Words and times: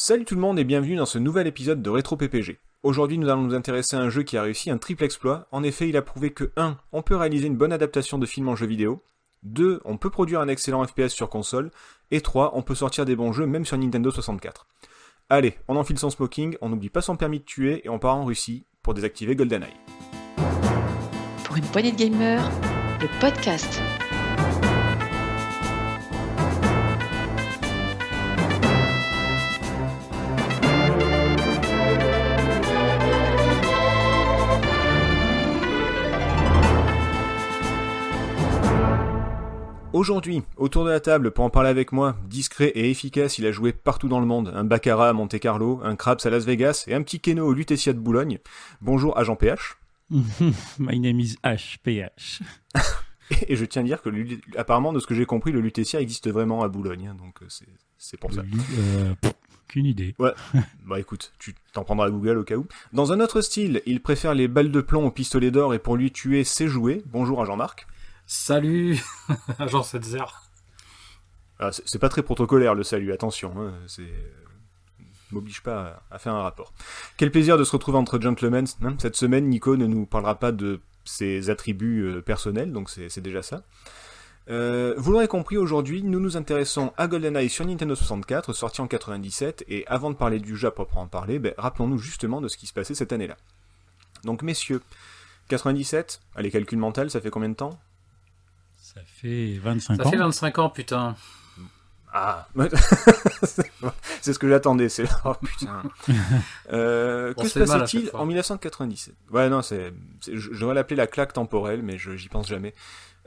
Salut 0.00 0.24
tout 0.24 0.36
le 0.36 0.40
monde 0.40 0.60
et 0.60 0.64
bienvenue 0.64 0.94
dans 0.94 1.06
ce 1.06 1.18
nouvel 1.18 1.48
épisode 1.48 1.82
de 1.82 1.90
Retro 1.90 2.16
PPG. 2.16 2.60
Aujourd'hui, 2.84 3.18
nous 3.18 3.28
allons 3.28 3.42
nous 3.42 3.54
intéresser 3.56 3.96
à 3.96 3.98
un 3.98 4.10
jeu 4.10 4.22
qui 4.22 4.36
a 4.36 4.42
réussi 4.42 4.70
un 4.70 4.78
triple 4.78 5.02
exploit. 5.02 5.48
En 5.50 5.64
effet, 5.64 5.88
il 5.88 5.96
a 5.96 6.02
prouvé 6.02 6.30
que 6.32 6.52
1. 6.56 6.78
On 6.92 7.02
peut 7.02 7.16
réaliser 7.16 7.48
une 7.48 7.56
bonne 7.56 7.72
adaptation 7.72 8.16
de 8.16 8.24
film 8.24 8.48
en 8.48 8.54
jeu 8.54 8.68
vidéo. 8.68 9.02
2. 9.42 9.80
On 9.84 9.96
peut 9.96 10.08
produire 10.08 10.38
un 10.38 10.46
excellent 10.46 10.86
FPS 10.86 11.08
sur 11.08 11.28
console. 11.28 11.72
Et 12.12 12.20
3. 12.20 12.52
On 12.54 12.62
peut 12.62 12.76
sortir 12.76 13.06
des 13.06 13.16
bons 13.16 13.32
jeux 13.32 13.46
même 13.46 13.64
sur 13.64 13.76
Nintendo 13.76 14.12
64. 14.12 14.68
Allez, 15.30 15.58
on 15.66 15.74
enfile 15.74 15.98
son 15.98 16.10
smoking, 16.10 16.56
on 16.60 16.68
n'oublie 16.68 16.90
pas 16.90 17.02
son 17.02 17.16
permis 17.16 17.40
de 17.40 17.44
tuer 17.44 17.84
et 17.84 17.88
on 17.88 17.98
part 17.98 18.14
en 18.14 18.24
Russie 18.24 18.66
pour 18.82 18.94
désactiver 18.94 19.34
GoldenEye. 19.34 19.74
Pour 21.42 21.56
une 21.56 21.64
poignée 21.64 21.90
de 21.90 21.96
gamers, 21.96 22.48
le 23.00 23.08
podcast. 23.20 23.82
Aujourd'hui, 39.98 40.44
autour 40.56 40.84
de 40.84 40.90
la 40.90 41.00
table 41.00 41.32
pour 41.32 41.44
en 41.44 41.50
parler 41.50 41.70
avec 41.70 41.90
moi, 41.90 42.16
discret 42.28 42.68
et 42.68 42.88
efficace, 42.88 43.38
il 43.38 43.46
a 43.46 43.50
joué 43.50 43.72
partout 43.72 44.06
dans 44.06 44.20
le 44.20 44.26
monde, 44.26 44.52
un 44.54 44.62
Baccarat 44.62 45.08
à 45.08 45.12
Monte 45.12 45.40
Carlo, 45.40 45.80
un 45.82 45.96
Craps 45.96 46.24
à 46.24 46.30
Las 46.30 46.44
Vegas 46.44 46.84
et 46.86 46.94
un 46.94 47.02
petit 47.02 47.18
Keno 47.18 47.44
au 47.44 47.52
Lutetia 47.52 47.94
de 47.94 47.98
Boulogne. 47.98 48.38
Bonjour 48.80 49.18
agent 49.18 49.34
PH. 49.34 49.76
My 50.78 51.00
name 51.00 51.18
is 51.18 51.34
HPH. 51.42 52.42
et 53.48 53.56
je 53.56 53.64
tiens 53.64 53.82
à 53.82 53.84
dire 53.86 54.00
que 54.00 54.08
apparemment 54.56 54.92
de 54.92 55.00
ce 55.00 55.06
que 55.08 55.16
j'ai 55.16 55.26
compris, 55.26 55.50
le 55.50 55.60
Lutetia 55.60 56.00
existe 56.00 56.30
vraiment 56.30 56.62
à 56.62 56.68
Boulogne, 56.68 57.08
hein, 57.08 57.16
donc 57.18 57.42
euh, 57.42 57.46
c'est 57.98 58.20
pour 58.20 58.32
ça. 58.32 58.42
Euh, 58.78 59.14
qu'une 59.66 59.86
idée. 59.86 60.14
Ouais. 60.20 60.30
bah 60.86 61.00
écoute, 61.00 61.32
tu 61.40 61.56
t'en 61.72 61.82
prendras 61.82 62.06
à 62.06 62.10
Google 62.10 62.38
au 62.38 62.44
cas 62.44 62.54
où. 62.54 62.68
Dans 62.92 63.12
un 63.12 63.18
autre 63.18 63.40
style, 63.40 63.82
il 63.84 64.00
préfère 64.00 64.32
les 64.32 64.46
balles 64.46 64.70
de 64.70 64.80
plomb 64.80 65.08
au 65.08 65.10
pistolet 65.10 65.50
d'or 65.50 65.74
et 65.74 65.80
pour 65.80 65.96
lui 65.96 66.12
tuer, 66.12 66.44
c'est 66.44 66.68
jouer. 66.68 67.02
Bonjour 67.06 67.42
agent 67.42 67.56
Marc. 67.56 67.88
Salut, 68.30 69.02
agent 69.58 69.82
7 69.82 70.02
ah, 71.58 71.70
C'est 71.72 71.98
pas 71.98 72.10
très 72.10 72.22
protocolaire 72.22 72.74
le 72.74 72.82
salut, 72.82 73.10
attention. 73.10 73.54
Hein, 73.56 73.72
c'est 73.86 74.12
m'oblige 75.30 75.62
pas 75.62 76.02
à, 76.10 76.18
faire 76.18 76.34
un 76.34 76.42
rapport. 76.42 76.74
Quel 77.16 77.30
plaisir 77.30 77.56
de 77.56 77.64
se 77.64 77.72
retrouver 77.72 77.96
entre 77.96 78.20
gentlemen. 78.20 78.66
Hein. 78.82 78.96
Cette 78.98 79.16
semaine, 79.16 79.48
Nico 79.48 79.78
ne 79.78 79.86
nous 79.86 80.04
parlera 80.04 80.34
pas 80.38 80.52
de 80.52 80.80
ses 81.06 81.48
attributs 81.48 82.02
euh, 82.02 82.20
personnels, 82.20 82.70
donc 82.70 82.90
c'est 82.90 83.20
déjà 83.20 83.42
ça. 83.42 83.62
Euh, 84.50 84.92
vous 84.98 85.12
l'aurez 85.12 85.28
compris, 85.28 85.56
aujourd'hui, 85.56 86.02
nous 86.02 86.20
nous 86.20 86.36
intéressons 86.36 86.92
à 86.98 87.08
GoldenEye 87.08 87.48
sur 87.48 87.64
Nintendo 87.64 87.94
64, 87.94 88.52
sorti 88.52 88.82
en 88.82 88.88
97, 88.88 89.64
et 89.68 89.86
avant 89.86 90.10
de 90.10 90.16
parler 90.16 90.38
du 90.38 90.54
jeu 90.54 90.68
à 90.68 90.70
proprement 90.70 91.06
parler, 91.06 91.38
ben, 91.38 91.54
rappelons-nous 91.56 91.98
justement 91.98 92.42
de 92.42 92.48
ce 92.48 92.58
qui 92.58 92.66
se 92.66 92.74
passait 92.74 92.94
cette 92.94 93.14
année-là. 93.14 93.38
Donc 94.24 94.42
messieurs, 94.42 94.82
97, 95.48 96.20
allez, 96.34 96.50
calcul 96.50 96.78
mental, 96.78 97.10
ça 97.10 97.22
fait 97.22 97.30
combien 97.30 97.48
de 97.48 97.54
temps? 97.54 97.78
Ça 98.98 99.04
fait 99.06 99.58
25 99.62 100.00
ans. 100.00 100.04
Ça 100.04 100.10
fait 100.10 100.16
25 100.16 100.58
ans, 100.58 100.70
putain. 100.70 101.14
Ah, 102.12 102.48
c'est 104.22 104.32
ce 104.32 104.38
que 104.38 104.48
j'attendais. 104.48 104.88
C'est 104.88 105.04
oh 105.24 105.34
putain. 105.34 105.82
Euh, 106.72 107.32
que 107.34 107.48
se 107.48 107.58
passait-il 107.58 108.10
en 108.12 108.26
1997 108.26 109.14
Ouais, 109.30 109.48
non, 109.48 109.62
c'est, 109.62 109.92
je 110.30 110.50
devrais 110.50 110.74
l'appeler 110.74 110.96
la 110.96 111.06
claque 111.06 111.32
temporelle, 111.32 111.82
mais 111.82 111.98
je 111.98 112.16
j'y 112.16 112.28
pense 112.28 112.48
jamais. 112.48 112.74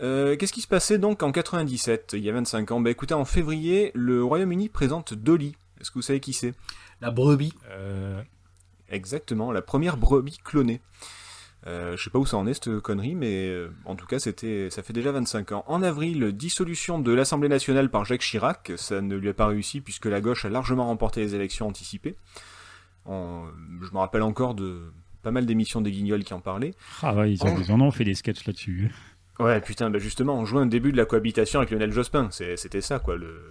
Euh, 0.01 0.35
qu'est-ce 0.35 0.53
qui 0.53 0.61
se 0.61 0.67
passait 0.67 0.97
donc 0.97 1.23
en 1.23 1.31
97, 1.31 2.13
il 2.13 2.23
y 2.23 2.29
a 2.29 2.33
25 2.33 2.71
ans? 2.71 2.79
Bah 2.79 2.89
écoutez, 2.89 3.13
en 3.13 3.25
février, 3.25 3.91
le 3.93 4.23
Royaume-Uni 4.23 4.69
présente 4.69 5.13
Dolly. 5.13 5.55
Est-ce 5.79 5.89
que 5.89 5.95
vous 5.95 6.03
savez 6.03 6.19
qui 6.19 6.33
c'est? 6.33 6.53
La 7.01 7.11
brebis. 7.11 7.53
Euh, 7.71 8.21
exactement, 8.89 9.51
la 9.51 9.61
première 9.61 9.97
brebis 9.97 10.37
clonée. 10.43 10.81
Euh, 11.67 11.95
je 11.95 12.03
sais 12.03 12.09
pas 12.09 12.17
où 12.17 12.25
ça 12.25 12.37
en 12.37 12.47
est 12.47 12.55
cette 12.55 12.79
connerie, 12.79 13.15
mais 13.15 13.47
euh, 13.47 13.69
en 13.85 13.95
tout 13.95 14.07
cas, 14.07 14.19
c'était, 14.19 14.69
ça 14.71 14.81
fait 14.81 14.93
déjà 14.93 15.11
25 15.11 15.51
ans. 15.51 15.63
En 15.67 15.83
avril, 15.83 16.31
dissolution 16.31 16.99
de 16.99 17.11
l'Assemblée 17.11 17.49
nationale 17.49 17.89
par 17.89 18.03
Jacques 18.05 18.21
Chirac. 18.21 18.71
Ça 18.77 19.01
ne 19.01 19.15
lui 19.15 19.29
a 19.29 19.33
pas 19.33 19.47
réussi 19.47 19.81
puisque 19.81 20.07
la 20.07 20.21
gauche 20.21 20.45
a 20.45 20.49
largement 20.49 20.87
remporté 20.87 21.21
les 21.21 21.35
élections 21.35 21.67
anticipées. 21.67 22.15
je 23.05 23.11
me 23.11 23.97
rappelle 23.97 24.23
encore 24.23 24.55
de 24.55 24.91
pas 25.21 25.31
mal 25.31 25.45
d'émissions 25.45 25.81
des 25.81 25.91
Guignols 25.91 26.23
qui 26.23 26.33
en 26.33 26.39
parlaient. 26.41 26.73
Ah 27.03 27.13
ouais, 27.13 27.33
ils, 27.33 27.43
en... 27.43 27.81
ont 27.81 27.91
fait 27.91 28.05
des 28.05 28.15
sketchs 28.15 28.45
là-dessus. 28.45 28.91
Ouais, 29.39 29.61
putain, 29.61 29.89
bah 29.91 29.99
justement, 29.99 30.35
on 30.35 30.45
jouait 30.45 30.61
un 30.61 30.67
début 30.67 30.91
de 30.91 30.97
la 30.97 31.05
cohabitation 31.05 31.59
avec 31.59 31.71
Lionel 31.71 31.91
Jospin. 31.91 32.29
c'était 32.31 32.81
ça, 32.81 32.97
quoi. 32.97 33.17
Le, 33.17 33.49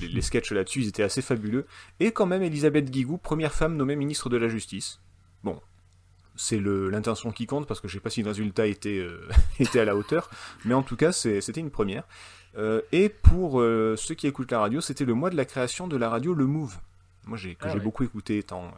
les, 0.00 0.08
les 0.08 0.22
sketchs 0.22 0.52
là-dessus, 0.52 0.80
ils 0.80 0.88
étaient 0.88 1.02
assez 1.02 1.20
fabuleux. 1.20 1.66
Et 2.00 2.12
quand 2.12 2.26
même, 2.26 2.42
Elisabeth 2.42 2.90
Guigou, 2.90 3.18
première 3.18 3.52
femme 3.52 3.76
nommée 3.76 3.96
ministre 3.96 4.30
de 4.30 4.38
la 4.38 4.48
Justice. 4.48 5.00
Bon, 5.44 5.60
c'est 6.36 6.60
l'intention 6.60 7.30
qui 7.32 7.46
compte 7.46 7.66
parce 7.66 7.80
que 7.80 7.88
je 7.88 7.94
sais 7.94 8.00
pas 8.00 8.10
si 8.10 8.22
le 8.22 8.28
résultat 8.28 8.66
était, 8.66 8.98
euh, 8.98 9.28
était 9.58 9.80
à 9.80 9.84
la 9.84 9.96
hauteur, 9.96 10.30
mais 10.64 10.74
en 10.74 10.82
tout 10.82 10.96
cas 10.96 11.12
c'était 11.12 11.60
une 11.60 11.70
première. 11.70 12.04
Euh, 12.56 12.82
et 12.92 13.08
pour 13.08 13.60
euh, 13.60 13.96
ceux 13.96 14.14
qui 14.14 14.26
écoutent 14.26 14.50
la 14.50 14.60
radio, 14.60 14.80
c'était 14.80 15.04
le 15.04 15.14
mois 15.14 15.30
de 15.30 15.36
la 15.36 15.44
création 15.44 15.88
de 15.88 15.96
la 15.96 16.08
radio 16.08 16.34
Le 16.34 16.46
Move. 16.46 16.76
Moi 17.24 17.38
que 17.38 17.48
ah 17.60 17.68
j'ai 17.72 17.78
beaucoup 17.78 18.02
écouté 18.02 18.38
étant, 18.38 18.72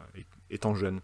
étant 0.50 0.74
jeune. 0.74 1.00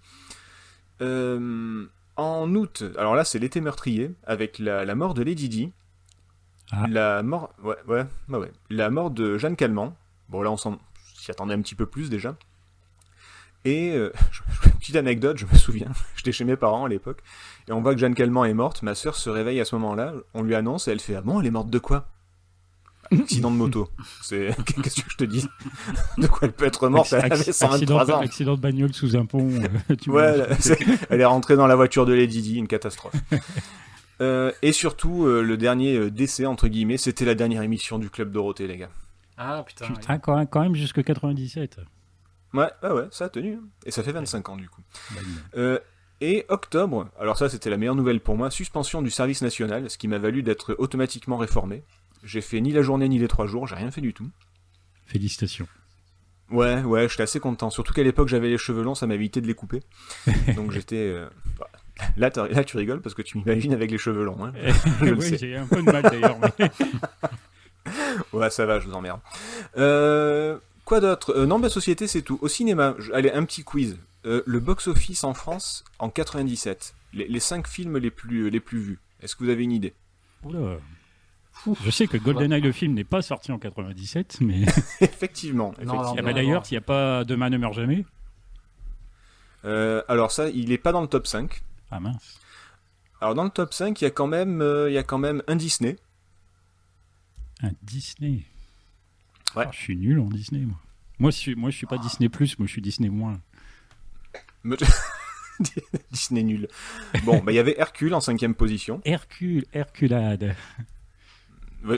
en 1.00 2.54
août, 2.54 2.84
alors 2.98 3.14
là 3.14 3.24
c'est 3.24 3.38
l'été 3.38 3.60
meurtrier 3.60 4.12
avec 4.24 4.58
la, 4.58 4.94
mort 4.94 5.14
de 5.14 5.22
Lady 5.22 5.48
Di, 5.48 5.72
ah. 6.70 6.86
la 6.88 7.22
mort, 7.22 7.54
ouais, 7.62 7.76
ouais, 7.88 8.06
ouais, 8.28 8.52
la 8.68 8.90
mort 8.90 9.10
de 9.10 9.38
Jeanne 9.38 9.56
Calment. 9.56 9.96
Bon 10.28 10.42
là 10.42 10.50
on 10.50 10.56
s'y 10.58 11.30
attendait 11.30 11.54
un 11.54 11.62
petit 11.62 11.74
peu 11.74 11.86
plus 11.86 12.10
déjà. 12.10 12.36
Et 13.64 13.92
euh, 13.92 14.12
petite 14.80 14.96
anecdote, 14.96 15.38
je 15.38 15.46
me 15.46 15.54
souviens, 15.56 15.88
j'étais 16.16 16.32
chez 16.32 16.44
mes 16.44 16.56
parents 16.56 16.86
à 16.86 16.88
l'époque, 16.88 17.22
et 17.68 17.72
on 17.72 17.80
voit 17.80 17.94
que 17.94 18.00
Jeanne 18.00 18.14
Calment 18.14 18.44
est 18.44 18.54
morte, 18.54 18.82
ma 18.82 18.94
sœur 18.94 19.16
se 19.16 19.30
réveille 19.30 19.60
à 19.60 19.64
ce 19.64 19.76
moment-là, 19.76 20.14
on 20.34 20.42
lui 20.42 20.54
annonce, 20.54 20.88
et 20.88 20.90
elle 20.90 21.00
fait 21.00 21.14
Ah 21.14 21.20
bon, 21.20 21.40
elle 21.40 21.46
est 21.46 21.52
morte 21.52 21.70
de 21.70 21.78
quoi? 21.78 22.08
Accident 23.12 23.50
de 23.50 23.56
moto. 23.56 23.88
C'est 24.22 24.54
qu'est-ce 24.82 25.02
que 25.02 25.10
je 25.10 25.16
te 25.16 25.24
dis? 25.24 25.44
De 26.18 26.28
quoi 26.28 26.40
elle 26.42 26.52
peut 26.52 26.66
être 26.66 26.88
morte 26.88 27.12
Elle 27.12 27.32
avait 27.32 27.52
123 27.52 28.12
ans. 28.12 28.20
Accident 28.20 28.54
de 28.54 28.60
bagnole 28.60 28.94
sous 28.94 29.16
un 29.16 29.26
pont. 29.26 29.50
Euh, 29.50 29.96
tu 30.00 30.10
ouais, 30.10 30.46
elle 31.08 31.20
est 31.20 31.24
rentrée 31.24 31.56
dans 31.56 31.66
la 31.66 31.74
voiture 31.74 32.06
de 32.06 32.12
Lady 32.12 32.40
Di, 32.40 32.56
une 32.56 32.68
catastrophe. 32.68 33.14
euh, 34.20 34.52
et 34.62 34.70
surtout, 34.70 35.26
euh, 35.26 35.42
le 35.42 35.56
dernier 35.56 36.08
décès 36.10 36.46
entre 36.46 36.68
guillemets, 36.68 36.98
c'était 36.98 37.24
la 37.24 37.34
dernière 37.34 37.62
émission 37.62 37.98
du 37.98 38.10
club 38.10 38.30
Dorothée, 38.30 38.68
les 38.68 38.76
gars. 38.76 38.90
Ah 39.36 39.64
putain. 39.66 39.86
Putain, 39.86 40.18
quand 40.18 40.36
même, 40.36 40.46
quand 40.46 40.60
même 40.60 40.76
jusque 40.76 41.02
97. 41.02 41.80
Ouais, 42.52 42.70
ouais, 42.82 43.06
ça 43.10 43.26
a 43.26 43.28
tenu. 43.28 43.58
Et 43.86 43.90
ça 43.90 44.02
fait 44.02 44.12
25 44.12 44.48
ans 44.48 44.56
du 44.56 44.68
coup. 44.68 44.82
Euh, 45.56 45.78
et 46.20 46.44
octobre, 46.48 47.08
alors 47.18 47.38
ça 47.38 47.48
c'était 47.48 47.70
la 47.70 47.76
meilleure 47.76 47.94
nouvelle 47.94 48.20
pour 48.20 48.36
moi, 48.36 48.50
suspension 48.50 49.02
du 49.02 49.10
service 49.10 49.42
national, 49.42 49.88
ce 49.88 49.96
qui 49.98 50.08
m'a 50.08 50.18
valu 50.18 50.42
d'être 50.42 50.74
automatiquement 50.78 51.36
réformé. 51.36 51.84
J'ai 52.22 52.40
fait 52.40 52.60
ni 52.60 52.72
la 52.72 52.82
journée 52.82 53.08
ni 53.08 53.18
les 53.18 53.28
trois 53.28 53.46
jours, 53.46 53.66
j'ai 53.66 53.76
rien 53.76 53.90
fait 53.90 54.02
du 54.02 54.12
tout. 54.12 54.28
Félicitations. 55.06 55.66
Ouais, 56.50 56.82
ouais, 56.82 57.08
j'étais 57.08 57.22
assez 57.22 57.40
content. 57.40 57.70
Surtout 57.70 57.92
qu'à 57.92 58.02
l'époque 58.02 58.28
j'avais 58.28 58.48
les 58.48 58.58
cheveux 58.58 58.82
longs, 58.82 58.94
ça 58.94 59.06
m'évitait 59.06 59.40
de 59.40 59.46
les 59.46 59.54
couper. 59.54 59.80
Donc 60.56 60.72
j'étais. 60.72 60.96
Euh, 60.96 61.28
bah, 61.58 61.68
là, 62.16 62.30
là, 62.50 62.64
tu 62.64 62.76
rigoles 62.76 63.00
parce 63.00 63.14
que 63.14 63.22
tu 63.22 63.38
m'imagines 63.38 63.72
avec 63.72 63.90
les 63.90 63.98
cheveux 63.98 64.24
longs. 64.24 64.44
Hein. 64.44 64.52
oui, 65.02 65.36
j'ai 65.38 65.56
un 65.56 65.66
peu 65.66 65.76
de 65.76 65.90
mal 65.90 66.02
d'ailleurs. 66.02 66.36
Mais... 66.58 66.70
ouais, 68.32 68.50
ça 68.50 68.66
va, 68.66 68.80
je 68.80 68.88
vous 68.88 68.94
emmerde. 68.94 69.20
Euh, 69.76 70.58
Quoi 70.90 70.98
d'autre? 70.98 71.32
Euh, 71.36 71.46
Non, 71.46 71.60
bah 71.60 71.68
société, 71.70 72.08
c'est 72.08 72.22
tout. 72.22 72.40
Au 72.42 72.48
cinéma, 72.48 72.96
allez, 73.14 73.30
un 73.30 73.44
petit 73.44 73.62
quiz. 73.62 73.96
Euh, 74.26 74.42
le 74.44 74.58
box-office 74.58 75.22
en 75.22 75.34
France 75.34 75.84
en 76.00 76.10
97. 76.10 76.96
Les, 77.12 77.28
les 77.28 77.38
5 77.38 77.68
films 77.68 77.96
les 77.98 78.10
plus, 78.10 78.50
les 78.50 78.58
plus 78.58 78.80
vus. 78.80 78.98
Est-ce 79.22 79.36
que 79.36 79.44
vous 79.44 79.50
avez 79.50 79.62
une 79.62 79.70
idée? 79.70 79.94
Oula. 80.42 80.78
Je 81.84 81.90
sais 81.92 82.08
que 82.08 82.16
GoldenEye 82.16 82.60
le 82.60 82.72
film 82.72 82.94
n'est 82.94 83.04
pas 83.04 83.22
sorti 83.22 83.52
en 83.52 83.60
97, 83.60 84.38
mais. 84.40 84.62
effectivement. 85.00 85.74
effectivement. 85.74 86.16
Eh 86.18 86.22
ben, 86.22 86.34
d'ailleurs, 86.34 86.66
s'il 86.66 86.74
n'y 86.74 86.82
a 86.82 86.86
pas 86.86 87.22
Demain 87.22 87.50
ne 87.50 87.58
meurt 87.58 87.74
jamais. 87.74 88.04
Euh, 89.64 90.02
alors, 90.08 90.32
ça, 90.32 90.48
il 90.48 90.70
n'est 90.70 90.78
pas 90.78 90.90
dans 90.90 91.02
le 91.02 91.06
top 91.06 91.28
5. 91.28 91.62
Ah 91.92 92.00
mince. 92.00 92.40
Alors, 93.20 93.36
dans 93.36 93.44
le 93.44 93.50
top 93.50 93.72
5, 93.72 94.00
il 94.00 94.04
y 94.04 94.06
a 94.08 94.10
quand 94.10 94.26
même, 94.26 94.60
il 94.88 94.92
y 94.92 94.98
a 94.98 95.04
quand 95.04 95.18
même 95.18 95.44
un 95.46 95.54
Disney. 95.54 95.98
Un 97.62 97.70
Disney 97.80 98.42
Ouais. 99.56 99.64
Ah, 99.66 99.70
je 99.72 99.78
suis 99.78 99.96
nul 99.96 100.18
en 100.20 100.26
Disney, 100.26 100.64
moi. 100.64 100.78
Moi, 101.18 101.30
je 101.30 101.36
suis, 101.36 101.54
moi, 101.54 101.70
je 101.70 101.76
suis 101.76 101.86
pas 101.86 101.98
Disney 101.98 102.28
Plus, 102.28 102.58
moi, 102.58 102.66
je 102.66 102.72
suis 102.72 102.82
Disney 102.82 103.08
moins. 103.10 103.40
Disney 106.10 106.42
nul. 106.42 106.68
Bon, 107.24 107.38
bah, 107.38 107.52
il 107.52 107.56
y 107.56 107.58
avait 107.58 107.74
Hercule 107.78 108.14
en 108.14 108.20
cinquième 108.20 108.54
position. 108.54 109.00
Hercule, 109.04 109.66
Herculade. 109.72 110.54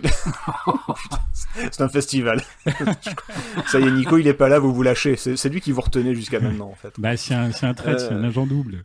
c'est 1.70 1.80
un 1.80 1.88
festival. 1.88 2.40
Ça 3.66 3.80
y 3.80 3.84
est, 3.84 3.90
Nico, 3.90 4.16
il 4.18 4.26
est 4.28 4.34
pas 4.34 4.48
là, 4.48 4.58
vous 4.58 4.72
vous 4.72 4.82
lâchez. 4.82 5.16
C'est 5.16 5.48
lui 5.48 5.60
qui 5.60 5.72
vous 5.72 5.80
retenait 5.80 6.14
jusqu'à 6.14 6.40
maintenant, 6.40 6.68
en 6.68 6.74
fait. 6.74 6.94
Bah, 6.98 7.16
c'est 7.16 7.34
un, 7.34 7.50
un 7.62 7.74
trait, 7.74 7.98
c'est 7.98 8.12
un 8.12 8.22
euh, 8.22 8.28
agent 8.28 8.46
double. 8.46 8.84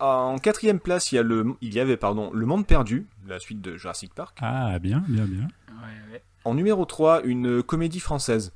En 0.00 0.38
quatrième 0.38 0.78
place, 0.78 1.10
il 1.10 1.16
y, 1.16 1.18
a 1.18 1.22
le, 1.22 1.56
il 1.60 1.74
y 1.74 1.80
avait 1.80 1.96
pardon, 1.96 2.30
Le 2.32 2.46
Monde 2.46 2.66
Perdu, 2.66 3.06
la 3.26 3.40
suite 3.40 3.60
de 3.60 3.76
Jurassic 3.76 4.14
Park. 4.14 4.38
Ah, 4.40 4.78
bien, 4.78 5.04
bien, 5.08 5.24
bien. 5.24 5.48
Ouais, 5.68 6.12
ouais. 6.12 6.22
En 6.44 6.54
numéro 6.54 6.84
3, 6.84 7.22
une 7.24 7.62
comédie 7.62 8.00
française. 8.00 8.52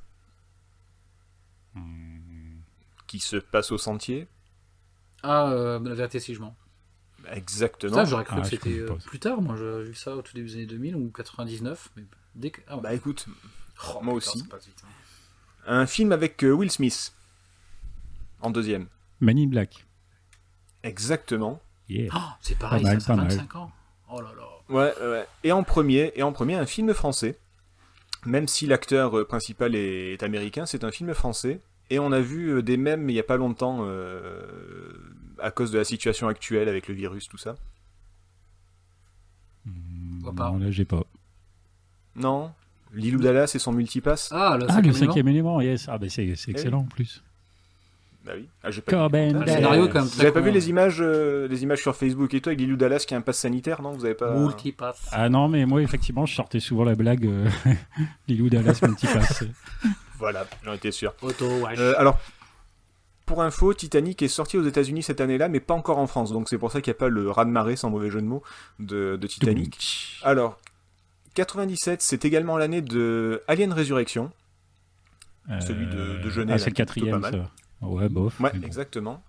Hmm. 1.75 2.61
qui 3.07 3.19
se 3.19 3.37
passe 3.37 3.73
au 3.73 3.79
sentier. 3.79 4.27
Ah, 5.23 5.51
euh, 5.51 5.79
la 5.81 5.95
vérité 5.95 6.21
si 6.21 6.35
je 6.35 6.41
mens. 6.41 6.55
Exactement. 7.31 7.95
Ça, 7.95 8.05
j'aurais 8.05 8.25
cru 8.25 8.37
Ah, 8.39 8.43
que 8.43 8.49
c'était 8.49 8.79
euh, 8.79 8.95
plus 9.07 9.19
tard. 9.21 9.41
Moi, 9.41 9.57
j'ai 9.57 9.85
vu 9.85 9.95
ça 9.95 10.17
au 10.17 10.23
tout 10.23 10.35
début 10.35 10.49
des 10.49 10.55
années 10.57 10.67
2000 10.67 10.97
ou 10.97 11.11
99. 11.11 11.91
Mais 11.97 12.05
dès 12.35 12.51
que... 12.51 12.61
ah, 12.67 12.77
ouais. 12.77 12.83
Bah 12.83 12.95
écoute, 12.95 13.27
Oh, 13.89 14.01
moi 14.03 14.15
putain, 14.15 14.17
aussi. 14.17 14.39
vite, 14.43 14.83
hein. 14.85 14.89
un 15.67 15.87
film 15.87 16.13
avec 16.13 16.43
euh, 16.45 16.53
Will 16.53 16.71
Smith 16.71 17.13
en 18.41 18.51
deuxième. 18.51 18.87
Man 19.21 19.39
in 19.39 19.47
Black. 19.49 19.87
Exactement. 20.83 21.61
Yeah. 21.89 22.09
Oh, 22.15 22.19
c'est 22.41 22.59
pareil, 22.59 22.83
Pas 22.83 22.89
mal, 22.91 23.01
ça, 23.01 23.07
ça 23.09 23.17
mal. 23.17 23.29
25 23.29 23.57
ans. 23.57 23.73
Oh 24.11 24.21
là 24.21 24.31
là. 24.37 24.49
Ouais, 24.69 24.95
ouais. 25.01 25.27
Et 25.45 25.53
en 25.53 25.63
premier, 25.63 26.13
et 26.17 26.23
en 26.23 26.33
premier, 26.33 26.55
un 26.57 26.67
film 26.67 26.93
français. 26.95 27.39
Même 28.25 28.47
si 28.49 28.67
l'acteur 28.67 29.19
euh, 29.19 29.25
principal 29.25 29.75
est, 29.75 30.13
est 30.13 30.23
américain, 30.23 30.67
c'est 30.67 30.85
un 30.85 30.91
film 30.91 31.13
français. 31.15 31.61
Et 31.91 31.99
on 31.99 32.13
a 32.13 32.21
vu 32.21 32.49
euh, 32.49 32.63
des 32.63 32.77
mèmes 32.77 33.11
il 33.11 33.17
y 33.17 33.21
a 33.21 33.25
pas 33.25 33.37
longtemps 33.37 33.81
euh, 33.83 34.43
à 35.39 35.51
cause 35.51 35.71
de 35.73 35.79
la 35.79 35.85
situation 35.85 36.29
actuelle 36.29 36.69
avec 36.69 36.89
le 36.89 36.95
virus, 36.95 37.29
tout 37.29 37.39
ça. 37.39 37.57
Hmm, 39.65 40.35
pas. 40.35 40.51
Non, 40.51 40.59
là, 40.59 40.71
j'ai 40.71 40.85
pas. 40.85 41.05
Non 42.15 42.53
Lilou 42.95 43.21
Dallas 43.21 43.53
et 43.55 43.59
son 43.59 43.73
multipass 43.73 44.29
Ah, 44.33 44.57
le 44.59 44.67
Ah, 44.69 44.75
cinquième 44.75 44.93
le 44.93 44.99
cinquième 44.99 45.29
élément, 45.29 45.61
yes. 45.63 45.87
Ah, 45.89 45.97
bah 45.97 46.09
c'est 46.11 46.35
c'est 46.37 46.51
excellent 46.51 46.81
en 46.81 46.85
plus. 46.85 47.23
Bah 48.25 48.33
oui. 48.37 48.49
Ah, 48.63 48.71
j'ai 48.71 48.81
pas 48.83 48.93
vu. 48.93 48.97
Corbin 48.99 49.33
Le 49.41 49.47
scénario, 49.47 49.89
quand 49.89 49.95
même, 50.01 50.05
Vous 50.05 50.21
avez 50.21 50.31
pas 50.31 50.41
vu 50.41 50.51
les 50.53 50.69
images, 50.71 50.99
euh, 51.01 51.49
les 51.49 51.63
images 51.65 51.81
sur 51.81 51.97
Facebook 51.97 52.33
et 52.35 52.41
toi 52.41 52.51
avec 52.51 52.61
Lilou 52.61 52.77
Dallas 52.77 53.05
qui 53.07 53.15
a 53.15 53.17
un 53.17 53.21
pass 53.21 53.39
sanitaire, 53.39 53.83
non? 53.83 53.91
Vous 53.93 54.05
avez 54.05 54.15
pas 54.15 54.33
Multipass. 54.39 55.09
Ah 55.11 55.29
non, 55.29 55.49
mais 55.49 55.67
moi, 55.67 55.83
effectivement, 55.83 56.25
je 56.25 56.35
sortais 56.35 56.61
souvent 56.61 56.85
la 56.85 56.95
blague 56.95 57.27
euh, 57.27 57.49
Lilou 58.29 58.49
Dallas 58.49 58.79
Multipass. 58.83 59.45
Voilà, 60.19 60.47
j'en 60.65 60.73
étais 60.75 60.93
sûr. 60.93 61.15
Auto, 61.21 61.49
wesh. 61.67 61.81
Euh, 61.81 61.95
alors, 61.99 62.17
pour 63.27 63.43
info, 63.43 63.75
Titanic 63.75 64.23
est 64.23 64.29
sorti 64.29 64.57
aux 64.57 64.63
États-Unis 64.65 65.03
cette 65.03 65.21
année-là, 65.21 65.49
mais 65.49 65.59
pas 65.59 65.75
encore 65.75 65.99
en 65.99 66.07
France. 66.07 66.31
Donc 66.33 66.49
c'est 66.49 66.59
pour 66.59 66.71
ça 66.71 66.81
qu'il 66.81 66.93
n'y 66.93 66.97
a 66.97 67.01
pas 67.01 67.09
le 67.09 67.29
raz-de-marée, 67.29 67.75
sans 67.75 67.91
mauvais 67.91 68.09
jeu 68.09 68.21
de 68.21 68.27
mots, 68.27 68.45
de, 68.79 69.17
de 69.21 69.27
Titanic. 69.27 70.21
Alors, 70.23 70.61
97, 71.35 72.03
c'est 72.03 72.25
également 72.25 72.57
l'année 72.57 72.83
de 72.83 73.43
Alien 73.49 73.73
Résurrection. 73.73 74.31
Celui 75.61 75.87
de- 75.87 76.23
de 76.23 76.31
Genet, 76.31 76.53
Ah, 76.53 76.59
c'est 76.59 76.71
le 76.71 76.75
quatrième, 76.75 77.21
pas 77.21 77.31
mal. 77.31 77.33
ça. 77.33 77.51
Ouais, 77.83 78.09
bof. 78.09 78.39
Ouais, 78.41 78.51
bon. 78.55 78.67
exactement. 78.67 79.23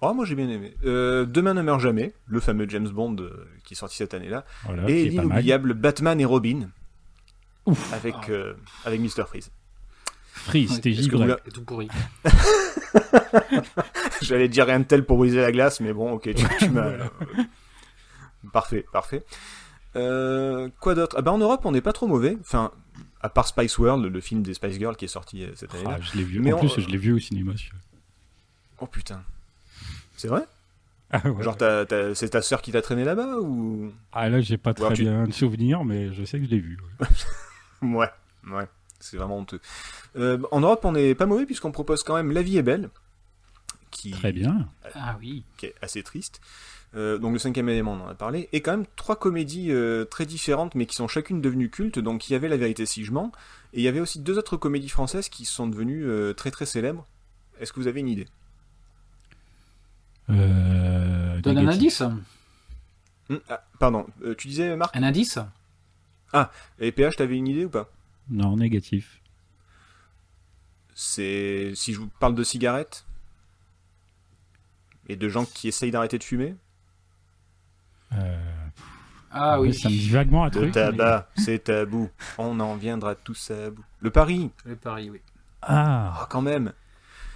Oh, 0.00 0.14
moi 0.14 0.24
j'ai 0.24 0.34
bien 0.36 0.48
aimé. 0.48 0.74
Euh, 0.84 1.24
Demain 1.26 1.54
ne 1.54 1.62
meurt 1.62 1.80
jamais, 1.80 2.12
le 2.26 2.38
fameux 2.40 2.68
James 2.68 2.88
Bond 2.88 3.16
euh, 3.20 3.48
qui 3.64 3.74
est 3.74 3.76
sorti 3.76 3.96
cette 3.96 4.14
année-là. 4.14 4.44
Voilà, 4.64 4.88
et 4.88 5.08
l'inoubliable 5.08 5.74
Batman 5.74 6.20
et 6.20 6.24
Robin, 6.24 6.68
Ouf, 7.66 7.92
avec, 7.92 8.14
Ah. 8.28 8.30
euh, 8.30 8.54
avec 8.84 9.00
Mr. 9.00 9.24
Freeze. 9.26 9.50
Freeze, 10.32 10.70
Ouais, 10.70 10.76
c'était 10.76 11.16
la- 11.26 11.38
C'est 11.44 11.50
tout 11.52 11.64
pourri. 11.64 11.88
J'allais 14.22 14.48
dire 14.48 14.66
rien 14.66 14.80
de 14.80 14.84
tel 14.84 15.04
pour 15.04 15.18
briser 15.18 15.40
la 15.40 15.52
glace, 15.52 15.80
mais 15.80 15.92
bon, 15.92 16.12
ok, 16.12 16.32
tu, 16.34 16.46
tu 16.58 16.70
m'as. 16.70 16.92
Parfait, 18.52 18.86
parfait. 18.92 19.24
Euh, 19.96 20.68
quoi 20.80 20.94
d'autre? 20.94 21.16
Ah 21.18 21.22
bah 21.22 21.32
En 21.32 21.38
Europe, 21.38 21.62
on 21.64 21.72
n'est 21.72 21.80
pas 21.80 21.92
trop 21.92 22.06
mauvais. 22.06 22.36
Enfin, 22.40 22.70
à 23.20 23.28
part 23.28 23.46
Spice 23.46 23.78
World, 23.78 24.04
le 24.04 24.20
film 24.20 24.42
des 24.42 24.54
Spice 24.54 24.78
Girls 24.78 24.96
qui 24.96 25.04
est 25.06 25.08
sorti 25.08 25.42
euh, 25.44 25.50
cette 25.54 25.74
année-là. 25.74 25.96
Ah, 25.98 26.00
je 26.00 26.16
l'ai 26.18 26.24
vu. 26.24 26.40
Mais 26.40 26.52
en 26.52 26.58
plus, 26.58 26.80
je 26.80 26.88
l'ai 26.88 26.98
vu 26.98 27.12
au 27.12 27.18
cinéma. 27.18 27.52
Oh 28.80 28.86
putain. 28.86 29.22
C'est 30.16 30.28
vrai? 30.28 30.42
Ah, 31.10 31.26
ouais. 31.28 31.42
Genre, 31.42 31.56
c'est 32.14 32.28
ta 32.30 32.42
sœur 32.42 32.60
qui 32.60 32.70
t'a 32.70 32.82
traîné 32.82 33.02
là-bas 33.04 33.38
ou? 33.40 33.92
Ah, 34.12 34.28
là, 34.28 34.40
j'ai 34.40 34.58
pas 34.58 34.74
très 34.74 34.92
tu- 34.94 35.02
bien 35.02 35.24
de 35.24 35.32
souvenirs, 35.32 35.84
mais 35.84 36.12
je 36.12 36.24
sais 36.24 36.38
que 36.38 36.44
je 36.44 36.50
l'ai 36.50 36.60
vu. 36.60 36.78
ouais. 37.00 37.06
Ouais, 37.96 38.10
ouais. 38.50 38.64
C'est 39.00 39.16
vraiment 39.16 39.38
honteux. 39.38 39.60
Euh, 40.16 40.38
en 40.50 40.60
Europe, 40.60 40.80
on 40.84 40.90
n'est 40.92 41.14
pas 41.14 41.26
mauvais 41.26 41.46
puisqu'on 41.46 41.70
propose 41.70 42.02
quand 42.02 42.16
même 42.16 42.32
La 42.32 42.42
vie 42.42 42.58
est 42.58 42.62
belle. 42.62 42.90
Qui, 43.90 44.10
Très 44.10 44.32
bien. 44.32 44.68
Ah 44.94 45.16
oui. 45.20 45.44
qui 45.56 45.66
est 45.66 45.74
assez 45.82 46.02
triste. 46.02 46.40
Euh, 46.94 47.18
donc 47.18 47.32
le 47.32 47.38
cinquième 47.38 47.68
élément, 47.68 47.92
on 47.92 48.04
en 48.04 48.08
a 48.08 48.14
parlé. 48.14 48.48
Et 48.52 48.60
quand 48.60 48.72
même 48.72 48.86
trois 48.96 49.16
comédies 49.16 49.70
euh, 49.70 50.04
très 50.04 50.26
différentes, 50.26 50.74
mais 50.74 50.86
qui 50.86 50.96
sont 50.96 51.08
chacune 51.08 51.40
devenues 51.40 51.70
cultes. 51.70 51.98
Donc 51.98 52.28
il 52.28 52.32
y 52.32 52.36
avait 52.36 52.48
La 52.48 52.56
vérité 52.56 52.86
si 52.86 53.04
je 53.04 53.12
mens, 53.12 53.32
et 53.72 53.80
il 53.80 53.82
y 53.82 53.88
avait 53.88 54.00
aussi 54.00 54.20
deux 54.20 54.38
autres 54.38 54.56
comédies 54.56 54.88
françaises 54.88 55.28
qui 55.28 55.44
sont 55.44 55.66
devenues 55.66 56.04
euh, 56.06 56.32
très 56.32 56.50
très 56.50 56.66
célèbres. 56.66 57.06
Est-ce 57.60 57.72
que 57.72 57.80
vous 57.80 57.88
avez 57.88 58.00
une 58.00 58.08
idée? 58.08 58.28
Euh, 60.30 61.40
Donne 61.40 61.58
un 61.58 61.68
indice. 61.68 62.02
Hum, 62.02 63.40
ah, 63.48 63.64
Pardon, 63.78 64.06
euh, 64.22 64.34
tu 64.34 64.48
disais 64.48 64.76
Marc? 64.76 64.96
Un 64.96 65.02
indice 65.02 65.38
Et 66.78 66.92
PH, 66.92 67.16
t'avais 67.16 67.36
une 67.36 67.48
idée 67.48 67.64
ou 67.64 67.70
pas? 67.70 67.90
Non, 68.30 68.56
négatif. 68.56 69.20
C'est 70.94 71.72
si 71.74 71.92
je 71.92 72.00
vous 72.00 72.08
parle 72.20 72.34
de 72.34 72.44
cigarettes? 72.44 73.04
Et 75.08 75.16
de 75.16 75.28
gens 75.28 75.44
qui 75.44 75.68
essayent 75.68 75.90
d'arrêter 75.90 76.18
de 76.18 76.24
fumer, 76.24 76.54
Euh, 78.14 78.36
Ah 79.30 79.60
ouais, 79.60 79.68
oui. 79.68 79.74
Ça 79.74 79.88
me 79.90 79.94
dit 79.94 80.08
vaguement 80.08 80.42
un 80.44 80.46
le 80.46 80.50
truc. 80.52 80.72
tabac, 80.72 81.28
c'est 81.36 81.64
tabou. 81.64 82.08
On 82.38 82.58
en 82.60 82.76
viendra 82.76 83.14
tous 83.14 83.50
à 83.50 83.70
bout. 83.70 83.84
Le 84.00 84.10
pari, 84.10 84.50
Le 84.64 84.76
pari, 84.76 85.10
oui. 85.10 85.20
Ah, 85.62 86.20
ah, 86.22 86.26
quand 86.30 86.40
même. 86.40 86.72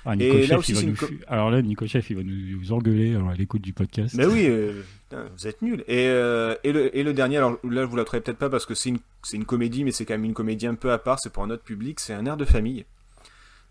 ah 0.07 0.15
Et 0.19 0.47
là 0.47 0.59
aussi, 0.59 0.73
il 0.73 0.75
va 0.75 0.81
c'est 0.81 0.87
une 0.87 0.91
nous 0.93 0.97
co- 0.97 1.07
fu- 1.07 1.21
Alors 1.29 1.51
là, 1.51 1.61
Nico 1.61 1.87
Chef, 1.87 2.09
il 2.11 2.17
va 2.17 2.23
nous, 2.23 2.35
nous 2.59 2.73
engueuler 2.73 3.15
alors, 3.15 3.29
à 3.31 3.35
l'écoute 3.35 3.61
du 3.63 3.73
podcast. 3.75 4.15
Mais 4.15 4.25
oui, 4.27 4.47
euh, 4.47 4.83
putain, 5.11 5.25
vous 5.37 5.47
êtes 5.47 5.61
nuls. 5.61 5.85
Et, 5.87 6.07
euh, 6.09 6.55
et, 6.65 6.73
le, 6.73 6.97
et 6.97 7.03
le 7.03 7.13
dernier, 7.13 7.37
alors 7.37 7.59
là, 7.65 7.83
je 7.83 7.87
vous 7.87 7.97
la 7.97 8.05
peut-être 8.05 8.39
pas 8.39 8.49
parce 8.49 8.65
que 8.65 8.75
c'est 8.75 8.89
une, 8.89 8.99
c'est 9.23 9.37
une 9.37 9.45
comédie, 9.45 9.85
mais 9.85 9.93
c'est 9.93 10.07
quand 10.07 10.15
même 10.15 10.25
une 10.25 10.35
comédie 10.35 10.67
un 10.67 10.75
peu 10.77 10.93
à 10.93 10.99
part, 10.99 11.19
c'est 11.21 11.31
pour 11.33 11.43
un 11.43 11.51
autre 11.51 11.65
public, 11.65 12.01
c'est 12.01 12.15
un 12.15 12.25
air 12.25 12.37
de 12.39 12.45
famille. 12.47 12.87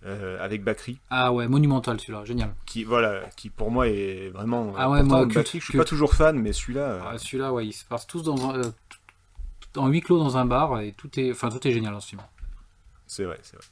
Euh, 0.05 0.43
avec 0.43 0.63
Bakri, 0.63 0.99
Ah 1.09 1.31
ouais, 1.31 1.47
monumental 1.47 1.99
celui-là, 1.99 2.25
génial. 2.25 2.53
qui 2.65 2.83
voilà, 2.83 3.21
qui 3.35 3.49
pour 3.49 3.69
moi 3.71 3.87
est 3.87 4.29
vraiment. 4.33 4.73
Ah 4.77 4.89
ouais, 4.89 5.03
moi, 5.03 5.21
culte, 5.23 5.35
Bakri, 5.35 5.59
je 5.59 5.63
suis 5.65 5.71
culte. 5.73 5.83
pas 5.83 5.87
toujours 5.89 6.13
fan, 6.15 6.37
mais 6.39 6.53
celui-là. 6.53 6.81
euh, 6.81 6.99
Ah, 7.11 7.17
celui-là, 7.17 7.53
ouais, 7.53 7.67
ils 7.67 7.73
se 7.73 7.85
passent 7.85 8.07
tous 8.07 8.23
dans 8.23 8.49
un, 8.49 8.55
euh, 8.59 8.71
en 9.77 9.87
huis 9.87 10.01
clos 10.01 10.17
dans 10.19 10.37
un 10.37 10.45
bar 10.45 10.79
et 10.81 10.93
tout 10.93 11.09
est, 11.19 11.31
enfin 11.31 11.49
tout 11.49 11.65
est 11.67 11.71
génial 11.71 11.93
en 11.93 11.99
ce 11.99 12.09
film. 12.09 12.21
C'est 13.07 13.23
vrai, 13.25 13.39
c'est 13.43 13.55
vrai. 13.57 13.65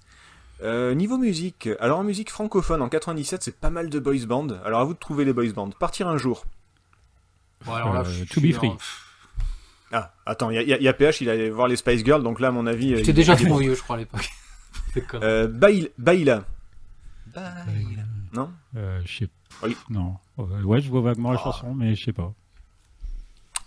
Euh, 0.62 0.94
niveau 0.94 1.18
musique, 1.18 1.70
alors 1.80 2.00
en 2.00 2.04
musique 2.04 2.30
francophone, 2.30 2.82
en 2.82 2.90
97, 2.90 3.42
c'est 3.44 3.56
pas 3.56 3.70
mal 3.70 3.90
de 3.90 3.98
boys 3.98 4.26
band. 4.28 4.48
Alors 4.66 4.82
à 4.82 4.84
vous 4.84 4.94
de 4.94 5.00
trouver 5.00 5.24
les 5.26 5.32
boys 5.34 5.52
band. 5.56 5.70
Partir 5.72 6.08
un 6.10 6.18
jour. 6.18 6.46
Bon 7.66 7.74
alors 7.74 7.94
là, 7.94 8.04
Euh, 8.06 8.26
To 8.30 8.42
Be 8.42 8.48
en- 8.50 8.54
Free. 8.54 8.72
Ah, 9.92 10.14
attends, 10.26 10.50
il 10.52 10.56
y, 10.56 10.74
a- 10.74 10.78
il 10.78 10.84
y 10.84 10.88
a 10.88 10.94
PH, 10.94 11.22
il 11.22 11.30
allait 11.30 11.50
voir 11.50 11.68
les 11.68 11.76
Spice 11.76 12.04
Girls, 12.06 12.22
donc 12.24 12.40
là, 12.40 12.50
à 12.50 12.52
mon 12.52 12.68
avis. 12.68 12.96
J'étais 12.98 13.14
déjà 13.14 13.36
trop 13.36 13.58
vieux, 13.58 13.74
je 13.74 13.82
crois 13.82 13.96
à 13.96 14.00
l'époque. 14.00 14.30
Euh, 15.16 15.48
Bail- 15.48 15.92
Baila. 15.98 16.46
Non 18.34 18.52
Euh, 18.76 19.02
je 19.06 19.18
sais 19.20 19.30
Oui. 19.64 19.76
Non. 19.90 20.18
Euh, 20.40 20.62
Ouais, 20.64 20.82
je 20.82 20.90
vois 20.90 21.02
vaguement 21.02 21.32
la 21.32 21.40
Ah. 21.40 21.44
chanson, 21.44 21.74
mais 21.74 21.96
je 21.96 22.06
sais 22.06 22.14
pas. 22.14 22.34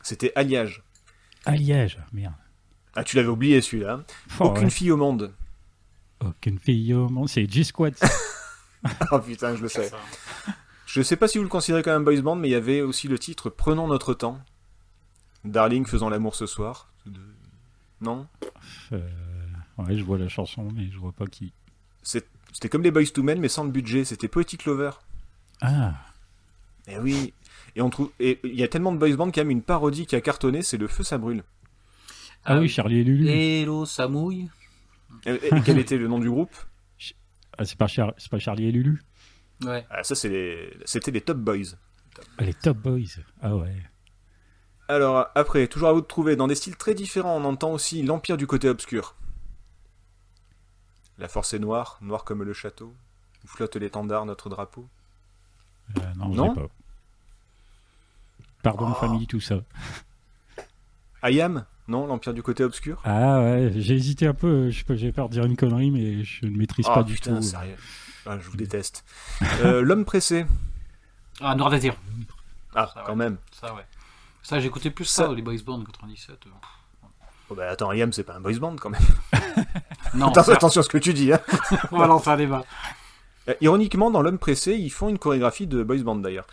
C'était 0.03 0.33
Alliage. 0.35 0.83
Ah, 1.45 1.57
Liège, 1.57 1.99
merde. 2.13 2.35
Ah, 2.95 3.05
tu 3.05 3.17
l'avais 3.17 3.29
oublié 3.29 3.61
celui-là. 3.61 4.01
Oh, 4.41 4.45
Aucune 4.47 4.65
ouais. 4.65 4.71
fille 4.71 4.91
au 4.91 4.97
monde. 4.97 5.33
Aucune 6.21 6.59
fille 6.59 6.93
au 6.95 7.09
monde. 7.09 7.29
C'est 7.29 7.51
G-Squad. 7.51 7.95
oh 9.13 9.19
putain, 9.21 9.57
je 9.57 9.63
le 9.63 9.69
sais. 9.69 9.91
Je 10.87 11.03
sais 11.03 11.17
pas 11.17 11.27
si 11.29 11.39
vous 11.39 11.45
le 11.45 11.51
considérez 11.51 11.83
comme 11.83 11.95
un 11.95 12.01
boys 12.01 12.21
band, 12.21 12.37
mais 12.37 12.49
il 12.49 12.53
y 12.53 12.57
avait 12.57 12.81
aussi 12.83 13.09
le 13.09 13.19
titre 13.19 13.49
Prenons 13.51 13.87
notre 13.89 14.15
temps. 14.15 14.39
Darling 15.45 15.85
faisant 15.87 16.09
l'amour 16.09 16.35
ce 16.37 16.47
soir. 16.47 16.89
Non 18.01 18.27
Euh, 18.93 19.01
ouais, 19.79 19.97
je 19.97 20.03
vois 20.05 20.19
la 20.19 20.29
chanson, 20.29 20.69
mais 20.75 20.89
je 20.91 20.99
vois 20.99 21.13
pas 21.13 21.27
qui. 21.27 21.53
C'est- 22.03 22.27
C'était 22.53 22.69
comme 22.69 22.83
les 22.83 22.91
Boys 22.91 23.07
to 23.15 23.23
Men, 23.23 23.41
mais 23.41 23.49
sans 23.49 23.65
le 23.65 23.71
budget. 23.71 24.05
C'était 24.05 24.29
Poetic 24.29 24.65
Lover. 24.67 24.91
Ah, 25.63 25.95
Et 26.87 26.99
oui. 26.99 27.33
Et 27.77 27.81
on 27.81 27.89
trouve. 27.89 28.11
Et 28.21 28.41
il 28.45 28.55
y 28.55 28.63
a 28.63 28.69
tellement 28.69 28.93
de 28.93 28.99
boys 28.99 29.17
band 29.17 29.31
qu'il 29.31 29.39
y 29.39 29.41
a 29.41 29.45
même 29.45 29.53
une 29.53 29.63
parodie 29.63 30.05
qui 30.07 30.17
a 30.17 30.21
cartonné, 30.21 30.63
c'est 30.63 30.77
Le 30.77 30.87
Feu 30.89 31.03
ça 31.05 31.17
brûle. 31.17 31.43
ah, 32.45 32.59
oui, 32.59 32.69
Charlie 32.69 32.99
et 32.99 33.05
Lulu. 33.05 33.29
Hello, 33.29 33.87
ça 33.87 34.09
mouille. 34.09 34.51
Et, 35.25 35.31
et 35.35 35.51
quel 35.65 35.79
était 35.79 35.97
le 35.97 36.09
nom 36.09 36.19
du 36.19 36.29
groupe? 36.29 36.55
Ah, 37.57 37.65
c'est 37.65 37.79
pas, 37.79 37.87
Char- 37.87 38.13
c'est 38.19 38.31
pas 38.31 38.39
Charlie 38.39 38.67
et 38.67 38.73
Lulu? 38.73 39.01
Ouais. 39.65 39.87
ah, 39.91 40.03
Ça, 40.03 40.15
c'est 40.15 40.29
les... 40.29 40.77
c'était 40.85 41.11
les 41.13 41.21
Top 41.23 41.39
Boys. 41.39 41.77
Ah, 42.37 42.45
Les 42.45 42.53
Top 42.55 42.77
Boys. 42.79 43.21
Ah 43.41 43.57
ouais. 43.57 43.77
Alors, 44.89 45.29
après, 45.35 45.67
toujours 45.69 45.89
à 45.89 45.93
vous 45.93 46.01
de 46.03 46.07
trouver. 46.07 46.37
Dans 46.37 46.49
des 46.49 46.55
styles 46.57 46.77
très 46.77 46.95
différents, 46.95 47.37
on 47.41 47.45
entend 47.45 47.73
aussi 47.73 48.03
l'Empire 48.03 48.37
du 48.37 48.47
côté 48.47 48.69
obscur. 48.69 49.15
La 51.23 51.29
force 51.29 51.55
est 51.55 51.59
noire, 51.61 51.99
noire 52.03 52.25
comme 52.25 52.43
le 52.43 52.53
château. 52.53 52.93
Où 53.45 53.47
flotte 53.49 53.77
l'étendard, 53.77 54.27
notre 54.27 54.49
drapeau. 54.51 54.89
Euh, 55.97 56.01
non, 56.17 56.33
je 56.33 56.37
Non 56.37 56.55
sais 56.55 56.61
pas. 56.61 56.67
Pardon, 58.65 58.89
Oh. 58.91 58.95
famille, 58.95 59.27
tout 59.29 59.41
ça. 59.41 59.61
Ayam 61.23 61.65
Non, 61.89 62.07
l'Empire 62.09 62.35
du 62.35 62.43
côté 62.43 62.65
obscur 62.65 63.01
Ah 63.05 63.41
ouais, 63.41 63.71
j'ai 63.77 63.95
hésité 63.95 64.27
un 64.27 64.35
peu. 64.35 64.71
J'ai 64.71 65.13
peur 65.13 65.29
de 65.29 65.35
dire 65.35 65.45
une 65.45 65.57
connerie, 65.57 65.91
mais 65.93 66.25
je 66.25 66.45
ne 66.47 66.57
maîtrise 66.57 66.87
Ah, 66.89 66.95
pas 66.95 67.03
du 67.05 67.15
putain, 67.15 67.37
tout. 67.37 67.43
sérieux. 67.43 67.77
Ah, 68.27 68.39
je 68.39 68.49
vous 68.51 68.57
déteste. 68.57 69.05
Euh, 69.65 69.81
L'homme 69.83 70.05
pressé. 70.05 70.45
Ah, 71.41 71.55
Noir 71.55 71.71
Désir. 71.71 71.95
Ah, 72.75 72.91
Ça, 72.93 73.03
quand 73.07 73.13
ouais. 73.13 73.17
même. 73.17 73.39
Ça, 73.53 73.73
ouais. 73.75 73.87
Ça, 74.43 74.59
j'écoutais 74.59 74.91
plus 74.91 75.05
Ça- 75.05 75.27
ça, 75.27 75.33
les 75.33 75.43
Boys 75.43 75.63
Band 75.65 75.85
97. 75.85 76.37
Oh, 77.53 77.55
bah, 77.55 77.69
attends, 77.71 77.91
Ayam, 77.91 78.13
c'est 78.13 78.25
pas 78.25 78.35
un 78.37 78.41
boys 78.41 78.59
band 78.59 78.77
quand 78.77 78.91
même. 78.91 79.01
Non, 80.15 80.29
Attention, 80.31 80.81
à 80.81 80.83
ce 80.85 80.89
que 80.91 80.99
tu 80.99 81.15
dis. 81.15 81.33
Hein. 81.33 81.41
on 81.91 81.99
va 81.99 82.07
lancer 82.07 82.29
un 82.29 82.37
débat. 82.37 82.65
Euh, 83.49 83.55
ironiquement, 83.63 84.11
dans 84.11 84.21
L'homme 84.21 84.39
pressé, 84.39 84.75
ils 84.75 84.91
font 84.91 85.09
une 85.09 85.19
chorégraphie 85.19 85.67
de 85.67 85.83
boys 85.83 86.03
band 86.03 86.17
d'ailleurs, 86.17 86.47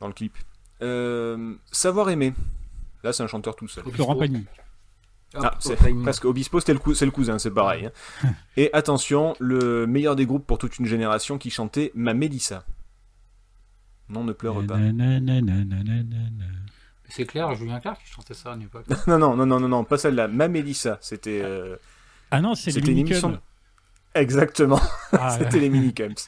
dans 0.00 0.06
le 0.06 0.12
clip. 0.12 0.36
Euh, 0.82 1.54
savoir 1.72 2.08
aimer. 2.10 2.34
Là, 3.02 3.12
c'est 3.12 3.22
un 3.24 3.26
chanteur 3.26 3.56
tout 3.56 3.66
seul. 3.66 3.82
Florent 3.92 4.14
Pagny. 4.16 4.46
Ah, 5.34 5.52
oh, 5.54 5.56
c'est 5.60 5.76
presque 6.02 6.24
Obispo, 6.24 6.60
c'était 6.60 6.72
le, 6.72 6.78
cou- 6.78 6.94
c'est 6.94 7.04
le 7.04 7.10
cousin, 7.10 7.38
c'est 7.38 7.50
pareil. 7.50 7.86
hein. 8.24 8.28
Et 8.56 8.70
attention, 8.72 9.34
le 9.40 9.86
meilleur 9.86 10.14
des 10.16 10.26
groupes 10.26 10.46
pour 10.46 10.58
toute 10.58 10.78
une 10.78 10.86
génération 10.86 11.36
qui 11.38 11.50
chantait 11.50 11.90
Ma 11.94 12.14
Mélissa. 12.14 12.64
Non, 14.08 14.22
ne 14.24 14.32
pleure 14.32 14.64
pas. 14.66 14.76
C'est 17.10 17.24
clair, 17.26 17.54
Julien 17.54 17.80
Clerc 17.80 17.98
qui 17.98 18.10
chantait 18.10 18.34
ça 18.34 18.52
à 18.52 18.54
une 18.54 18.62
époque. 18.62 18.84
Non, 19.06 19.18
non, 19.18 19.36
non, 19.36 19.46
non, 19.46 19.60
non, 19.60 19.68
non, 19.68 19.84
pas 19.84 19.98
celle-là. 19.98 20.28
Ma 20.28 20.48
Mélissa, 20.48 20.98
c'était 21.00 21.42
euh, 21.44 21.76
Ah 22.30 22.40
non, 22.40 22.54
c'est 22.54 22.66
les 22.70 22.74
C'était 22.74 22.88
une 22.92 22.96
minicums. 22.98 23.12
émission- 23.30 23.40
exactement. 24.14 24.80
Ah, 25.12 25.30
c'était 25.38 25.58
les 25.60 25.68
minicums. 25.70 26.14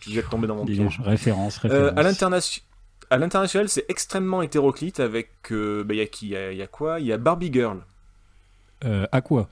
Je 0.00 0.14
vais 0.20 0.22
tomber 0.22 0.46
dans 0.46 0.56
mon 0.56 0.64
piège. 0.64 1.00
références, 1.04 1.58
Euh, 1.64 1.68
références. 1.90 1.98
à 1.98 2.02
l'interna- 2.02 2.40
à 3.10 3.18
l'international, 3.18 3.68
c'est 3.68 3.84
extrêmement 3.88 4.40
hétéroclite 4.42 5.00
avec. 5.00 5.30
euh, 5.52 5.84
bah, 5.84 5.94
Il 5.94 5.98
y 5.98 6.00
a 6.00 6.06
qui 6.06 6.28
Il 6.28 6.52
y 6.52 6.56
y, 6.56 6.62
a 6.62 6.66
quoi? 6.66 7.00
Il 7.00 7.06
y 7.06 7.12
a 7.12 7.18
Barbie 7.18 7.52
Girl. 7.52 7.80
Euh, 8.84 9.06
à 9.12 9.20
quoi? 9.20 9.48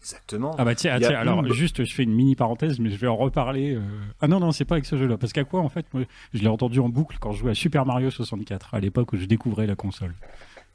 Exactement. 0.00 0.54
Ah 0.58 0.64
bah 0.64 0.74
tiens, 0.74 0.92
alors 0.94 1.44
une- 1.44 1.52
juste 1.52 1.84
je 1.84 1.94
fais 1.94 2.04
une 2.04 2.14
mini 2.14 2.34
parenthèse, 2.36 2.78
mais 2.78 2.90
je 2.90 2.96
vais 2.96 3.08
en 3.08 3.16
reparler. 3.16 3.74
euh. 3.74 3.80
Ah 4.20 4.28
non, 4.28 4.40
non, 4.40 4.52
c'est 4.52 4.64
pas 4.64 4.76
avec 4.76 4.86
ce 4.86 4.96
jeu-là. 4.96 5.18
Parce 5.18 5.32
qu'à 5.32 5.44
quoi, 5.44 5.60
en 5.60 5.68
fait, 5.68 5.86
moi, 5.92 6.04
je 6.32 6.38
l'ai 6.40 6.48
entendu 6.48 6.80
en 6.80 6.88
boucle 6.88 7.16
quand 7.20 7.32
je 7.32 7.40
jouais 7.40 7.50
à 7.50 7.54
Super 7.54 7.84
Mario 7.84 8.10
64, 8.10 8.74
à 8.74 8.80
l'époque 8.80 9.12
où 9.12 9.16
je 9.16 9.26
découvrais 9.26 9.66
la 9.66 9.74
console. 9.76 10.14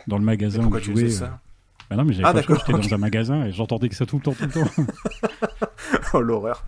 Dans 0.08 0.18
le 0.18 0.24
magasin 0.25 0.62
Pourquoi 0.62 0.80
où 0.80 0.84
je 0.84 0.86
tu 0.86 0.92
jouais. 0.98 1.03
faisais 1.06 1.24
euh, 1.24 1.27
ça 1.27 1.39
Bah 1.89 1.96
non, 1.96 2.03
mais 2.06 2.13
j'avais 2.13 2.27
Ah, 2.27 2.34
pas 2.34 2.42
j'étais 2.42 2.72
dans 2.74 2.94
un 2.94 2.98
magasin 2.98 3.46
et 3.46 3.51
j'entendais 3.53 3.89
que 3.89 3.96
ça 3.96 4.06
tout 4.06 4.18
le 4.18 4.24
temps, 4.24 4.34
tout 4.34 4.44
le 4.46 4.51
temps. 4.51 4.70
Oh 6.13 6.22
l'horreur. 6.22 6.65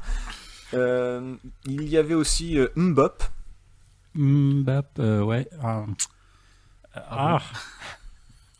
Euh, 0.73 1.35
il 1.65 1.87
y 1.87 1.97
avait 1.97 2.13
aussi 2.15 2.57
euh, 2.57 2.69
Mbop. 2.75 3.23
Euh, 4.17 5.21
ouais. 5.23 5.47
Ah. 5.61 5.83
Ah, 6.95 7.39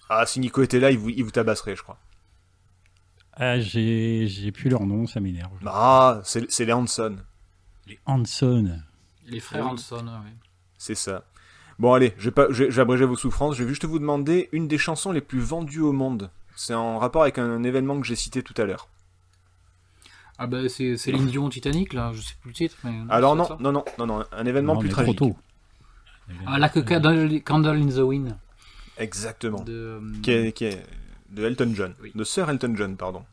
Ah, 0.09 0.25
si 0.25 0.39
Nico 0.39 0.61
était 0.61 0.79
là, 0.79 0.91
il 0.91 0.97
vous, 0.99 1.09
il 1.09 1.23
vous 1.23 1.31
tabasserait, 1.31 1.75
je 1.75 1.81
crois. 1.81 1.97
Ah, 3.35 3.59
j'ai 3.59 4.27
j'ai 4.27 4.51
plus 4.51 4.69
leur 4.69 4.85
nom, 4.85 5.07
ça 5.07 5.19
m'énerve. 5.19 5.51
Ah, 5.65 6.21
c'est 6.23 6.49
c'est 6.51 6.65
les 6.65 6.73
Hanson. 6.73 7.17
Les 7.87 7.99
Hanson. 8.05 8.79
Les 9.27 9.39
frères 9.39 9.65
Oui. 9.65 9.71
Hanson, 9.71 10.05
oui. 10.25 10.31
C'est 10.77 10.95
ça. 10.95 11.23
Bon, 11.79 11.93
allez, 11.93 12.13
je 12.17 12.25
vais 12.25 12.31
pas, 12.31 12.47
je 12.49 12.63
vais- 12.65 12.71
je 12.71 12.75
vais 12.75 12.81
abréger 12.81 13.05
vos 13.05 13.15
souffrances. 13.17 13.55
Je 13.57 13.63
vais 13.63 13.69
juste 13.69 13.85
vous 13.85 13.99
demander 13.99 14.49
une 14.51 14.67
des 14.67 14.77
chansons 14.77 15.11
les 15.11 15.21
plus 15.21 15.39
vendues 15.39 15.81
au 15.81 15.91
monde. 15.91 16.29
C'est 16.55 16.73
en 16.73 16.99
rapport 16.99 17.23
avec 17.23 17.37
un 17.37 17.63
événement 17.63 17.99
que 17.99 18.07
j'ai 18.07 18.15
cité 18.15 18.41
tout 18.43 18.53
à 18.61 18.63
l'heure. 18.65 18.87
Ah 20.37 20.47
bah 20.47 20.67
c'est 20.69 20.97
Céline 20.97 21.27
Dion 21.27 21.49
Titanic 21.49 21.93
là, 21.93 22.11
je 22.13 22.21
sais 22.21 22.35
plus 22.41 22.49
le 22.49 22.55
titre. 22.55 22.77
Mais 22.83 22.93
Alors 23.09 23.33
c'est 23.33 23.53
non, 23.61 23.71
non, 23.71 23.71
non, 23.71 23.85
non, 23.99 24.05
non, 24.19 24.25
un 24.31 24.45
événement 24.45 24.73
Non, 24.75 24.79
plus 24.79 24.89
tragique. 24.89 25.15
trop 25.17 25.29
tôt. 25.29 25.37
Ah 26.47 26.57
là 26.59 26.69
que 26.69 26.79
Candle, 26.79 27.41
Candle 27.43 27.77
in 27.81 27.87
the 27.87 27.99
Wind 27.99 28.35
Exactement. 28.97 29.61
de. 29.63 29.73
euh, 29.73 29.99
Qui 30.23 30.31
est, 30.31 30.51
qui 30.53 30.65
est 30.65 30.83
de 31.35 31.43
Elton 31.45 31.71
John, 31.75 31.93
Oui. 32.01 32.11
de 32.15 32.23
Sir 32.23 32.49
Elton 32.49 32.73
John, 32.75 32.95
pardon. 32.97 33.23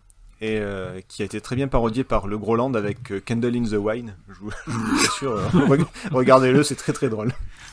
Et 0.41 0.59
euh, 0.59 1.01
qui 1.07 1.23
a 1.23 1.25
été 1.25 1.41
très 1.41 1.55
bien 1.55 1.69
parodié 1.69 2.03
par 2.03 2.27
le 2.27 2.37
Groland 2.37 2.75
avec 2.75 3.13
euh, 3.13 3.21
Candle 3.25 3.55
in 3.57 3.63
the 3.63 3.75
Wine. 3.79 4.17
Je 4.29 4.35
vous, 4.41 4.51
je 4.67 4.73
vous 4.73 5.05
assure, 5.07 5.33
euh, 5.37 5.49
reg- 5.69 5.87
regardez-le, 6.11 6.65
c'est 6.65 6.75
très 6.75 6.93
très 6.93 7.09
drôle. 7.09 7.33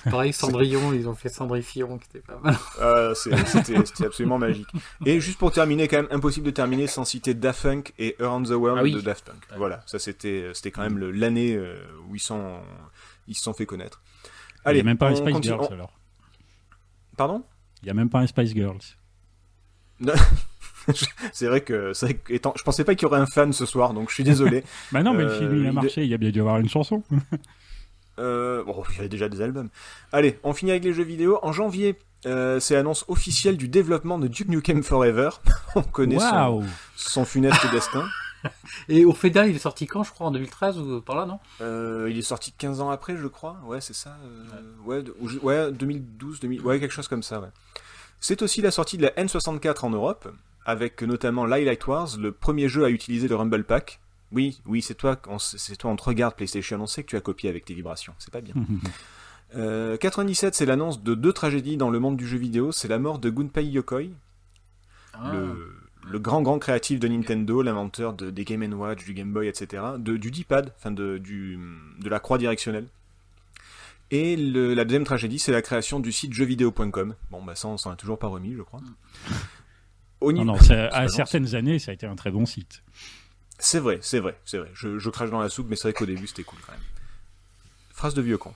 Pareil 0.09 0.31
Cendrillon, 0.31 0.93
ils 0.93 1.09
ont 1.09 1.15
fait 1.15 1.29
Cendrillon 1.29 1.97
qui 1.97 2.05
était 2.11 2.19
pas 2.25 2.39
mal. 2.43 2.55
Euh, 2.79 3.15
C'était 3.15 4.05
absolument 4.05 4.37
magique. 4.37 4.67
Et 5.05 5.19
juste 5.19 5.39
pour 5.39 5.51
terminer, 5.51 5.87
quand 5.87 5.97
même 5.97 6.07
impossible 6.11 6.45
de 6.45 6.51
terminer 6.51 6.85
sans 6.85 7.05
citer 7.05 7.33
Daft 7.33 7.63
Punk 7.63 7.93
et 7.97 8.15
Around 8.21 8.47
the 8.47 8.51
World 8.51 8.77
Ah 8.79 8.83
oui. 8.83 8.93
de 8.93 9.01
Daft 9.01 9.25
Punk. 9.25 9.41
Voilà, 9.57 9.81
ça 9.87 9.97
c'était 9.99 10.51
c'était 10.53 10.69
quand 10.71 10.83
même 10.83 10.99
l'année 11.11 11.59
où 12.07 12.15
ils 12.15 12.19
sont 12.21 12.59
ils 13.27 13.35
se 13.35 13.41
sont 13.43 13.53
fait 13.53 13.65
connaître. 13.65 14.01
Il 14.67 14.73
n'y 14.73 14.79
a 14.79 14.83
même 14.83 14.97
pas 14.97 15.07
un 15.09 15.15
Spice 15.15 15.33
continue- 15.33 15.55
Girls 15.55 15.67
on- 15.71 15.73
alors. 15.73 15.91
Pardon? 17.17 17.43
Il 17.81 17.85
n'y 17.85 17.91
a 17.91 17.93
même 17.95 18.09
pas 18.09 18.19
un 18.19 18.27
Spice 18.27 18.53
Girls. 18.53 18.79
C'est 21.33 21.45
vrai 21.47 21.61
que 21.61 21.93
c'est 21.93 22.05
vrai 22.07 22.15
que 22.15 22.33
étant, 22.33 22.53
je 22.57 22.63
pensais 22.63 22.83
pas 22.83 22.95
qu'il 22.95 23.03
y 23.03 23.05
aurait 23.05 23.19
un 23.19 23.27
fan 23.27 23.53
ce 23.53 23.65
soir, 23.67 23.93
donc 23.93 24.09
je 24.09 24.15
suis 24.15 24.23
désolé. 24.23 24.63
Bah 24.91 25.03
non, 25.03 25.13
mais 25.13 25.23
le 25.23 25.29
Euh, 25.29 25.37
film 25.39 25.61
il 25.63 25.67
a 25.67 25.71
marché, 25.71 26.03
il 26.03 26.09
y 26.09 26.13
a 26.15 26.17
bien 26.17 26.31
dû 26.31 26.37
y 26.39 26.41
avoir 26.41 26.57
une 26.57 26.69
chanson. 26.69 27.03
Euh, 28.17 28.63
bon, 28.63 28.83
il 28.91 28.95
y 28.95 28.99
avait 28.99 29.09
déjà 29.09 29.29
des 29.29 29.41
albums. 29.41 29.69
Allez, 30.11 30.39
on 30.43 30.53
finit 30.53 30.71
avec 30.71 30.83
les 30.83 30.93
jeux 30.93 31.03
vidéo. 31.03 31.39
En 31.43 31.51
janvier, 31.51 31.97
euh, 32.25 32.59
c'est 32.59 32.73
l'annonce 32.73 33.05
officielle 33.07 33.55
du 33.55 33.67
développement 33.69 34.17
de 34.17 34.27
Duke 34.27 34.49
Nukem 34.49 34.83
Forever. 34.83 35.29
on 35.75 35.83
connaît 35.83 36.17
son, 36.19 36.25
Waouh 36.25 36.63
son 36.95 37.23
funeste 37.25 37.69
destin. 37.71 38.05
Et 38.87 39.05
au 39.05 39.13
Fédal, 39.13 39.49
il 39.49 39.55
est 39.57 39.59
sorti 39.59 39.85
quand 39.85 40.03
je 40.03 40.11
crois 40.11 40.27
en 40.27 40.31
2013 40.31 40.79
ou 40.79 41.01
par 41.01 41.15
là 41.17 41.25
non? 41.25 41.39
Euh, 41.61 42.07
il 42.09 42.17
est 42.17 42.21
sorti 42.23 42.51
15 42.57 42.81
ans 42.81 42.89
après, 42.89 43.15
je 43.15 43.27
crois. 43.27 43.57
Ouais, 43.65 43.79
c'est 43.81 43.93
ça. 43.95 44.17
euh, 44.25 44.85
ouais, 44.85 45.03
de- 45.03 45.15
ou 45.19 45.27
je- 45.27 45.37
ouais, 45.39 45.71
2012, 45.71 46.39
2000, 46.39 46.61
ouais, 46.61 46.79
quelque 46.79 46.93
chose 46.93 47.07
comme 47.07 47.23
ça. 47.23 47.39
Ouais. 47.41 47.47
C'est 48.19 48.41
aussi 48.41 48.61
la 48.61 48.71
sortie 48.71 48.97
de 48.97 49.03
la 49.03 49.11
N64 49.11 49.85
en 49.85 49.89
Europe, 49.91 50.27
avec 50.65 51.01
notamment 51.01 51.45
Light 51.45 51.87
Wars, 51.87 52.17
le 52.17 52.31
premier 52.31 52.67
jeu 52.69 52.83
à 52.85 52.89
utiliser 52.89 53.27
le 53.27 53.35
Rumble 53.35 53.63
Pack. 53.63 53.99
Oui, 54.31 54.61
oui, 54.65 54.81
c'est 54.81 54.93
toi, 54.95 55.19
c'est 55.39 55.75
toi, 55.77 55.89
on 55.91 55.95
te 55.95 56.03
regarde 56.03 56.35
PlayStation, 56.35 56.79
on 56.81 56.85
sait 56.85 57.03
que 57.03 57.09
tu 57.09 57.15
as 57.15 57.21
copié 57.21 57.49
avec 57.49 57.65
tes 57.65 57.73
vibrations, 57.73 58.13
c'est 58.19 58.31
pas 58.31 58.41
bien. 58.41 58.53
Euh, 59.55 59.97
97, 59.97 60.53
c'est 60.53 60.67
l'annonce 60.67 61.01
de 61.01 61.15
deux 61.15 61.33
tragédies 61.33 61.75
dans 61.75 61.89
le 61.89 61.97
monde 61.97 62.17
du 62.17 62.27
jeu 62.27 62.37
vidéo. 62.37 62.71
C'est 62.71 62.87
la 62.87 62.99
mort 62.99 63.17
de 63.17 63.31
Gunpei 63.31 63.65
Yokoi, 63.65 64.11
Ah. 65.15 65.31
le, 65.33 65.73
le 66.07 66.19
grand 66.19 66.43
grand 66.43 66.59
créatif 66.59 66.99
de 66.99 67.07
Nintendo, 67.07 67.63
l'inventeur 67.63 68.13
de, 68.13 68.29
des 68.29 68.45
Game 68.45 68.71
Watch, 68.73 69.03
du 69.05 69.15
Game 69.15 69.33
Boy, 69.33 69.47
etc., 69.47 69.81
de, 69.97 70.17
du 70.17 70.29
D-pad, 70.29 70.71
enfin 70.77 70.91
de, 70.91 71.17
du, 71.17 71.57
de 71.99 72.09
la 72.09 72.19
croix 72.19 72.37
directionnelle. 72.37 72.85
Et 74.11 74.35
le- 74.35 74.73
la 74.73 74.85
deuxième 74.85 75.03
tragédie, 75.03 75.37
c'est 75.39 75.51
la 75.51 75.61
création 75.61 75.99
du 75.99 76.11
site 76.11 76.33
jeuxvideo.com. 76.33 77.15
Bon, 77.31 77.43
bah 77.43 77.55
ça, 77.55 77.67
on 77.67 77.77
s'en 77.77 77.91
a 77.91 77.95
toujours 77.95 78.17
pas 78.17 78.27
remis, 78.27 78.53
je 78.55 78.61
crois. 78.63 78.79
Au 80.21 80.31
Non, 80.31 80.39
niveau- 80.43 80.51
non, 80.53 80.59
ça- 80.59 80.87
à 80.93 81.07
certaines 81.07 81.55
années, 81.55 81.79
ça 81.79 81.91
a 81.91 81.93
été 81.93 82.05
un 82.07 82.15
très 82.15 82.31
bon 82.31 82.45
site. 82.45 82.81
C'est 83.59 83.79
vrai, 83.79 83.99
c'est 84.01 84.19
vrai, 84.19 84.39
c'est 84.45 84.57
vrai. 84.57 84.71
Je, 84.73 84.97
je 84.99 85.09
crache 85.09 85.29
dans 85.29 85.39
la 85.41 85.49
soupe, 85.49 85.67
mais 85.69 85.75
c'est 85.75 85.83
vrai 85.89 85.93
qu'au 85.93 86.05
début, 86.05 86.27
c'était 86.27 86.43
cool 86.43 86.59
quand 86.65 86.71
même. 86.71 86.81
Phrase 87.93 88.13
de 88.13 88.21
vieux 88.21 88.37
con. 88.37 88.53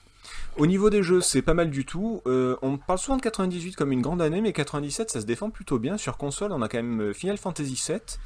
Au 0.57 0.65
niveau 0.65 0.89
des 0.89 1.03
jeux, 1.03 1.19
c'est 1.21 1.41
pas 1.41 1.53
mal 1.53 1.69
du 1.69 1.83
tout. 1.85 2.21
Euh, 2.27 2.55
on 2.61 2.77
parle 2.77 2.99
souvent 2.99 3.17
de 3.17 3.21
98 3.21 3.75
comme 3.75 3.91
une 3.91 4.01
grande 4.01 4.21
année, 4.21 4.39
mais 4.39 4.53
97, 4.53 5.09
ça 5.09 5.19
se 5.21 5.25
défend 5.25 5.49
plutôt 5.49 5.79
bien. 5.79 5.97
Sur 5.97 6.17
console, 6.17 6.51
on 6.51 6.61
a 6.61 6.69
quand 6.69 6.77
même 6.77 7.01
euh, 7.01 7.13
Final 7.13 7.37
Fantasy 7.37 7.73
VII, 7.87 7.97
X 7.97 8.17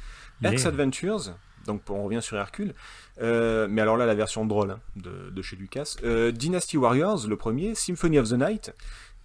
Yeah. 0.62 0.68
Adventures, 0.68 1.34
donc 1.68 1.82
on 1.88 2.02
revient 2.02 2.20
sur 2.20 2.36
Hercule. 2.36 2.74
Euh, 3.20 3.68
mais 3.70 3.82
alors 3.82 3.96
là, 3.96 4.06
la 4.06 4.14
version 4.16 4.44
drôle 4.44 4.72
hein, 4.72 4.80
de, 4.96 5.30
de 5.30 5.42
chez 5.42 5.54
Lucas. 5.54 5.96
Euh, 6.02 6.32
Dynasty 6.32 6.76
Warriors, 6.76 7.28
le 7.28 7.36
premier, 7.36 7.76
Symphony 7.76 8.18
of 8.18 8.30
the 8.30 8.32
Night, 8.32 8.74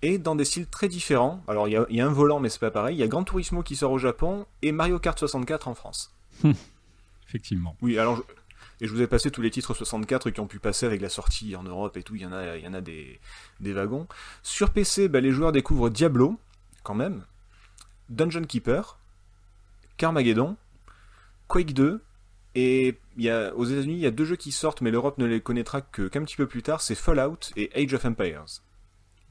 et 0.04 0.20
dans 0.20 0.36
des 0.36 0.46
styles 0.46 0.68
très 0.68 0.88
différents. 0.88 1.44
Alors 1.48 1.68
il 1.68 1.72
y 1.72 1.78
a, 1.78 1.86
il 1.90 1.96
y 1.96 2.02
a 2.02 2.06
un 2.06 2.12
volant, 2.12 2.40
mais 2.40 2.50
c'est 2.50 2.60
pas 2.60 2.72
pareil. 2.72 2.96
Il 2.96 3.00
y 3.00 3.04
a 3.04 3.08
Gran 3.08 3.24
Turismo 3.24 3.64
qui 3.64 3.76
sort 3.76 3.92
au 3.92 3.98
Japon, 3.98 4.46
et 4.62 4.72
Mario 4.72 5.00
Kart 5.00 5.18
64 5.18 5.68
en 5.68 5.74
France. 5.74 6.14
Effectivement. 7.28 7.76
Oui, 7.82 7.98
alors 7.98 8.18
je... 8.18 8.22
et 8.82 8.88
je 8.88 8.94
vous 8.94 9.02
ai 9.02 9.08
passé 9.08 9.32
tous 9.32 9.42
les 9.42 9.50
titres 9.50 9.74
64 9.74 10.30
qui 10.30 10.40
ont 10.40 10.48
pu 10.48 10.60
passer 10.60 10.86
avec 10.86 11.02
la 11.02 11.10
sortie 11.10 11.56
en 11.56 11.64
Europe 11.64 11.98
et 11.98 12.04
tout. 12.04 12.16
Il 12.16 12.22
y 12.22 12.26
en 12.26 12.34
a, 12.34 12.58
il 12.58 12.64
y 12.64 12.68
en 12.68 12.74
a 12.74 12.82
des, 12.82 13.20
des 13.60 13.74
wagons. 13.74 14.08
Sur 14.44 14.70
PC, 14.70 15.08
bah, 15.08 15.22
les 15.22 15.32
joueurs 15.32 15.52
découvrent 15.52 15.90
Diablo, 15.90 16.38
quand 16.84 16.94
même, 16.94 17.24
Dungeon 18.10 18.44
Keeper, 18.44 19.00
Carmageddon, 19.98 20.58
Quake 21.48 21.74
2. 21.74 22.02
Et 22.55 23.00
y 23.17 23.29
a, 23.29 23.53
aux 23.55 23.65
États-Unis, 23.65 23.95
il 23.95 24.00
y 24.01 24.05
a 24.05 24.12
deux 24.12 24.25
jeux 24.25 24.36
qui 24.36 24.51
sortent, 24.51 24.81
mais 24.81 24.91
l'Europe 24.91 25.17
ne 25.17 25.25
les 25.25 25.41
connaîtra 25.41 25.81
que 25.81 26.07
qu'un 26.07 26.24
petit 26.24 26.36
peu 26.36 26.48
plus 26.48 26.62
tard. 26.62 26.81
C'est 26.81 26.95
Fallout 26.95 27.39
et 27.55 27.72
Age 27.75 27.93
of 27.93 28.05
Empires. 28.05 28.45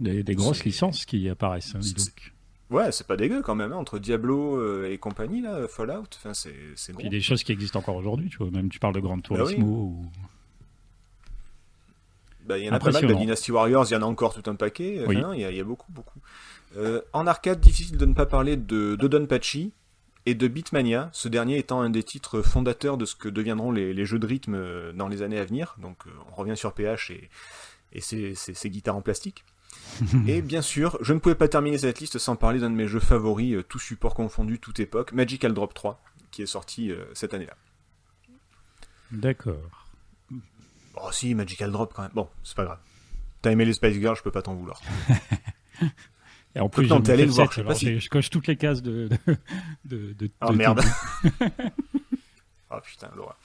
Des, 0.00 0.22
des 0.24 0.34
grosses 0.34 0.64
licences 0.64 1.04
qui 1.04 1.28
apparaissent. 1.28 1.74
hein, 1.76 1.80
donc. 1.80 2.32
Ouais, 2.70 2.90
c'est 2.90 3.06
pas 3.06 3.16
dégueu 3.16 3.42
quand 3.42 3.54
même, 3.54 3.72
hein, 3.72 3.76
entre 3.76 3.98
Diablo 3.98 4.56
euh, 4.56 4.90
et 4.90 4.96
compagnie, 4.96 5.42
là, 5.42 5.68
Fallout. 5.68 6.04
Enfin, 6.16 6.32
c'est 6.32 6.52
Puis 6.94 7.04
bon. 7.04 7.08
des 7.10 7.20
choses 7.20 7.44
qui 7.44 7.52
existent 7.52 7.78
encore 7.78 7.96
aujourd'hui, 7.96 8.30
tu 8.30 8.38
vois. 8.38 8.50
Même 8.50 8.70
tu 8.70 8.78
parles 8.78 8.94
de 8.94 9.00
Gran 9.00 9.16
Bah 9.18 9.22
Turismo 9.22 9.66
ou... 9.66 10.06
Bah, 12.46 12.58
il 12.58 12.64
y 12.64 12.70
en 12.70 12.72
a 12.72 12.78
pas 12.78 12.86
mal 12.86 12.92
de 12.94 12.96
Impressionnant. 12.98 13.20
Dynasty 13.20 13.52
Warriors, 13.52 13.86
il 13.90 13.92
y 13.92 13.96
en 13.96 14.02
a 14.02 14.06
encore 14.06 14.34
tout 14.34 14.50
un 14.50 14.56
paquet. 14.56 15.04
Oui. 15.06 15.16
non, 15.18 15.32
il, 15.32 15.40
y 15.40 15.54
y 15.56 15.60
a 15.60 15.64
beaucoup, 15.64 15.92
beaucoup. 15.92 16.18
Euh, 16.76 17.02
en 17.12 17.26
arcade, 17.26 17.60
difficile 17.60 17.98
de 17.98 18.06
ne 18.06 18.14
pas 18.14 18.26
parler 18.26 18.56
de 18.56 18.96
Dodonpachi 18.96 19.72
et 20.26 20.34
de 20.34 20.46
Beatmania, 20.48 21.10
ce 21.12 21.28
dernier 21.28 21.58
étant 21.58 21.80
un 21.80 21.90
des 21.90 22.02
titres 22.02 22.42
fondateurs 22.42 22.96
de 22.96 23.04
ce 23.04 23.14
que 23.16 23.28
deviendront 23.28 23.72
les, 23.72 23.92
les 23.92 24.04
jeux 24.06 24.18
de 24.18 24.26
rythme 24.26 24.54
euh, 24.54 24.92
dans 24.92 25.08
les 25.08 25.22
années 25.22 25.38
à 25.38 25.44
venir. 25.44 25.74
Donc 25.78 26.06
euh, 26.06 26.10
on 26.30 26.34
revient 26.34 26.56
sur 26.56 26.72
PH 26.74 27.10
et, 27.10 27.28
et 27.92 28.00
ses, 28.00 28.34
ses- 28.34 28.54
ses 28.54 28.70
guitares 28.70 28.96
en 28.96 29.02
plastique. 29.02 29.44
et 30.28 30.42
bien 30.42 30.62
sûr, 30.62 30.98
je 31.00 31.12
ne 31.12 31.18
pouvais 31.18 31.34
pas 31.34 31.48
terminer 31.48 31.78
cette 31.78 31.98
liste 32.00 32.18
sans 32.18 32.36
parler 32.36 32.60
d'un 32.60 32.70
de 32.70 32.76
mes 32.76 32.86
jeux 32.86 33.00
favoris, 33.00 33.54
euh, 33.56 33.62
tout 33.62 33.78
support 33.78 34.14
confondu, 34.14 34.58
toute 34.60 34.78
époque, 34.80 35.12
Magical 35.12 35.54
Drop 35.54 35.74
3, 35.74 36.00
qui 36.30 36.42
est 36.42 36.46
sorti 36.46 36.90
euh, 36.92 37.04
cette 37.14 37.34
année-là. 37.34 37.56
D'accord. 39.10 39.88
Oh 40.96 41.10
si, 41.10 41.34
Magical 41.34 41.72
Drop 41.72 41.92
quand 41.94 42.02
même. 42.02 42.12
Bon, 42.14 42.28
c'est 42.44 42.54
pas 42.56 42.64
grave. 42.64 42.78
T'as 43.40 43.50
aimé 43.50 43.64
les 43.64 43.72
Spice 43.72 43.94
Girls, 43.98 44.16
je 44.16 44.22
peux 44.22 44.30
pas 44.30 44.42
t'en 44.42 44.54
vouloir. 44.54 44.80
Et 46.54 46.60
en 46.60 46.68
plus, 46.68 46.86
t'es 46.88 47.12
allé 47.12 47.24
le 47.24 47.30
voir, 47.32 47.48
FF7, 47.50 47.94
je 47.94 47.98
si- 48.00 48.08
coche 48.08 48.28
toutes 48.30 48.46
les 48.46 48.56
cases 48.56 48.82
de... 48.82 49.08
de, 49.86 50.12
de 50.12 50.30
merde. 50.54 50.80
Ah 52.70 52.80
putain, 52.80 53.10
Laura. 53.14 53.36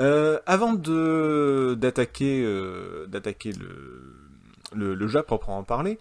Euh, 0.00 0.40
avant 0.46 0.72
de 0.72 1.76
d'attaquer 1.80 2.42
euh, 2.44 3.06
d'attaquer 3.06 3.52
le, 3.52 4.16
le, 4.74 4.94
le 4.94 5.06
jeu 5.06 5.20
à 5.20 5.22
proprement 5.22 5.62
parler, 5.62 5.98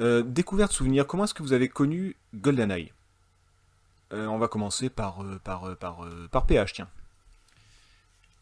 euh, 0.00 0.22
découverte 0.22 0.70
souvenir. 0.72 1.06
Comment 1.08 1.24
est-ce 1.24 1.34
que 1.34 1.42
vous 1.42 1.52
avez 1.52 1.68
connu 1.68 2.14
GoldenEye? 2.34 2.92
Euh, 4.12 4.26
On 4.26 4.38
va 4.38 4.46
commencer 4.46 4.88
par 4.88 5.24
par 5.42 5.76
par 5.78 6.04
euh, 6.04 6.28
par 6.30 6.46
PH, 6.46 6.74
tiens. 6.74 6.88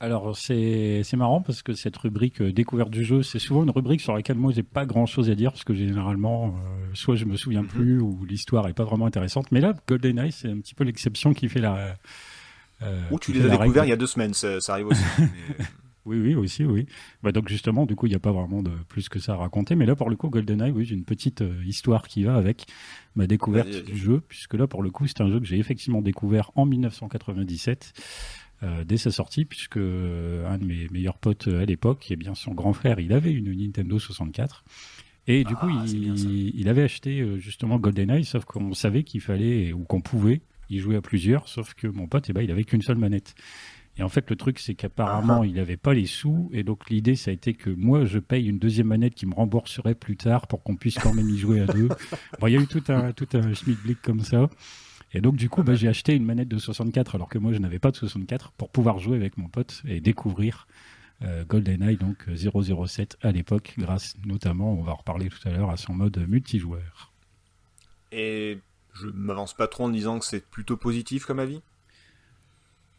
Alors 0.05 0.37
c'est 0.37 1.03
marrant 1.17 1.41
parce 1.41 1.63
que 1.63 1.73
cette 1.73 1.97
rubrique 1.97 2.41
euh, 2.43 2.53
découverte 2.53 2.91
du 2.91 3.05
jeu, 3.05 3.23
c'est 3.23 3.39
souvent 3.39 3.63
une 3.63 3.71
rubrique 3.71 4.01
sur 4.03 4.15
laquelle 4.15 4.37
moi 4.37 4.53
j'ai 4.53 4.63
pas 4.63 4.85
grand 4.85 5.07
chose 5.07 5.31
à 5.31 5.35
dire 5.35 5.53
parce 5.53 5.65
que 5.65 5.73
généralement 5.75 6.49
euh, 6.49 6.85
soit 6.95 7.17
je 7.17 7.25
me 7.25 7.37
souviens 7.37 7.63
Mhm. 7.63 7.69
plus 7.69 8.01
ou 8.01 8.25
l'histoire 8.29 8.69
est 8.69 8.75
pas 8.75 8.85
vraiment 8.85 9.07
intéressante. 9.07 9.51
Mais 9.53 9.61
là, 9.61 9.73
GoldenEye 9.89 10.31
c'est 10.33 10.51
un 10.51 10.59
petit 10.59 10.75
peu 10.75 10.85
l'exception 10.85 11.33
qui 11.33 11.49
fait 11.49 11.61
la. 11.61 11.97
euh, 12.83 13.01
Ou 13.11 13.19
tu 13.19 13.33
les 13.33 13.47
as 13.47 13.49
découverts 13.49 13.85
il 13.85 13.91
y 13.91 13.93
a 13.93 13.97
deux 13.97 14.07
semaines, 14.07 14.35
ça, 14.35 14.61
ça 14.61 14.75
arrive 14.75 14.89
aussi. 14.89 15.03
Mais, 15.19 15.65
Oui, 16.07 16.21
oui, 16.21 16.35
aussi, 16.35 16.65
oui. 16.67 16.85
Bah, 17.23 17.33
donc 17.33 17.49
justement, 17.49 17.87
du 17.87 17.97
coup, 17.97 18.05
il 18.05 18.11
n'y 18.11 18.15
a 18.15 18.19
pas 18.19 18.31
vraiment 18.33 18.63
de 18.63 18.71
plus 18.91 19.09
que 19.09 19.19
ça 19.19 19.33
à 19.33 19.37
raconter. 19.37 19.75
Mais 19.75 19.87
là, 19.87 19.97
pour 19.97 20.11
le 20.11 20.17
coup, 20.17 20.29
GoldenEye, 20.29 20.71
oui, 20.71 20.85
j'ai 20.85 20.95
une 20.95 21.05
petite 21.07 21.43
histoire 21.65 22.07
qui 22.09 22.25
va 22.25 22.35
avec 22.37 22.67
ma 23.17 23.27
découverte 23.27 23.71
du 23.87 23.97
jeu, 23.97 24.21
puisque 24.29 24.53
là, 24.53 24.67
pour 24.67 24.83
le 24.83 24.91
coup, 24.91 25.07
c'est 25.07 25.23
un 25.23 25.31
jeu 25.31 25.41
que 25.41 25.47
j'ai 25.47 25.57
effectivement 25.59 26.03
découvert 26.03 26.51
en 26.57 26.67
1997, 26.67 27.95
euh, 28.65 28.85
dès 28.85 28.97
sa 28.97 29.11
sortie, 29.11 29.45
puisque 29.45 29.77
euh, 29.77 30.49
un 30.49 30.59
de 30.59 30.65
mes 30.65 30.89
meilleurs 30.91 31.19
potes 31.19 31.49
euh, 31.49 31.63
à 31.63 31.65
l'époque, 31.65 32.07
eh 32.11 32.17
bien 32.17 32.35
son 32.35 32.53
grand 32.55 32.73
frère, 32.73 32.99
il 32.99 33.13
avait 33.13 33.33
une 33.33 33.53
Nintendo 33.55 33.99
64. 33.99 34.65
Et 35.27 35.45
du 35.45 35.55
Ah, 35.57 35.61
coup, 35.61 35.87
ça. 35.87 35.95
il, 35.95 36.53
il 36.59 36.69
avait 36.69 36.83
acheté 36.83 37.25
justement 37.39 37.79
GoldenEye, 37.79 38.25
sauf 38.25 38.45
qu'on 38.45 38.75
savait 38.75 39.05
qu'il 39.05 39.21
fallait, 39.21 39.73
ou 39.73 39.85
qu'on 39.85 40.01
pouvait 40.01 40.41
y 40.71 40.79
jouer 40.79 40.97
à 40.97 41.01
plusieurs, 41.03 41.49
sauf 41.49 41.75
que 41.75 41.87
mon 41.87 42.07
pote, 42.09 42.27
eh 42.29 42.33
ben, 42.33 42.43
il 42.43 42.51
avait 42.51 42.65
qu'une 42.65 42.83
seule 42.83 42.99
manette. 42.99 43.35
Et 43.97 44.03
en 44.03 44.09
fait, 44.09 44.29
le 44.29 44.35
truc, 44.37 44.59
c'est 44.59 44.75
qu'apparemment, 44.75 45.43
Ah. 45.43 45.47
il 45.47 45.55
n'avait 45.55 45.77
pas 45.77 45.95
les 45.95 46.07
sous. 46.07 46.51
Et 46.53 46.65
donc, 46.65 46.91
l'idée, 46.91 47.15
ça 47.15 47.31
a 47.31 47.35
été 47.35 47.55
que 47.55 47.71
moi, 47.71 48.05
je 48.05 48.19
paye 48.19 48.47
une 48.49 48.59
deuxième 48.59 48.89
manette 48.89 49.15
qui 49.15 49.25
me 49.25 49.35
rembourserait 49.35 49.95
plus 49.95 50.17
tard 50.17 50.47
pour 50.49 50.63
qu'on 50.65 50.75
puisse 50.75 50.99
quand 50.99 51.15
même 51.15 51.29
y 51.31 51.39
jouer 51.39 51.61
à 51.61 51.67
deux. 51.67 51.89
Bon, 52.41 52.49
il 52.49 52.55
y 52.55 52.57
a 52.57 52.61
eu 52.61 52.67
tout 52.67 52.83
un, 52.89 53.13
tout 53.13 53.29
un 53.35 53.55
schmilblick 53.55 54.03
comme 54.03 54.21
ça. 54.21 54.51
Et 55.15 55.21
donc, 55.21 55.37
du 55.37 55.49
coup, 55.49 55.63
bah, 55.63 55.75
j'ai 55.75 55.89
acheté 55.89 56.15
une 56.15 56.25
manette 56.25 56.49
de 56.49 56.59
64 56.59 57.15
alors 57.15 57.29
que 57.29 57.39
moi, 57.39 57.53
je 57.53 57.59
n'avais 57.59 57.79
pas 57.79 57.91
de 57.91 57.97
64 57.97 58.51
pour 58.53 58.69
pouvoir 58.69 58.99
jouer 58.99 59.17
avec 59.17 59.39
mon 59.39 59.49
pote 59.49 59.83
et 59.87 60.01
découvrir 60.01 60.67
euh, 61.23 61.45
GoldenEye, 61.45 61.97
donc 61.97 62.29
euh, 62.29 62.87
007 62.87 63.17
à 63.23 63.31
l'époque, 63.31 63.75
grâce 63.79 64.17
notamment, 64.27 64.73
on 64.73 64.83
va 64.83 64.93
en 64.93 64.97
reparler 64.97 65.29
tout 65.29 65.49
à 65.49 65.53
l'heure, 65.53 65.71
à 65.71 65.77
son 65.77 65.95
mode 65.95 66.19
multijoueur. 66.29 67.13
et 68.11 68.59
je 68.95 69.09
m'avance 69.09 69.55
pas 69.55 69.67
trop 69.67 69.85
en 69.85 69.89
disant 69.89 70.19
que 70.19 70.25
c'est 70.25 70.45
plutôt 70.45 70.77
positif 70.77 71.25
comme 71.25 71.41
avis? 71.41 71.61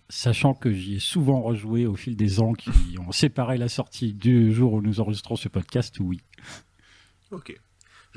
Sachant 0.09 0.53
que 0.53 0.71
j'y 0.71 0.95
ai 0.95 0.99
souvent 0.99 1.41
rejoué 1.41 1.85
au 1.87 1.95
fil 1.95 2.15
des 2.15 2.39
ans 2.39 2.53
qui 2.53 2.69
ont 2.99 3.11
séparé 3.11 3.57
la 3.57 3.69
sortie 3.69 4.13
du 4.13 4.53
jour 4.53 4.73
où 4.73 4.81
nous 4.81 4.99
enregistrons 4.99 5.35
ce 5.35 5.47
podcast, 5.47 5.97
oui. 5.99 6.21
Ok. 7.31 7.59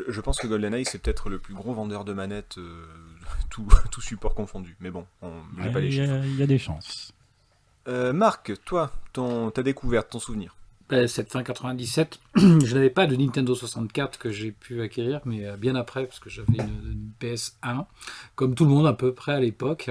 Je, 0.06 0.12
je 0.12 0.20
pense 0.20 0.38
que 0.38 0.46
GoldenEye 0.46 0.84
c'est 0.84 0.98
peut-être 0.98 1.28
le 1.28 1.38
plus 1.38 1.54
gros 1.54 1.72
vendeur 1.74 2.04
de 2.04 2.12
manettes, 2.12 2.56
euh, 2.58 2.86
tout, 3.50 3.66
tout 3.90 4.00
support 4.00 4.34
confondu. 4.34 4.76
Mais 4.80 4.90
bon, 4.90 5.06
pas 5.20 5.80
les 5.80 5.88
Il 5.88 5.92
y, 5.94 5.96
chiffres. 5.96 6.12
a- 6.12 6.26
il 6.26 6.36
y 6.36 6.42
a 6.42 6.46
des 6.46 6.58
chances. 6.58 7.12
Euh, 7.88 8.12
Marc, 8.12 8.52
toi, 8.64 8.92
ton, 9.12 9.50
ta 9.50 9.62
découverte, 9.62 10.10
ton 10.10 10.18
souvenir. 10.18 10.54
Ben, 10.90 11.06
cette 11.08 11.30
fin 11.32 11.42
97, 11.42 12.18
je 12.64 12.75
n'avais 12.75 12.90
pas 12.90 13.07
de 13.07 13.16
Nintendo 13.16 13.54
64 13.54 14.18
que 14.18 14.30
j'ai 14.30 14.52
pu 14.52 14.80
acquérir, 14.83 15.21
mais 15.25 15.47
euh, 15.47 15.57
bien 15.57 15.75
après, 15.75 16.07
parce 16.07 16.21
que 16.21 16.30
j'avais 16.30 16.54
une, 16.54 16.92
une 16.92 17.11
PS1, 17.21 17.87
comme 18.35 18.54
tout 18.54 18.64
le 18.64 18.71
monde 18.71 18.87
à 18.87 18.92
peu 18.92 19.12
près 19.12 19.33
à 19.33 19.40
l'époque. 19.40 19.90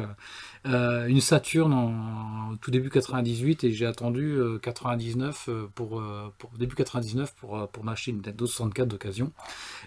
Euh, 0.65 1.07
une 1.07 1.21
Saturn 1.21 1.71
en, 1.71 2.51
en 2.51 2.55
tout 2.57 2.71
début 2.71 2.89
98, 2.89 3.63
et 3.63 3.71
j'ai 3.71 3.85
attendu 3.85 4.31
euh, 4.33 4.57
99 4.57 5.45
euh, 5.47 5.67
pour, 5.73 5.99
euh, 5.99 6.33
pour 6.37 6.51
début 6.57 6.75
99 6.75 7.33
pour, 7.35 7.67
pour 7.69 7.83
m'acheter 7.83 8.11
une 8.11 8.17
Nintendo 8.17 8.45
64 8.45 8.87
d'occasion. 8.87 9.31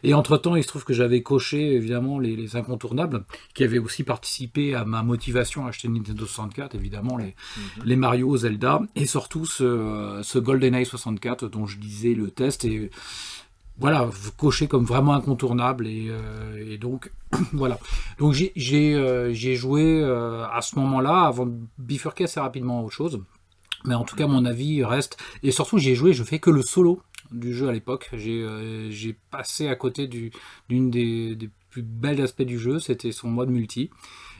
Et 0.02 0.14
entre-temps, 0.14 0.56
il 0.56 0.62
se 0.62 0.68
trouve 0.68 0.84
que 0.84 0.94
j'avais 0.94 1.22
coché 1.22 1.74
évidemment 1.74 2.18
les, 2.18 2.34
les 2.34 2.56
incontournables, 2.56 3.24
qui 3.54 3.64
avaient 3.64 3.78
aussi 3.78 4.04
participé 4.04 4.74
à 4.74 4.84
ma 4.84 5.02
motivation 5.02 5.66
à 5.66 5.70
acheter 5.70 5.88
une 5.88 5.94
Nintendo 5.94 6.24
64, 6.24 6.74
évidemment 6.74 7.16
les, 7.16 7.34
les 7.84 7.96
Mario, 7.96 8.36
Zelda, 8.36 8.80
et 8.96 9.06
surtout 9.06 9.44
ce, 9.44 10.20
ce 10.22 10.38
GoldenEye 10.38 10.86
64 10.86 11.48
dont 11.48 11.66
je 11.66 11.78
disais 11.78 12.14
le 12.14 12.30
test, 12.30 12.49
et 12.64 12.90
voilà, 13.78 14.10
coché 14.36 14.68
comme 14.68 14.84
vraiment 14.84 15.14
incontournable, 15.14 15.86
et, 15.86 16.08
euh, 16.10 16.76
donc 16.76 17.10
voilà. 17.52 17.78
Donc 18.18 18.34
j'ai 18.34 18.94
euh, 18.94 19.32
joué 19.32 20.00
euh, 20.02 20.46
à 20.52 20.60
ce 20.60 20.78
moment-là, 20.78 21.22
avant 21.26 21.46
de 21.46 21.54
bifurquer 21.78 22.24
assez 22.24 22.40
rapidement 22.40 22.80
à 22.80 22.82
autre 22.82 22.94
chose. 22.94 23.22
Mais 23.86 23.94
en 23.94 24.04
tout 24.04 24.16
cas, 24.16 24.26
mon 24.26 24.44
avis 24.44 24.84
reste. 24.84 25.16
Et 25.42 25.50
surtout, 25.52 25.78
j'ai 25.78 25.94
joué, 25.94 26.12
je 26.12 26.22
fais 26.22 26.38
que 26.38 26.50
le 26.50 26.60
solo 26.60 27.00
du 27.32 27.54
jeu 27.54 27.68
à 27.68 27.72
l'époque. 27.72 28.10
J'ai 28.12 29.16
passé 29.30 29.68
à 29.68 29.74
côté 29.76 30.06
du- 30.06 30.30
d'une 30.68 30.90
des, 30.90 31.38
plus 31.70 31.82
belles 31.82 32.20
aspects 32.20 32.42
du 32.42 32.58
jeu, 32.58 32.78
c'était 32.80 33.12
son 33.12 33.28
mode 33.30 33.48
multi. 33.48 33.88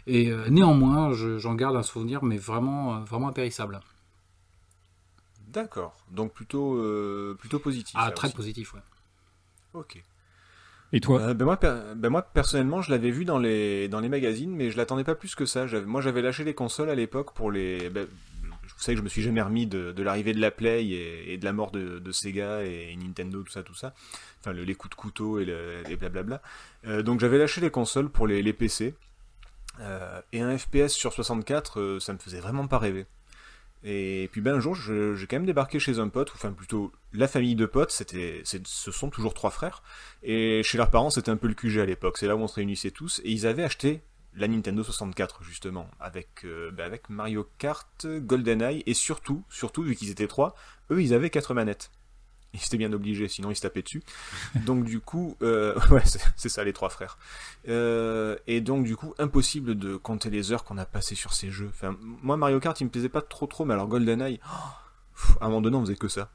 Et 0.07 0.31
néanmoins, 0.51 1.13
je- 1.15 1.39
j'en 1.39 1.55
garde 1.55 1.77
un 1.77 1.83
souvenir, 1.83 2.23
mais 2.23 2.37
vraiment, 2.37 3.01
vraiment 3.05 3.29
impérissable. 3.29 3.81
D'accord. 5.53 5.97
Donc 6.11 6.33
plutôt, 6.33 6.77
euh, 6.77 7.37
plutôt 7.39 7.59
positif. 7.59 7.95
Ah, 7.99 8.11
très 8.11 8.29
aussi. 8.29 8.37
positif, 8.37 8.75
ouais. 8.75 8.81
Ok. 9.75 10.03
Et 10.93 11.01
toi 11.01 11.21
Euh, 11.21 11.35
ben, 11.35 11.45
moi, 11.45 11.57
per- 11.57 11.95
ben 11.97 12.09
moi, 12.11 12.23
personnellement, 12.23 12.83
je 12.83 12.91
l'avais 12.91 13.11
vu 13.11 13.25
dans 13.25 13.39
les, 13.39 13.89
dans 13.89 14.01
les 14.01 14.09
magazines, 14.09 14.55
mais 14.55 14.71
je 14.71 14.77
l'attendais 14.77 15.05
pas 15.05 15.15
plus 15.15 15.35
que 15.35 15.47
ça. 15.47 15.67
Moi, 15.87 16.01
j'avais 16.01 16.23
lâché 16.23 16.43
les 16.45 16.55
consoles 16.55 16.91
à 16.91 16.95
l'époque 16.95 17.33
pour 17.35 17.51
les. 17.53 17.91
Ben, 17.91 18.07
vous 18.07 18.85
savez 18.85 18.95
que 18.95 19.01
je 19.01 19.05
me 19.05 19.09
suis 19.09 19.23
jamais 19.23 19.43
remis 19.43 19.67
de, 19.67 19.93
de 19.93 20.03
l'arrivée 20.03 20.33
de 20.33 20.41
la 20.41 20.51
Play 20.51 20.85
et, 20.87 21.33
et 21.35 21.37
de 21.39 21.45
la 21.45 21.53
mort 21.53 21.71
de, 21.71 21.99
de 21.99 22.13
Sega 22.13 22.63
et 22.65 22.97
Nintendo, 22.97 23.43
tout 23.43 23.53
ça, 23.53 23.63
tout 23.63 23.75
ça. 23.75 23.95
Enfin, 24.41 24.53
le- 24.53 24.65
les 24.65 24.75
coups 24.75 24.91
de 24.91 25.01
couteau 25.01 25.39
et, 25.39 25.45
le, 25.45 25.83
et 25.89 25.97
blablabla. 25.97 26.41
Euh, 26.87 27.03
donc, 27.03 27.21
j'avais 27.21 27.39
lâché 27.39 27.61
les 27.61 27.71
consoles 27.71 28.09
pour 28.09 28.27
les, 28.27 28.43
les 28.43 28.53
PC. 28.53 28.95
Euh, 29.81 30.21
et 30.33 30.41
un 30.41 30.57
FPS 30.59 30.89
sur 30.89 31.13
64, 31.13 31.81
euh, 31.81 32.01
ça 32.01 32.13
me 32.13 32.19
faisait 32.19 32.41
vraiment 32.41 32.67
pas 32.67 32.79
rêver. 32.79 33.07
Et 33.83 34.29
puis 34.31 34.41
ben 34.43 34.57
un 34.57 34.61
jour, 34.61 34.75
j'ai 34.75 35.27
quand 35.27 35.37
même 35.37 35.47
débarqué 35.47 35.79
chez 35.79 35.99
un 35.99 36.09
pote, 36.09 36.33
ou 36.33 36.35
enfin 36.37 36.53
plutôt 36.53 36.93
la 37.13 37.29
famille 37.29 37.55
de 37.55 37.65
potes, 37.65 37.91
c'était, 37.91 38.43
ce 38.45 38.91
sont 38.91 39.09
toujours 39.09 39.33
trois 39.33 39.51
frères, 39.51 39.83
et 40.23 40.63
chez 40.63 40.77
leurs 40.77 40.91
parents 40.91 41.09
c'était 41.09 41.31
un 41.31 41.37
peu 41.37 41.49
le 41.49 41.55
QG 41.55 41.79
à 41.79 41.87
l'époque, 41.87 42.19
c'est 42.19 42.27
là 42.27 42.37
où 42.37 42.41
on 42.41 42.49
se 42.49 42.57
réunissait 42.57 42.91
tous, 42.91 43.21
et 43.25 43.31
ils 43.31 43.47
avaient 43.47 43.65
acheté 43.65 44.03
la 44.35 44.49
Nintendo 44.49 44.83
64 44.83 45.43
justement, 45.43 45.91
avec, 45.99 46.45
euh, 46.45 46.71
ben, 46.71 46.85
avec 46.85 47.09
Mario 47.09 47.49
Kart, 47.57 48.07
GoldenEye, 48.07 48.83
et 48.87 48.95
surtout, 48.95 49.45
surtout 49.49 49.83
vu 49.83 49.95
qu'ils 49.95 50.11
étaient 50.11 50.29
trois, 50.29 50.55
eux 50.91 51.03
ils 51.03 51.15
avaient 51.15 51.31
quatre 51.31 51.55
manettes. 51.55 51.91
Ils 52.55 52.61
étaient 52.61 52.79
bien 52.79 52.93
obligés, 52.93 53.29
sinon 53.29 53.51
ils 53.51 53.57
se 53.57 53.61
tapaient 53.61 53.83
dessus. 53.83 54.03
Donc 54.67 54.85
du 54.85 55.01
coup, 55.01 55.37
euh, 55.43 55.79
ouais, 55.91 56.03
c'est 56.37 56.49
ça 56.49 56.65
les 56.65 56.73
trois 56.73 56.89
frères. 56.89 57.17
Euh, 57.69 58.37
et 58.47 58.61
donc 58.61 58.85
du 58.85 58.97
coup, 58.97 59.15
impossible 59.19 59.77
de 59.77 59.97
compter 59.97 60.31
les 60.31 60.53
heures 60.53 60.65
qu'on 60.65 60.79
a 60.79 60.85
passées 60.85 61.15
sur 61.15 61.33
ces 61.33 61.51
jeux. 61.51 61.71
Moi 62.01 62.37
Mario 62.37 62.59
Kart, 62.59 62.81
il 62.81 62.85
me 62.85 62.91
plaisait 62.91 63.09
pas 63.09 63.23
trop 63.23 63.47
trop, 63.47 63.65
mais 63.65 63.75
alors 63.75 63.87
GoldenEye, 63.87 64.41
oh, 64.45 64.57
pff, 65.15 65.37
à 65.41 65.45
un 65.45 65.49
moment 65.49 65.61
donné, 65.61 65.77
on 65.77 65.83
faisait 65.83 65.97
que 65.97 66.09
ça. 66.09 66.31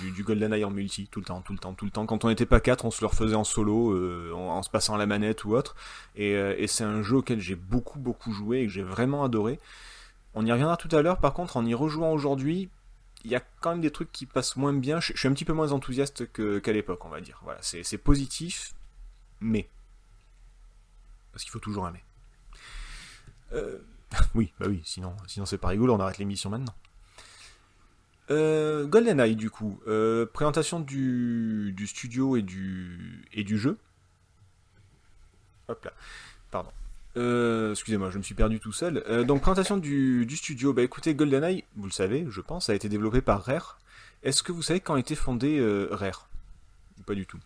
Du, 0.00 0.12
du 0.12 0.22
GoldenEye 0.22 0.64
en 0.64 0.70
multi, 0.70 1.08
tout 1.08 1.18
le 1.18 1.26
temps, 1.26 1.40
tout 1.40 1.52
le 1.52 1.58
temps, 1.58 1.74
tout 1.74 1.84
le 1.84 1.90
temps. 1.90 2.06
Quand 2.06 2.24
on 2.24 2.28
n'était 2.28 2.46
pas 2.46 2.60
quatre, 2.60 2.84
on 2.84 2.92
se 2.92 3.00
le 3.00 3.08
refaisait 3.08 3.34
en 3.34 3.42
solo, 3.42 3.92
euh, 3.92 4.32
en, 4.34 4.62
se 4.62 4.70
passant 4.70 4.96
la 4.96 5.06
manette 5.06 5.44
ou 5.44 5.54
autre. 5.54 5.74
Et, 6.16 6.32
et 6.32 6.66
c'est 6.66 6.84
un 6.84 7.02
jeu 7.02 7.16
auquel 7.16 7.40
j'ai 7.40 7.56
beaucoup 7.56 7.98
beaucoup 7.98 8.32
joué 8.32 8.60
et 8.60 8.66
que 8.66 8.72
j'ai 8.72 8.82
vraiment 8.82 9.24
adoré. 9.24 9.58
On 10.34 10.46
y 10.46 10.52
reviendra 10.52 10.76
tout 10.76 10.94
à 10.94 11.02
l'heure. 11.02 11.18
Par 11.18 11.32
contre, 11.32 11.56
en 11.56 11.66
y 11.66 11.74
rejouant 11.74 12.12
aujourd'hui, 12.12 12.70
il 13.24 13.30
y 13.30 13.36
a 13.36 13.42
quand 13.60 13.70
même 13.70 13.80
des 13.80 13.90
trucs 13.90 14.12
qui 14.12 14.26
passent 14.26 14.56
moins 14.56 14.72
bien. 14.72 15.00
Je, 15.00 15.16
suis 15.16 15.28
un 15.28 15.32
petit 15.32 15.44
peu 15.44 15.52
moins 15.52 15.72
enthousiaste 15.72 16.32
qu'à 16.32 16.72
l'époque, 16.72 17.04
on 17.04 17.08
va 17.08 17.20
dire. 17.20 17.40
Voilà, 17.44 17.60
c'est 17.62 17.98
positif, 17.98 18.74
mais 19.40 19.68
parce 21.32 21.44
qu'il 21.44 21.50
faut 21.50 21.58
toujours 21.58 21.86
aimer. 21.88 22.02
Euh, 23.52 23.78
oui, 24.34 24.52
bah 24.58 24.66
oui, 24.68 24.82
sinon, 24.84 25.16
sinon 25.26 25.46
c'est 25.46 25.58
pas 25.58 25.68
rigolo, 25.68 25.94
on 25.94 26.00
arrête 26.00 26.18
l'émission 26.18 26.50
maintenant. 26.50 26.74
Euh, 28.30 28.86
GoldenEye, 28.86 29.34
du 29.34 29.50
coup, 29.50 29.80
euh, 29.88 30.24
présentation 30.26 30.78
du, 30.78 31.72
du 31.76 31.86
studio 31.86 32.36
et 32.36 32.42
du, 32.42 33.28
et 33.32 33.42
du 33.42 33.58
jeu. 33.58 33.76
Hop 35.68 35.84
là, 35.84 35.92
pardon. 36.50 36.70
Euh, 37.16 37.72
Excusez-moi, 37.72 38.10
je 38.10 38.18
me 38.18 38.22
suis 38.22 38.34
perdu 38.34 38.60
tout 38.60 38.72
seul. 38.72 39.02
Euh, 39.08 39.24
donc, 39.24 39.40
présentation 39.40 39.76
du, 39.76 40.26
du 40.26 40.36
studio. 40.36 40.72
Bah 40.72 40.82
écoutez, 40.82 41.14
GoldenEye, 41.14 41.64
vous 41.76 41.86
le 41.86 41.90
savez, 41.92 42.26
je 42.28 42.40
pense, 42.40 42.70
a 42.70 42.74
été 42.74 42.88
développé 42.88 43.20
par 43.20 43.42
Rare. 43.44 43.78
Est-ce 44.22 44.42
que 44.42 44.52
vous 44.52 44.62
savez 44.62 44.80
quand 44.80 44.94
a 44.94 45.00
été 45.00 45.14
fondé 45.14 45.58
euh, 45.58 45.88
Rare? 45.90 46.28
Pas 47.06 47.14
du 47.14 47.26
tout? 47.26 47.38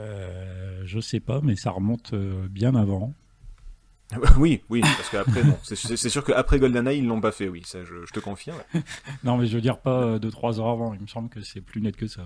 Euh, 0.00 0.82
Je 0.84 1.00
sais 1.00 1.20
pas, 1.20 1.40
mais 1.42 1.56
ça 1.56 1.70
remonte 1.70 2.12
euh, 2.12 2.46
bien 2.48 2.74
avant. 2.74 3.12
oui, 4.38 4.62
oui, 4.70 4.80
parce 4.80 5.08
qu'après, 5.10 5.42
bon, 5.42 5.58
c'est- 5.62 6.08
sûr 6.08 6.24
qu'après 6.24 6.58
GoldenEye, 6.58 6.98
ils 7.00 7.06
l'ont 7.06 7.20
pas 7.20 7.32
fait, 7.32 7.48
oui, 7.48 7.62
ça 7.66 7.84
je, 7.84 8.06
je 8.06 8.12
te 8.12 8.20
confirme. 8.20 8.58
Non, 9.24 9.36
mais 9.36 9.46
je 9.46 9.54
veux 9.54 9.60
dire 9.60 9.78
pas 9.78 10.18
2-3 10.18 10.60
heures 10.60 10.68
avant. 10.68 10.94
Il 10.94 11.00
me 11.00 11.06
semble 11.06 11.28
que 11.28 11.40
c'est 11.42 11.60
plus 11.60 11.80
net 11.82 11.96
que 11.96 12.06
ça. 12.06 12.22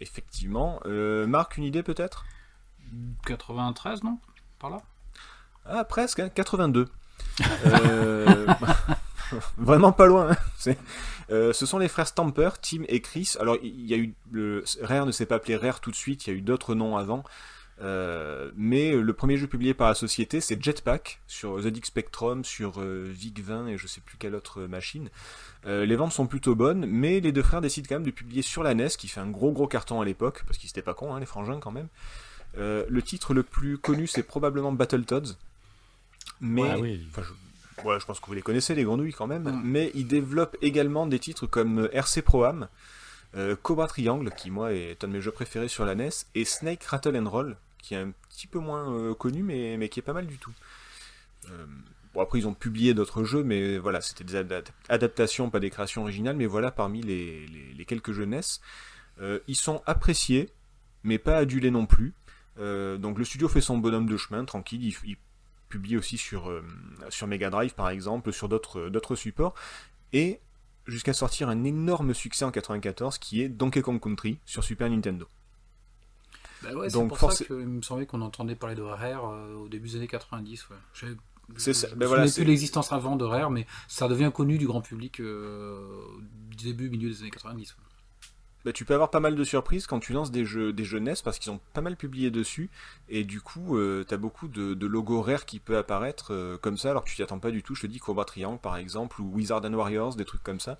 Effectivement. 0.00 0.80
Euh, 0.86 1.26
Marc, 1.26 1.56
une 1.56 1.64
idée 1.64 1.82
peut-être? 1.82 2.24
93, 3.26 4.02
non? 4.02 4.18
Par 4.58 4.70
là? 4.70 4.78
Ah, 5.66 5.84
presque, 5.84 6.20
hein, 6.20 6.28
82. 6.28 6.88
Euh, 7.66 8.46
vraiment 9.56 9.92
pas 9.92 10.06
loin. 10.06 10.30
Hein. 10.66 10.74
Euh, 11.30 11.52
ce 11.52 11.66
sont 11.66 11.78
les 11.78 11.88
frères 11.88 12.08
Stamper, 12.08 12.50
Tim 12.60 12.82
et 12.88 13.00
Chris. 13.00 13.34
Alors, 13.40 13.56
il 13.62 13.86
y 13.86 13.94
a 13.94 13.96
eu 13.96 14.14
Rare 14.82 15.06
ne 15.06 15.12
s'est 15.12 15.26
pas 15.26 15.36
appelé 15.36 15.56
Rare 15.56 15.80
tout 15.80 15.90
de 15.90 15.96
suite. 15.96 16.26
Il 16.26 16.30
y 16.30 16.32
a 16.34 16.36
eu 16.36 16.42
d'autres 16.42 16.74
noms 16.74 16.96
avant. 16.96 17.24
Euh, 17.80 18.52
mais 18.54 18.92
le 18.92 19.12
premier 19.12 19.36
jeu 19.38 19.46
publié 19.46 19.72
par 19.74 19.88
la 19.88 19.94
société, 19.94 20.40
c'est 20.40 20.62
Jetpack 20.62 21.20
sur 21.26 21.60
ZX 21.60 21.86
Spectrum, 21.86 22.44
sur 22.44 22.80
VIC-20 22.80 23.68
et 23.68 23.78
je 23.78 23.86
sais 23.86 24.00
plus 24.00 24.18
quelle 24.18 24.34
autre 24.34 24.62
machine. 24.62 25.08
les 25.64 25.96
ventes 25.96 26.12
sont 26.12 26.26
plutôt 26.26 26.54
bonnes, 26.54 26.86
mais 26.86 27.20
les 27.20 27.32
deux 27.32 27.42
frères 27.42 27.60
décident 27.60 27.86
quand 27.88 27.96
même 27.96 28.04
de 28.04 28.10
publier 28.10 28.42
sur 28.42 28.62
la 28.62 28.74
NES, 28.74 28.88
qui 28.98 29.08
fait 29.08 29.20
un 29.20 29.30
gros 29.30 29.52
gros 29.52 29.66
carton 29.66 30.00
à 30.00 30.04
l'époque, 30.04 30.44
parce 30.46 30.58
qu'ils 30.58 30.70
étaient 30.70 30.82
pas 30.82 30.94
cons, 30.94 31.14
hein, 31.14 31.20
les 31.20 31.26
frangins 31.26 31.60
quand 31.60 31.72
même. 31.72 31.88
le 32.56 33.00
titre 33.00 33.32
le 33.32 33.42
plus 33.42 33.78
connu, 33.78 34.06
c'est 34.06 34.22
probablement 34.22 34.70
Battletoads. 34.70 35.34
Mais, 36.40 36.68
ah 36.70 36.78
oui. 36.78 37.06
je, 37.16 37.22
je 37.98 38.06
pense 38.06 38.20
que 38.20 38.26
vous 38.26 38.34
les 38.34 38.42
connaissez, 38.42 38.74
les 38.74 38.84
grenouilles 38.84 39.12
quand 39.12 39.26
même. 39.26 39.60
Mais 39.64 39.90
ils 39.94 40.06
développent 40.06 40.56
également 40.62 41.06
des 41.06 41.18
titres 41.18 41.46
comme 41.46 41.88
RC 41.92 42.22
Pro-Am, 42.22 42.68
euh, 43.34 43.56
Cobra 43.60 43.86
Triangle, 43.86 44.30
qui 44.36 44.50
moi 44.50 44.72
est 44.72 45.02
un 45.04 45.08
de 45.08 45.12
mes 45.12 45.20
jeux 45.20 45.30
préférés 45.30 45.68
sur 45.68 45.84
la 45.84 45.94
NES, 45.94 46.10
et 46.34 46.44
Snake 46.44 46.84
Rattle 46.84 47.16
and 47.16 47.28
Roll, 47.28 47.56
qui 47.78 47.94
est 47.94 47.98
un 47.98 48.12
petit 48.28 48.46
peu 48.46 48.58
moins 48.58 48.92
euh, 48.92 49.14
connu, 49.14 49.42
mais, 49.42 49.76
mais 49.78 49.88
qui 49.88 50.00
est 50.00 50.02
pas 50.02 50.12
mal 50.12 50.26
du 50.26 50.38
tout. 50.38 50.52
Euh, 51.50 51.66
bon, 52.12 52.20
après, 52.20 52.38
ils 52.38 52.46
ont 52.46 52.54
publié 52.54 52.92
d'autres 52.94 53.24
jeux, 53.24 53.42
mais 53.42 53.78
voilà, 53.78 54.00
c'était 54.00 54.24
des 54.24 54.36
adaptations, 54.88 55.50
pas 55.50 55.60
des 55.60 55.70
créations 55.70 56.02
originales, 56.02 56.36
mais 56.36 56.46
voilà, 56.46 56.70
parmi 56.70 57.02
les, 57.02 57.46
les, 57.76 57.84
quelques 57.84 58.12
jeux 58.12 58.26
NES. 58.26 58.40
ils 59.48 59.56
sont 59.56 59.82
appréciés, 59.86 60.50
mais 61.02 61.18
pas 61.18 61.38
adulés 61.38 61.70
non 61.70 61.86
plus. 61.86 62.14
donc 62.58 63.18
le 63.18 63.24
studio 63.24 63.48
fait 63.48 63.62
son 63.62 63.78
bonhomme 63.78 64.06
de 64.06 64.16
chemin, 64.16 64.44
tranquille, 64.44 64.84
il, 64.84 65.16
publié 65.72 65.96
aussi 65.96 66.18
sur, 66.18 66.50
euh, 66.50 66.62
sur 67.08 67.26
Mega 67.26 67.48
Drive 67.48 67.74
par 67.74 67.88
exemple, 67.88 68.30
sur 68.32 68.48
d'autres, 68.48 68.90
d'autres 68.90 69.16
supports, 69.16 69.54
et 70.12 70.38
jusqu'à 70.86 71.14
sortir 71.14 71.48
un 71.48 71.64
énorme 71.64 72.12
succès 72.12 72.44
en 72.44 72.50
94 72.50 73.16
qui 73.18 73.40
est 73.40 73.48
Donkey 73.48 73.80
Kong 73.80 73.98
Country 73.98 74.38
sur 74.44 74.62
Super 74.62 74.90
Nintendo. 74.90 75.26
Bah 76.62 76.74
ouais, 76.74 76.90
c'est 76.90 77.08
pour 77.08 77.32
ça 77.32 77.44
qu'il 77.44 77.56
me 77.56 77.82
semblait 77.82 78.06
qu'on 78.06 78.20
entendait 78.20 78.54
parler 78.54 78.76
de 78.76 78.82
Rare 78.82 79.30
euh, 79.30 79.54
au 79.54 79.68
début 79.68 79.88
des 79.88 79.96
années 79.96 80.08
90. 80.08 80.68
Ouais. 80.68 80.76
Je, 80.92 81.72
ça. 81.72 81.88
Ben 81.96 82.06
voilà, 82.06 82.30
plus 82.30 82.44
l'existence 82.44 82.92
avant 82.92 83.16
de 83.16 83.24
Rare, 83.24 83.50
mais 83.50 83.66
ça 83.88 84.08
devient 84.08 84.30
connu 84.32 84.58
du 84.58 84.66
grand 84.66 84.82
public 84.82 85.20
euh, 85.20 85.80
début, 86.62 86.90
milieu 86.90 87.08
des 87.08 87.22
années 87.22 87.30
90. 87.30 87.76
Bah, 88.64 88.72
tu 88.72 88.84
peux 88.84 88.94
avoir 88.94 89.10
pas 89.10 89.20
mal 89.20 89.34
de 89.34 89.44
surprises 89.44 89.86
quand 89.86 89.98
tu 89.98 90.12
lances 90.12 90.30
des 90.30 90.44
jeux, 90.44 90.72
des 90.72 90.84
jeux 90.84 91.02
parce 91.24 91.38
qu'ils 91.38 91.50
ont 91.50 91.60
pas 91.72 91.80
mal 91.80 91.96
publié 91.96 92.30
dessus 92.30 92.70
et 93.08 93.24
du 93.24 93.40
coup 93.40 93.76
euh, 93.76 94.04
tu 94.06 94.14
as 94.14 94.16
beaucoup 94.16 94.46
de, 94.46 94.86
logos 94.86 95.22
rares 95.22 95.46
qui 95.46 95.58
peuvent 95.58 95.78
apparaître 95.78 96.32
euh, 96.32 96.58
comme 96.58 96.76
ça 96.76 96.90
alors 96.90 97.04
que 97.04 97.10
tu 97.10 97.16
t'y 97.16 97.22
attends 97.22 97.40
pas 97.40 97.50
du 97.50 97.62
tout. 97.62 97.74
Je 97.74 97.82
te 97.82 97.86
dis 97.86 97.98
Cobra 97.98 98.24
Triangle 98.24 98.60
par 98.60 98.76
exemple 98.76 99.20
ou 99.20 99.32
Wizard 99.34 99.64
and 99.64 99.74
Warriors, 99.74 100.14
des 100.14 100.24
trucs 100.24 100.42
comme 100.42 100.60
ça. 100.60 100.78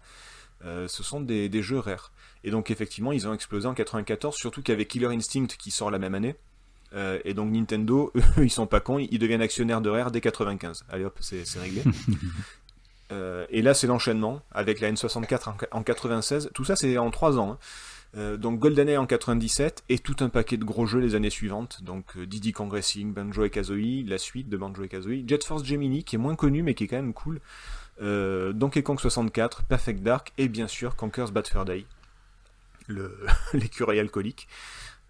Euh, 0.64 0.86
ce 0.86 1.02
sont 1.02 1.20
des, 1.20 1.50
jeux 1.62 1.80
rares. 1.80 2.12
Et 2.44 2.52
donc 2.52 2.70
effectivement 2.70 3.10
ils 3.10 3.26
ont 3.26 3.34
explosé 3.34 3.66
en 3.66 3.74
94, 3.74 4.36
surtout 4.36 4.62
qu'avec 4.62 4.88
Killer 4.88 5.08
Instinct 5.08 5.48
qui 5.58 5.72
sort 5.72 5.90
la 5.90 5.98
même 5.98 6.14
année. 6.14 6.36
et 7.24 7.34
donc 7.34 7.50
Nintendo, 7.50 8.12
ils 8.36 8.50
sont 8.50 8.68
pas 8.68 8.80
cons, 8.80 8.98
ils 8.98 9.18
deviennent 9.18 9.42
actionnaires 9.42 9.80
de 9.80 9.90
Rare 9.90 10.12
dès 10.12 10.20
95. 10.20 10.84
Allez 10.88 11.04
hop, 11.04 11.18
c'est 11.20 11.44
réglé. 11.58 11.82
Euh, 13.12 13.46
et 13.50 13.62
là, 13.62 13.74
c'est 13.74 13.86
l'enchaînement 13.86 14.40
avec 14.52 14.80
la 14.80 14.90
N64 14.90 15.54
en, 15.70 15.82
96. 15.82 16.50
Tout 16.54 16.64
ça, 16.64 16.76
c'est 16.76 16.98
en 16.98 17.10
3 17.10 17.38
ans. 17.38 17.52
Hein. 17.52 17.58
Euh, 18.14 18.36
donc 18.36 18.62
en 18.62 19.06
97 19.06 19.84
et 19.88 19.98
tout 19.98 20.16
un 20.20 20.28
paquet 20.28 20.58
de 20.58 20.64
gros 20.64 20.84
jeux 20.84 21.00
les 21.00 21.14
années 21.14 21.30
suivantes. 21.30 21.82
Donc 21.82 22.16
euh, 22.16 22.26
Diddy 22.26 22.52
Kong 22.52 22.70
Racing, 22.70 23.14
Banjo 23.14 23.44
et 23.44 23.50
Kazooie, 23.50 24.04
la 24.06 24.18
suite 24.18 24.50
de 24.50 24.56
Banjo 24.58 24.84
et 24.84 24.88
Kazooie, 24.88 25.24
Jet 25.26 25.42
Force 25.44 25.64
Gemini 25.64 26.04
qui 26.04 26.16
est 26.16 26.18
moins 26.18 26.34
connu 26.34 26.62
mais 26.62 26.74
qui 26.74 26.84
est 26.84 26.88
quand 26.88 26.96
même 26.96 27.14
cool. 27.14 27.40
Donkey 28.00 28.82
Kong 28.82 28.98
64, 28.98 29.62
Perfect 29.62 30.02
Dark 30.02 30.32
et 30.36 30.48
bien 30.48 30.66
sûr 30.66 30.96
Conker's 30.96 31.30
Bad 31.30 31.46
Fur 31.46 31.64
Day, 31.64 31.86
l'écureuil 33.54 34.00
alcoolique. 34.00 34.48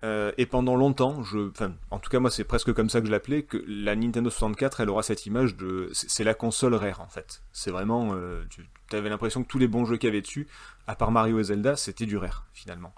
Euh, 0.05 0.33
et 0.37 0.47
pendant 0.47 0.75
longtemps, 0.75 1.23
je, 1.23 1.51
enfin, 1.51 1.73
en 1.93 2.01
tout 2.01 2.11
cas 2.11 2.19
moi 2.19 2.31
c'est 2.31 2.43
presque 2.43 2.73
comme 2.73 2.91
ça 2.91 3.01
que 3.01 3.07
je 3.07 3.13
l'appelais, 3.13 3.45
que 3.45 3.63
la 3.69 3.95
Nintendo 3.95 4.31
64 4.31 4.81
elle 4.81 4.91
aura 4.91 5.05
cette 5.05 5.27
image 5.27 5.57
de, 5.57 5.91
c'est 5.93 6.25
la 6.25 6.35
console 6.35 6.75
rare 6.75 7.01
en 7.01 7.07
fait. 7.07 7.43
C'est 7.53 7.71
vraiment, 7.71 8.11
euh, 8.15 8.43
tu 8.51 8.97
avais 8.97 9.09
l'impression 9.09 9.45
que 9.45 9.49
tous 9.49 9.59
les 9.59 9.69
bons 9.69 9.85
jeux 9.85 9.97
qu'il 9.97 10.09
y 10.09 10.13
avait 10.13 10.21
dessus, 10.21 10.49
à 10.89 10.97
part 10.97 11.13
Mario 11.13 11.39
et 11.39 11.45
Zelda, 11.45 11.77
c'était 11.77 12.07
du 12.07 12.17
rare 12.17 12.47
finalement. 12.53 12.93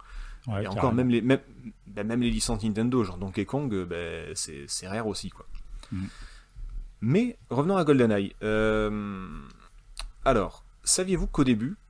et 0.60 0.66
encore 0.66 0.94
même 0.94 1.10
les, 1.10 1.20
même, 1.20 1.40
ben, 1.86 2.06
même 2.06 2.22
les 2.22 2.30
licences 2.30 2.64
Nintendo, 2.64 3.04
genre 3.04 3.18
Donkey 3.18 3.44
Kong, 3.44 3.84
ben, 3.84 4.32
c'est 4.34 4.88
rare 4.88 5.06
aussi 5.06 5.28
quoi. 5.28 5.46
Mm. 5.92 6.06
Mais 7.02 7.36
revenons 7.50 7.76
à 7.76 7.84
GoldenEye. 7.84 8.34
Euh, 8.42 9.28
alors, 10.24 10.64
saviez-vous 10.84 11.26
qu'au 11.26 11.44
début, 11.44 11.76
bah, 11.76 11.83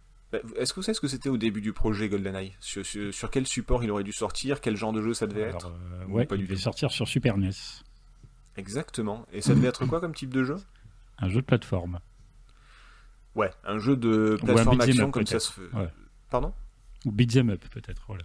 est-ce 0.57 0.73
que 0.73 0.77
vous 0.77 0.83
savez 0.83 0.95
ce 0.95 1.01
que 1.01 1.09
c'était 1.09 1.29
au 1.29 1.37
début 1.37 1.61
du 1.61 1.73
projet 1.73 2.09
GoldenEye? 2.09 2.55
Sur, 2.61 2.85
sur, 2.85 3.31
quel 3.31 3.47
support 3.47 3.85
il 3.85 3.91
aurait 3.91 4.05
dû 4.05 4.13
sortir? 4.13 4.61
Quel 4.61 4.77
genre 4.77 4.93
de 4.93 5.03
jeu 5.03 5.15
ça 5.15 5.27
devait 5.27 5.43
être? 5.43 5.69
euh, 5.69 6.05
Ouais, 6.07 6.27
il 6.33 6.43
devait 6.43 6.57
sortir 6.57 6.91
sur 6.91 7.07
Super 7.09 7.37
NES. 7.37 7.51
Exactement. 8.57 9.27
Et 9.33 9.41
ça 9.41 9.55
devait 9.55 9.69
être 9.69 9.85
quoi 9.87 10.01
comme 10.01 10.15
type 10.15 10.33
de 10.33 10.45
jeu? 10.45 10.57
Un 11.19 11.29
jeu 11.29 11.41
de 11.41 11.47
plateforme. 11.47 12.01
Ouais, 13.35 13.51
un 13.65 13.79
jeu 13.79 13.97
de 13.97 14.39
plateforme 14.43 14.81
action 14.81 15.11
comme 15.11 15.27
ça 15.27 15.41
se 15.41 15.53
fait. 15.53 15.69
Pardon? 16.31 16.53
Ou 17.05 17.13
beat'em 17.13 17.51
up 17.51 17.65
peut-être, 17.71 18.03
voilà. 18.07 18.23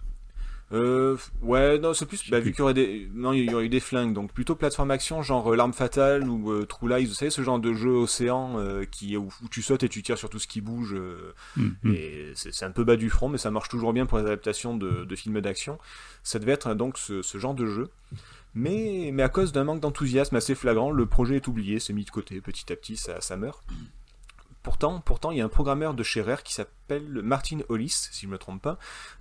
Euh, 0.72 1.18
ouais, 1.42 1.80
non, 1.80 1.94
c'est 1.94 2.06
plus, 2.06 2.30
bah, 2.30 2.40
vu 2.40 2.52
qu'il 2.52 2.60
y 2.60 2.62
aurait 2.62 2.76
des, 2.76 3.10
non, 3.14 3.34
il 3.34 3.50
y 3.50 3.54
aurait 3.54 3.66
eu 3.66 3.70
des 3.70 3.80
flingues, 3.80 4.14
donc 4.14 4.32
plutôt 4.32 4.56
plateforme 4.56 4.92
action, 4.92 5.24
genre 5.24 5.52
euh, 5.52 5.56
l'arme 5.56 5.74
fatale 5.74 6.30
ou 6.30 6.52
euh, 6.52 6.66
True 6.66 6.90
Lies, 6.90 7.06
vous 7.06 7.14
savez, 7.14 7.32
ce 7.32 7.42
genre 7.42 7.60
de 7.60 7.74
jeu 7.74 7.90
océan 7.90 8.60
euh, 8.60 8.86
qui, 8.86 9.18
où, 9.18 9.30
tu 9.50 9.64
sautes 9.64 9.82
et 9.84 9.90
tu 9.90 10.04
tires 10.04 10.18
sur 10.18 10.30
tout 10.30 10.38
ce 10.38 10.46
qui 10.46 10.62
bouge, 10.62 10.96
mm, 11.56 11.64
mm. 11.84 11.94
et 11.94 12.32
c'est 12.36 12.66
un 12.66 12.72
peu 12.72 12.84
bas 12.84 12.98
du 12.98 13.10
front, 13.10 13.30
mais 13.30 13.40
ça 13.40 13.50
marche 13.50 13.70
toujours 13.70 13.94
bien 13.94 14.06
pour 14.06 14.20
les 14.20 14.26
adaptations 14.26 14.78
de, 14.78 15.06
de 15.06 15.16
films 15.16 15.42
d'action. 15.42 15.80
Ça 16.22 16.38
devait 16.38 16.52
être 16.52 16.76
donc 16.76 17.00
ce, 17.00 17.24
ce, 17.24 17.38
genre 17.40 17.56
de 17.56 17.66
jeu. 17.66 17.90
Mais, 18.54 19.12
mais 19.14 19.24
à 19.24 19.30
cause 19.30 19.52
d'un 19.52 19.64
manque 19.64 19.80
d'enthousiasme 19.80 20.36
assez 20.36 20.54
flagrant, 20.54 20.92
le 20.92 21.06
projet 21.06 21.38
est 21.38 21.48
oublié, 21.48 21.80
c'est 21.80 21.94
mis 21.94 22.06
de 22.06 22.10
côté, 22.12 22.42
petit 22.42 22.72
à 22.72 22.76
petit, 22.76 22.98
ça, 22.98 23.22
ça 23.22 23.38
meurt. 23.38 23.64
Pourtant, 24.64 25.32
il 25.32 25.38
y 25.38 25.42
a 25.42 25.46
un 25.46 25.50
programmeur 25.50 25.94
de 25.94 26.04
chez 26.04 26.22
Rare 26.22 26.44
qui 26.44 26.54
s'appelle 26.54 27.22
Martin 27.24 27.60
Hollis, 27.70 28.10
si 28.12 28.22
je 28.22 28.28
ne 28.28 28.34
me 28.34 28.38
trompe 28.38 28.62
pas. 28.62 28.78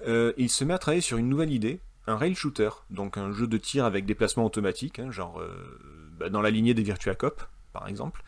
Euh, 0.07 0.33
il 0.37 0.51
se 0.51 0.64
met 0.64 0.74
à 0.74 0.79
travailler 0.79 1.01
sur 1.01 1.16
une 1.16 1.29
nouvelle 1.29 1.53
idée, 1.53 1.81
un 2.07 2.16
rail 2.16 2.35
shooter, 2.35 2.70
donc 2.90 3.16
un 3.16 3.33
jeu 3.33 3.46
de 3.46 3.57
tir 3.57 3.85
avec 3.85 4.05
déplacement 4.05 4.44
automatique, 4.44 4.98
hein, 4.98 5.11
genre 5.11 5.40
euh, 5.40 5.51
bah, 6.18 6.29
dans 6.29 6.42
la 6.42 6.51
lignée 6.51 6.74
des 6.74 6.83
Virtua 6.83 7.14
Cop, 7.14 7.42
par 7.72 7.88
exemple. 7.88 8.22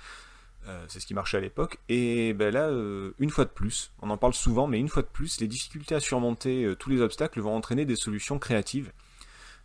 Euh, 0.69 0.85
c'est 0.89 1.01
ce 1.01 1.07
qui 1.07 1.15
marchait 1.15 1.39
à 1.39 1.41
l'époque. 1.41 1.79
Et 1.89 2.33
ben 2.35 2.53
là, 2.53 2.71
une 3.19 3.31
fois 3.31 3.45
de 3.45 3.51
plus, 3.51 3.93
on 4.03 4.11
en 4.11 4.17
parle 4.17 4.35
souvent, 4.35 4.67
mais 4.67 4.79
une 4.79 4.89
fois 4.89 5.03
de 5.03 5.09
plus, 5.09 5.41
les 5.41 5.49
difficultés 5.49 5.95
à 5.95 6.01
surmonter 6.01 6.75
tous 6.79 6.91
les 6.91 7.01
obstacles 7.01 7.41
vont 7.41 7.57
entraîner 7.57 7.87
des 7.87 7.97
solutions 7.97 8.39
créatives. 8.39 8.93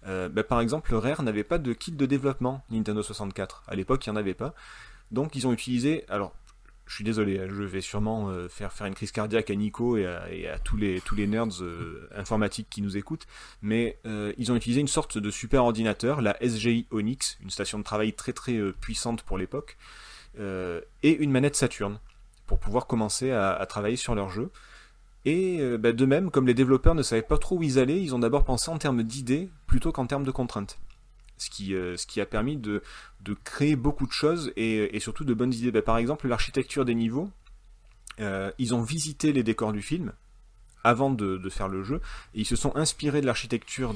Ben, 0.03 0.43
par 0.43 0.62
exemple, 0.62 0.95
Rare 0.95 1.21
n'avait 1.23 1.43
pas 1.43 1.58
de 1.58 1.73
kit 1.73 1.91
de 1.91 2.05
développement 2.05 2.63
Nintendo 2.69 3.03
64. 3.03 3.63
À 3.67 3.75
l'époque, 3.75 4.05
il 4.05 4.10
n'y 4.10 4.15
en 4.15 4.19
avait 4.19 4.34
pas. 4.34 4.55
Donc 5.12 5.36
ils 5.36 5.47
ont 5.47 5.53
utilisé, 5.53 6.05
alors 6.10 6.34
je 6.86 6.93
suis 6.93 7.04
désolé, 7.04 7.39
hein, 7.39 7.48
je 7.50 7.63
vais 7.63 7.82
sûrement 7.82 8.30
euh, 8.30 8.48
faire, 8.48 8.71
faire 8.71 8.88
une 8.88 8.93
crise 8.93 9.12
cardiaque 9.12 9.50
à 9.50 9.56
Nico 9.56 9.98
et 9.98 10.06
à, 10.06 10.60
tous, 10.60 10.78
les, 10.78 11.02
tous 11.02 11.15
les 11.15 11.26
nerds 11.26 11.62
euh, 11.62 12.08
informatiques 12.15 12.67
qui 12.69 12.82
nous 12.82 12.95
écoutent, 12.95 13.26
mais 13.62 13.98
euh, 14.06 14.34
ils 14.38 14.52
ont 14.52 14.56
utilisé 14.56 14.82
une 14.82 14.88
sorte 14.88 15.17
de 15.17 15.32
super 15.32 15.63
ordinateur, 15.63 16.21
la 16.21 16.38
SGI 16.41 16.86
Onyx, 16.91 17.38
une 17.41 17.50
station 17.50 17.80
de 17.80 17.84
travail 17.84 18.13
très 18.13 18.34
très 18.34 18.60
puissante 18.74 19.24
pour 19.24 19.38
l'époque, 19.38 19.78
et 20.38 21.15
une 21.15 21.32
manette 21.32 21.56
Saturn, 21.56 21.98
pour 22.45 22.60
pouvoir 22.60 22.88
commencer 22.88 23.32
à, 23.32 23.65
travailler 23.67 23.95
sur 23.95 24.15
leur 24.15 24.30
jeu. 24.30 24.52
Et 25.24 25.60
bah, 25.78 25.93
de 25.93 26.06
même, 26.06 26.30
comme 26.30 26.45
les 26.45 26.54
développeurs 26.54 26.93
ne 26.93 27.04
savaient 27.04 27.21
pas 27.21 27.38
trop 27.38 27.58
où 27.58 27.63
ils 27.63 27.80
allaient, 27.80 28.02
ils 28.02 28.13
ont 28.13 28.19
d'abord 28.19 28.43
pensé 28.43 28.69
en 28.69 28.78
termes 28.78 29.02
d'idées 29.04 29.50
plutôt 29.65 29.93
qu'en 29.93 30.08
termes 30.08 30.26
de 30.26 30.32
contraintes 30.32 30.78
ce 31.38 31.50
qui, 31.50 31.74
euh, 31.74 31.98
ce 31.98 32.08
qui 32.08 32.21
a 32.21 32.26
permis 32.26 32.58
de, 32.58 32.82
créer 33.43 33.76
beaucoup 33.76 34.06
de 34.06 34.12
choses 34.12 34.52
et, 34.56 35.00
surtout 35.00 35.26
de 35.26 35.34
bonnes 35.34 35.54
idées. 35.54 35.71
Bah, 35.71 35.82
par 35.82 35.98
exemple, 35.98 36.28
l'architecture 36.28 36.86
des 36.86 36.95
niveaux, 36.95 37.30
euh, 38.19 38.52
ils 38.60 38.74
ont 38.74 38.82
visité 38.82 39.34
les 39.34 39.43
décors 39.43 39.74
du 39.74 39.82
film 39.82 40.13
avant 40.84 41.10
de, 41.10 41.50
faire 41.50 41.67
le 41.67 41.84
jeu, 41.84 42.00
et 42.36 42.41
ils 42.41 42.45
se 42.45 42.56
sont 42.56 42.76
inspirés 42.76 43.19
de 43.19 43.26
l'architecture 43.26 43.95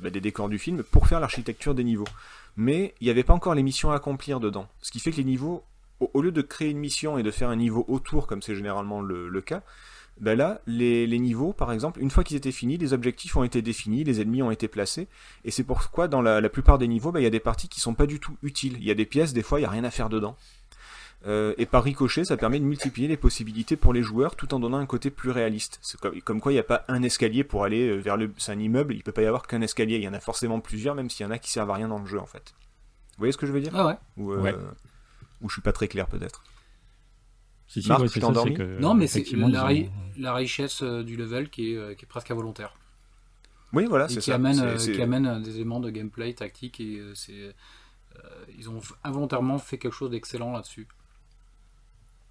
bah, 0.00 0.10
des 0.10 0.20
décors 0.20 0.48
du 0.48 0.58
film 0.58 0.82
pour 0.82 1.06
faire 1.06 1.20
l'architecture 1.20 1.76
des 1.76 1.84
niveaux. 1.84 2.08
Mais 2.56 2.94
il 3.00 3.04
n'y 3.04 3.10
avait 3.10 3.22
pas 3.22 3.34
encore 3.34 3.54
les 3.54 3.62
missions 3.62 3.92
à 3.92 3.94
accomplir 3.94 4.40
dedans. 4.40 4.68
Ce 4.80 4.90
qui 4.90 4.98
fait 4.98 5.12
que 5.12 5.18
les 5.18 5.24
niveaux, 5.24 5.62
au, 6.00 6.20
lieu 6.20 6.32
de 6.32 6.42
créer 6.42 6.70
une 6.70 6.78
mission 6.78 7.18
et 7.18 7.22
de 7.22 7.30
faire 7.30 7.50
un 7.50 7.56
niveau 7.56 7.84
autour, 7.86 8.26
comme 8.26 8.42
c'est 8.42 8.56
généralement 8.56 9.00
le, 9.00 9.28
le 9.28 9.40
cas, 9.40 9.62
ben 10.20 10.36
là, 10.36 10.60
les, 10.66 11.06
niveaux, 11.18 11.52
par 11.52 11.72
exemple, 11.72 12.00
une 12.00 12.10
fois 12.10 12.22
qu'ils 12.22 12.36
étaient 12.36 12.52
finis, 12.52 12.76
les 12.76 12.92
objectifs 12.92 13.36
ont 13.36 13.44
été 13.44 13.62
définis, 13.62 14.04
les 14.04 14.20
ennemis 14.20 14.42
ont 14.42 14.50
été 14.50 14.68
placés, 14.68 15.08
et 15.44 15.50
c'est 15.50 15.64
pourquoi 15.64 16.06
dans 16.08 16.22
la, 16.22 16.48
plupart 16.48 16.78
des 16.78 16.86
niveaux, 16.86 17.12
ben, 17.12 17.20
il 17.20 17.24
y 17.24 17.26
a 17.26 17.30
des 17.30 17.40
parties 17.40 17.68
qui 17.68 17.80
sont 17.80 17.94
pas 17.94 18.06
du 18.06 18.20
tout 18.20 18.36
utiles. 18.42 18.76
Il 18.78 18.84
y 18.84 18.90
a 18.90 18.94
des 18.94 19.06
pièces, 19.06 19.32
des 19.32 19.42
fois, 19.42 19.58
il 19.58 19.62
y 19.62 19.66
a 19.66 19.70
rien 19.70 19.84
à 19.84 19.90
faire 19.90 20.08
dedans. 20.08 20.36
Euh, 21.26 21.54
et 21.56 21.66
par 21.66 21.84
ricochet, 21.84 22.24
ça 22.24 22.36
permet 22.36 22.58
de 22.58 22.64
multiplier 22.64 23.08
les 23.08 23.16
possibilités 23.16 23.76
pour 23.76 23.92
les 23.92 24.02
joueurs 24.02 24.34
tout 24.34 24.54
en 24.54 24.60
donnant 24.60 24.78
un 24.78 24.86
côté 24.86 25.10
plus 25.10 25.30
réaliste. 25.30 25.78
C'est 25.80 25.98
comme, 26.20 26.40
quoi 26.40 26.52
il 26.52 26.56
n'y 26.56 26.60
a 26.60 26.64
pas 26.64 26.84
un 26.88 27.02
escalier 27.02 27.44
pour 27.44 27.64
aller 27.64 27.88
euh, 27.88 27.96
vers 27.98 28.16
le. 28.16 28.32
C'est 28.38 28.52
un 28.52 28.58
immeuble, 28.58 28.94
il 28.94 29.02
peut 29.04 29.12
pas 29.12 29.22
y 29.22 29.26
avoir 29.26 29.46
qu'un 29.46 29.62
escalier, 29.62 29.96
il 29.96 30.02
y 30.02 30.08
en 30.08 30.14
a 30.14 30.20
forcément 30.20 30.60
plusieurs, 30.60 30.96
même 30.96 31.10
s'il 31.10 31.24
y 31.24 31.28
en 31.28 31.30
a 31.30 31.38
qui 31.38 31.50
servent 31.50 31.70
à 31.70 31.74
rien 31.74 31.88
dans 31.88 32.00
le 32.00 32.06
jeu 32.06 32.18
en 32.18 32.26
fait. 32.26 32.54
Vous 33.12 33.18
voyez 33.18 33.32
ce 33.32 33.38
que 33.38 33.46
je 33.46 33.52
veux 33.52 33.60
dire? 33.60 33.72
Ah 33.74 33.86
ouais. 33.86 33.94
Ou, 34.16 34.32
euh, 34.32 34.52
ou 35.42 35.48
je 35.48 35.54
suis 35.54 35.62
pas 35.62 35.72
très 35.72 35.86
clair 35.86 36.08
peut-être. 36.08 36.42
Si, 37.72 37.82
si, 37.82 37.88
Marc, 37.88 38.02
ouais, 38.02 38.08
tu 38.08 38.20
ça, 38.20 38.26
que, 38.28 38.80
Non, 38.80 38.94
mais 38.94 39.06
c'est 39.06 39.24
la, 39.32 39.64
ri- 39.64 39.88
ont- 39.88 40.20
la 40.20 40.34
richesse 40.34 40.82
euh, 40.82 41.02
du 41.02 41.16
level 41.16 41.48
qui 41.48 41.72
est, 41.72 41.76
euh, 41.76 41.94
qui 41.94 42.04
est 42.04 42.08
presque 42.08 42.30
involontaire. 42.30 42.74
Oui, 43.72 43.86
voilà, 43.86 44.04
et 44.04 44.08
c'est 44.08 44.20
qui 44.20 44.26
ça. 44.26 44.34
amène, 44.34 44.60
euh, 44.60 44.76
qui 44.76 45.00
amène 45.00 45.42
des 45.42 45.56
éléments 45.56 45.80
de 45.80 45.88
gameplay 45.90 46.34
tactique 46.34 46.80
et 46.80 47.02
c'est 47.14 47.54
ils 48.56 48.68
ont 48.68 48.80
involontairement 49.04 49.58
fait 49.58 49.78
quelque 49.78 49.94
chose 49.94 50.10
d'excellent 50.10 50.52
là-dessus. 50.52 50.86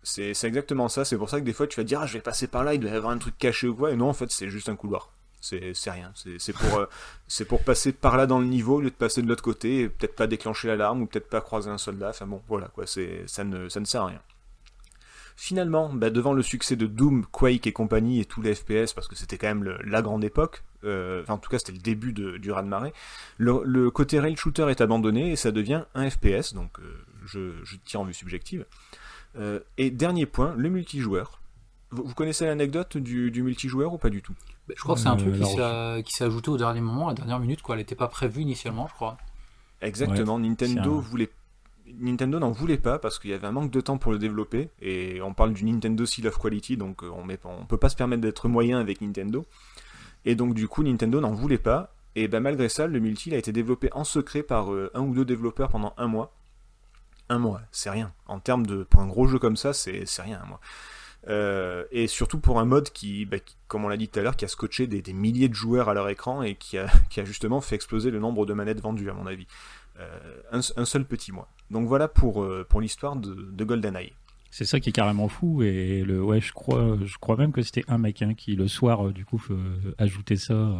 C'est 0.03 0.33
exactement 0.45 0.89
ça, 0.89 1.05
c'est 1.05 1.17
pour 1.17 1.29
ça 1.29 1.39
que 1.39 1.45
des 1.45 1.53
fois 1.53 1.67
tu 1.67 1.75
vas 1.79 1.83
te 1.83 1.87
dire 1.87 2.01
ah, 2.01 2.07
je 2.07 2.13
vais 2.13 2.21
passer 2.21 2.47
par 2.47 2.63
là, 2.63 2.73
il 2.73 2.79
doit 2.79 2.89
y 2.89 2.93
avoir 2.95 3.11
un 3.11 3.19
truc 3.19 3.37
caché 3.37 3.67
ou 3.67 3.75
quoi, 3.75 3.91
et 3.91 3.95
non 3.95 4.09
en 4.09 4.13
fait 4.13 4.31
c'est 4.31 4.49
juste 4.49 4.67
un 4.69 4.75
couloir. 4.75 5.11
C'est 5.41 5.73
rien, 5.91 6.11
c'est 6.15 6.53
pour, 6.53 6.77
euh, 6.79 6.85
c'est 7.27 7.45
pour 7.45 7.63
passer 7.63 7.91
par 7.93 8.15
là 8.17 8.27
dans 8.27 8.39
le 8.39 8.45
niveau 8.45 8.75
au 8.77 8.81
lieu 8.81 8.89
de 8.91 8.95
passer 8.95 9.21
de 9.21 9.27
l'autre 9.27 9.43
côté 9.43 9.81
et 9.81 9.89
peut-être 9.89 10.15
pas 10.15 10.27
déclencher 10.27 10.67
l'alarme 10.67 11.01
ou 11.03 11.05
peut-être 11.07 11.29
pas 11.29 11.41
croiser 11.41 11.69
un 11.69 11.77
soldat, 11.79 12.09
enfin 12.09 12.27
bon 12.27 12.41
voilà 12.47 12.67
quoi, 12.67 12.85
c'est 12.87 13.23
ça 13.27 13.43
ne, 13.43 13.69
ça 13.69 13.79
ne 13.79 13.85
sert 13.85 14.01
à 14.03 14.07
rien. 14.07 14.21
Finalement, 15.35 15.91
bah, 15.93 16.09
devant 16.09 16.33
le 16.33 16.41
succès 16.43 16.75
de 16.75 16.85
Doom, 16.85 17.25
Quake 17.31 17.65
et 17.67 17.71
compagnie 17.73 18.19
et 18.19 18.25
tous 18.25 18.41
les 18.41 18.53
FPS, 18.55 18.93
parce 18.93 19.07
que 19.07 19.15
c'était 19.15 19.37
quand 19.37 19.47
même 19.47 19.63
le- 19.63 19.77
la 19.83 20.01
grande 20.01 20.23
époque, 20.23 20.63
euh, 20.83 21.21
enfin 21.23 21.33
en 21.33 21.37
tout 21.37 21.49
cas 21.49 21.57
c'était 21.59 21.71
le 21.71 21.77
début 21.79 22.13
de- 22.13 22.37
du 22.37 22.51
raz-de-marée, 22.51 22.93
le, 23.37 23.61
le 23.63 23.89
côté 23.91 24.19
rail 24.19 24.35
shooter 24.35 24.67
est 24.69 24.81
abandonné 24.81 25.31
et 25.31 25.35
ça 25.35 25.51
devient 25.51 25.83
un 25.95 26.09
FPS, 26.09 26.53
donc 26.53 26.79
euh, 26.79 27.03
je, 27.25 27.53
je 27.63 27.75
tire 27.85 28.01
en 28.01 28.03
vue 28.05 28.13
subjective. 28.13 28.65
Euh, 29.37 29.59
et 29.77 29.89
dernier 29.91 30.25
point, 30.25 30.53
le 30.57 30.69
multijoueur. 30.69 31.39
Vous, 31.91 32.03
vous 32.03 32.13
connaissez 32.13 32.45
l'anecdote 32.45 32.97
du, 32.97 33.31
du 33.31 33.43
multijoueur 33.43 33.93
ou 33.93 33.97
pas 33.97 34.09
du 34.09 34.21
tout? 34.21 34.33
Ben, 34.67 34.75
je 34.77 34.81
crois 34.83 34.95
que 34.95 35.01
c'est 35.01 35.07
un 35.09 35.15
truc 35.17 35.33
qui 35.33 35.45
s'est 35.45 36.03
qui 36.03 36.13
s'est 36.13 36.23
ajouté 36.25 36.49
au 36.51 36.57
dernier 36.57 36.81
moment, 36.81 37.07
à 37.07 37.11
la 37.11 37.15
dernière 37.15 37.39
minute. 37.39 37.61
Quoi. 37.61 37.75
Elle 37.75 37.79
n'était 37.81 37.95
pas 37.95 38.07
prévue 38.07 38.41
initialement, 38.41 38.87
je 38.87 38.93
crois. 38.93 39.17
Exactement, 39.81 40.37
Nintendo 40.39 40.97
un- 40.97 41.01
voulait 41.01 41.29
Nintendo 41.99 42.39
n'en 42.39 42.51
voulait 42.51 42.77
pas 42.77 42.99
parce 42.99 43.19
qu'il 43.19 43.31
y 43.31 43.33
avait 43.33 43.47
un 43.47 43.51
manque 43.51 43.71
de 43.71 43.81
temps 43.81 43.97
pour 43.97 44.11
le 44.11 44.19
développer. 44.19 44.69
Et 44.81 45.21
on 45.21 45.33
parle 45.33 45.53
du 45.53 45.65
Nintendo 45.65 46.05
Seal 46.05 46.27
of 46.27 46.37
Quality 46.37 46.77
donc 46.77 47.03
euh, 47.03 47.09
on 47.09 47.27
on 47.49 47.65
peut 47.65 47.77
pas 47.77 47.89
se 47.89 47.95
permettre 47.95 48.21
d'être 48.21 48.47
moyen 48.47 48.79
avec 48.79 49.01
Nintendo. 49.01 49.45
Et 50.25 50.35
donc 50.35 50.53
du 50.53 50.67
coup 50.67 50.83
Nintendo 50.83 51.19
n'en 51.19 51.31
voulait 51.31 51.57
pas. 51.57 51.93
Et 52.15 52.27
ben 52.27 52.41
malgré 52.41 52.69
ça 52.69 52.87
le 52.87 52.99
multi 52.99 53.33
a 53.33 53.37
été 53.37 53.51
développé 53.51 53.89
en 53.93 54.03
secret 54.03 54.43
par 54.43 54.73
euh, 54.73 54.91
un 54.93 55.01
ou 55.01 55.13
deux 55.13 55.25
développeurs 55.25 55.69
pendant 55.69 55.93
un 55.97 56.07
mois. 56.07 56.33
Un 57.29 57.39
mois 57.39 57.61
c'est 57.71 57.89
rien. 57.89 58.13
En 58.27 58.39
termes 58.39 58.65
de 58.65 58.83
pour 58.83 59.01
un 59.01 59.07
gros 59.07 59.27
jeu 59.27 59.39
comme 59.39 59.57
ça 59.57 59.73
c'est 59.73 60.05
rien 60.19 60.41
un 60.43 60.47
mois. 60.47 60.59
Euh, 61.27 61.85
et 61.91 62.07
surtout 62.07 62.39
pour 62.39 62.59
un 62.59 62.65
mode 62.65 62.89
qui, 62.89 63.25
bah, 63.25 63.37
qui, 63.37 63.55
comme 63.67 63.85
on 63.85 63.89
l'a 63.89 63.97
dit 63.97 64.09
tout 64.09 64.19
à 64.19 64.23
l'heure, 64.23 64.35
qui 64.35 64.43
a 64.43 64.47
scotché 64.47 64.87
des, 64.87 65.13
milliers 65.13 65.49
de 65.49 65.53
joueurs 65.53 65.87
à 65.87 65.93
leur 65.93 66.09
écran 66.09 66.41
et 66.41 66.55
qui 66.55 66.79
a, 66.79 66.87
qui 67.09 67.19
a 67.19 67.25
justement 67.25 67.61
fait 67.61 67.75
exploser 67.75 68.09
le 68.09 68.19
nombre 68.19 68.47
de 68.47 68.53
manettes 68.53 68.81
vendues, 68.81 69.09
à 69.09 69.13
mon 69.13 69.27
avis. 69.27 69.45
Un 70.51 70.85
seul 70.85 71.05
petit 71.05 71.31
mois. 71.31 71.47
Donc 71.71 71.87
voilà 71.87 72.07
pour, 72.07 72.43
euh, 72.43 72.65
pour 72.69 72.81
l'histoire 72.81 73.15
de, 73.15 73.33
de 73.33 73.63
GoldenEye. 73.63 74.13
C'est 74.49 74.65
ça 74.65 74.79
qui 74.81 74.89
est 74.89 74.93
carrément 74.93 75.29
fou 75.29 75.63
et 75.63 76.03
le 76.05 76.21
ouais 76.21 76.41
je 76.41 76.51
crois 76.51 76.97
je 77.05 77.17
crois 77.17 77.37
même 77.37 77.53
que 77.53 77.61
c'était 77.61 77.85
un 77.87 77.97
mec 77.97 78.21
hein, 78.21 78.33
qui 78.33 78.55
le 78.57 78.67
soir 78.67 79.07
euh, 79.07 79.13
du 79.13 79.23
coup 79.23 79.41
euh, 79.49 79.93
ajoutait 79.97 80.35
ça. 80.35 80.53
euh, 80.53 80.75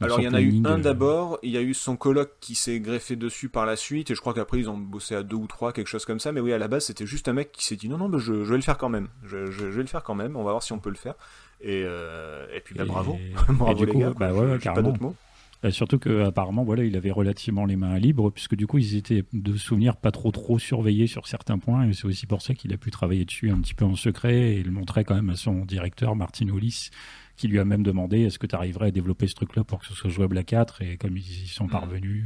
Alors 0.00 0.20
il 0.20 0.24
y 0.24 0.28
en 0.28 0.34
a 0.34 0.40
eu 0.40 0.54
un 0.64 0.78
d'abord, 0.78 1.38
il 1.42 1.50
y 1.50 1.56
a 1.56 1.62
eu 1.62 1.74
son 1.74 1.96
coloc 1.96 2.30
qui 2.40 2.54
s'est 2.54 2.78
greffé 2.78 3.16
dessus 3.16 3.48
par 3.48 3.66
la 3.66 3.74
suite, 3.74 4.12
et 4.12 4.14
je 4.14 4.20
crois 4.20 4.34
qu'après 4.34 4.58
ils 4.60 4.70
ont 4.70 4.78
bossé 4.78 5.16
à 5.16 5.24
deux 5.24 5.34
ou 5.36 5.48
trois, 5.48 5.72
quelque 5.72 5.88
chose 5.88 6.04
comme 6.04 6.20
ça, 6.20 6.30
mais 6.30 6.40
oui 6.40 6.52
à 6.52 6.58
la 6.58 6.68
base 6.68 6.84
c'était 6.84 7.06
juste 7.06 7.26
un 7.26 7.32
mec 7.32 7.50
qui 7.50 7.64
s'est 7.64 7.74
dit 7.76 7.88
non 7.88 7.98
non 7.98 8.08
bah, 8.08 8.18
je, 8.18 8.44
je 8.44 8.50
vais 8.50 8.56
le 8.56 8.62
faire 8.62 8.78
quand 8.78 8.88
même, 8.88 9.08
je, 9.24 9.46
je- 9.50 9.70
je 9.72 9.76
vais 9.76 9.82
le 9.82 9.88
faire 9.88 10.04
quand 10.04 10.14
même, 10.14 10.36
on 10.36 10.44
va 10.44 10.52
voir 10.52 10.62
si 10.62 10.72
on 10.72 10.78
peut 10.78 10.90
le 10.90 10.94
faire. 10.96 11.14
Et, 11.60 11.80
et 11.80 12.60
puis 12.64 12.74
bah, 12.76 12.84
Et- 12.84 12.86
bravo, 12.86 13.14
et 13.20 13.32
bravo 13.52 13.74
du 13.80 13.86
les 13.86 13.92
coup, 13.92 13.98
gars, 14.00 14.10
bah 14.16 14.32
ouais, 14.32 14.46
j'ai 14.46 14.52
pas 14.54 14.58
carrément. 14.58 14.90
d'autres 14.90 15.02
mots. 15.02 15.16
Euh, 15.64 15.70
surtout 15.70 15.98
que 16.00 16.24
apparemment 16.24 16.64
voilà 16.64 16.82
il 16.84 16.96
avait 16.96 17.12
relativement 17.12 17.64
les 17.66 17.76
mains 17.76 17.96
libres 17.98 18.30
puisque 18.30 18.56
du 18.56 18.66
coup 18.66 18.78
ils 18.78 18.96
étaient 18.96 19.22
de 19.32 19.56
souvenirs 19.56 19.96
pas 19.96 20.10
trop 20.10 20.32
trop 20.32 20.58
surveillés 20.58 21.06
sur 21.06 21.28
certains 21.28 21.58
points 21.58 21.88
et 21.88 21.92
c'est 21.92 22.04
aussi 22.06 22.26
pour 22.26 22.42
ça 22.42 22.52
qu'il 22.54 22.72
a 22.72 22.76
pu 22.76 22.90
travailler 22.90 23.24
dessus 23.24 23.48
un 23.50 23.60
petit 23.60 23.74
peu 23.74 23.84
en 23.84 23.94
secret 23.94 24.56
et 24.56 24.62
le 24.64 24.72
montrait 24.72 25.04
quand 25.04 25.14
même 25.14 25.30
à 25.30 25.36
son 25.36 25.64
directeur 25.64 26.16
Martin 26.16 26.48
Hollis 26.48 26.90
qui 27.36 27.46
lui 27.46 27.60
a 27.60 27.64
même 27.64 27.84
demandé 27.84 28.22
est-ce 28.22 28.40
que 28.40 28.48
tu 28.48 28.56
arriverais 28.56 28.88
à 28.88 28.90
développer 28.90 29.28
ce 29.28 29.34
truc 29.34 29.54
là 29.54 29.62
pour 29.62 29.78
que 29.78 29.86
ce 29.86 29.94
soit 29.94 30.10
jouable 30.10 30.36
à 30.36 30.42
4 30.42 30.82
et 30.82 30.96
comme 30.96 31.16
ils 31.16 31.44
y 31.44 31.46
sont 31.46 31.64
Mhm. 31.66 31.70
parvenus 31.70 32.24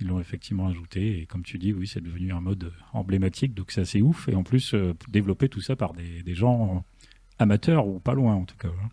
ils 0.00 0.06
l'ont 0.06 0.20
effectivement 0.20 0.68
ajouté 0.68 1.20
et 1.20 1.26
comme 1.26 1.42
tu 1.42 1.58
dis 1.58 1.72
oui 1.72 1.88
c'est 1.88 2.00
devenu 2.00 2.32
un 2.32 2.40
mode 2.40 2.72
emblématique 2.92 3.54
donc 3.54 3.72
c'est 3.72 3.80
assez 3.80 4.02
ouf 4.02 4.28
et 4.28 4.36
en 4.36 4.44
plus 4.44 4.72
euh, 4.74 4.94
développer 5.08 5.48
tout 5.48 5.60
ça 5.60 5.74
par 5.74 5.94
des, 5.94 6.22
des 6.22 6.34
gens 6.36 6.84
amateurs 7.40 7.88
ou 7.88 7.98
pas 7.98 8.14
loin 8.14 8.34
en 8.34 8.44
tout 8.44 8.56
cas 8.56 8.68
hein. 8.68 8.88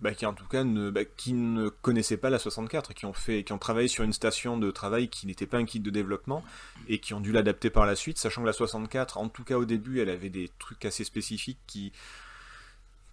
Bah, 0.00 0.12
qui 0.12 0.26
en 0.26 0.34
tout 0.34 0.46
cas 0.46 0.64
ne, 0.64 0.90
bah, 0.90 1.04
qui 1.04 1.32
ne 1.32 1.68
connaissaient 1.68 2.16
pas 2.16 2.28
la 2.28 2.38
64, 2.38 2.92
qui 2.94 3.06
ont 3.06 3.12
fait, 3.12 3.42
qui 3.44 3.52
ont 3.52 3.58
travaillé 3.58 3.88
sur 3.88 4.04
une 4.04 4.12
station 4.12 4.58
de 4.58 4.70
travail 4.70 5.08
qui 5.08 5.26
n'était 5.26 5.46
pas 5.46 5.56
un 5.56 5.64
kit 5.64 5.80
de 5.80 5.88
développement 5.88 6.44
et 6.88 6.98
qui 6.98 7.14
ont 7.14 7.20
dû 7.20 7.32
l'adapter 7.32 7.70
par 7.70 7.86
la 7.86 7.94
suite, 7.94 8.18
sachant 8.18 8.42
que 8.42 8.46
la 8.46 8.52
64, 8.52 9.18
en 9.18 9.28
tout 9.28 9.44
cas 9.44 9.56
au 9.56 9.64
début, 9.64 10.00
elle 10.00 10.10
avait 10.10 10.28
des 10.28 10.50
trucs 10.58 10.84
assez 10.84 11.04
spécifiques 11.04 11.60
qui 11.66 11.92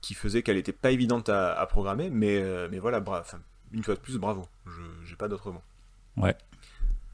qui 0.02 0.16
faisaient 0.16 0.42
qu'elle 0.42 0.56
n'était 0.56 0.72
pas 0.72 0.92
évidente 0.92 1.30
à, 1.30 1.54
à 1.54 1.66
programmer, 1.68 2.10
mais 2.10 2.42
euh, 2.42 2.68
mais 2.70 2.80
voilà, 2.80 3.00
bravo, 3.00 3.22
enfin, 3.22 3.40
une 3.72 3.84
fois 3.84 3.96
de 3.96 4.00
plus, 4.00 4.18
bravo, 4.18 4.48
je 4.66 4.82
j'ai 5.06 5.16
pas 5.16 5.28
d'autre 5.28 5.52
mot. 5.52 5.62
Ouais. 6.18 6.36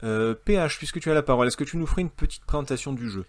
Euh, 0.02 0.34
PH, 0.34 0.78
puisque 0.78 1.00
tu 1.00 1.10
as 1.10 1.14
la 1.14 1.22
parole, 1.22 1.46
est-ce 1.46 1.56
que 1.56 1.64
tu 1.64 1.76
nous 1.76 1.86
ferais 1.86 2.02
une 2.02 2.10
petite 2.10 2.44
présentation 2.44 2.92
du 2.92 3.10
jeu? 3.10 3.24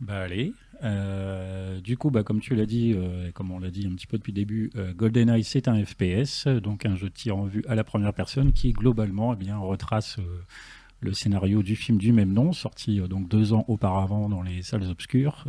Bah 0.00 0.22
allez. 0.22 0.52
Euh, 0.82 1.80
du 1.80 1.96
coup, 1.96 2.10
bah, 2.10 2.22
comme 2.22 2.40
tu 2.40 2.54
l'as 2.54 2.66
dit, 2.66 2.92
euh, 2.94 3.30
comme 3.32 3.50
on 3.50 3.58
l'a 3.58 3.70
dit 3.70 3.86
un 3.86 3.94
petit 3.94 4.06
peu 4.06 4.18
depuis 4.18 4.32
le 4.32 4.36
début, 4.36 4.70
euh, 4.76 4.92
GoldenEye 4.92 5.42
c'est 5.42 5.68
un 5.68 5.84
FPS, 5.84 6.46
donc 6.48 6.84
un 6.84 6.96
jeu 6.96 7.08
de 7.08 7.14
tir 7.14 7.36
en 7.36 7.44
vue 7.44 7.64
à 7.66 7.74
la 7.74 7.84
première 7.84 8.12
personne 8.12 8.52
qui 8.52 8.72
globalement 8.72 9.32
eh 9.32 9.36
bien, 9.36 9.56
retrace 9.56 10.18
euh, 10.18 10.42
le 11.00 11.14
scénario 11.14 11.62
du 11.62 11.76
film 11.76 11.98
du 11.98 12.12
même 12.12 12.32
nom, 12.32 12.52
sorti 12.52 13.00
donc 13.00 13.28
deux 13.28 13.52
ans 13.52 13.64
auparavant 13.68 14.28
dans 14.28 14.42
les 14.42 14.62
salles 14.62 14.88
obscures. 14.88 15.44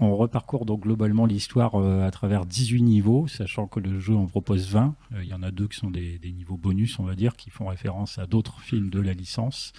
On 0.00 0.16
reparcourt 0.16 0.64
donc 0.64 0.82
globalement 0.82 1.26
l'histoire 1.26 1.74
à 1.74 2.10
travers 2.12 2.46
18 2.46 2.82
niveaux, 2.82 3.26
sachant 3.26 3.66
que 3.66 3.80
le 3.80 3.98
jeu 3.98 4.14
en 4.14 4.26
propose 4.26 4.68
20. 4.70 4.94
Euh, 5.14 5.24
Il 5.24 5.28
y 5.28 5.34
en 5.34 5.42
a 5.42 5.50
deux 5.50 5.66
qui 5.66 5.76
sont 5.76 5.90
des 5.90 6.20
niveaux 6.24 6.56
bonus, 6.56 7.00
on 7.00 7.04
va 7.04 7.16
dire, 7.16 7.34
qui 7.34 7.50
font 7.50 7.66
référence 7.66 8.16
à 8.18 8.26
d'autres 8.26 8.60
films 8.60 8.90
de 8.90 9.00
la 9.00 9.12
licence. 9.12 9.72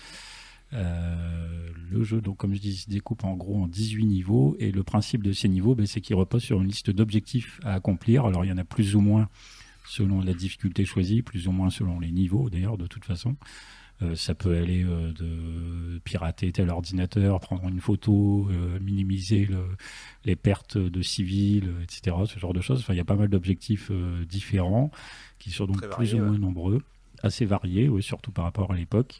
Euh, 0.74 1.70
le 1.92 2.04
jeu, 2.04 2.22
donc 2.22 2.38
comme 2.38 2.54
je 2.54 2.60
dis, 2.60 2.76
se 2.76 2.90
découpe 2.90 3.24
en 3.24 3.36
gros 3.36 3.64
en 3.64 3.68
18 3.68 4.06
niveaux 4.06 4.56
et 4.60 4.72
le 4.72 4.84
principe 4.84 5.24
de 5.24 5.34
ces 5.34 5.50
niveaux, 5.50 5.74
ben, 5.76 5.86
c'est 5.88 6.02
qu'il 6.02 6.16
repose 6.16 6.44
sur 6.44 6.62
une 6.62 6.68
liste 6.68 6.92
d'objectifs 6.92 7.60
à 7.64 7.74
accomplir. 7.74 8.26
Alors 8.26 8.46
il 8.46 8.50
y 8.50 8.52
en 8.52 8.58
a 8.58 8.64
plus 8.64 8.96
ou 8.96 9.02
moins 9.02 9.28
selon 9.88 10.22
la 10.22 10.34
difficulté 10.34 10.86
choisie, 10.86 11.24
plus 11.24 11.48
ou 11.48 11.52
moins 11.52 11.72
selon 11.72 12.00
les 12.00 12.12
niveaux 12.12 12.50
d'ailleurs 12.50 12.78
de 12.78 12.86
toute 12.86 13.06
façon. 13.06 13.36
Euh, 14.02 14.16
ça 14.16 14.34
peut 14.36 14.56
aller 14.56 14.84
euh, 14.86 15.12
de 15.12 16.00
pirater 16.06 16.52
tel 16.54 16.70
ordinateur, 16.70 17.40
prendre 17.42 17.68
une 17.68 17.82
photo, 17.82 18.48
euh, 18.50 18.80
minimiser 18.80 19.46
le- 19.46 19.76
les 20.24 20.36
pertes 20.38 20.78
de 20.78 21.02
civils, 21.02 21.74
etc. 21.84 22.16
Ce 22.26 22.40
genre 22.40 22.54
de 22.54 22.62
choses. 22.62 22.80
Enfin, 22.80 22.94
il 22.94 22.98
y 22.98 23.02
a 23.02 23.06
pas 23.06 23.16
mal 23.18 23.28
d'objectifs 23.28 23.92
différents 24.30 24.92
qui 25.40 25.50
sont 25.52 25.66
donc 25.66 25.82
Très 25.82 25.90
plus 25.98 26.14
ou 26.14 26.20
moins 26.28 26.38
nombreux, 26.38 26.82
assez 27.24 27.46
variés, 27.46 27.90
oui, 27.90 28.02
surtout 28.04 28.32
par 28.32 28.46
rapport 28.46 28.72
à 28.72 28.76
l'époque. 28.76 29.20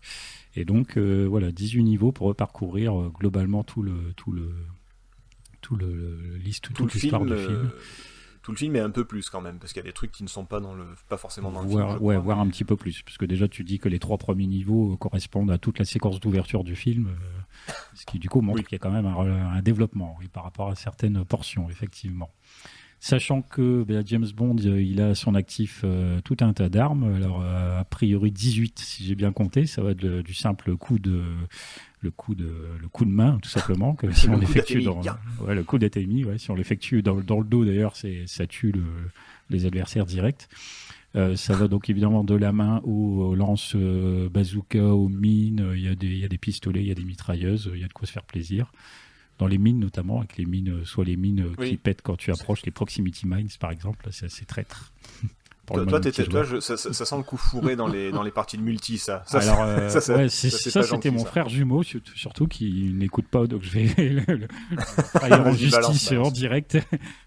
Et 0.56 0.66
donc 0.66 0.98
euh, 0.98 1.26
voilà, 1.30 1.52
18 1.52 1.84
niveaux 1.84 2.12
pour 2.12 2.36
parcourir 2.36 3.00
euh, 3.00 3.10
globalement 3.10 3.64
tout 3.64 3.82
le 3.82 4.14
tout 4.16 4.32
le 4.32 4.54
tout 5.62 5.76
le, 5.76 5.94
le- 5.94 6.38
l'histoire 6.38 6.74
Tout 6.76 6.86
le 6.86 6.90
toute 6.92 7.02
l'histoire 7.02 7.22
film, 7.24 7.36
du 7.36 7.42
film. 7.44 7.56
euh, 7.56 7.70
tout 8.42 8.52
le 8.52 8.58
film 8.58 8.76
est 8.78 8.80
un 8.80 8.90
peu 8.90 9.04
plus 9.06 9.30
quand 9.30 9.42
même, 9.42 9.60
parce 9.60 9.74
qu'il 9.74 9.82
y 9.82 9.86
a 9.86 9.88
des 9.90 9.94
trucs 9.94 10.12
qui 10.12 10.24
ne 10.24 10.30
sont 10.30 10.46
pas 10.46 10.62
dans 10.62 10.74
le, 10.74 10.86
pas 11.10 11.18
forcément 11.18 11.52
dans 11.52 11.62
le 11.62 11.68
Voir, 11.68 11.90
film. 11.98 12.04
ouais, 12.06 12.16
crois, 12.16 12.24
voir 12.24 12.38
mais- 12.38 12.44
un 12.44 12.48
petit 12.48 12.64
peu 12.64 12.78
plus, 12.78 13.02
parce 13.04 13.18
que 13.18 13.26
déjà 13.26 13.48
tu 13.50 13.64
dis 13.66 13.78
que 13.78 13.90
les 13.90 14.00
trois 14.00 14.18
premiers 14.18 14.48
niveaux 14.48 14.96
correspondent 14.98 15.52
à 15.52 15.58
toute 15.58 15.78
la 15.78 15.86
séquence 15.86 16.20
d'ouverture 16.22 16.64
du 16.64 16.76
film, 16.78 17.08
euh, 17.08 17.72
ce 17.94 18.06
qui 18.06 18.18
du 18.18 18.30
coup 18.30 18.40
montre 18.42 18.60
Oui. 18.60 18.64
qu'il 18.64 18.72
y 18.74 18.76
a 18.78 18.80
quand 18.80 18.92
même 18.92 19.06
un, 19.06 19.52
un 19.52 19.62
développement 19.62 20.16
oui, 20.20 20.30
par 20.30 20.46
rapport 20.46 20.70
à 20.70 20.76
certaines 20.76 21.24
portions, 21.26 21.70
effectivement. 21.70 22.32
Sachant 23.02 23.42
que 23.42 23.84
ben, 23.84 24.04
James 24.06 24.28
Bond, 24.36 24.58
euh, 24.66 24.82
il 24.82 25.00
a 25.00 25.10
à 25.10 25.16
son 25.16 25.34
actif 25.34 25.82
euh, 25.86 26.20
tout 26.22 26.36
un 26.42 26.52
tas 26.52 26.68
d'armes, 26.68 27.16
alors 27.16 27.42
euh, 27.42 27.80
a 27.80 27.86
priori 27.86 28.30
18 28.30 28.78
si 28.78 29.06
j'ai 29.06 29.16
bien 29.16 29.32
compté, 29.32 29.66
ça 29.68 29.82
va 29.82 29.94
du 29.94 30.34
simple 30.34 30.76
coup 30.76 31.00
de 31.00 31.24
le 32.02 32.12
coup 32.12 32.36
de 32.36 32.52
le 32.82 32.88
coup 32.90 33.06
de 33.06 33.10
main 33.12 33.40
tout 33.42 33.50
simplement 33.50 33.94
que 33.96 34.12
si 34.12 34.28
Le 34.28 34.34
on 34.34 34.38
l'effectue 34.38 34.82
dans 34.82 35.02
ouais, 35.42 35.56
le 35.56 35.64
coup 35.64 35.78
ouais, 36.26 36.38
si 36.38 36.52
on 36.52 36.56
l'effectue 36.56 37.02
dans, 37.02 37.16
dans 37.22 37.40
le 37.40 37.46
dos 37.46 37.64
d'ailleurs, 37.64 37.96
c'est 37.96 38.24
ça 38.28 38.46
tue 38.48 38.72
le- 38.74 38.84
les 39.50 39.66
adversaires 39.66 40.06
directs. 40.06 40.48
Euh, 41.16 41.36
ça 41.36 41.56
va 41.56 41.68
donc 41.68 41.90
évidemment 41.90 42.24
de 42.24 42.36
la 42.36 42.52
main 42.52 42.82
au, 42.84 43.34
lance 43.34 43.76
bazooka, 44.30 44.84
aux 44.84 45.08
mines. 45.10 45.72
Il 45.74 45.82
y, 45.82 45.88
a 45.88 45.96
des- 45.96 46.08
il 46.08 46.20
y 46.20 46.26
a 46.26 46.28
des 46.28 46.38
pistolets, 46.38 46.82
il 46.82 46.88
y 46.88 46.92
a 46.92 46.96
des 46.96 47.04
mitrailleuses, 47.06 47.72
il 47.74 47.80
y 47.80 47.84
a 47.84 47.88
de 47.88 47.94
quoi 47.94 48.06
se 48.08 48.12
faire 48.12 48.26
plaisir. 48.26 48.72
Dans 49.40 49.48
les 49.48 49.58
mines 49.58 49.80
notamment, 49.80 50.20
avec 50.20 50.38
les 50.38 50.46
mines, 50.46 50.70
euh, 50.70 50.86
soit 50.86 51.06
les 51.06 51.16
mines 51.18 51.42
euh, 51.42 51.56
Oui. 51.58 51.70
qui 51.72 51.78
pètent 51.78 52.02
quand 52.04 52.16
tu 52.18 52.32
approches, 52.32 52.62
les 52.66 52.72
proximity 52.72 53.26
mines 53.28 53.48
par 53.60 53.72
exemple, 53.72 54.08
c'est 54.12 54.26
assez 54.28 54.46
traître. 54.46 54.92
Toi, 55.72 55.86
toi, 55.86 56.00
toi, 56.00 56.42
je- 56.44 56.60
ça, 56.62 56.78
ça- 56.78 56.94
ça 56.94 57.06
sent 57.06 57.18
le 57.18 57.22
coup 57.22 57.38
fourré 57.38 57.76
dans 57.76 57.86
les, 57.88 58.10
dans 58.12 58.24
les 58.24 58.32
parties 58.32 58.58
de 58.58 58.64
multi, 58.64 58.98
ça. 58.98 59.22
Ça, 59.28 59.38
Alors, 59.38 59.62
euh, 59.68 59.84
ouais, 60.18 60.28
ça, 60.30 60.82
c'était 60.84 61.12
mon 61.12 61.24
frère 61.24 61.48
jumeau, 61.48 61.84
surtout, 61.84 62.48
qui 62.48 62.92
n'écoute 62.92 63.28
pas, 63.28 63.46
donc 63.46 63.62
je 63.62 63.70
vais 63.70 63.84
le, 64.00 64.22
le- 64.36 64.48
le 64.72 64.78
trahir 65.14 65.46
en 65.46 65.52
justice 65.52 66.10
balance. 66.10 66.12
en 66.28 66.32
direct. 66.32 66.80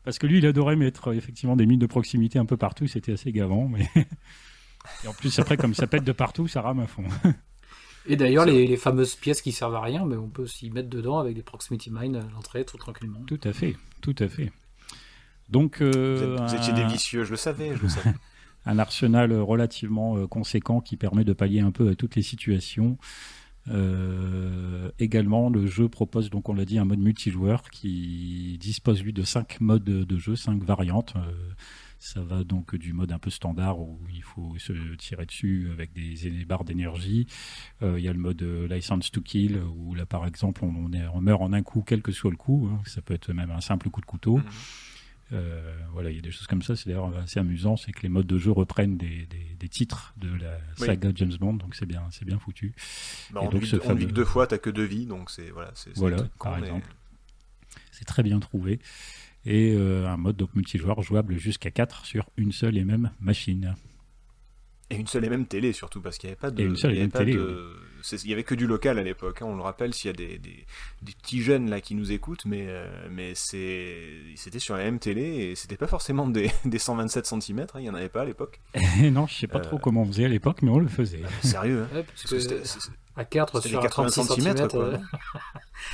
Parce 0.02 0.18
que 0.18 0.26
lui, 0.26 0.38
il 0.38 0.46
adorait 0.46 0.74
mettre 0.74 1.14
effectivement 1.14 1.54
des 1.54 1.66
mines 1.66 1.78
de 1.78 1.86
proximité 1.86 2.40
un 2.40 2.44
peu 2.44 2.56
partout, 2.56 2.88
c'était 2.88 3.12
assez 3.12 3.30
gavant. 3.30 3.68
Mais... 3.68 3.88
Et 5.04 5.06
en 5.06 5.12
plus, 5.14 5.38
après, 5.38 5.56
comme 5.56 5.74
ça 5.74 5.86
pète 5.86 6.02
de 6.02 6.10
partout, 6.10 6.48
ça 6.48 6.62
rame 6.62 6.80
à 6.80 6.88
fond. 6.88 7.04
Et 8.06 8.16
d'ailleurs, 8.16 8.44
les, 8.44 8.66
les, 8.66 8.76
fameuses 8.76 9.14
pièces 9.14 9.42
qui 9.42 9.52
servent 9.52 9.76
à 9.76 9.80
rien, 9.80 10.04
mais 10.04 10.16
on 10.16 10.28
peut 10.28 10.46
s'y 10.46 10.70
mettre 10.70 10.88
dedans 10.88 11.18
avec 11.18 11.34
des 11.34 11.42
proximity 11.42 11.90
mine 11.90 12.16
à 12.16 12.24
l'entrée, 12.34 12.64
tout 12.64 12.76
tranquillement. 12.76 13.20
Tout 13.26 13.40
à 13.44 13.52
fait, 13.52 13.76
tout 14.00 14.16
à 14.18 14.28
fait. 14.28 14.50
Donc, 15.52 15.82
euh, 15.82 16.36
vous, 16.40 16.54
étiez 16.54 16.72
des 16.72 16.84
vicieux, 16.84 17.24
je 17.24 17.30
le 17.30 17.36
savais, 17.36 17.76
je 17.76 17.82
le 17.82 17.88
savais. 17.88 18.14
un 18.66 18.78
arsenal 18.78 19.32
relativement 19.34 20.16
euh, 20.16 20.26
conséquent 20.26 20.80
qui 20.80 20.96
permet 20.96 21.24
de 21.24 21.32
pallier 21.32 21.60
un 21.60 21.70
peu 21.70 21.90
à 21.90 21.94
toutes 21.94 22.16
les 22.16 22.22
situations. 22.22 22.96
Euh, 23.68 24.90
également, 24.98 25.50
le 25.50 25.66
jeu 25.66 25.88
propose, 25.88 26.30
donc 26.30 26.48
on 26.48 26.54
l'a 26.54 26.64
dit, 26.64 26.78
un 26.78 26.84
mode 26.84 27.00
multijoueur 27.00 27.70
qui 27.70 28.56
dispose 28.60 29.02
lui 29.02 29.12
de 29.12 29.22
5 29.22 29.60
modes 29.60 29.84
de 29.84 30.18
jeu, 30.18 30.36
5 30.36 30.62
variantes. 30.64 31.14
Ça 32.02 32.20
va 32.20 32.42
donc 32.42 32.74
du 32.74 32.92
mode 32.92 33.12
un 33.12 33.20
peu 33.20 33.30
standard 33.30 33.78
où 33.78 33.96
il 34.12 34.24
faut 34.24 34.58
se 34.58 34.72
tirer 34.96 35.24
dessus 35.24 35.68
avec 35.70 35.92
des, 35.92 36.44
barres 36.44 36.64
d'énergie. 36.64 37.28
Euh, 37.80 37.96
il 37.96 38.04
y 38.04 38.08
a 38.08 38.12
le 38.12 38.18
mode 38.18 38.42
euh, 38.42 38.66
license 38.66 39.12
to 39.12 39.20
kill 39.20 39.62
où 39.76 39.94
là 39.94 40.04
par 40.04 40.26
exemple 40.26 40.64
on, 40.64 40.88
meurt 41.20 41.42
en 41.42 41.52
un 41.52 41.62
coup 41.62 41.84
quel 41.86 42.02
que 42.02 42.10
soit 42.10 42.32
le 42.32 42.36
coup. 42.36 42.68
Hein. 42.68 42.80
Ça 42.86 43.02
peut 43.02 43.14
être 43.14 43.32
même 43.32 43.52
un 43.52 43.60
simple 43.60 43.88
coup 43.88 44.00
de 44.00 44.06
couteau. 44.06 44.38
Mhm. 44.38 44.44
Euh, 45.34 45.78
voilà, 45.92 46.10
il 46.10 46.16
y 46.16 46.18
a 46.18 46.22
des 46.22 46.32
choses 46.32 46.48
comme 46.48 46.62
ça. 46.62 46.74
C'est 46.74 46.88
d'ailleurs 46.88 47.16
assez 47.18 47.38
amusant, 47.38 47.76
c'est 47.76 47.92
que 47.92 48.02
les 48.02 48.08
modes 48.08 48.26
de 48.26 48.36
jeu 48.36 48.50
reprennent 48.50 48.96
des, 48.96 49.28
titres 49.70 50.12
de 50.16 50.34
la 50.34 50.58
saga 50.74 51.12
James 51.14 51.36
Bond, 51.38 51.54
donc 51.54 51.76
c'est 51.76 51.86
bien, 51.86 52.02
c'est 52.10 52.24
bien 52.24 52.40
foutu. 52.40 52.74
Bah, 53.30 53.42
on, 53.44 53.48
donc, 53.48 53.62
vit, 53.62 53.70
que 53.70 54.12
deux 54.12 54.24
fois, 54.24 54.48
t'as 54.48 54.58
que 54.58 54.70
deux 54.70 54.84
vies, 54.84 55.06
donc 55.06 55.30
c'est 55.30 55.50
voilà, 55.50 55.70
c'est 55.76 55.96
voilà, 55.96 56.24
par 56.40 56.58
exemple. 56.58 56.92
C'est 57.92 58.06
très 58.06 58.24
bien 58.24 58.40
trouvé 58.40 58.80
et 59.44 59.74
euh, 59.74 60.08
un 60.08 60.16
mode 60.16 60.36
donc 60.36 60.54
multijoueur 60.54 61.02
jouable 61.02 61.36
jusqu'à 61.36 61.70
4 61.70 62.04
sur 62.04 62.30
une 62.36 62.52
seule 62.52 62.76
et 62.76 62.84
même 62.84 63.10
machine. 63.20 63.74
Et 64.92 64.96
une 64.96 65.06
seule 65.06 65.24
et 65.24 65.30
même 65.30 65.46
télé 65.46 65.72
surtout, 65.72 66.02
parce 66.02 66.18
qu'il 66.18 66.28
n'y 66.28 66.32
avait 66.32 66.40
pas 66.40 66.50
de. 66.50 66.62
Et 66.62 66.66
une 66.66 66.76
seule 66.76 66.94
et 66.94 67.00
même 67.00 67.10
télé. 67.10 67.38
Il 68.10 68.28
y 68.28 68.32
avait 68.32 68.42
que 68.42 68.54
du 68.54 68.66
local 68.66 68.98
à 68.98 69.02
l'époque. 69.02 69.42
Hein. 69.42 69.46
on 69.46 69.56
le 69.56 69.62
rappelle 69.62 69.94
s'il 69.94 70.10
y 70.10 70.14
a 70.14 70.16
des, 70.16 70.38
des, 70.38 71.12
petits 71.22 71.40
jeunes 71.40 71.70
là 71.70 71.80
qui 71.80 71.94
nous 71.94 72.12
écoutent, 72.12 72.44
mais, 72.44 72.66
euh, 72.68 72.86
mais 73.10 73.34
c'était 73.34 74.58
sur 74.58 74.76
la 74.76 74.84
même 74.84 74.98
télé 74.98 75.22
et 75.22 75.54
c'était 75.54 75.76
pas 75.76 75.86
forcément 75.86 76.26
des, 76.26 76.50
des 76.64 76.78
127 76.78 77.26
cm. 77.26 77.60
Hein. 77.60 77.66
il 77.76 77.82
n'y 77.82 77.90
en 77.90 77.94
avait 77.94 78.08
pas 78.08 78.22
à 78.22 78.24
l'époque. 78.24 78.60
non, 79.02 79.26
je 79.26 79.34
sais 79.34 79.46
pas 79.46 79.60
trop 79.60 79.76
euh, 79.76 79.80
comment 79.80 80.02
on 80.02 80.06
faisait 80.06 80.24
à 80.24 80.28
l'époque, 80.28 80.62
mais 80.62 80.70
on 80.70 80.78
le 80.78 80.88
faisait. 80.88 81.22
Sérieux 81.42 81.86
hein. 81.94 82.02
À 83.14 83.24
4 83.24 83.60
sur 83.60 83.80
80 83.80 84.08
cm. 84.08 84.68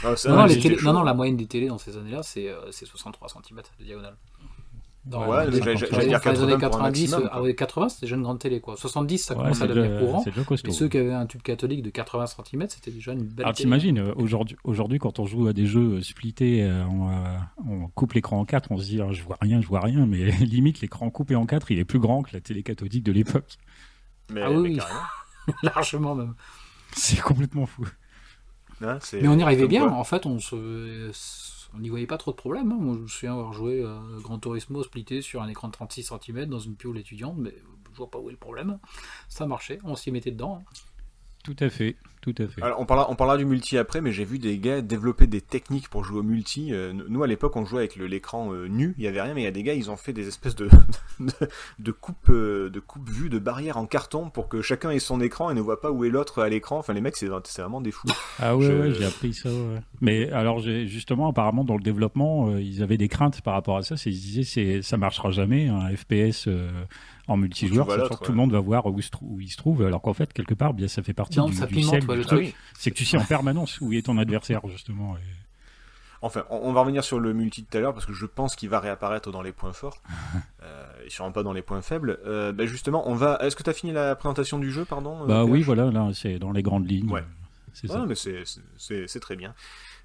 Ah, 0.05 0.15
non, 0.27 0.47
non, 0.83 0.93
non, 0.93 1.03
la 1.03 1.15
moyenne 1.15 1.37
des 1.37 1.47
télés 1.47 1.69
dans 1.69 1.79
ces 1.79 1.97
années-là, 1.97 2.23
c'est 2.23 2.51
63 2.71 3.29
cm 3.29 3.61
de 3.79 3.85
diagonale. 3.85 4.17
Dans, 5.09 5.27
ouais, 5.27 5.47
j'allais 5.51 6.07
dire 6.07 6.21
80 6.21 6.33
les 6.33 6.43
années 6.43 6.61
90, 6.61 7.17
ah 7.33 7.41
80 7.57 7.89
c'était 7.89 8.07
déjà 8.07 8.17
une 8.17 8.23
grande 8.23 8.39
télé 8.39 8.61
quoi. 8.61 8.77
70 8.77 9.19
ça 9.19 9.35
commence 9.35 9.63
à 9.63 9.67
devenir 9.67 9.99
courant. 9.99 10.25
Mais 10.65 10.71
ceux 10.71 10.89
qui 10.89 10.99
avaient 10.99 11.15
un 11.15 11.25
tube 11.25 11.41
catholique 11.41 11.83
de 11.83 11.89
80 11.89 12.27
cm, 12.27 12.67
c'était 12.69 12.91
déjà 12.91 13.13
une 13.13 13.23
belle. 13.23 13.47
Alors 13.47 13.55
t'imagines 13.55 13.99
euh, 13.99 14.13
aujourd'hui, 14.17 14.57
aujourd'hui 14.65 14.99
quand 14.99 15.19
on 15.19 15.25
joue 15.25 15.47
à 15.49 15.55
des 15.55 15.65
jeux 15.65 15.95
euh, 15.95 16.03
splittés, 16.03 16.63
euh, 16.63 16.85
on, 17.67 17.89
coupe 17.95 18.13
l'écran 18.13 18.41
en 18.41 18.45
4, 18.45 18.71
on 18.71 18.77
se 18.77 18.85
dit 18.85 19.01
ah, 19.01 19.11
je 19.13 19.23
vois 19.23 19.39
rien, 19.41 19.63
je 19.63 19.67
vois 19.67 19.81
rien, 19.81 20.05
mais 20.05 20.31
limite 20.41 20.83
l'écran 20.83 21.09
coupé 21.09 21.35
en 21.37 21.47
4, 21.47 21.71
il 21.71 21.79
est 21.79 21.87
plus 21.87 22.01
grand 22.01 22.23
que 22.23 22.31
la 22.35 22.41
télé 22.41 22.63
cathodique 22.63 23.05
de 23.05 23.13
l'époque. 23.13 23.57
Mais, 24.31 24.43
ah 24.43 24.51
oui, 24.51 24.79
largement 25.63 26.15
même. 26.15 26.35
C'est 26.93 27.21
complètement 27.21 27.65
fou. 27.65 27.87
mais 28.81 29.29
on 29.29 29.39
y 29.39 29.43
arrivait 29.43 29.69
bien. 29.69 29.89
En 29.89 30.05
fait, 30.05 30.27
on 30.27 30.39
se 30.39 31.11
on 31.75 31.81
n'y 31.81 31.89
voyait 31.89 32.07
pas 32.07 32.19
trop 32.19 32.31
de 32.31 32.37
problème. 32.37 32.73
Hein. 32.73 32.79
Moi, 32.81 32.95
je 32.97 33.01
me 33.01 33.07
souviens 33.07 33.33
avoir 33.33 33.53
joué 33.53 33.85
à 33.85 34.01
Gran 34.21 34.39
Turismo 34.39 34.83
splitté 34.83 35.23
sur 35.23 35.43
un 35.43 35.49
écran 35.49 35.69
de 35.69 35.73
36 35.73 36.13
cm 36.25 36.47
dans 36.47 36.59
une 36.59 36.77
piole 36.77 36.99
étudiante, 36.99 37.37
mais 37.39 37.55
je 37.93 37.97
vois 37.97 38.11
pas 38.11 38.19
où 38.19 38.29
est 38.29 38.33
le 38.33 38.39
problème. 38.39 38.79
Ça 39.29 39.47
marchait, 39.47 39.79
on 39.85 39.95
s'y 39.95 40.11
mettait 40.11 40.31
dedans. 40.31 40.63
Hein. 40.63 40.73
Tout 41.45 41.57
à 41.61 41.71
fait, 41.71 41.97
tout 42.21 42.35
à 42.39 42.47
fait. 42.49 42.63
Alors, 42.63 42.81
on, 42.81 42.87
parlera, 42.87 43.11
on 43.11 43.15
parlera 43.15 43.37
du 43.39 43.45
multi 43.45 43.79
après, 43.79 44.01
mais 44.01 44.13
j'ai 44.13 44.25
vu 44.25 44.39
des 44.39 44.59
gars 44.59 44.81
développer 44.81 45.27
des 45.27 45.41
techniques 45.41 45.89
pour 45.89 46.05
jouer 46.05 46.19
au 46.19 46.23
multi. 46.23 46.73
Euh, 46.73 46.93
nous, 46.93 47.23
à 47.23 47.27
l'époque, 47.27 47.57
on 47.57 47.65
jouait 47.65 47.81
avec 47.81 47.97
l'écran 47.97 48.53
euh, 48.53 48.67
nu, 48.67 48.95
il 48.99 49.05
y 49.05 49.09
avait 49.09 49.21
rien, 49.21 49.35
mais 49.35 49.43
il 49.43 49.45
y 49.45 49.49
a 49.49 49.53
des 49.53 49.63
gars, 49.63 49.75
ils 49.75 49.91
ont 49.91 49.97
fait 49.97 50.13
des 50.13 50.27
espèces 50.27 50.57
de, 50.57 50.69
de, 51.21 51.33
de 51.79 51.93
coupe, 51.93 52.29
euh, 52.31 52.71
de 52.71 52.81
coupe 52.81 53.09
vue, 53.09 53.29
de 53.29 53.39
barrières 53.39 53.77
en 53.77 53.87
carton 53.87 54.31
pour 54.31 54.49
que 54.49 54.63
chacun 54.63 54.91
ait 54.91 54.99
son 54.99 55.21
écran 55.21 55.51
et 55.51 55.55
ne 55.55 55.61
voit 55.61 55.81
pas 55.81 55.91
où 55.91 56.05
est 56.05 56.11
l'autre 56.11 56.43
à 56.43 56.49
l'écran. 56.49 56.79
Enfin, 56.79 56.93
les 56.93 57.01
mecs, 57.01 57.17
c'est 57.17 57.29
vraiment 57.29 57.81
des 57.81 57.93
fous. 57.93 58.09
Ah 58.39 58.57
ouais, 58.57 58.93
j'ai 58.93 59.05
appris 59.05 59.35
ça. 59.35 59.51
Mais 60.01 60.31
alors, 60.33 60.61
justement, 60.61 61.29
apparemment, 61.29 61.65
dans 61.65 61.77
le 61.77 61.83
développement, 61.83 62.57
ils 62.57 62.83
avaient 62.83 62.97
des 62.97 63.09
craintes 63.09 63.41
par 63.43 63.55
rapport 63.55 63.77
à 63.77 63.83
ça. 63.83 63.95
Ils 64.07 64.13
disaient, 64.13 64.83
ça 64.83 64.97
marchera 64.97 65.31
jamais, 65.31 65.69
un 65.69 65.95
FPS 65.95 66.49
en 67.29 67.37
multijoueur, 67.37 67.91
sachant 67.91 68.17
que 68.17 68.25
tout 68.25 68.33
le 68.33 68.39
monde 68.39 68.53
va 68.53 68.61
voir 68.61 68.87
où, 68.87 68.99
il 69.41 69.51
se 69.51 69.57
trouve, 69.57 69.85
alors 69.85 70.03
qu'en 70.03 70.15
fait, 70.15 70.33
quelque 70.33 70.55
part, 70.55 70.75
bien, 70.75 70.89
ça 70.89 71.03
fait 71.03 71.13
partie 71.13 71.41
du, 71.41 71.55
truc. 72.25 72.55
C'est 72.75 72.91
que 72.91 72.97
tu 72.97 73.05
sais 73.05 73.17
en 73.17 73.25
permanence 73.25 73.81
où 73.81 73.93
est 73.93 74.03
ton 74.03 74.19
adversaire, 74.19 74.61
justement. 74.67 75.17
Enfin, 76.21 76.45
on, 76.51 76.73
va 76.73 76.81
revenir 76.81 77.05
sur 77.05 77.21
le 77.21 77.33
multi 77.33 77.65
tout 77.65 77.77
à 77.79 77.81
l'heure 77.81 77.95
parce 77.95 78.05
que 78.05 78.13
je 78.13 78.27
pense 78.27 78.57
qu'il 78.57 78.69
va 78.69 78.81
réapparaître 78.81 79.31
dans 79.31 79.41
les 79.41 79.53
points 79.53 79.73
forts 79.73 80.03
euh, 80.65 80.85
et 81.07 81.11
sûrement 81.11 81.31
pas 81.31 81.45
dans 81.45 81.53
les 81.53 81.63
points 81.63 81.81
faibles. 81.81 82.19
Euh, 82.27 82.51
bah, 82.51 82.67
justement, 82.67 83.09
on 83.09 83.15
va. 83.15 83.39
Est-ce 83.41 83.55
que 83.55 83.63
tu 83.63 83.71
as 83.71 83.73
fini 83.73 83.93
la 83.93 84.17
présentation 84.17 84.59
du 84.59 84.73
jeu, 84.73 84.85
pardon 84.85 85.27
Bah 85.27 85.45
oui, 85.45 85.63
voilà, 85.63 85.93
là, 85.93 86.11
c'est 86.15 86.41
dans 86.41 86.51
les 86.51 86.63
grandes 86.63 86.91
lignes. 86.91 87.11
Ouais. 87.11 87.25
C'est 87.73 87.87
ça. 87.87 88.05
mais 88.07 88.15
c'est 88.17 89.21
très 89.21 89.37
bien. 89.37 89.55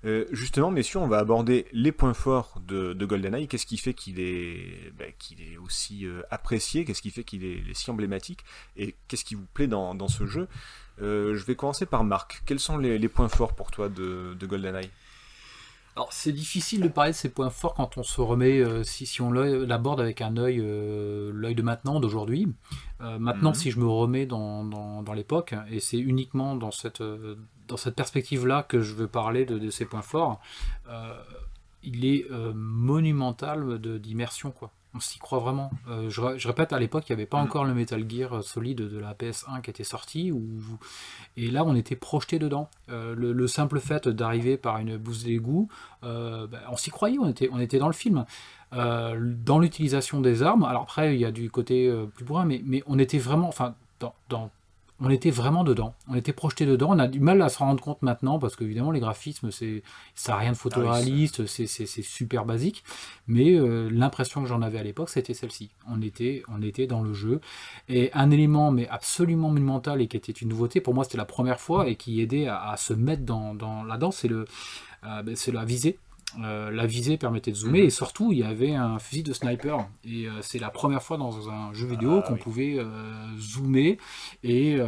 Euh, 0.06 0.26
justement, 0.32 0.70
messieurs, 0.70 1.00
on 1.00 1.08
va 1.08 1.20
aborder 1.20 1.66
les 1.72 1.92
points 1.92 2.14
forts 2.14 2.62
de, 2.68 2.94
GoldenEye. 3.06 3.48
Qu'est-ce 3.48 3.66
qui 3.66 3.78
fait 3.78 3.94
qu'il 3.94 4.20
est, 4.20 4.92
bah, 4.98 5.06
qu'il 5.18 5.42
est 5.42 5.58
aussi 5.58 6.06
euh, 6.06 6.22
apprécié? 6.30 6.84
Qu'est-ce 6.84 7.02
qui 7.02 7.12
fait 7.12 7.24
qu'il 7.24 7.46
est, 7.46 7.74
si 7.74 7.90
emblématique? 7.90 8.44
Et 8.76 8.96
qu'est-ce 9.08 9.24
qui 9.24 9.36
vous 9.36 9.48
plaît 9.54 9.68
dans, 9.68 10.08
ce 10.08 10.26
jeu? 10.26 10.48
Euh, 11.02 11.36
Je 11.36 11.46
vais 11.46 11.56
commencer 11.56 11.86
par 11.86 12.04
Marc. 12.04 12.44
Quels 12.46 12.60
sont 12.60 12.78
les, 12.78 13.10
points 13.10 13.30
forts 13.30 13.56
pour 13.56 13.72
toi 13.72 13.88
de, 13.88 14.36
de 14.38 14.46
GoldenEye? 14.46 14.90
Alors 15.96 16.12
c'est 16.12 16.32
difficile 16.32 16.82
de 16.82 16.88
parler 16.88 17.12
de 17.12 17.16
ces 17.16 17.30
points 17.30 17.52
forts 17.52 17.76
quand 17.76 18.00
on 18.00 18.04
se 18.04 18.20
remet, 18.20 18.64
si, 18.84 19.06
si 19.06 19.22
on 19.22 19.32
l'aborde 19.32 20.02
avec 20.02 20.22
un 20.22 20.38
œil, 20.38 20.58
l'œil 20.58 21.54
de 21.54 21.62
maintenant, 21.62 22.00
d'aujourd'hui. 22.00 22.52
maintenant, 23.00 23.50
mhm. 23.50 23.56
si 23.56 23.70
je 23.70 23.80
me 23.80 23.86
remets 23.86 24.26
dans, 24.26 24.64
dans 24.64 25.14
l'époque, 25.14 25.54
et 25.70 25.80
c'est 25.80 26.00
uniquement 26.00 26.56
dans 26.56 26.72
cette, 26.72 27.04
dans 27.74 27.78
cette 27.78 27.96
perspective-là 27.96 28.62
que 28.62 28.82
je 28.82 28.94
veux 28.94 29.08
parler 29.08 29.46
de, 29.46 29.72
ces 29.72 29.86
points 29.86 30.04
forts, 30.04 30.40
euh, 30.90 31.12
il 31.82 32.06
est 32.06 32.28
euh, 32.30 32.54
monumental 32.54 33.80
d'immersion. 33.80 34.52
quoi. 34.52 34.70
On 34.94 35.00
s'y 35.00 35.18
croit 35.18 35.40
vraiment. 35.40 35.72
Euh, 35.90 36.08
je, 36.08 36.48
répète, 36.48 36.72
à 36.72 36.78
l'époque, 36.78 37.10
il 37.10 37.14
n'y 37.14 37.16
avait 37.16 37.26
pas 37.26 37.42
mm. 37.42 37.46
encore 37.46 37.66
le 37.66 37.74
Metal 37.74 38.08
Gear 38.08 38.44
solide 38.44 38.78
de 38.78 39.00
la 39.00 39.16
PS1 39.16 39.62
qui 39.64 39.72
était 39.72 39.84
sorti. 39.84 40.32
Et 41.36 41.50
là, 41.50 41.64
on 41.66 41.74
était 41.74 41.96
projeté 41.96 42.38
dedans. 42.38 42.70
Le, 42.90 43.48
simple 43.48 43.80
fait 43.80 44.08
d'arriver 44.08 44.56
par 44.56 44.78
une 44.78 44.98
bouse 44.98 45.24
d'égout, 45.24 45.68
ben, 46.04 46.48
on 46.70 46.78
s'y 46.78 46.92
croyait, 46.92 47.18
on 47.18 47.28
était, 47.28 47.50
on 47.52 47.60
était 47.60 47.80
dans 47.80 47.88
le 47.88 47.94
film. 47.94 48.24
dans 48.72 49.60
l'utilisation 49.60 50.22
des 50.22 50.44
armes, 50.44 50.64
alors 50.64 50.84
après, 50.84 51.16
il 51.16 51.20
y 51.20 51.26
a 51.26 51.32
du 51.32 51.50
côté 51.50 51.92
plus 52.14 52.24
bourrin, 52.24 52.46
mais, 52.46 52.62
mais 52.64 52.84
on 52.86 53.00
était 53.00 53.18
vraiment, 53.18 53.48
enfin, 53.48 53.74
dans, 54.00 54.14
dans 54.30 54.52
on 55.04 55.10
était 55.10 55.32
vraiment 55.32 55.66
dedans. 55.66 55.94
On 56.08 56.16
était 56.16 56.32
projeté 56.32 56.66
dedans. 56.66 56.92
On 56.92 57.00
a 57.00 57.08
du 57.08 57.20
mal 57.20 57.42
à 57.42 57.50
se 57.50 57.58
rendre 57.58 57.84
compte 57.84 58.02
maintenant 58.02 58.40
parce 58.40 58.56
qu'évidemment 58.56 58.92
les 58.92 59.02
graphismes, 59.02 59.52
c'est 59.52 59.84
ça 60.16 60.32
n'a 60.32 60.38
rien 60.40 60.52
de 60.54 60.58
photoréaliste, 60.58 61.42
ah 61.44 61.48
c'est 61.48 61.86
super 62.02 62.46
basique. 62.46 62.86
Mais 63.28 63.54
euh, 63.54 63.90
l'impression 63.92 64.42
que 64.42 64.48
j'en 64.48 64.62
avais 64.62 64.80
à 64.80 64.84
l'époque, 64.84 65.10
c'était 65.10 65.34
celle-ci. 65.34 65.72
On 65.90 66.02
était, 66.02 66.44
on 66.48 66.62
était 66.62 66.88
dans 66.88 67.02
le 67.02 67.14
jeu. 67.14 67.42
Et 67.90 68.12
un 68.14 68.32
élément 68.32 68.72
mais 68.72 68.88
absolument 68.88 69.50
monumental 69.50 70.02
et 70.02 70.08
qui 70.08 70.16
était 70.16 70.32
une 70.32 70.48
nouveauté 70.48 70.80
pour 70.80 70.94
moi, 70.94 71.04
c'était 71.04 71.18
la 71.18 71.26
première 71.26 71.60
fois 71.60 71.90
et 71.90 71.98
qui 71.98 72.22
aidait 72.22 72.48
à, 72.48 72.76
se 72.78 72.94
mettre 72.94 73.24
dans, 73.24 73.54
dans 73.54 73.84
là-dedans, 73.84 74.12
c'est 74.12 74.30
le 74.30 74.46
euh, 75.06 75.22
ben, 75.22 75.36
c'est 75.36 75.52
la 75.52 75.66
visée. 75.66 76.00
Euh, 76.42 76.72
la 76.72 76.86
visée 76.86 77.18
permettait 77.18 77.52
de 77.52 77.56
zoomer 77.56 77.82
mhm. 77.82 77.88
et 77.88 77.90
surtout 77.90 78.32
il 78.32 78.40
y 78.40 78.44
avait 78.44 78.74
un 78.74 78.98
fusil 79.00 79.24
de 79.24 79.34
sniper 79.34 79.88
et 80.04 80.28
euh, 80.28 80.42
c'est 80.42 80.60
la 80.60 80.70
première 80.70 81.04
fois 81.04 81.18
dans 81.18 81.50
un 81.50 81.74
jeu 81.74 81.86
vidéo 81.86 82.22
ah 82.24 82.28
qu'on 82.28 82.38
pouvait 82.38 82.78
euh, 82.80 82.86
zoomer 83.40 83.98
et 84.44 84.80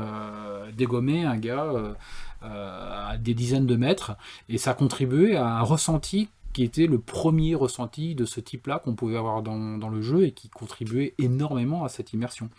dégommer 0.73 1.23
un 1.23 1.37
gars 1.37 1.95
à 2.41 3.17
des 3.17 3.33
dizaines 3.33 3.65
de 3.65 3.75
mètres 3.75 4.13
et 4.49 4.57
ça 4.57 4.73
contribuait 4.73 5.35
à 5.35 5.47
un 5.47 5.61
ressenti 5.61 6.29
qui 6.53 6.63
était 6.63 6.87
le 6.87 6.99
premier 6.99 7.53
ressenti 7.53 8.15
de 8.15 8.23
ce 8.25 8.39
type 8.39 8.67
là 8.67 8.79
qu'on 8.79 8.95
pouvait 8.95 9.17
avoir 9.17 9.41
dans, 9.41 9.89
le 9.89 10.01
jeu 10.01 10.25
et 10.25 10.31
qui 10.31 10.47
contribuait 10.49 11.13
énormément 11.17 11.83
à 11.83 11.89
cette 11.89 12.13
immersion. 12.13 12.49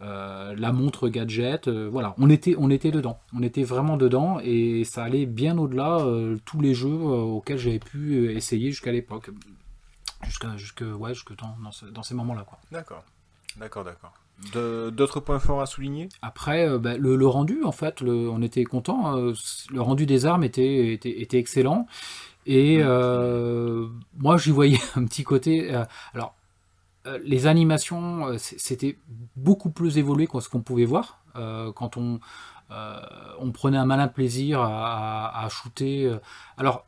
Euh, 0.00 0.54
la 0.58 0.72
montre 0.72 1.08
gadget, 1.08 1.68
euh, 1.68 1.88
voilà, 1.90 2.14
on 2.18 2.28
était, 2.28 2.56
on 2.58 2.68
était 2.68 2.90
dedans, 2.90 3.20
on 3.32 3.42
était 3.42 3.62
vraiment 3.62 3.96
dedans 3.96 4.40
et 4.42 4.82
ça 4.84 5.04
allait 5.04 5.24
bien 5.24 5.56
au-delà 5.56 6.00
euh, 6.00 6.36
tous 6.44 6.60
les 6.60 6.74
jeux 6.74 6.88
auxquels 6.88 7.58
j'avais 7.58 7.78
pu 7.78 8.34
essayer 8.34 8.70
jusqu'à 8.70 8.90
l'époque, 8.90 9.30
jusqu'à, 10.24 10.56
jusque, 10.56 10.82
ouais, 10.98 11.14
jusque 11.14 11.36
dans, 11.36 11.56
dans, 11.92 12.02
ces 12.02 12.14
moments-là, 12.14 12.42
quoi. 12.42 12.58
D'accord, 12.72 13.04
d'accord, 13.56 13.84
d'accord. 13.84 14.12
D'autres 14.90 15.20
points 15.20 15.38
forts 15.38 15.62
à 15.62 15.66
souligner? 15.66 16.08
Après, 16.20 16.76
bah, 16.80 16.96
le, 16.98 17.26
rendu, 17.26 17.62
en 17.62 17.70
fait, 17.70 18.02
on 18.02 18.42
était 18.42 18.64
content. 18.64 19.14
le 19.16 19.80
rendu 19.80 20.06
des 20.06 20.26
armes 20.26 20.42
était, 20.42 20.92
était, 20.92 21.20
était 21.22 21.38
excellent. 21.38 21.86
Et 22.46 22.82
mmh. 22.82 23.90
moi, 24.18 24.36
j'y 24.38 24.50
voyais 24.50 24.80
un 24.96 25.04
petit 25.04 25.22
côté. 25.22 25.72
alors, 26.14 26.34
les 27.22 27.46
animations, 27.46 28.38
c'était 28.38 28.98
beaucoup 29.36 29.70
plus 29.70 29.98
évolué 29.98 30.26
que 30.26 30.40
ce 30.40 30.48
qu'on 30.48 30.62
pouvait 30.62 30.84
voir 30.84 31.20
quand 31.34 31.96
on, 31.96 32.20
on 32.70 33.52
prenait 33.52 33.76
un 33.76 33.84
malin 33.84 34.08
plaisir 34.08 34.60
à, 34.62 35.46
shooter. 35.50 36.16
Alors, 36.56 36.86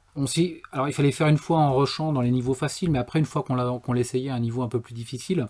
alors 0.73 0.89
il 0.89 0.93
fallait 0.95 1.13
faire 1.13 1.29
une 1.29 1.37
fois 1.37 1.59
en 1.59 1.75
rushant 1.75 2.13
dans 2.13 2.23
les 2.23 2.31
niveaux 2.31 2.55
faciles, 2.55 2.91
mais 2.91 2.99
après 2.99 3.19
une 3.19 3.27
fois 3.27 3.43
qu'on 3.43 3.93
l'essayait 3.93 4.31
à 4.31 4.35
un 4.35 4.41
niveau 4.41 4.63
un 4.63 4.69
peu 4.69 4.81
plus 4.81 4.95
difficile, 4.95 5.41
euh, 5.41 5.47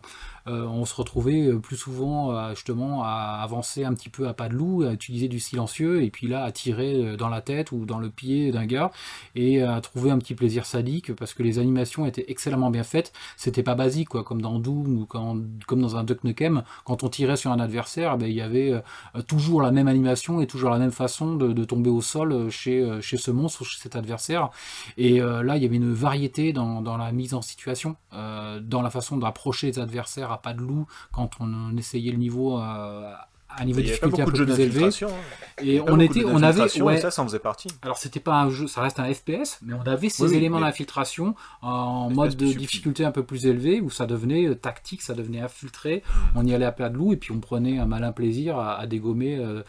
on 0.47 0.85
se 0.85 0.95
retrouvait 0.95 1.49
euh, 1.49 1.59
plus 1.59 1.77
souvent 1.77 2.55
justement 2.55 3.03
à 3.03 3.41
avancer 3.43 3.85
un 3.85 3.95
petit 3.95 4.09
peu 4.09 4.29
à 4.29 4.35
pas 4.35 4.49
de 4.49 4.55
loup, 4.55 4.85
à 4.85 4.93
utiliser 4.93 5.29
du 5.29 5.41
silencieux, 5.41 6.03
et 6.03 6.11
puis 6.11 6.29
là 6.29 6.45
à 6.45 6.53
tirer 6.53 6.95
euh, 6.95 7.17
dans 7.17 7.29
la 7.29 7.41
tête 7.41 7.73
ou 7.73 7.85
dans 7.85 7.99
le 7.99 8.11
pied 8.11 8.53
d'un 8.53 8.67
gars, 8.67 8.93
et 9.35 9.63
à 9.63 9.81
trouver 9.81 10.11
un 10.11 10.19
petit 10.19 10.35
plaisir 10.35 10.65
sadique, 10.65 11.15
parce 11.15 11.35
que 11.35 11.43
les 11.43 11.59
animations 11.59 12.07
étaient 12.07 12.27
excellemment 12.29 12.71
bien 12.71 12.85
faites, 12.85 13.13
c'était 13.37 13.63
pas 13.63 13.75
basique, 13.75 14.11
quoi, 14.11 14.23
comme 14.23 14.41
dans 14.41 14.59
Doom 14.59 14.99
ou 14.99 15.07
comme 15.07 15.81
dans 15.81 15.97
un 15.97 16.05
Duck 16.05 16.23
Nukem, 16.25 16.63
quand 16.85 17.03
on 17.03 17.09
tirait 17.09 17.37
sur 17.37 17.51
un 17.51 17.59
adversaire, 17.59 18.13
eh 18.15 18.19
ben, 18.19 18.27
il 18.27 18.37
y 18.37 18.41
avait 18.41 18.83
toujours 19.27 19.63
la 19.63 19.73
même 19.73 19.89
animation 19.89 20.41
et 20.41 20.47
toujours 20.47 20.71
la 20.71 20.79
même 20.79 20.93
façon 20.93 21.35
de, 21.35 21.65
tomber 21.65 21.91
au 21.91 22.01
sol 22.01 22.51
chez, 22.51 23.01
ce 23.03 23.31
monstre 23.31 23.63
ou 23.63 23.65
chez 23.65 23.79
cet 23.81 23.97
adversaire. 23.97 24.51
Et 24.97 25.19
là, 25.19 25.57
il 25.57 25.63
y 25.63 25.67
avait 25.67 25.77
une 25.77 25.93
variété 25.93 26.53
dans 26.53 26.97
la 26.97 27.13
mise 27.13 27.35
en 27.35 27.43
situation, 27.43 27.97
dans 28.13 28.83
la 28.83 28.91
façon 28.91 29.17
d'approcher 29.17 29.69
les 29.69 29.79
adversaires 29.79 30.36
pas 30.43 30.55
de 30.55 30.61
loup 30.61 30.87
quand 31.13 31.31
on 31.41 31.77
essayait 31.77 32.13
le 32.13 32.19
niveau 32.19 32.59
euh, 33.57 33.63
à 33.63 33.65
niveau 33.65 33.81
de 33.81 33.87
difficulté 33.87 34.23
un 34.23 34.25
peu 34.25 34.33
plus 34.33 34.61
élevé. 34.61 34.85
Hein. 34.85 35.09
Et 35.63 35.81
on 35.81 35.99
était, 35.99 36.25
on 36.25 36.43
avait, 36.43 36.69
ça, 36.69 37.11
ça 37.11 37.23
en 37.23 37.27
faisait 37.27 37.39
partie. 37.39 37.69
Alors 37.83 37.97
c'était 37.97 38.21
pas 38.21 38.35
un 38.35 38.51
jeu, 38.51 38.67
ça 38.67 38.83
reste 38.83 39.01
un 39.01 39.13
FPS, 39.13 39.59
mais 39.63 39.73
on 39.73 39.83
avait 39.83 40.11
ces 40.11 40.35
éléments 40.35 40.61
d'infiltration 40.61 41.35
en 41.63 42.11
mode 42.11 42.37
de 42.37 42.53
difficulté 42.53 43.05
un 43.05 43.11
peu 43.11 43.23
plus 43.23 43.47
élevé 43.47 43.81
où 43.81 43.89
ça 43.89 44.07
devenait 44.07 44.47
euh, 44.47 44.55
tactique, 44.55 45.03
ça 45.03 45.15
devenait 45.15 45.41
infiltré. 45.41 46.03
Hmm. 46.07 46.39
On 46.39 46.47
y 46.47 46.55
allait 46.55 46.67
à 46.67 46.73
plat 46.73 46.91
de 46.91 46.97
loup 46.97 47.13
et 47.13 47.17
puis 47.17 47.33
on 47.33 47.41
prenait 47.41 47.79
un 47.79 47.87
malin 47.87 48.13
plaisir 48.13 48.59
à, 48.59 48.87
dégommer 48.87 49.39
euh, 49.39 49.63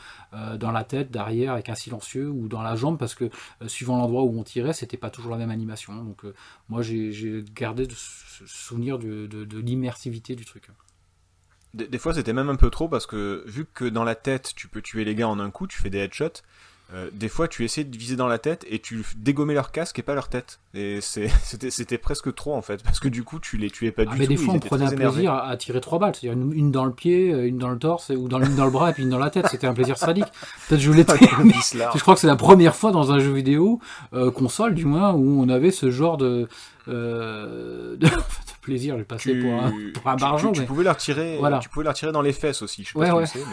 dans 0.58 0.72
la 0.72 0.84
tête, 0.84 1.10
derrière 1.10 1.54
avec 1.54 1.70
un 1.70 1.76
silencieux 1.76 2.30
ou 2.30 2.48
dans 2.48 2.62
la 2.62 2.76
jambe 2.76 2.98
parce 2.98 3.16
que 3.16 3.30
suivant 3.68 3.98
l'endroit 3.98 4.24
où 4.24 4.38
on 4.38 4.44
tirait, 4.44 4.74
c'était 4.74 4.98
pas 4.98 5.10
toujours 5.10 5.32
la 5.32 5.38
même 5.38 5.52
animation. 5.52 5.96
Donc 5.96 6.24
moi 6.70 6.82
j'ai 6.82 7.44
gardé 7.56 7.88
ce 7.90 8.46
souvenir 8.46 9.00
de, 9.00 9.26
de 9.26 9.60
l'immersivité 9.60 10.36
du 10.36 10.46
truc. 10.46 10.70
Des, 11.74 11.98
fois, 11.98 12.14
c'était 12.14 12.34
même 12.34 12.50
un 12.50 12.56
peu 12.56 12.70
trop 12.70 12.88
parce 12.88 13.06
que 13.06 13.44
vu 13.46 13.66
que 13.72 13.86
dans 13.86 14.04
la 14.04 14.16
tête, 14.16 14.54
tu 14.56 14.68
peux 14.68 14.82
tuer 14.82 15.06
les 15.06 15.16
gars 15.16 15.28
en 15.28 15.40
un 15.40 15.52
coup, 15.52 15.68
tu 15.68 15.80
fais 15.80 15.90
des 15.90 16.00
headshots. 16.00 16.42
Euh, 16.94 17.10
des 17.12 17.28
fois, 17.28 17.50
tu 17.50 17.66
essayais 17.66 17.84
de 17.84 17.98
viser 17.98 18.16
dans 18.16 18.28
la 18.28 18.38
tête 18.38 18.66
et 18.70 18.80
tu 18.80 19.04
dégommais 19.18 19.54
leur 19.54 19.72
casque 19.72 20.00
et 20.00 20.02
pas 20.02 20.16
leur 20.16 20.30
tête. 20.30 20.62
Et 20.74 21.00
c'était 21.02 21.98
presque 21.98 22.34
trop 22.34 22.56
en 22.56 22.62
fait, 22.62 22.82
parce 22.82 23.02
que 23.02 23.10
du 23.10 23.24
coup, 23.24 23.40
tu 23.40 23.58
les 23.58 23.70
tuais 23.70 23.92
pas 23.92 24.04
ah, 24.04 24.12
du 24.12 24.12
mais 24.12 24.26
tout. 24.26 24.32
Mais 24.32 24.38
des 24.38 24.38
fois, 24.38 24.54
on 24.54 24.60
prenait 24.60 24.86
un 24.86 24.92
plaisir 24.92 25.34
à, 25.34 25.58
tirer 25.58 25.82
trois 25.82 26.00
balles, 26.00 26.16
c'est-à-dire 26.16 26.42
une, 26.54 26.72
dans 26.72 26.86
le 26.86 26.94
pied, 26.94 27.34
euh, 27.34 27.46
une 27.46 27.58
dans 27.58 27.70
le 27.70 27.78
torse, 27.78 28.10
ou 28.10 28.30
dans, 28.30 28.42
une 28.42 28.56
dans 28.56 28.66
le 28.66 28.72
bras 28.72 28.92
et 28.92 28.94
puis 28.94 29.04
une 29.04 29.10
dans 29.10 29.20
la 29.20 29.30
tête. 29.30 29.48
C'était 29.52 29.68
un 29.68 29.74
plaisir 29.74 29.98
sadique. 29.98 30.28
Peut-être 30.70 30.82
je 30.82 30.90
voulais. 30.92 31.04
je 31.04 32.00
crois 32.00 32.14
que 32.14 32.22
c'est 32.22 32.28
la 32.28 32.38
première 32.38 32.76
fois 32.76 32.92
dans 32.92 33.12
un 33.12 33.20
jeu 33.20 33.34
vidéo 33.34 33.82
euh, 34.14 34.32
console, 34.32 34.74
du 34.74 34.86
moins, 34.86 35.12
où 35.12 35.42
on 35.42 35.50
avait 35.50 35.72
ce 35.72 35.92
genre 35.92 36.16
de, 36.16 36.48
de 36.88 38.00
plaisir, 38.68 38.98
j'ai 38.98 39.06
passé 39.06 39.34
pour 39.40 39.54
un, 39.54 39.72
pour 39.94 40.08
un 40.08 40.16
barjon. 40.18 40.52
Tu, 40.52 40.64
pouvais 40.64 40.84
la 40.84 40.94
retirer, 40.94 41.38
voilà. 41.40 41.60
tu 41.60 41.70
pouvais 41.70 41.86
la 41.86 41.92
retirer 41.92 42.12
dans 42.12 42.22
les 42.22 42.34
fesses 42.34 42.62
aussi, 42.62 42.84
je 42.84 42.90
sais 42.90 43.00
pas 43.00 43.26
si 43.26 43.40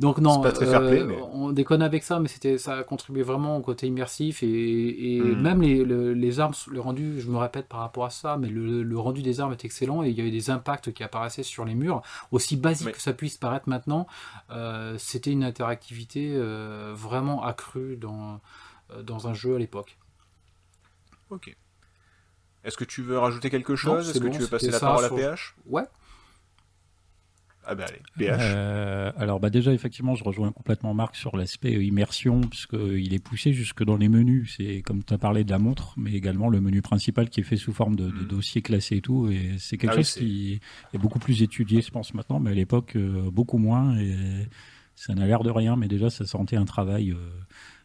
Donc 0.00 0.18
non, 0.18 0.44
euh, 0.44 1.08
on 1.32 1.52
déconne 1.52 1.80
avec 1.80 2.02
ça, 2.02 2.18
mais 2.18 2.26
c'était 2.26 2.58
ça 2.58 2.78
a 2.78 2.82
contribué 2.82 3.22
vraiment 3.22 3.56
au 3.56 3.60
côté 3.60 3.86
immersif 3.86 4.42
et, 4.42 5.20
hmm. 5.22 5.40
même 5.40 5.62
les, 5.62 5.84
les, 5.84 6.40
armes, 6.40 6.52
le 6.68 6.80
rendu, 6.80 7.20
je 7.20 7.30
me 7.30 7.36
répète 7.36 7.68
par 7.68 7.78
rapport 7.78 8.04
à 8.04 8.10
ça, 8.10 8.36
mais 8.36 8.48
le, 8.48 8.98
rendu 8.98 9.22
des 9.22 9.40
armes 9.40 9.52
est 9.52 9.64
excellent 9.64 10.02
et 10.02 10.08
il 10.08 10.16
y 10.16 10.20
avait 10.20 10.32
des 10.32 10.50
impacts 10.50 10.92
qui 10.92 11.04
apparaissaient 11.04 11.44
sur 11.44 11.64
les 11.64 11.76
murs, 11.76 12.02
aussi 12.32 12.56
basique 12.56 12.92
que 12.92 13.00
ça 13.00 13.12
puisse 13.12 13.36
paraître 13.36 13.68
maintenant. 13.68 14.08
Euh, 14.50 14.96
c'était 14.98 15.30
une 15.30 15.44
interactivité 15.44 16.32
euh, 16.34 16.92
vraiment 16.96 17.44
accrue 17.44 17.96
dans, 17.96 18.40
dans 19.00 19.28
un 19.28 19.34
jeu 19.34 19.54
à 19.54 19.58
l'époque. 19.60 19.96
Ok. 21.30 21.56
Est-ce 22.64 22.76
que 22.76 22.84
tu 22.84 23.02
veux 23.02 23.18
rajouter 23.18 23.50
quelque 23.50 23.76
chose? 23.76 24.10
Est-ce 24.10 24.20
que 24.20 24.28
tu 24.28 24.38
veux 24.38 24.48
passer 24.48 24.70
la 24.70 24.80
parole 24.80 25.04
à 25.04 25.10
PH 25.10 25.54
Ouais. 25.66 25.84
Ah 27.66 27.74
bah 27.74 27.86
allez, 27.88 28.00
PH. 28.18 28.40
Euh, 28.40 29.12
alors 29.16 29.40
bah 29.40 29.48
déjà 29.48 29.72
effectivement 29.72 30.14
je 30.14 30.22
rejoins 30.22 30.52
complètement 30.52 30.92
Marc 30.92 31.16
sur 31.16 31.34
l'aspect 31.36 31.74
euh, 31.74 31.82
immersion 31.82 32.42
puisqu'il 32.42 33.14
est 33.14 33.18
poussé 33.18 33.54
jusque 33.54 33.82
dans 33.84 33.96
les 33.96 34.08
menus. 34.08 34.54
C'est 34.56 34.82
comme 34.82 35.02
tu 35.02 35.14
as 35.14 35.18
parlé 35.18 35.44
de 35.44 35.50
la 35.50 35.58
montre, 35.58 35.94
mais 35.96 36.12
également 36.12 36.50
le 36.50 36.60
menu 36.60 36.82
principal 36.82 37.30
qui 37.30 37.40
est 37.40 37.44
fait 37.44 37.56
sous 37.56 37.72
forme 37.72 37.96
de, 37.96 38.06
mm. 38.06 38.26
dossier 38.26 38.60
classé 38.60 38.96
et 38.96 39.00
tout. 39.00 39.30
Et 39.30 39.52
c'est 39.58 39.78
quelque 39.78 39.92
ah 39.92 39.96
chose 39.96 40.12
qui 40.12 40.60
est 40.92 40.98
beaucoup 40.98 41.18
plus 41.18 41.42
étudié 41.42 41.80
je 41.80 41.90
pense 41.90 42.12
maintenant, 42.12 42.38
mais 42.38 42.50
à 42.50 42.54
l'époque 42.54 42.96
euh, 42.96 43.30
beaucoup 43.30 43.58
moins. 43.58 43.98
Et 43.98 44.46
ça 44.94 45.14
n'a 45.14 45.26
l'air 45.26 45.42
de 45.42 45.50
rien, 45.50 45.76
mais 45.76 45.88
déjà 45.88 46.10
ça 46.10 46.26
sentait 46.26 46.56
un 46.56 46.66
travail 46.66 47.16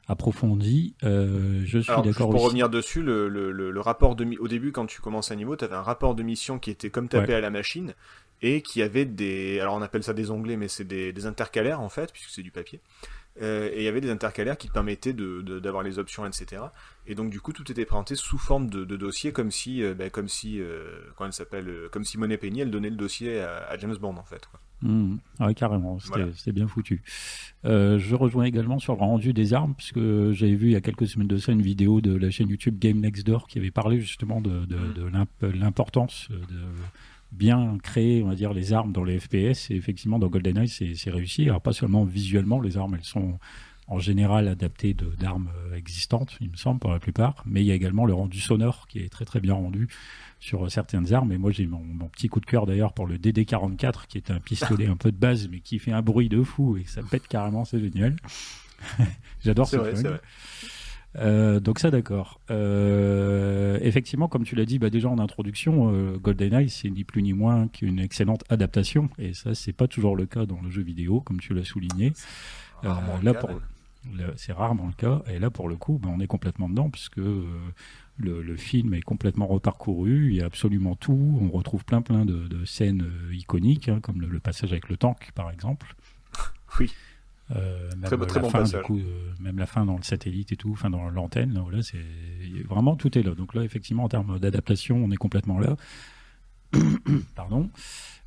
approfondi. 0.09 0.95
Euh, 1.03 1.61
je 1.65 1.79
suis 1.79 2.01
d'accord 2.03 2.31
Pour 2.31 2.43
revenir 2.43 2.69
dessus, 2.69 3.01
le, 3.01 3.29
le, 3.29 3.51
le, 3.51 3.79
rapport 3.79 4.15
de 4.15 4.27
au 4.39 4.47
début, 4.47 4.71
quand 4.71 4.87
tu 4.87 5.01
commences 5.01 5.31
un 5.31 5.35
niveau, 5.35 5.55
tu 5.55 5.63
avais 5.63 5.75
un 5.75 5.83
rapport 5.83 6.15
de 6.15 6.23
mission 6.23 6.59
qui 6.59 6.71
était 6.71 6.89
comme 6.89 7.07
tapé 7.07 7.33
à 7.35 7.39
la 7.39 7.51
machine 7.51 7.93
et 8.41 8.61
qui 8.61 8.81
avait 8.81 9.05
des. 9.05 9.59
Alors 9.59 9.75
on 9.75 9.81
appelle 9.81 10.03
ça 10.03 10.13
des 10.13 10.31
onglets, 10.31 10.57
mais 10.57 10.67
c'est 10.67 10.83
des, 10.83 11.13
des, 11.13 11.25
intercalaires 11.25 11.79
en 11.79 11.89
fait, 11.89 12.11
puisque 12.11 12.29
c'est 12.29 12.41
du 12.41 12.51
papier. 12.51 12.81
Euh, 13.41 13.69
et 13.71 13.77
il 13.77 13.83
y 13.83 13.87
avait 13.87 14.01
des 14.01 14.09
intercalaires 14.09 14.57
qui 14.57 14.67
te 14.67 14.73
permettaient 14.73 15.13
d'avoir 15.13 15.83
les 15.83 15.99
options, 15.99 16.25
etc. 16.25 16.63
Et 17.05 17.15
donc 17.15 17.29
du 17.29 17.39
coup, 17.39 17.53
tout 17.53 17.69
était 17.71 17.85
présenté 17.85 18.15
sous 18.15 18.37
forme 18.37 18.69
de, 18.69 18.83
de 18.85 18.97
dossier, 18.97 19.31
comme 19.31 19.51
si, 19.51 19.83
euh, 19.83 19.93
ben, 19.93 20.09
comme 20.09 20.27
si, 20.27 20.59
euh, 20.59 21.01
elle 21.23 21.33
s'appelle, 21.33 21.71
comme 21.91 22.03
si 22.03 22.17
Monet 22.17 22.37
Penny, 22.37 22.61
elle 22.61 22.71
donnait 22.71 22.89
le 22.89 22.97
dossier 22.97 23.41
à, 23.41 23.77
James 23.77 23.95
Bond 23.95 24.17
en 24.17 24.23
fait. 24.23 24.47
Quoi. 24.47 24.59
Mmh. 24.81 25.17
Ah 25.39 25.53
carrément, 25.53 25.99
c'était 25.99 26.51
bien 26.51 26.67
foutu. 26.67 27.01
je 27.63 28.15
rejoins 28.15 28.45
également 28.45 28.79
sur 28.79 28.93
le 28.93 28.99
rendu 28.99 29.33
des 29.33 29.53
armes, 29.53 29.73
puisque 29.75 29.99
j'avais 30.31 30.55
vu 30.55 30.67
il 30.67 30.73
y 30.73 30.77
a 30.77 30.81
quelques 30.81 31.07
semaines 31.07 31.27
de 31.27 31.37
ça 31.37 31.51
une 31.51 31.61
vidéo 31.61 32.01
de 32.01 32.15
la 32.15 32.29
chaîne 32.29 32.49
YouTube 32.49 32.79
Game 32.79 32.99
Next 32.99 33.25
Door 33.25 33.47
qui 33.47 33.59
avait 33.59 33.71
parlé 33.71 33.99
justement 33.99 34.41
de, 34.41 34.65
de 34.65 35.03
mmh. 35.03 35.51
l'importance 35.55 36.29
de 36.29 36.37
bien 37.31 37.77
créer, 37.81 38.23
on 38.23 38.27
va 38.27 38.35
dire, 38.35 38.53
les 38.53 38.73
armes 38.73 38.91
dans 38.91 39.03
les 39.03 39.19
FPS. 39.19 39.71
Et 39.71 39.75
effectivement, 39.75 40.19
dans 40.19 40.27
GoldenEye, 40.27 40.67
c'est 40.67 41.11
réussi. 41.11 41.43
Alors, 41.43 41.61
pas 41.61 41.73
seulement 41.73 42.03
visuellement, 42.03 42.59
les 42.59 42.77
armes, 42.77 42.95
elles 42.95 43.03
sont 43.03 43.39
en 43.89 43.99
général 43.99 44.47
adaptées 44.47 44.95
d'armes 45.19 45.49
euh, 45.65 45.75
existantes, 45.75 46.37
il 46.41 46.51
me 46.51 46.55
semble, 46.55 46.79
pour 46.79 46.91
la 46.91 46.99
plupart. 46.99 47.43
Mais 47.45 47.61
il 47.61 47.67
y 47.67 47.71
a 47.71 47.75
également 47.75 48.05
le 48.05 48.13
rendu 48.13 48.39
sonore 48.39 48.87
qui 48.87 48.99
est 48.99 49.09
très 49.09 49.25
très 49.25 49.39
bien 49.39 49.55
rendu 49.55 49.87
sur 50.39 50.71
certaines 50.71 51.13
armes. 51.13 51.31
Et 51.31 51.37
moi, 51.37 51.51
j'ai 51.51 51.65
mon, 51.65 51.81
petit 52.09 52.29
coup 52.29 52.39
de 52.39 52.45
cœur 52.45 52.65
d'ailleurs 52.65 52.93
pour 52.93 53.07
le 53.07 53.17
DD44, 53.17 54.07
qui 54.07 54.17
est 54.17 54.31
un 54.31 54.39
pistolet 54.39 54.85
un 54.87 54.95
peu 54.95 55.11
de 55.11 55.17
base, 55.17 55.49
mais 55.49 55.59
qui 55.59 55.79
fait 55.79 55.91
un 55.91 56.01
bruit 56.01 56.29
de 56.29 56.43
fou 56.43 56.77
et 56.77 56.83
ça 56.85 57.01
pète 57.03 57.27
carrément, 57.27 57.65
c'est 57.65 57.79
génial. 57.79 58.15
J'adore 59.43 59.67
ce 59.67 59.77
vrai, 59.77 59.93
euh, 61.17 61.59
donc 61.59 61.79
ça, 61.79 61.89
d'accord. 61.89 62.39
Euh, 62.51 63.79
effectivement, 63.81 64.27
comme 64.27 64.43
tu 64.43 64.55
l'as 64.55 64.65
dit, 64.65 64.79
bah, 64.79 64.89
déjà 64.89 65.09
en 65.09 65.19
introduction, 65.19 65.91
euh, 65.91 66.17
GoldenEye, 66.17 66.69
c'est 66.69 66.89
ni 66.89 67.03
plus 67.03 67.23
ni 67.23 67.33
moins 67.33 67.67
qu'une 67.67 67.99
excellente 67.99 68.43
adaptation, 68.49 69.09
et 69.17 69.33
ça, 69.33 69.55
c'est 69.55 69.73
pas 69.73 69.87
toujours 69.87 70.15
le 70.15 70.25
cas 70.25 70.45
dans 70.45 70.61
le 70.61 70.69
jeu 70.69 70.83
vidéo, 70.83 71.21
comme 71.21 71.39
tu 71.39 71.53
l'as 71.53 71.65
souligné. 71.65 72.13
là, 72.83 73.33
pour, 73.33 73.49
c'est 74.35 74.53
rarement 74.53 74.87
le 74.87 74.93
cas, 74.93 75.21
et 75.27 75.39
là, 75.39 75.49
pour 75.49 75.69
le 75.69 75.75
coup, 75.75 75.99
bah, 76.01 76.09
on 76.11 76.19
est 76.19 76.27
complètement 76.27 76.69
dedans, 76.69 76.89
puisque 76.89 77.17
le, 77.17 78.55
film 78.57 78.93
est 78.93 79.01
complètement 79.01 79.47
reparcouru, 79.47 80.29
il 80.29 80.35
y 80.35 80.41
a 80.41 80.45
absolument 80.45 80.95
tout, 80.95 81.39
on 81.41 81.49
retrouve 81.49 81.85
plein 81.85 82.01
plein 82.01 82.25
de, 82.25 82.65
scènes 82.65 83.09
iconiques, 83.31 83.89
hein, 83.89 83.99
comme 84.01 84.21
le, 84.21 84.39
passage 84.39 84.71
avec 84.71 84.89
le 84.89 84.97
tank, 84.97 85.31
par 85.33 85.51
exemple. 85.51 85.95
Oui. 86.79 86.93
Euh, 87.55 87.89
même, 87.97 88.21
la 88.21 88.43
fin, 88.43 88.63
euh, 88.91 89.33
même 89.39 89.57
la 89.57 89.65
fin 89.65 89.83
dans 89.83 89.97
le 89.97 90.03
satellite 90.03 90.51
et 90.51 90.55
tout, 90.55 90.71
enfin 90.71 90.91
dans 90.91 91.09
l'antenne, 91.09 91.59
là, 91.71 91.81
c'est 91.81 91.97
vraiment 92.67 92.95
tout 92.95 93.17
est 93.17 93.23
là. 93.23 93.33
Donc 93.33 93.55
là, 93.55 93.63
effectivement, 93.63 94.03
en 94.03 94.09
termes 94.09 94.37
d'adaptation, 94.37 94.97
on 95.03 95.09
est 95.09 95.17
complètement 95.17 95.57
là. 95.59 95.75
Pardon. 97.35 97.71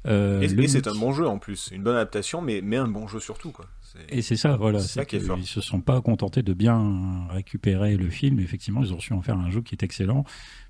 Euh, 0.07 0.41
et, 0.41 0.67
c'est 0.67 0.89
un 0.89 0.95
bon 0.95 1.13
jeu 1.13 1.29
en 1.29 1.39
plus, 1.39 1.71
une 1.73 1.85
bonne 1.85 1.95
adaptation, 1.95 2.43
mais, 2.43 2.61
mais 2.63 2.77
un 2.77 2.89
bon 2.89 3.07
jeu 3.07 3.21
surtout. 3.21 3.53
Quoi. 3.53 3.67
Et 4.09 4.23
c'est 4.23 4.37
ça, 4.37 4.57
voilà. 4.57 4.81
C'est 4.81 5.05
ça 5.09 5.37
Ils 5.37 5.47
se 5.47 5.61
sont 5.61 5.81
pas 5.81 6.01
contentés 6.01 6.43
de 6.43 6.53
bien 6.53 7.27
récupérer 7.29 7.97
le 7.97 8.11
film. 8.11 8.41
Effectivement, 8.41 8.83
ils 8.83 8.93
ont 8.93 9.01
su 9.01 9.13
en 9.13 9.23
faire 9.23 9.39
un 9.39 9.51
jeu 9.51 9.63
qui 9.63 9.75
est 9.75 9.83
excellent 9.83 10.25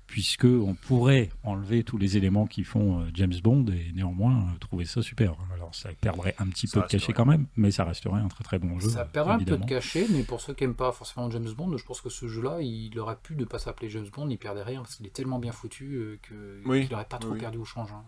puisque 0.07 0.45
on 0.45 0.75
pourrait 0.75 1.29
enlever 1.43 1.83
tous 1.83 1.97
les 1.97 2.17
éléments 2.17 2.45
qui 2.45 2.63
font 2.63 3.01
euh, 3.01 3.05
James 3.13 3.33
Bond 3.43 3.65
et 3.67 3.91
néanmoins 3.93 4.41
euh, 4.41 4.57
trouver 4.59 4.85
ça 4.85 5.01
super. 5.01 5.35
Alors 5.53 5.73
ça 5.73 5.89
perdrait 5.99 6.35
un 6.39 6.47
petit 6.47 6.67
peu 6.67 6.81
de 6.81 6.85
cachet 6.85 7.13
quand 7.13 7.25
même, 7.25 7.47
mais 7.55 7.71
ça 7.71 7.83
resterait 7.83 8.19
un 8.19 8.27
très 8.27 8.43
très 8.43 8.59
bon 8.59 8.79
jeu. 8.79 8.89
Ça 8.89 9.05
perdrait 9.05 9.35
un 9.35 9.39
peu 9.39 9.57
de 9.57 9.65
cachet, 9.65 10.07
mais 10.11 10.23
pour 10.23 10.41
ceux 10.41 10.53
qui 10.53 10.63
n'aiment 10.63 10.75
pas 10.75 10.91
forcément 10.91 11.29
James 11.31 11.49
Bond, 11.55 11.75
je 11.77 11.85
pense 11.85 12.01
que 12.01 12.09
ce 12.09 12.27
jeu-là, 12.27 12.61
il 12.61 12.97
aurait 12.99 13.15
pu 13.15 13.35
ne 13.35 13.45
pas 13.45 13.59
s'appeler 13.59 13.89
James 13.89 14.07
Bond, 14.13 14.29
il 14.29 14.37
perdrait 14.37 14.63
rien 14.63 14.81
parce 14.81 14.95
qu'il 14.95 15.05
est 15.07 15.13
tellement 15.15 15.39
bien 15.39 15.51
foutu 15.51 15.95
euh, 15.95 16.19
qu'il 16.27 16.89
n'aurait 16.89 17.05
pas 17.05 17.17
trop 17.17 17.33
perdu 17.33 17.57
au 17.57 17.65
change. 17.65 17.89
Hein, 17.91 18.03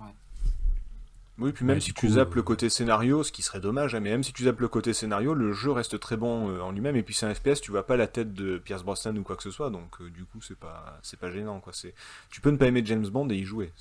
oui, 1.38 1.52
puis 1.52 1.66
même 1.66 1.82
si 1.82 1.94
tu 1.94 2.08
zappes 2.08 2.36
le 2.36 2.44
côté 2.44 2.70
scénario, 2.70 3.24
ce 3.24 3.32
qui 3.32 3.42
serait 3.42 3.60
dommage, 3.60 3.94
hein, 3.94 4.00
mais 4.00 4.12
même 4.12 4.24
si 4.24 4.32
tu 4.32 4.44
zappes 4.44 4.60
le 4.62 4.68
côté 4.68 4.94
scénario, 4.94 5.34
le 5.34 5.52
jeu 5.52 5.72
reste 5.72 6.00
très 6.00 6.16
bon 6.16 6.50
euh, 6.50 6.62
en 6.62 6.72
lui-même, 6.72 6.96
et 6.96 7.04
puis 7.04 7.14
c'est 7.14 7.26
un 7.26 7.34
FPS, 7.34 7.62
tu 7.62 7.72
vois 7.72 7.86
pas 7.86 7.98
la 7.98 8.08
tête 8.08 8.34
de 8.34 8.58
Pierce 8.58 8.84
Brosnan 8.84 9.18
ou 9.18 9.24
quoi 9.24 9.36
que 9.36 9.44
ce 9.44 9.52
soit, 9.52 9.70
donc 9.70 10.02
euh, 10.02 10.10
du 10.10 10.24
coup 10.24 10.42
c'est 10.42 10.58
pas 10.58 10.98
c'est 11.02 11.20
pas 11.20 11.32
gênant 11.32 11.60
quoi. 11.60 11.74
C'est 11.74 11.94
tu 12.30 12.40
peux 12.40 12.52
ne 12.52 12.58
pas 12.58 12.68
aimer 12.68 12.84
James 12.86 13.08
Bond 13.08 13.30
et 13.30 13.36
y 13.36 13.44
jouer. 13.44 13.74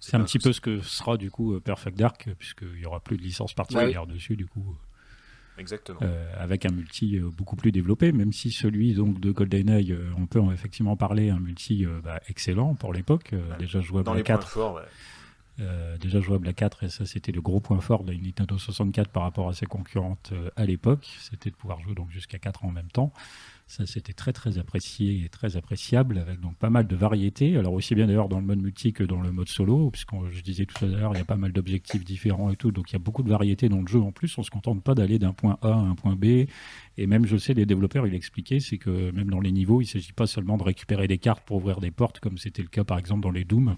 C'est 0.00 0.14
un 0.14 0.22
petit 0.22 0.38
peu 0.38 0.52
ce 0.52 0.60
que 0.60 0.80
sera 0.80 1.16
du 1.16 1.30
coup 1.30 1.58
Perfect 1.60 1.98
Dark, 1.98 2.28
puisqu'il 2.38 2.78
y 2.78 2.86
aura 2.86 3.00
plus 3.00 3.16
de 3.16 3.22
licence 3.22 3.52
particulière 3.52 4.06
dessus 4.06 4.36
du 4.36 4.46
coup. 4.46 4.76
Exactement. 5.58 5.98
Euh, 6.02 6.32
avec 6.38 6.64
un 6.64 6.70
multi 6.70 7.16
euh, 7.16 7.28
beaucoup 7.36 7.56
plus 7.56 7.72
développé, 7.72 8.12
même 8.12 8.32
si 8.32 8.50
celui 8.50 8.94
donc 8.94 9.20
de 9.20 9.32
GoldenEye, 9.32 9.92
euh, 9.92 10.10
on 10.16 10.26
peut 10.26 10.40
effectivement 10.52 10.96
parler 10.96 11.30
un 11.30 11.40
multi 11.40 11.84
bah, 12.02 12.20
excellent 12.28 12.74
pour 12.74 12.92
l'époque, 12.92 13.34
déjà 13.58 13.80
jouable 13.80 14.08
à 14.08 14.22
4. 14.22 14.84
Déjà 16.00 16.20
jouable 16.20 16.48
à 16.48 16.52
4 16.52 16.84
et 16.84 16.88
ça 16.88 17.06
c'était 17.06 17.32
le 17.32 17.40
gros 17.40 17.60
point 17.60 17.80
fort 17.80 18.04
de 18.04 18.12
la 18.12 18.18
Nintendo 18.18 18.56
64 18.58 19.10
par 19.10 19.24
rapport 19.24 19.48
à 19.48 19.52
ses 19.52 19.66
concurrentes 19.66 20.32
à 20.56 20.64
l'époque, 20.64 21.08
c'était 21.20 21.50
de 21.50 21.56
pouvoir 21.56 21.80
jouer 21.80 21.94
donc 21.94 22.10
jusqu'à 22.10 22.38
4 22.38 22.64
en 22.64 22.70
même 22.70 22.90
temps. 22.90 23.12
Ça, 23.70 23.84
c'était 23.84 24.14
très 24.14 24.32
très 24.32 24.56
apprécié 24.56 25.24
et 25.24 25.28
très 25.28 25.58
appréciable, 25.58 26.16
avec 26.16 26.40
donc 26.40 26.56
pas 26.56 26.70
mal 26.70 26.86
de 26.86 26.96
variétés. 26.96 27.58
Alors 27.58 27.74
aussi 27.74 27.94
bien 27.94 28.06
d'ailleurs 28.06 28.30
dans 28.30 28.40
le 28.40 28.46
mode 28.46 28.62
multi 28.62 28.94
que 28.94 29.04
dans 29.04 29.20
le 29.20 29.30
mode 29.30 29.50
solo, 29.50 29.90
puisque 29.90 30.14
je 30.30 30.40
disais 30.40 30.64
tout 30.64 30.86
à 30.86 30.88
l'heure, 30.88 31.12
il 31.14 31.18
y 31.18 31.20
a 31.20 31.26
pas 31.26 31.36
mal 31.36 31.52
d'objectifs 31.52 32.02
différents 32.02 32.50
et 32.50 32.56
tout, 32.56 32.70
donc 32.70 32.90
il 32.90 32.94
y 32.94 32.96
a 32.96 32.98
beaucoup 32.98 33.22
de 33.22 33.28
variétés 33.28 33.68
dans 33.68 33.82
le 33.82 33.86
jeu. 33.86 34.00
En 34.00 34.10
plus, 34.10 34.38
on 34.38 34.42
se 34.42 34.50
contente 34.50 34.82
pas 34.82 34.94
d'aller 34.94 35.18
d'un 35.18 35.34
point 35.34 35.58
A 35.60 35.68
à 35.68 35.76
un 35.76 35.94
point 35.94 36.16
B. 36.16 36.46
Et 36.96 37.06
même, 37.06 37.26
je 37.26 37.36
sais, 37.36 37.52
les 37.52 37.66
développeurs, 37.66 38.06
il 38.06 38.14
expliquaient, 38.14 38.60
c'est 38.60 38.78
que 38.78 39.10
même 39.10 39.28
dans 39.28 39.40
les 39.40 39.52
niveaux, 39.52 39.82
il 39.82 39.86
s'agit 39.86 40.14
pas 40.14 40.26
seulement 40.26 40.56
de 40.56 40.62
récupérer 40.62 41.06
des 41.06 41.18
cartes 41.18 41.44
pour 41.44 41.58
ouvrir 41.58 41.80
des 41.80 41.90
portes, 41.90 42.20
comme 42.20 42.38
c'était 42.38 42.62
le 42.62 42.68
cas 42.68 42.84
par 42.84 42.96
exemple 42.96 43.20
dans 43.20 43.30
les 43.30 43.44
Doom. 43.44 43.76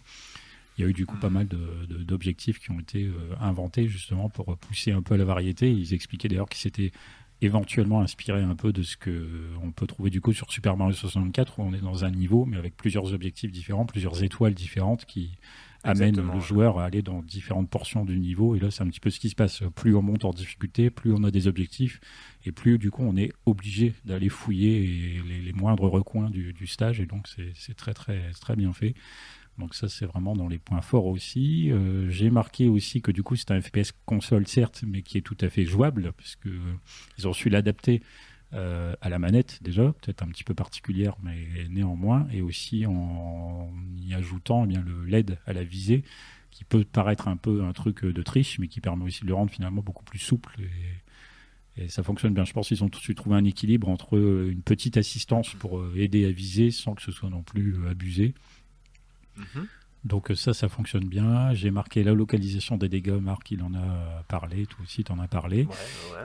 Il 0.79 0.83
y 0.83 0.87
a 0.87 0.91
eu 0.91 0.93
du 0.93 1.05
coup 1.05 1.17
pas 1.17 1.31
mal 1.31 1.47
d'objectifs 1.89 2.59
qui 2.59 2.71
ont 2.71 2.81
été 2.81 3.05
euh, 3.05 3.35
inventés 3.41 3.87
justement 3.87 4.29
pour 4.29 4.57
pousser 4.57 4.93
un 4.93 5.03
peu 5.03 5.17
la 5.17 5.25
variété. 5.25 5.71
Ils 5.71 5.93
expliquaient 5.95 6.29
d'ailleurs 6.29 6.49
que 6.49 6.57
c'était 6.57 6.93
éventuellement 7.43 8.01
inspiré 8.01 8.43
un 8.43 8.55
peu 8.55 8.73
de 8.73 8.83
ce 8.83 8.97
que 8.97 9.51
on 9.63 9.73
peut 9.73 9.87
trouver 9.87 10.11
du 10.11 10.21
coup 10.21 10.33
sur 10.33 10.53
Super 10.53 10.77
Mario 10.77 10.95
64 10.95 11.59
où 11.59 11.63
on 11.63 11.73
est 11.73 11.81
dans 11.81 12.05
un 12.05 12.11
niveau 12.11 12.45
mais 12.45 12.59
avec 12.59 12.77
plusieurs 12.77 13.13
objectifs 13.15 13.51
différents, 13.51 13.87
plusieurs 13.87 14.23
étoiles 14.23 14.55
différentes 14.55 15.07
qui 15.07 15.31
amènent 15.83 16.21
le 16.21 16.41
joueur 16.41 16.79
à 16.79 16.85
aller 16.85 17.01
dans 17.01 17.23
différentes 17.23 17.71
portions 17.71 18.05
du 18.05 18.19
niveau. 18.19 18.55
Et 18.55 18.61
là 18.61 18.71
c'est 18.71 18.83
un 18.83 18.89
petit 18.89 19.01
peu 19.01 19.09
ce 19.09 19.19
qui 19.19 19.31
se 19.31 19.35
passe. 19.35 19.63
Plus 19.75 19.95
on 19.95 20.03
monte 20.03 20.27
en 20.27 20.33
difficulté 20.33 20.91
plus 20.91 21.13
on 21.13 21.25
a 21.25 21.31
des 21.31 21.47
objectifs 21.47 22.01
et 22.45 22.53
plus 22.53 22.79
du 22.79 22.91
coup 22.91 23.03
on 23.03 23.17
est 23.17 23.33
obligé 23.47 23.95
d'aller 24.05 24.29
fouiller 24.29 25.23
les, 25.27 25.53
moindres 25.55 25.91
recoins 25.91 26.29
du, 26.29 26.53
du, 26.53 26.67
stage. 26.67 27.01
Et 27.01 27.07
donc 27.07 27.27
c'est 27.55 27.75
très 27.75 27.95
très 27.95 28.33
très 28.33 28.57
bien 28.57 28.73
fait 28.75 28.95
donc 29.61 29.75
ça, 29.75 29.89
c'est 29.89 30.07
vraiment 30.07 30.35
dans 30.35 30.49
les 30.49 30.59
points 30.59 30.81
forts 30.81 31.07
aussi. 31.07 31.71
Euh, 31.71 32.11
j'ai 32.11 32.31
marqué 32.31 32.69
aussi 32.69 33.01
que 33.01 33.13
du 33.13 33.23
coup, 33.23 33.37
c'est 33.37 33.53
un 33.53 33.61
FPS 33.61 33.93
console, 34.07 34.49
certes, 34.49 34.83
mais 34.87 35.03
qui 35.03 35.19
est 35.19 35.23
tout 35.23 35.37
à 35.41 35.49
fait 35.49 35.65
jouable, 35.65 36.13
parce 36.17 36.35
que 36.35 36.49
euh, 36.49 36.75
ils 37.19 37.29
ont 37.29 37.33
su 37.33 37.49
l'adapter 37.49 38.03
euh, 38.53 38.97
à 39.01 39.09
la 39.09 39.21
manette 39.21 39.63
déjà, 39.63 39.93
peut-être 39.93 40.23
un 40.23 40.29
petit 40.29 40.43
peu 40.43 40.55
particulière, 40.55 41.15
mais 41.23 41.69
néanmoins, 41.69 42.27
et 42.33 42.43
aussi 42.43 42.87
en 42.87 43.71
y 44.01 44.15
ajoutant 44.15 44.65
eh 44.65 44.69
bien, 44.69 44.83
le 44.83 45.05
LED 45.05 45.39
à 45.47 45.53
la 45.53 45.63
visée, 45.63 46.03
qui 46.51 46.65
peut 46.65 46.85
paraître 46.85 47.29
un 47.29 47.37
peu 47.37 47.63
un 47.63 47.73
truc 47.73 48.05
de 48.05 48.23
triche, 48.23 48.59
mais 48.59 48.67
qui 48.67 48.81
permet 48.81 49.05
aussi 49.05 49.23
de 49.23 49.29
le 49.29 49.35
rendre 49.35 49.53
finalement 49.53 49.83
beaucoup 49.83 50.05
plus 50.05 50.19
souple. 50.19 50.57
Et, 50.61 50.69
ça 51.89 52.03
fonctionne 52.03 52.35
bien. 52.35 52.45
Je 52.45 52.53
pense 52.53 52.69
qu'ils 52.69 52.85
ont 52.85 52.91
tout 52.91 52.99
de 52.99 53.05
suite 53.05 53.17
trouvé 53.17 53.37
un 53.37 53.45
équilibre 53.45 53.89
entre 53.89 54.19
une 54.19 54.61
petite 54.61 54.99
assistance 54.99 55.55
pour 55.55 55.83
aider 55.97 56.27
à 56.27 56.31
viser 56.31 56.71
sans 56.71 56.95
que 56.95 57.01
ce 57.01 57.11
soit 57.11 57.31
non 57.31 57.43
plus 57.43 57.75
abusé 57.89 58.35
Mhm. 59.37 59.67
Donc 60.05 60.33
ça, 60.35 60.55
ça 60.55 60.69
fonctionne 60.69 61.05
bien. 61.05 61.53
J'ai 61.53 61.71
marqué 61.71 62.03
la 62.03 62.15
localisation 62.15 62.79
des 62.79 62.89
dégâts. 62.89 63.21
Marc, 63.21 63.51
il 63.51 63.63
en 63.63 63.75
a 63.75 64.23
parlé, 64.29 64.65
tout 64.65 64.83
aussi, 64.83 65.05
en 65.11 65.19
as 65.19 65.29
parlé. 65.29 65.69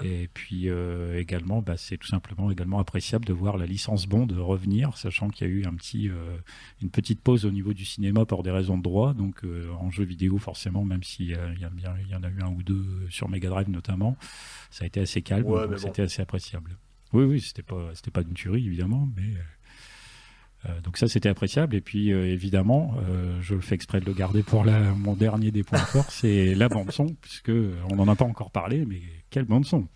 Et 0.01 0.29
puis 0.33 0.69
euh, 0.69 1.19
également, 1.19 1.61
bah, 1.61 1.75
c'est 1.75 1.97
tout 1.97 2.07
simplement 2.07 2.49
également 2.49 2.79
appréciable 2.79 3.25
de 3.25 3.33
voir 3.33 3.57
la 3.57 3.65
licence 3.65 4.07
Bond 4.07 4.27
revenir, 4.37 4.97
sachant 4.97 5.29
qu'il 5.29 5.47
y 5.47 5.49
a 5.49 5.53
eu 5.53 5.65
un 5.65 5.73
petit, 5.73 6.09
euh, 6.09 6.37
une 6.81 6.89
petite 6.89 7.21
pause 7.21 7.45
au 7.45 7.51
niveau 7.51 7.73
du 7.73 7.83
cinéma 7.83 8.25
pour 8.25 8.43
des 8.43 8.51
raisons 8.51 8.77
de 8.77 8.83
droit. 8.83 9.13
Donc 9.13 9.43
euh, 9.43 9.69
en 9.73 9.91
jeu 9.91 10.05
vidéo, 10.05 10.37
forcément, 10.37 10.85
même 10.85 11.03
s'il 11.03 11.27
y, 11.27 11.31
y, 11.31 12.15
en 12.15 12.23
a 12.23 12.29
eu 12.29 12.41
un 12.41 12.51
ou 12.51 12.63
deux 12.63 13.07
sur 13.09 13.27
Mega 13.27 13.49
Drive 13.49 13.69
notamment, 13.69 14.15
ça 14.71 14.85
a 14.85 14.87
été 14.87 15.01
assez 15.01 15.21
calme. 15.21 15.45
c'était 15.77 16.03
assez 16.03 16.21
appréciable. 16.21 16.77
Oui, 17.13 17.23
oui, 17.23 17.39
c'était 17.39 17.63
pas, 17.63 17.91
c'était 17.93 18.11
pas 18.11 18.23
d'une 18.23 18.33
tuerie 18.33 18.65
évidemment, 18.65 19.07
mais 19.15 19.23
euh, 19.23 19.41
donc 20.83 20.97
ça 20.97 21.07
c'était 21.07 21.29
appréciable. 21.29 21.75
Et 21.75 21.81
puis 21.81 22.11
euh, 22.11 22.25
évidemment 22.25 22.95
euh, 23.07 23.37
je 23.41 23.55
le 23.55 23.61
fais 23.61 23.75
exprès 23.75 23.99
de 23.99 24.05
le 24.05 24.13
garder 24.13 24.43
pour 24.43 24.63
la, 24.63 24.79
mon 24.79 25.13
dernier 25.13 25.51
des 25.51 25.63
points 25.63 25.79
forts 25.79 26.05
c'est 26.09 26.55
la 26.55 26.69
bande 26.69 26.91
son 26.91 27.07
puisque 27.21 27.51
on 27.91 27.95
n'en 27.95 28.07
a 28.07 28.15
pas 28.15 28.25
encore 28.25 28.51
parlé 28.51 28.85
mais 28.85 29.01
quelle 29.29 29.45
bande 29.45 29.65
son. 29.65 29.87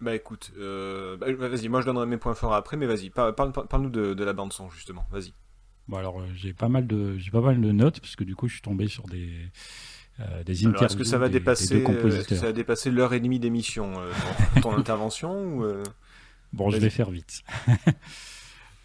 Bah 0.00 0.14
écoute 0.14 0.52
bah, 0.56 1.32
vas-y 1.32 1.68
moi 1.68 1.80
je 1.80 1.86
donnerai 1.86 2.06
mes 2.06 2.16
points 2.16 2.34
forts 2.34 2.54
après 2.54 2.76
mais 2.76 2.86
vas-y 2.86 3.10
parle, 3.10 3.34
parle, 3.34 3.82
nous 3.82 3.90
de, 3.90 4.24
la 4.24 4.32
bande 4.32 4.52
son 4.52 4.70
justement. 4.70 5.06
Vas-y. 5.10 5.32
Bon 5.88 5.96
alors 5.96 6.22
j'ai 6.34 6.52
pas 6.52 6.68
mal 6.68 6.86
de 6.86 7.18
j'ai 7.18 7.30
pas 7.30 7.40
mal 7.40 7.60
de 7.60 7.72
notes 7.72 8.00
parce 8.00 8.16
que 8.16 8.24
du 8.24 8.34
coup 8.34 8.48
je 8.48 8.54
suis 8.54 8.62
tombé 8.62 8.88
sur 8.88 9.04
des 9.04 9.30
des 10.44 10.66
interviews 10.66 10.86
est-ce 10.86 10.96
que 10.96 11.04
ça 11.04 11.18
va 11.18 11.28
dépasser 11.28 11.78
est-ce 11.78 12.28
que 12.28 12.34
ça 12.34 12.46
va 12.46 12.52
dépasser 12.52 12.90
l'heure 12.90 13.12
et 13.14 13.20
demie 13.20 13.40
d'émission 13.40 13.92
dans 14.56 14.60
ton 14.60 14.72
intervention 14.78 15.56
ou 15.56 15.82
bon 16.52 16.70
je 16.70 16.78
vais 16.78 16.90
faire 16.90 17.10
vite 17.10 17.42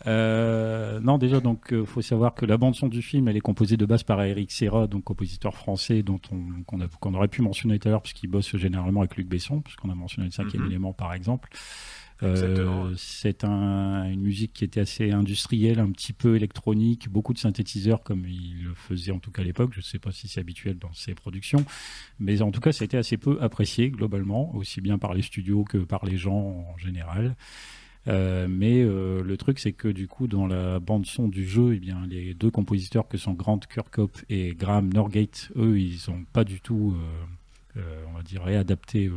Euh, 0.07 0.99
non, 1.01 1.17
déjà, 1.17 1.39
donc, 1.39 1.73
euh, 1.73 1.85
faut 1.85 2.01
savoir 2.01 2.33
que 2.33 2.45
la 2.45 2.57
bande 2.57 2.75
son 2.75 2.87
du 2.87 3.01
film, 3.01 3.27
elle 3.27 3.35
est 3.35 3.41
composée 3.41 3.75
de 3.77 3.85
base 3.85 4.03
par 4.03 4.21
Eric 4.23 4.51
Serra, 4.51 4.87
donc 4.87 5.03
compositeur 5.03 5.53
français, 5.53 6.01
dont 6.01 6.19
on 6.31 6.63
qu'on 6.63 7.13
aurait 7.13 7.27
pu 7.27 7.41
mentionner 7.41 7.77
tout 7.77 7.89
à 7.89 7.91
l'heure, 7.91 8.01
puisqu'il 8.01 8.27
bosse 8.27 8.55
généralement 8.55 9.01
avec 9.01 9.17
Luc 9.17 9.27
Besson, 9.27 9.59
puisqu'on 9.61 9.89
a 9.89 9.95
mentionné 9.95 10.27
le 10.27 10.31
cinquième 10.31 10.63
mhm. 10.63 10.69
élément, 10.69 10.93
par 10.93 11.13
exemple. 11.13 11.49
Euh, 12.23 12.95
c'est 12.97 13.43
un, 13.43 14.09
une 14.09 14.21
musique 14.21 14.53
qui 14.53 14.63
était 14.63 14.79
assez 14.79 15.11
industrielle, 15.11 15.79
un 15.79 15.91
petit 15.91 16.13
peu 16.13 16.35
électronique, 16.35 17.09
beaucoup 17.09 17.33
de 17.33 17.37
synthétiseurs 17.37 18.01
comme 18.01 18.25
il 18.25 18.63
le 18.63 18.73
faisait 18.73 19.11
en 19.11 19.19
tout 19.19 19.29
cas 19.29 19.43
à 19.43 19.45
l'époque. 19.45 19.71
Je 19.73 19.79
ne 19.79 19.83
sais 19.83 19.99
pas 19.99 20.11
si 20.11 20.27
c'est 20.27 20.39
habituel 20.39 20.79
dans 20.79 20.93
ses 20.93 21.13
productions, 21.13 21.63
mais 22.19 22.41
en 22.41 22.51
tout 22.51 22.59
cas, 22.59 22.71
ça 22.71 22.83
a 22.83 22.85
été 22.85 22.97
assez 22.97 23.17
peu 23.17 23.37
apprécié 23.41 23.91
globalement, 23.91 24.55
aussi 24.55 24.81
bien 24.81 24.97
par 24.97 25.13
les 25.13 25.21
studios 25.21 25.63
que 25.63 25.77
par 25.77 26.05
les 26.05 26.17
gens 26.17 26.65
en 26.73 26.77
général. 26.77 27.35
Euh, 28.07 28.47
mais 28.49 28.81
euh, 28.81 29.21
le 29.23 29.37
truc, 29.37 29.59
c'est 29.59 29.73
que 29.73 29.87
du 29.87 30.07
coup, 30.07 30.27
dans 30.27 30.47
la 30.47 30.79
bande 30.79 31.05
son 31.05 31.27
du 31.27 31.47
jeu, 31.47 31.73
eh 31.75 31.79
bien, 31.79 32.05
les 32.07 32.33
deux 32.33 32.51
compositeurs 32.51 33.07
que 33.07 33.17
sont 33.17 33.33
Grant 33.33 33.59
Kirkhope 33.59 34.17
et 34.29 34.53
Graham 34.55 34.93
Norgate, 34.93 35.51
eux, 35.55 35.79
ils 35.79 35.99
n'ont 36.07 36.23
pas 36.31 36.43
du 36.43 36.61
tout, 36.61 36.95
euh, 37.75 38.05
on 38.09 38.13
va 38.13 38.23
dire, 38.23 38.43
réadapté 38.43 39.11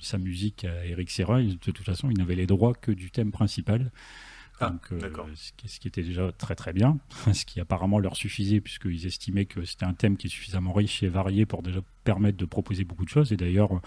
sa 0.00 0.18
musique 0.18 0.64
à 0.64 0.84
Eric 0.86 1.10
Serra. 1.10 1.42
de 1.42 1.54
toute 1.54 1.78
façon, 1.80 2.10
ils 2.10 2.18
n'avaient 2.18 2.34
les 2.34 2.46
droits 2.46 2.74
que 2.74 2.90
du 2.90 3.10
thème 3.10 3.30
principal. 3.30 3.92
Ah, 4.60 4.72
ce, 5.34 5.52
qui, 5.56 5.68
ce, 5.68 5.80
qui, 5.80 5.88
était 5.88 6.04
déjà 6.04 6.30
très 6.30 6.54
très 6.54 6.72
bien, 6.72 6.98
ce 7.32 7.44
qui 7.44 7.58
apparemment 7.58 7.98
leur 7.98 8.14
suffisait 8.14 8.60
puisqu'ils 8.60 9.04
estimaient 9.04 9.46
que 9.46 9.64
c'était 9.64 9.84
un 9.84 9.94
thème 9.94 10.16
qui 10.16 10.28
est 10.28 10.30
suffisamment 10.30 10.72
riche 10.72 11.02
et 11.02 11.08
varié 11.08 11.44
pour 11.44 11.64
déjà 11.64 11.80
permettre 12.04 12.38
de 12.38 12.44
proposer 12.44 12.84
beaucoup 12.84 13.04
de 13.04 13.10
choses. 13.10 13.32
Et 13.32 13.36
d'ailleurs, 13.36 13.80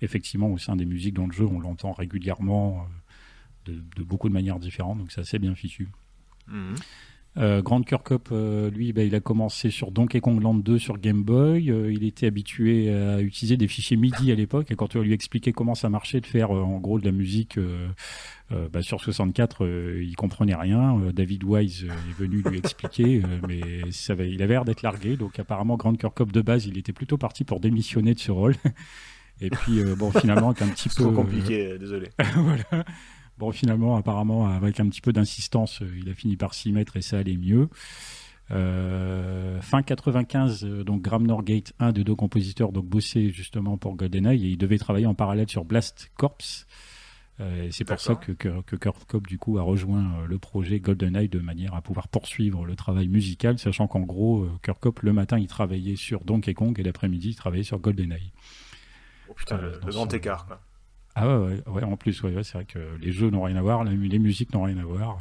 effectivement, 0.00 0.48
au 0.48 0.56
sein 0.56 0.76
des 0.76 0.86
musiques 0.86 1.14
dans 1.14 1.26
le 1.26 1.32
jeu, 1.32 1.44
on 1.44 1.60
l'entend 1.60 1.92
régulièrement 1.92 2.86
de, 3.64 4.02
beaucoup 4.02 4.28
de 4.28 4.34
manières 4.34 4.58
différentes, 4.58 4.98
donc 4.98 5.12
c'est 5.12 5.20
assez 5.20 5.38
bien 5.38 5.54
fichu. 5.54 5.88
Mhm. 6.48 6.74
Euh, 7.36 7.62
Grand 7.62 7.82
Kirkhope, 7.82 8.28
euh, 8.30 8.70
lui, 8.70 8.92
bah, 8.92 9.02
il 9.02 9.14
a 9.14 9.20
commencé 9.20 9.70
sur 9.70 9.90
Donkey 9.90 10.20
Kong 10.20 10.40
Land 10.40 10.54
2 10.54 10.78
sur 10.78 10.98
Game 10.98 11.24
Boy. 11.24 11.70
Euh, 11.70 11.92
il 11.92 12.04
était 12.04 12.26
habitué 12.26 12.94
à 12.94 13.20
utiliser 13.20 13.56
des 13.56 13.66
fichiers 13.66 13.96
MIDI 13.96 14.30
à 14.30 14.36
l'époque. 14.36 14.70
Et 14.70 14.76
quand 14.76 14.94
on 14.94 15.00
lui 15.00 15.12
expliquait 15.12 15.52
comment 15.52 15.74
ça 15.74 15.88
marchait 15.88 16.20
de 16.20 16.26
faire 16.26 16.52
en 16.52 16.78
gros 16.78 17.00
de 17.00 17.04
la 17.04 17.12
musique 17.12 17.58
bah, 18.50 18.82
sur 18.82 19.00
64, 19.00 19.66
il 20.00 20.14
comprenait 20.14 20.54
rien. 20.54 20.96
David 21.12 21.42
Wise 21.42 21.84
est 21.84 22.20
venu 22.20 22.42
lui 22.42 22.58
expliquer, 22.58 23.22
mais 23.48 23.90
ça, 23.90 24.14
il 24.14 24.42
avait 24.42 24.54
l'air 24.54 24.64
d'être 24.64 24.82
largué. 24.82 25.16
Donc 25.16 25.38
apparemment, 25.38 25.76
Grand 25.76 25.94
Kirkhope 25.94 26.30
de 26.30 26.42
base, 26.42 26.66
il 26.66 26.78
était 26.78 26.92
plutôt 26.92 27.18
parti 27.18 27.42
pour 27.42 27.58
démissionner 27.58 28.14
de 28.14 28.20
ce 28.20 28.30
rôle. 28.30 28.54
Et 29.40 29.50
puis 29.50 29.82
bon, 29.98 30.12
finalement, 30.12 30.54
c'est 30.56 30.64
un 30.64 30.68
petit 30.68 30.88
peu 30.96 31.10
compliqué. 31.10 31.76
désolé. 31.78 32.10
voilà. 32.36 32.84
Bon, 33.38 33.50
finalement, 33.50 33.96
apparemment, 33.96 34.46
avec 34.46 34.78
un 34.78 34.88
petit 34.88 35.00
peu 35.00 35.12
d'insistance, 35.12 35.82
euh, 35.82 35.90
il 35.98 36.08
a 36.08 36.14
fini 36.14 36.36
par 36.36 36.54
s'y 36.54 36.70
mettre 36.70 36.96
et 36.96 37.02
ça 37.02 37.18
allait 37.18 37.36
mieux. 37.36 37.68
Euh, 38.50 39.60
fin 39.60 39.82
95, 39.82 40.64
euh, 40.64 40.84
donc 40.84 41.02
Graham 41.02 41.26
Norgate, 41.26 41.72
un 41.80 41.90
des 41.90 42.04
deux 42.04 42.14
compositeurs, 42.14 42.70
donc 42.70 42.84
bossait 42.84 43.30
justement 43.30 43.76
pour 43.76 43.96
GoldenEye 43.96 44.46
et 44.46 44.50
il 44.50 44.58
devait 44.58 44.78
travailler 44.78 45.06
en 45.06 45.14
parallèle 45.14 45.48
sur 45.48 45.64
Blast 45.64 46.12
Corps. 46.16 46.38
c'est 47.70 47.84
pour 47.84 47.98
ça 47.98 48.14
que, 48.14 48.32
que, 48.32 48.76
Kurt 48.76 49.04
Cobb 49.06 49.26
du 49.26 49.38
coup 49.38 49.58
a 49.58 49.62
rejoint 49.62 50.24
le 50.28 50.38
projet 50.38 50.78
GoldenEye 50.78 51.28
de 51.28 51.40
manière 51.40 51.74
à 51.74 51.80
pouvoir 51.80 52.06
poursuivre 52.06 52.66
le 52.66 52.76
travail 52.76 53.08
musical, 53.08 53.58
sachant 53.58 53.88
qu'en 53.88 54.00
gros, 54.00 54.46
Kurt 54.62 54.78
Cobb 54.78 54.98
le 55.02 55.12
matin 55.12 55.38
il 55.38 55.48
travaillait 55.48 55.96
sur 55.96 56.22
Donkey 56.22 56.54
Kong 56.54 56.78
et 56.78 56.82
l'après-midi 56.82 57.30
il 57.30 57.36
travaillait 57.36 57.64
sur 57.64 57.78
GoldenEye. 57.78 58.30
Oh 59.28 59.32
putain, 59.34 59.56
le, 59.56 59.80
grand 59.86 60.12
écart 60.12 60.46
quoi. 60.46 60.60
Ah 61.14 61.38
ouais, 61.38 61.62
ouais, 61.66 61.82
en 61.84 61.96
plus, 61.96 62.22
ouais, 62.22 62.42
c'est 62.42 62.54
vrai 62.54 62.64
que 62.64 62.78
les 63.00 63.12
jeux 63.12 63.30
n'ont 63.30 63.42
rien 63.42 63.56
à 63.56 63.62
voir, 63.62 63.84
les 63.84 64.18
musiques 64.18 64.52
n'ont 64.52 64.64
rien 64.64 64.78
à 64.78 64.84
voir. 64.84 65.18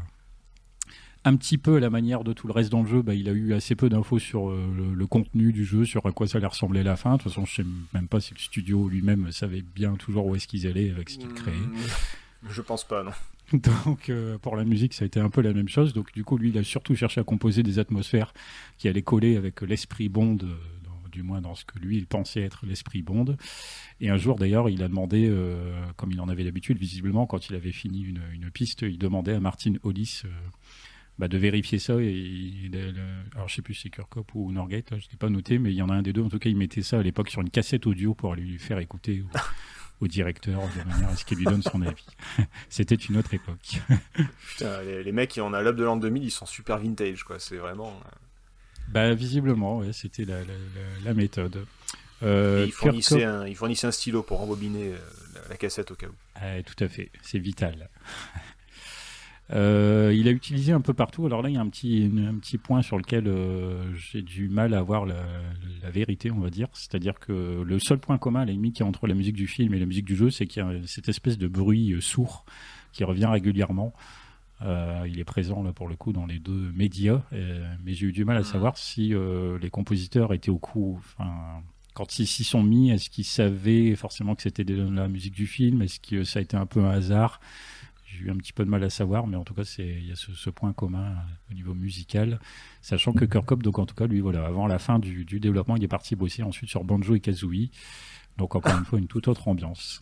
Un 1.25 1.37
petit 1.37 1.57
peu 1.57 1.77
à 1.77 1.79
la 1.79 1.89
manière 1.89 2.25
de 2.25 2.33
tout 2.33 2.47
le 2.47 2.53
reste 2.53 2.69
dans 2.69 2.81
le 2.81 2.89
jeu, 2.89 3.01
bah, 3.01 3.13
il 3.13 3.29
a 3.29 3.31
eu 3.31 3.53
assez 3.53 3.75
peu 3.75 3.87
d'infos 3.87 4.19
sur 4.19 4.49
euh, 4.49 4.93
le, 4.93 5.07
contenu 5.07 5.53
du 5.53 5.63
jeu, 5.63 5.85
sur 5.85 6.05
à 6.05 6.11
quoi 6.11 6.27
ça 6.27 6.37
allait 6.37 6.47
ressembler 6.47 6.81
à 6.81 6.83
la 6.83 6.97
fin. 6.97 7.13
De 7.13 7.17
toute 7.21 7.31
façon, 7.31 7.45
je 7.45 7.55
sais 7.55 7.65
même 7.93 8.09
pas 8.09 8.19
si 8.19 8.33
le 8.33 8.39
studio 8.39 8.89
lui-même 8.89 9.31
savait 9.31 9.61
bien 9.61 9.93
toujours 9.95 10.25
où 10.25 10.35
est-ce 10.35 10.47
qu'ils 10.47 10.67
allaient 10.67 10.89
avec 10.89 11.09
ce 11.09 11.19
qu'ils 11.19 11.33
créaient. 11.33 11.53
Je 12.49 12.61
pense 12.61 12.85
pas, 12.85 13.03
non. 13.03 13.11
Donc 13.85 14.09
euh, 14.09 14.37
pour 14.37 14.57
la 14.57 14.65
musique, 14.65 14.93
ça 14.93 15.03
a 15.03 15.05
été 15.05 15.21
un 15.21 15.29
peu 15.29 15.39
la 15.41 15.53
même 15.53 15.69
chose. 15.69 15.93
Donc 15.93 16.11
du 16.11 16.25
coup, 16.25 16.37
lui, 16.37 16.49
il 16.49 16.57
a 16.57 16.63
surtout 16.63 16.93
cherché 16.93 17.21
à 17.21 17.23
composer 17.23 17.63
des 17.63 17.79
atmosphères 17.79 18.33
qui 18.77 18.89
allaient 18.89 19.01
coller 19.01 19.37
avec 19.37 19.61
l'esprit 19.61 20.09
Bond, 20.09 20.39
euh, 20.43 20.47
dans- 20.82 20.82
du 21.13 21.23
moins 21.23 21.39
dans 21.39 21.55
ce 21.55 21.63
que 21.63 21.79
lui, 21.79 21.97
il 21.97 22.05
pensait 22.07 22.41
être 22.41 22.65
l'esprit 22.65 23.01
Bond. 23.01 23.37
Et 24.01 24.09
un 24.09 24.17
jour, 24.17 24.35
d'ailleurs, 24.37 24.69
il 24.69 24.83
a 24.83 24.87
demandé, 24.89 25.27
euh, 25.29 25.73
comme 25.95 26.11
il 26.11 26.19
en 26.19 26.27
avait 26.27 26.43
l'habitude, 26.43 26.77
visiblement, 26.77 27.25
quand 27.25 27.49
il 27.49 27.55
avait 27.55 27.71
fini 27.71 28.01
une, 28.01 28.21
une 28.33 28.51
piste, 28.51 28.81
il 28.81 28.97
demandait 28.97 29.33
à 29.33 29.39
Martin 29.39 29.73
Hollis 29.83 30.23
euh, 30.25 30.29
bah, 31.19 31.27
de 31.27 31.37
vérifier 31.37 31.79
ça. 31.79 31.95
Et, 32.01 32.69
le- 32.71 32.93
alors 33.35 33.47
je 33.47 33.55
sais 33.55 33.61
plus 33.61 33.75
si 33.75 33.83
c'est 33.83 33.89
Kirkhope 33.89 34.33
ou 34.35 34.51
Norgate, 34.51 34.91
là, 34.91 34.97
je 34.99 35.05
ne 35.05 35.11
l'ai 35.11 35.17
pas 35.17 35.29
noté, 35.29 35.59
mais 35.59 35.71
il 35.71 35.75
y 35.75 35.81
en 35.81 35.89
a 35.89 35.93
un 35.93 36.01
des 36.01 36.11
deux. 36.11 36.23
En 36.23 36.29
tout 36.29 36.39
cas, 36.39 36.49
il 36.49 36.57
mettait 36.57 36.81
ça 36.81 36.99
à 36.99 37.03
l'époque 37.03 37.29
sur 37.29 37.41
une 37.41 37.49
cassette 37.49 37.85
audio 37.87 38.13
pour 38.13 38.35
lui 38.35 38.57
faire 38.57 38.79
écouter 38.79 39.21
au, 39.21 39.37
au 40.05 40.07
directeur 40.07 40.59
de 40.77 40.89
manière 40.89 41.09
à 41.09 41.15
ce 41.15 41.23
qu'il 41.23 41.37
lui 41.37 41.45
donne 41.45 41.61
son 41.61 41.81
avis. 41.83 42.05
C'était 42.69 42.95
une 42.95 43.17
autre 43.17 43.33
époque. 43.33 43.79
Putain, 44.49 44.81
les, 44.83 45.03
les 45.03 45.11
mecs, 45.11 45.39
on 45.41 45.53
a 45.53 45.61
l'up 45.61 45.75
de 45.75 45.83
l'an 45.83 45.95
2000, 45.97 46.23
ils 46.23 46.31
sont 46.31 46.45
super 46.47 46.79
vintage, 46.79 47.23
quoi. 47.23 47.37
C'est 47.39 47.57
vraiment. 47.57 47.93
Bah, 48.89 49.13
visiblement, 49.13 49.79
ouais, 49.79 49.93
c'était 49.93 50.25
la, 50.25 50.39
la- 50.39 50.45
la- 50.45 51.05
la 51.05 51.13
méthode. 51.13 51.65
Euh, 52.21 52.67
fournissaient 52.71 53.25
Kirkhope- 53.25 53.85
un, 53.87 53.91
stylo 53.91 54.23
pour 54.23 54.39
rembobiner 54.39 54.91
euh, 54.93 54.97
la, 55.49 55.57
cassette 55.57 55.91
au 55.91 55.95
cas 55.95 56.07
où. 56.07 56.13
Ah, 56.35 56.61
tout 56.63 56.81
à 56.83 56.87
fait, 56.87 57.11
c'est 57.21 57.39
vital. 57.39 57.89
Euh, 59.51 60.13
il 60.15 60.27
a 60.29 60.31
utilisé 60.31 60.71
un 60.71 60.79
peu 60.81 60.93
partout. 60.93 61.25
Alors 61.25 61.41
là, 61.41 61.49
il 61.49 61.55
y 61.55 61.57
a 61.57 61.61
un 61.61 61.67
petit, 61.67 62.09
un 62.27 62.35
petit 62.35 62.57
point 62.57 62.81
sur 62.81 62.97
lequel 62.97 63.27
euh, 63.27 63.93
j'ai 63.93 64.21
du 64.21 64.47
mal 64.47 64.73
à 64.73 64.81
voir 64.81 65.05
la, 65.05 65.21
la 65.83 65.89
vérité, 65.91 66.31
on 66.31 66.39
va 66.39 66.49
dire. 66.49 66.69
C'est-à-dire 66.73 67.19
que 67.19 67.61
le 67.61 67.77
seul 67.79 67.99
point 67.99 68.17
commun, 68.17 68.39
à 68.41 68.45
la 68.45 68.53
limite, 68.53 68.75
qu'il 68.75 68.83
y 68.83 68.85
a 68.85 68.89
entre 68.89 69.05
la 69.05 69.13
musique 69.13 69.35
du 69.35 69.47
film 69.47 69.73
et 69.73 69.79
la 69.79 69.85
musique 69.85 70.05
du 70.05 70.15
jeu, 70.15 70.31
c'est 70.31 70.47
qu'il 70.47 70.63
y 70.63 70.65
a 70.65 70.71
cette 70.87 71.09
espèce 71.09 71.37
de 71.37 71.47
bruit 71.47 71.95
sourd 72.01 72.45
qui 72.93 73.03
revient 73.03 73.25
régulièrement. 73.25 73.93
Euh, 74.63 75.05
il 75.07 75.19
est 75.19 75.23
présent 75.25 75.61
là 75.61 75.73
pour 75.73 75.87
le 75.89 75.95
coup 75.95 76.13
dans 76.13 76.25
les 76.25 76.39
deux 76.39 76.71
médias, 76.73 77.21
euh, 77.33 77.65
mais 77.83 77.93
j'ai 77.93 78.07
eu 78.07 78.11
du 78.13 78.23
mal 78.23 78.37
à 78.37 78.43
savoir 78.43 78.77
si 78.77 79.13
euh, 79.13 79.57
les 79.59 79.69
compositeurs 79.69 80.33
étaient 80.33 80.51
au 80.51 80.57
coup, 80.57 80.95
enfin, 80.99 81.61
quand 81.93 82.17
ils 82.19 82.25
s'y 82.27 82.43
sont 82.45 82.63
mis, 82.63 82.89
est-ce 82.89 83.09
qu'ils 83.09 83.25
savaient 83.25 83.93
forcément 83.95 84.35
que 84.35 84.41
c'était 84.41 84.63
de 84.63 84.81
la 84.89 85.07
musique 85.09 85.33
du 85.33 85.47
film? 85.47 85.81
Est-ce 85.81 85.99
que 85.99 86.23
ça 86.23 86.39
a 86.39 86.41
été 86.41 86.55
un 86.55 86.65
peu 86.65 86.79
un 86.83 86.91
hasard? 86.91 87.41
J'ai 88.05 88.25
eu 88.25 88.29
un 88.31 88.35
petit 88.35 88.53
peu 88.53 88.63
de 88.63 88.69
mal 88.69 88.83
à 88.83 88.89
savoir, 88.89 89.25
mais 89.27 89.35
en 89.35 89.43
tout 89.43 89.53
cas, 89.55 89.63
il 89.79 90.07
y 90.07 90.11
a 90.11 90.15
ce, 90.15 90.31
ce 90.33 90.49
point 90.49 90.71
commun 90.71 91.03
euh, 91.11 91.51
au 91.51 91.53
niveau 91.55 91.73
musical, 91.73 92.39
sachant 92.81 93.11
que 93.11 93.25
Kirkhope, 93.25 93.63
donc 93.63 93.79
en 93.79 93.85
tout 93.85 93.95
cas, 93.95 94.05
lui, 94.07 94.19
voilà, 94.21 94.45
avant 94.45 94.67
la 94.67 94.79
fin 94.79 94.97
du, 94.99 95.25
du 95.25 95.39
développement, 95.39 95.75
il 95.75 95.83
est 95.83 95.87
parti 95.89 96.15
bosser 96.15 96.43
ensuite 96.43 96.69
sur 96.69 96.83
Banjo 96.83 97.15
et 97.15 97.19
Kazooie. 97.19 97.69
Donc 98.37 98.55
encore 98.55 98.77
une 98.77 98.85
fois, 98.85 98.97
une 98.99 99.07
toute 99.07 99.27
autre 99.27 99.47
ambiance. 99.47 100.01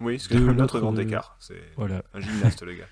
Oui, 0.00 0.18
c'est 0.20 0.34
notre 0.38 0.52
l'autre- 0.54 0.80
grand 0.80 0.96
écart. 0.98 1.36
C'est 1.40 1.62
Voilà. 1.76 2.02
un 2.14 2.20
gymnaste, 2.20 2.62
le 2.62 2.74
gars. 2.74 2.88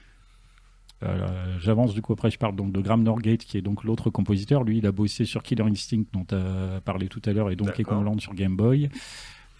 Euh, 1.02 1.58
J'avance 1.60 1.92
du 1.92 2.00
coup 2.00 2.12
après, 2.14 2.30
je 2.30 2.38
parle 2.38 2.56
donc 2.56 2.72
de 2.72 2.80
Graham 2.80 3.02
Norgate 3.02 3.44
qui 3.44 3.58
est 3.58 3.62
donc 3.62 3.84
l'autre 3.84 4.08
compositeur. 4.10 4.62
Lui, 4.64 4.78
il 4.78 4.86
a 4.86 4.92
bossé 4.92 5.24
sur 5.24 5.42
Killer 5.42 5.64
Instinct 5.64 6.04
dont 6.12 6.24
tu 6.24 6.34
as 6.34 6.80
parlé 6.84 7.08
tout 7.08 7.20
à 7.26 7.32
l'heure 7.32 7.50
et. 7.50 7.56
Kong 7.56 8.04
Land 8.04 8.18
sur 8.20 8.34
Game 8.34 8.56
Boy. 8.56 8.88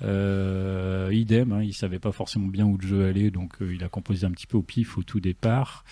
Euh, 0.03 1.11
idem, 1.13 1.53
hein, 1.53 1.63
il 1.63 1.73
savait 1.73 1.99
pas 1.99 2.13
forcément 2.13 2.47
bien 2.49 2.65
où 2.67 2.77
le 2.77 2.87
jeu 2.87 3.07
allait, 3.07 3.31
donc 3.31 3.61
euh, 3.63 3.75
il 3.75 3.85
a 3.85 3.89
composé 3.89 4.27
un 4.27 4.31
petit 4.33 4.47
peu 4.47 4.57
au 4.57 4.63
pif 4.63 4.99
au 4.99 5.03
tout 5.03 5.21
départ. 5.21 5.85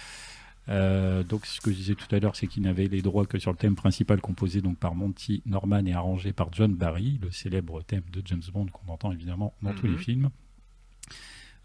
Euh, 0.69 1.23
donc 1.23 1.45
ce 1.47 1.61
que 1.61 1.71
je 1.71 1.77
disais 1.77 1.95
tout 1.95 2.13
à 2.15 2.19
l'heure, 2.19 2.37
c'est 2.37 2.47
qu'il 2.47 2.63
n'avait 2.63 2.87
les 2.89 3.03
droits 3.03 3.27
que 3.27 3.39
sur 3.39 3.51
le 3.53 3.57
thème 3.57 3.75
principal 3.75 4.21
composé 4.21 4.61
donc 4.61 4.77
par 4.79 4.95
Monty 4.95 5.43
Norman 5.47 5.85
et 5.87 5.93
arrangé 5.93 6.33
par 6.33 6.53
John 6.53 6.75
Barry, 6.75 7.19
le 7.23 7.31
célèbre 7.31 7.83
thème 7.83 8.03
de 8.13 8.23
James 8.25 8.43
Bond 8.53 8.67
qu'on 8.67 8.93
entend 8.93 9.13
évidemment 9.13 9.55
dans 9.63 9.73
tous 9.75 9.87
Mhm. 9.87 9.93
les 9.93 9.99
films. 9.99 10.31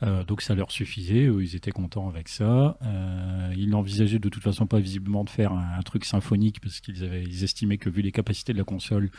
Euh, 0.04 0.24
donc 0.24 0.42
ça 0.44 0.54
leur 0.54 0.70
suffisait, 0.72 1.26
eux, 1.26 1.42
ils 1.44 1.56
étaient 1.56 1.72
contents 1.72 2.08
avec 2.08 2.28
ça. 2.30 2.78
Euh, 2.84 3.54
ils 3.58 3.70
n'envisageaient 3.70 4.20
de 4.20 4.30
toute 4.30 4.44
façon 4.44 4.68
pas 4.68 4.80
visiblement 4.80 5.24
de 5.24 5.30
faire 5.32 5.52
un, 5.54 5.74
un 5.80 5.82
truc 5.82 6.06
symphonique 6.06 6.62
parce 6.62 6.80
qu'ils 6.82 7.04
avaient, 7.04 7.24
ils 7.24 7.44
estimaient 7.44 7.80
que 7.80 7.90
vu 7.90 8.04
les 8.04 8.12
capacités 8.12 8.54
de 8.54 8.60
la 8.60 8.64
console, 8.64 9.10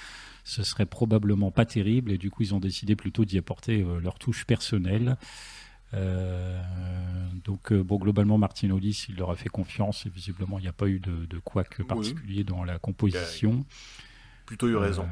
ce 0.44 0.62
serait 0.62 0.86
probablement 0.86 1.50
pas 1.50 1.64
terrible 1.64 2.12
et 2.12 2.18
du 2.18 2.30
coup 2.30 2.44
ils 2.44 2.54
ont 2.54 2.60
décidé 2.60 2.94
plutôt 2.94 3.24
d'y 3.24 3.38
apporter 3.38 3.82
euh, 3.82 3.98
leur 4.00 4.18
touche 4.20 4.44
personnelle. 4.44 5.16
Donc 7.44 7.72
bon 7.72 7.96
globalement 7.96 8.36
Martin 8.38 8.70
Hollis 8.70 9.06
il 9.08 9.16
leur 9.16 9.30
a 9.30 9.36
fait 9.36 9.48
confiance 9.48 10.04
et 10.06 10.10
visiblement 10.10 10.58
il 10.58 10.62
n'y 10.62 10.68
a 10.68 10.72
pas 10.72 10.86
eu 10.86 11.00
de, 11.00 11.24
de 11.24 11.38
couac 11.38 11.76
Oui. 11.78 11.84
particulier 11.86 12.44
dans 12.44 12.62
la 12.62 12.78
composition. 12.78 13.64
Plutôt 14.46 14.68
eu 14.68 14.76
raison. 14.76 15.06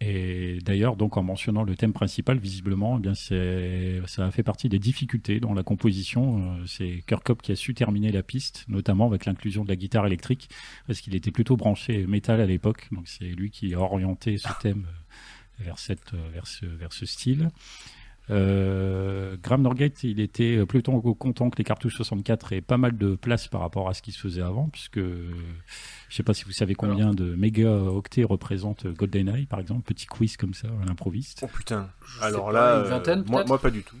Et 0.00 0.58
d'ailleurs, 0.62 0.96
donc 0.96 1.16
en 1.16 1.22
mentionnant 1.22 1.62
le 1.62 1.76
thème 1.76 1.92
principal, 1.92 2.38
visiblement, 2.38 2.98
eh 2.98 3.00
bien 3.00 3.14
ça 3.14 4.26
a 4.26 4.30
fait 4.30 4.42
partie 4.42 4.68
des 4.68 4.78
difficultés 4.78 5.40
dans 5.40 5.54
la 5.54 5.62
composition. 5.62 6.58
Euh, 6.58 6.64
C'est 6.66 7.02
Kirkhope 7.06 7.42
qui 7.42 7.52
a 7.52 7.56
su 7.56 7.74
terminer 7.74 8.12
la 8.12 8.22
piste, 8.22 8.64
notamment 8.68 9.06
avec 9.06 9.24
l'inclusion 9.24 9.64
de 9.64 9.68
la 9.68 9.76
guitare 9.76 10.06
électrique, 10.06 10.50
parce 10.86 11.00
qu'il 11.00 11.14
était 11.14 11.30
plutôt 11.30 11.56
branché 11.56 12.06
métal 12.06 12.40
à 12.40 12.46
l'époque. 12.46 12.88
Donc 12.92 13.08
c'est 13.08 13.24
lui 13.24 13.50
qui 13.50 13.74
a 13.74 13.80
orienté 13.80 14.36
ce 14.36 14.48
thème 14.60 14.86
euh, 14.88 15.64
vers 15.64 15.78
cette 15.78 16.12
euh, 16.12 16.28
vers 16.32 16.46
ce 16.46 16.66
vers 16.66 16.92
ce 16.92 17.06
style. 17.06 17.50
Euh, 18.30 19.36
Graham 19.42 19.62
Norgate, 19.62 20.02
il 20.04 20.18
était 20.20 20.64
plutôt 20.64 20.98
content 21.14 21.50
que 21.50 21.58
les 21.58 21.64
cartouches 21.64 21.96
64 21.96 22.52
aient 22.54 22.60
pas 22.62 22.78
mal 22.78 22.96
de 22.96 23.16
place 23.16 23.48
par 23.48 23.60
rapport 23.60 23.88
à 23.88 23.94
ce 23.94 24.00
qui 24.02 24.12
se 24.12 24.18
faisait 24.18 24.40
avant, 24.42 24.68
puisque 24.70 24.98
je 24.98 25.34
sais 26.10 26.22
pas 26.22 26.32
si 26.34 26.44
vous 26.44 26.52
savez 26.52 26.74
combien 26.74 27.12
de 27.12 27.34
mégaoctets 27.34 28.24
représente 28.24 28.86
GoldenEye, 28.86 29.46
par 29.46 29.60
exemple, 29.60 29.82
petit 29.82 30.06
quiz 30.06 30.36
comme 30.36 30.54
ça 30.54 30.68
à 30.82 30.86
l'improviste. 30.86 31.40
Oh 31.42 31.48
putain. 31.48 31.90
Je 32.06 32.18
sais 32.18 32.24
Alors 32.24 32.46
pas, 32.46 32.52
là, 32.52 32.74
une 32.78 32.86
euh, 32.86 32.88
vingtaine, 32.88 33.24
moi, 33.26 33.44
pas 33.58 33.70
du 33.70 33.82
tout. 33.82 33.96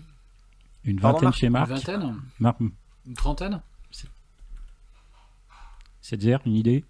Une 0.84 1.00
Pardon, 1.00 1.18
vingtaine 1.18 1.26
Marc 1.28 1.38
chez 1.38 1.46
Une 1.46 1.52
Marc. 1.52 1.68
vingtaine 1.68 2.20
Marc, 2.40 2.60
Une 3.06 3.14
trentaine 3.14 3.60
c'est 6.06 6.18
dire 6.18 6.40
une 6.44 6.52
idée? 6.54 6.84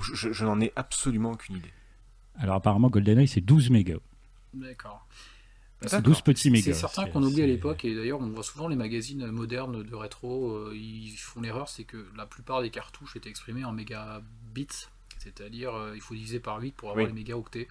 Je, 0.00 0.14
je- 0.14 0.32
je 0.32 0.44
n'en 0.44 0.60
ai 0.60 0.72
absolument 0.76 1.32
aucune 1.32 1.56
idée. 1.56 1.72
Alors 2.38 2.54
apparemment 2.54 2.88
GoldenEye 2.90 3.26
c'est 3.26 3.40
12 3.40 3.70
mégas. 3.70 3.98
D'accord. 4.54 5.04
C'est 5.86 6.02
12 6.02 6.20
petits 6.22 6.50
mégas. 6.50 6.64
C'est 6.64 6.80
certain 6.80 7.04
C'est- 7.04 7.10
qu'on 7.10 7.22
oublie 7.22 7.42
à 7.42 7.46
l'époque, 7.46 7.84
et 7.84 7.94
d'ailleurs 7.94 8.20
on 8.20 8.28
voit 8.28 8.42
souvent 8.42 8.68
les 8.68 8.76
magazines 8.76 9.26
modernes 9.30 9.82
de 9.82 9.94
rétro, 9.94 10.52
euh, 10.52 10.72
ils 10.74 11.16
font 11.16 11.40
l'erreur, 11.40 11.68
c'est 11.68 11.84
que 11.84 12.06
la 12.16 12.26
plupart 12.26 12.62
des 12.62 12.70
cartouches 12.70 13.16
étaient 13.16 13.30
exprimées 13.30 13.64
en 13.64 13.72
mégabits, 13.72 14.88
c'est-à-dire 15.18 15.74
euh, 15.74 15.92
il 15.94 16.00
faut 16.00 16.14
diviser 16.14 16.40
par 16.40 16.60
8 16.60 16.74
pour 16.74 16.90
avoir 16.90 17.04
Oui. 17.04 17.10
les 17.12 17.14
mégaoctets. 17.18 17.68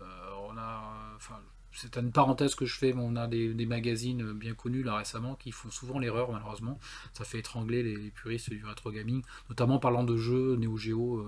Euh, 0.00 0.04
on 0.48 0.56
a, 0.56 0.82
enfin, 1.16 1.36
c'est 1.72 1.96
une 1.96 2.12
parenthèse 2.12 2.54
que 2.54 2.66
je 2.66 2.74
fais, 2.76 2.92
mais 2.92 3.02
on 3.04 3.16
a 3.16 3.26
des, 3.26 3.54
des 3.54 3.66
magazines 3.66 4.32
bien 4.32 4.54
connus 4.54 4.82
là 4.82 4.96
récemment 4.96 5.36
qui 5.36 5.52
font 5.52 5.70
souvent 5.70 5.98
l'erreur 5.98 6.30
malheureusement. 6.32 6.78
Ça 7.14 7.24
fait 7.24 7.38
étrangler 7.38 7.82
les, 7.82 7.96
les 7.96 8.10
puristes 8.10 8.50
du 8.50 8.64
rétro 8.64 8.90
gaming, 8.90 9.22
notamment 9.48 9.76
en 9.76 9.78
parlant 9.80 10.04
de 10.04 10.16
jeux 10.16 10.56
Neo 10.56 10.76
Geo, 10.76 11.26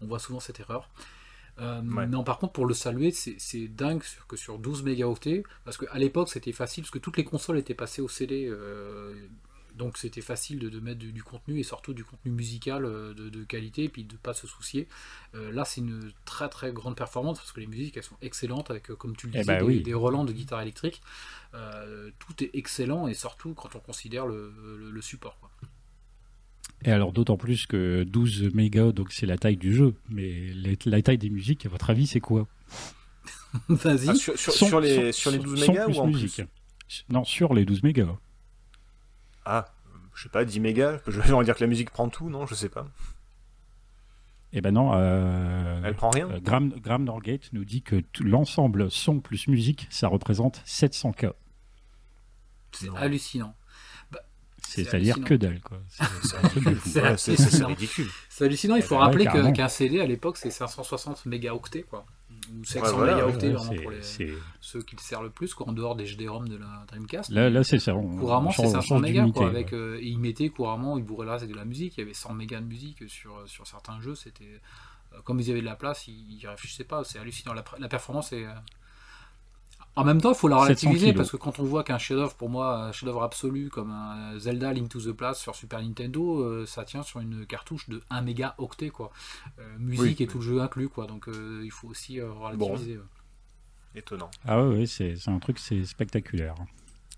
on 0.00 0.06
voit 0.06 0.18
souvent 0.18 0.40
cette 0.40 0.58
erreur. 0.60 0.88
Euh, 1.60 1.82
Ouais. 1.82 2.06
Non, 2.06 2.24
par 2.24 2.38
contre, 2.38 2.52
pour 2.52 2.66
le 2.66 2.74
saluer, 2.74 3.10
c'est 3.12 3.68
dingue 3.68 4.02
sur- 4.02 4.26
que 4.26 4.36
sur 4.36 4.58
12 4.58 4.82
mégaoctets, 4.82 5.44
parce 5.64 5.76
qu'à 5.78 5.96
l'époque 5.98 6.28
c'était 6.28 6.52
facile, 6.52 6.82
parce 6.82 6.90
que 6.90 6.98
toutes 6.98 7.16
les 7.16 7.24
consoles 7.24 7.58
étaient 7.58 7.74
passées 7.74 8.02
au 8.02 8.08
CD, 8.08 8.46
euh, 8.48 9.14
donc 9.76 9.96
c'était 9.98 10.20
facile 10.20 10.58
de, 10.60 10.68
de 10.68 10.78
mettre 10.80 10.98
du, 11.00 11.12
du 11.12 11.22
contenu 11.24 11.58
et 11.58 11.62
surtout 11.64 11.94
du 11.94 12.04
contenu 12.04 12.30
musical 12.32 12.84
euh, 12.84 13.12
de, 13.14 13.28
de 13.28 13.44
qualité, 13.44 13.84
et 13.84 13.88
puis 13.88 14.04
de 14.04 14.16
pas 14.16 14.34
se 14.34 14.46
soucier. 14.48 14.88
Euh, 15.34 15.52
là, 15.52 15.64
c'est 15.64 15.80
une 15.80 16.12
très 16.24 16.48
très 16.48 16.72
grande 16.72 16.96
performance, 16.96 17.38
parce 17.38 17.52
que 17.52 17.60
les 17.60 17.66
musiques 17.68 17.96
elles 17.96 18.02
sont 18.04 18.16
excellentes, 18.20 18.70
avec, 18.70 18.86
comme 18.88 19.16
tu 19.16 19.26
le 19.28 19.32
Eh 19.36 19.38
disais, 19.40 19.52
ben 19.54 19.58
des, 19.60 19.64
oui. 19.64 19.82
des 19.82 19.94
relents 19.94 20.24
de 20.24 20.32
guitare 20.32 20.60
électrique. 20.62 21.02
Tout 22.18 22.42
est 22.42 22.50
excellent, 22.54 23.06
et 23.06 23.14
surtout 23.14 23.54
quand 23.54 23.74
on 23.76 23.80
considère 23.80 24.26
le, 24.26 24.52
le- 24.78 24.90
le 24.90 25.02
support. 25.02 25.38
quoi. 25.38 25.50
Et 26.84 26.92
alors 26.92 27.12
d'autant 27.12 27.36
plus 27.36 27.66
que 27.66 28.04
12 28.04 28.54
mégas 28.54 28.92
donc 28.92 29.12
c'est 29.12 29.26
la 29.26 29.38
taille 29.38 29.56
du 29.56 29.74
jeu, 29.74 29.94
mais 30.10 30.52
la 30.84 31.02
taille 31.02 31.18
des 31.18 31.30
musiques 31.30 31.64
à 31.66 31.68
votre 31.68 31.88
avis 31.90 32.06
c'est 32.06 32.20
quoi? 32.20 32.46
Vas-y. 33.68 34.08
Ah, 34.10 34.14
sur, 34.14 34.36
sur- 34.38 34.52
Son- 34.52 34.66
sur 34.66 34.80
les, 34.80 35.12
son- 35.12 35.18
sur 35.20 35.30
les 35.30 35.38
son- 35.38 35.44
12 35.44 35.64
son 35.64 35.72
mégas 35.72 35.86
ou 35.88 35.98
en 36.00 36.06
musique. 36.06 36.34
plus 36.86 37.04
Non, 37.08 37.24
sur 37.24 37.54
les 37.54 37.64
12 37.64 37.82
mégas. 37.82 38.16
Ah, 39.46 39.66
je 40.14 40.22
sais 40.24 40.28
pas, 40.28 40.44
10 40.44 40.60
mégas 40.60 41.00
Je 41.06 41.20
vais 41.20 41.44
dire 41.44 41.54
que 41.54 41.60
la 41.60 41.66
musique 41.68 41.90
prend 41.90 42.08
tout, 42.08 42.28
non 42.30 42.46
Je 42.46 42.54
sais 42.54 42.68
pas. 42.68 42.86
Eh 44.52 44.60
ben 44.60 44.70
non, 44.72 44.92
euh, 44.94 45.80
Elle 45.84 45.94
prend 45.94 46.10
rien? 46.10 46.30
euh, 46.30 46.38
Graham, 46.40 46.68
Graham 46.80 47.04
Norgate 47.04 47.52
nous 47.52 47.64
dit 47.64 47.82
que 47.82 48.02
l'ensemble 48.20 48.88
son 48.90 49.18
plus 49.20 49.48
musique, 49.48 49.86
ça 49.90 50.06
représente 50.08 50.62
700K. 50.64 51.32
C'est 52.72 52.88
hallucinant. 52.96 53.54
C'est-à-dire 54.66 55.20
que 55.22 55.34
dalle, 55.34 55.60
quoi. 55.60 55.78
C'est- 55.88 56.04
C'est 56.22 56.36
un 56.36 56.48
truc 56.48 56.64
de 56.64 56.74
fou. 56.74 56.88
C'est 56.88 57.02
Ouais, 57.02 57.16
c'est- 57.16 57.36
c'est- 57.36 57.36
c'est 57.36 57.42
hallucinant. 57.44 57.68
ridicule. 57.68 58.06
C'est 58.28 58.44
hallucinant, 58.44 58.76
il 58.76 58.82
faut 58.82 58.94
ouais, 58.96 59.00
rappeler 59.02 59.26
qu'un 59.26 59.68
CD 59.68 60.00
à 60.00 60.06
l'époque 60.06 60.36
c'est 60.36 60.50
560 60.50 61.26
mégaoctets 61.26 61.82
quoi. 61.82 62.04
Ou 62.52 62.64
700 62.64 62.96
voilà, 62.96 63.14
mégaoctets 63.16 63.46
Ouais, 63.48 63.52
vraiment 63.54 63.70
c'est- 63.72 63.80
pour 63.82 63.90
les- 63.92 64.02
c'est- 64.02 64.34
ceux 64.60 64.82
qui 64.82 64.96
le 64.96 65.00
servent 65.00 65.24
le 65.24 65.30
plus 65.30 65.54
quoi, 65.54 65.68
en 65.68 65.72
dehors 65.72 65.94
des 65.96 66.04
GD-ROM 66.06 66.48
de 66.48 66.56
la 66.56 66.84
Dreamcast. 66.88 67.30
Là, 67.30 67.48
là 67.50 67.62
c'est 67.62 67.78
ça. 67.78 67.94
on- 67.94 68.16
couramment 68.18 68.50
c'est 68.50 68.56
change- 68.56 68.66
on 68.66 68.70
500 68.72 68.86
change 68.96 69.02
mégas 69.02 69.26
quoi. 69.32 69.44
ouais. 69.44 69.48
Avec, 69.50 69.72
euh, 69.72 69.98
et 70.00 70.06
ils 70.08 70.18
mettaient 70.18 70.48
couramment, 70.48 70.98
ils 70.98 71.04
bourraient 71.04 71.26
là 71.26 71.34
avec 71.34 71.48
de 71.50 71.54
la 71.56 71.64
musique, 71.64 71.96
il 71.96 72.00
y 72.00 72.02
avait 72.02 72.14
100 72.14 72.34
mégas 72.34 72.60
de 72.60 72.66
musique 72.66 73.08
sur, 73.08 73.42
sur 73.46 73.66
certains 73.66 74.00
jeux, 74.00 74.14
c'était. 74.14 74.44
euh, 74.44 75.18
Comme 75.24 75.38
ils 75.38 75.48
avaient 75.52 75.60
de 75.60 75.64
la 75.66 75.76
place, 75.76 76.08
ils, 76.08 76.38
ils 76.40 76.46
réfléchissaient 76.48 76.82
pas, 76.84 77.04
c'est 77.04 77.20
hallucinant. 77.20 77.54
La, 77.54 77.64
la 77.78 77.88
performance 77.88 78.32
est. 78.32 78.44
euh, 78.46 78.52
En 79.96 80.04
même 80.04 80.20
temps, 80.20 80.32
il 80.32 80.36
faut 80.36 80.48
la 80.48 80.56
700 80.58 80.64
relativiser 80.90 81.12
parce 81.12 81.30
que 81.30 81.36
quand 81.36 81.60
on 81.60 81.64
voit 81.64 81.84
qu'un 81.84 81.98
chef-d'œuvre, 81.98 82.34
pour 82.34 82.48
moi, 82.50 82.86
un 82.86 82.92
chef-d'œuvre 82.92 83.22
absolu 83.22 83.68
comme 83.70 83.90
un 83.90 84.36
Zelda 84.38 84.72
Link 84.72 84.88
to 84.88 85.00
the 85.00 85.12
Past 85.12 85.40
sur 85.40 85.54
Super 85.54 85.80
Nintendo, 85.80 86.40
euh, 86.40 86.66
ça 86.66 86.84
tient 86.84 87.02
sur 87.04 87.20
une 87.20 87.46
cartouche 87.46 87.88
de 87.88 88.02
1 88.10 88.22
méga 88.22 88.54
octet 88.58 88.90
quoi. 88.90 89.12
Euh, 89.60 89.62
musique 89.78 90.18
Oui. 90.18 90.24
et 90.24 90.26
tout 90.26 90.38
le 90.38 90.44
jeu 90.44 90.60
inclus 90.60 90.88
quoi. 90.88 91.06
Donc 91.06 91.28
euh, 91.28 91.60
il 91.64 91.70
faut 91.70 91.86
aussi 91.88 92.18
euh, 92.18 92.32
relativiser. 92.32 92.98
Étonnant. 93.94 94.30
Ah 94.44 94.60
ouais, 94.60 94.78
ouais, 94.78 94.86
c'est 94.86 95.14
un 95.28 95.38
truc, 95.38 95.60
c'est 95.60 95.84
spectaculaire. 95.84 96.56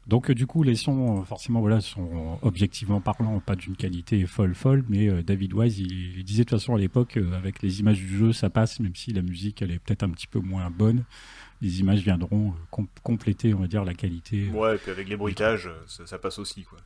Donc 0.06 0.30
euh, 0.30 0.34
du 0.34 0.46
coup, 0.46 0.62
les 0.62 0.76
sons, 0.76 1.24
forcément, 1.24 1.60
voilà, 1.60 1.80
sont 1.80 2.38
objectivement 2.42 3.00
parlant 3.00 3.40
pas 3.40 3.56
d'une 3.56 3.74
qualité 3.74 4.24
folle 4.26 4.54
folle, 4.54 4.84
mais 4.88 5.08
euh, 5.08 5.22
David 5.22 5.54
Wise, 5.54 5.78
il, 5.78 6.18
il 6.18 6.24
disait 6.24 6.44
de 6.44 6.50
toute 6.50 6.58
façon 6.60 6.74
à 6.74 6.78
l'époque, 6.78 7.16
euh, 7.16 7.32
avec 7.32 7.62
les 7.62 7.80
images 7.80 7.98
du 7.98 8.16
jeu, 8.18 8.32
ça 8.32 8.50
passe, 8.50 8.78
même 8.78 8.94
si 8.94 9.12
la 9.12 9.22
musique, 9.22 9.62
elle 9.62 9.70
est 9.72 9.78
peut-être 9.78 10.02
un 10.04 10.10
petit 10.10 10.26
peu 10.28 10.38
moins 10.38 10.70
bonne. 10.70 11.04
Les 11.62 11.80
images 11.80 12.00
viendront 12.00 12.48
euh, 12.50 12.52
com- 12.70 12.86
compléter, 13.02 13.54
on 13.54 13.60
va 13.60 13.66
dire, 13.66 13.84
la 13.84 13.94
qualité. 13.94 14.48
Ouais, 14.50 14.74
et 14.76 14.78
puis 14.78 14.90
avec 14.90 15.08
les 15.08 15.16
bruitages, 15.16 15.70
ça, 15.86 16.06
ça 16.06 16.18
passe 16.18 16.38
aussi, 16.38 16.64
quoi. 16.64 16.78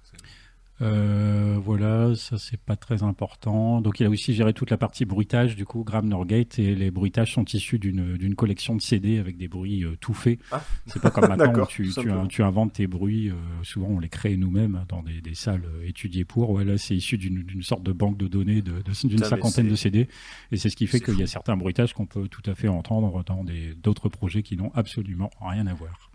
Euh, 0.83 1.59
voilà, 1.63 2.15
ça 2.15 2.39
c'est 2.39 2.59
pas 2.61 2.77
très 2.77 3.03
important. 3.03 3.81
Donc 3.81 4.01
il 4.01 4.07
a 4.07 4.11
aussi 4.11 4.33
géré 4.35 4.53
toute 4.55 4.71
la 4.71 4.79
partie 4.79 5.05
bruitage, 5.05 5.55
du 5.57 5.65
coup, 5.67 5.85
Graham 5.85 6.09
Norgate, 6.09 6.59
et 6.59 6.75
les 6.75 6.91
bruitages 6.91 7.35
sont 7.35 7.45
issus 7.45 7.79
d'une 7.79 8.17
d'une 8.17 8.35
collection 8.35 8.75
de 8.77 8.81
CD 8.81 9.19
avec 9.19 9.37
des 9.37 9.47
bruits 9.49 9.85
euh, 9.85 9.97
tout 10.01 10.15
faits. 10.15 10.39
Ah. 10.53 10.63
C'est 10.87 11.03
pas 11.03 11.11
comme 11.11 11.29
maintenant 11.29 11.53
où 11.63 11.67
tu, 11.67 11.91
tu, 12.29 12.43
inventes 12.43 12.73
tes 12.75 12.87
bruits, 12.87 13.29
euh, 13.31 13.35
souvent 13.63 13.89
on 13.89 13.99
les 13.99 14.09
crée 14.09 14.37
nous-mêmes 14.37 14.77
hein, 14.77 14.85
dans 14.89 15.03
des, 15.03 15.21
des 15.21 15.35
salles 15.35 15.65
étudiées 15.85 16.25
pour. 16.25 16.51
Ouais, 16.51 16.65
là 16.65 16.79
c'est 16.79 16.97
issu 16.97 17.19
d'une 17.19 17.43
d'une 17.43 17.63
sorte 17.63 17.83
de 17.83 17.93
banque 17.93 18.17
de 18.17 18.27
données 18.29 18.63
de- 18.63 18.73
de- 18.83 19.09
d'une 19.09 19.19
cinquantaine 19.29 19.69
de 19.69 19.77
CD, 19.77 20.09
et 20.53 20.57
c'est 20.57 20.71
ce 20.71 20.77
qui 20.77 20.87
fait 20.87 21.01
qu'il 21.01 21.19
y 21.19 21.23
a 21.23 21.27
certains 21.27 21.57
bruitages 21.57 21.93
qu'on 21.95 22.07
peut 22.07 22.29
tout 22.29 22.43
à 22.51 22.55
fait 22.55 22.69
entendre 22.69 23.23
dans 23.25 23.45
des- 23.45 23.75
d'autres 23.75 24.09
projets 24.09 24.43
qui 24.43 24.57
n'ont 24.57 24.73
absolument 24.75 25.31
rien 25.41 25.67
à 25.67 25.75
voir. 25.75 26.10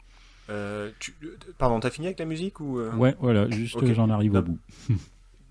Euh, 0.50 0.92
tu- 1.00 1.16
euh, 1.24 1.38
Pardon, 1.58 1.80
t'as 1.80 1.90
fini 1.90 2.08
avec 2.08 2.20
la 2.20 2.26
musique 2.26 2.60
ou 2.60 2.80
euh 2.80 2.92
Ouais, 2.94 3.16
voilà, 3.20 3.50
juste 3.50 3.76
Ok. 3.78 3.92
j'en 3.94 4.10
arrive 4.10 4.32
au 4.34 4.36
Non. 4.36 4.42
bout. 4.42 4.60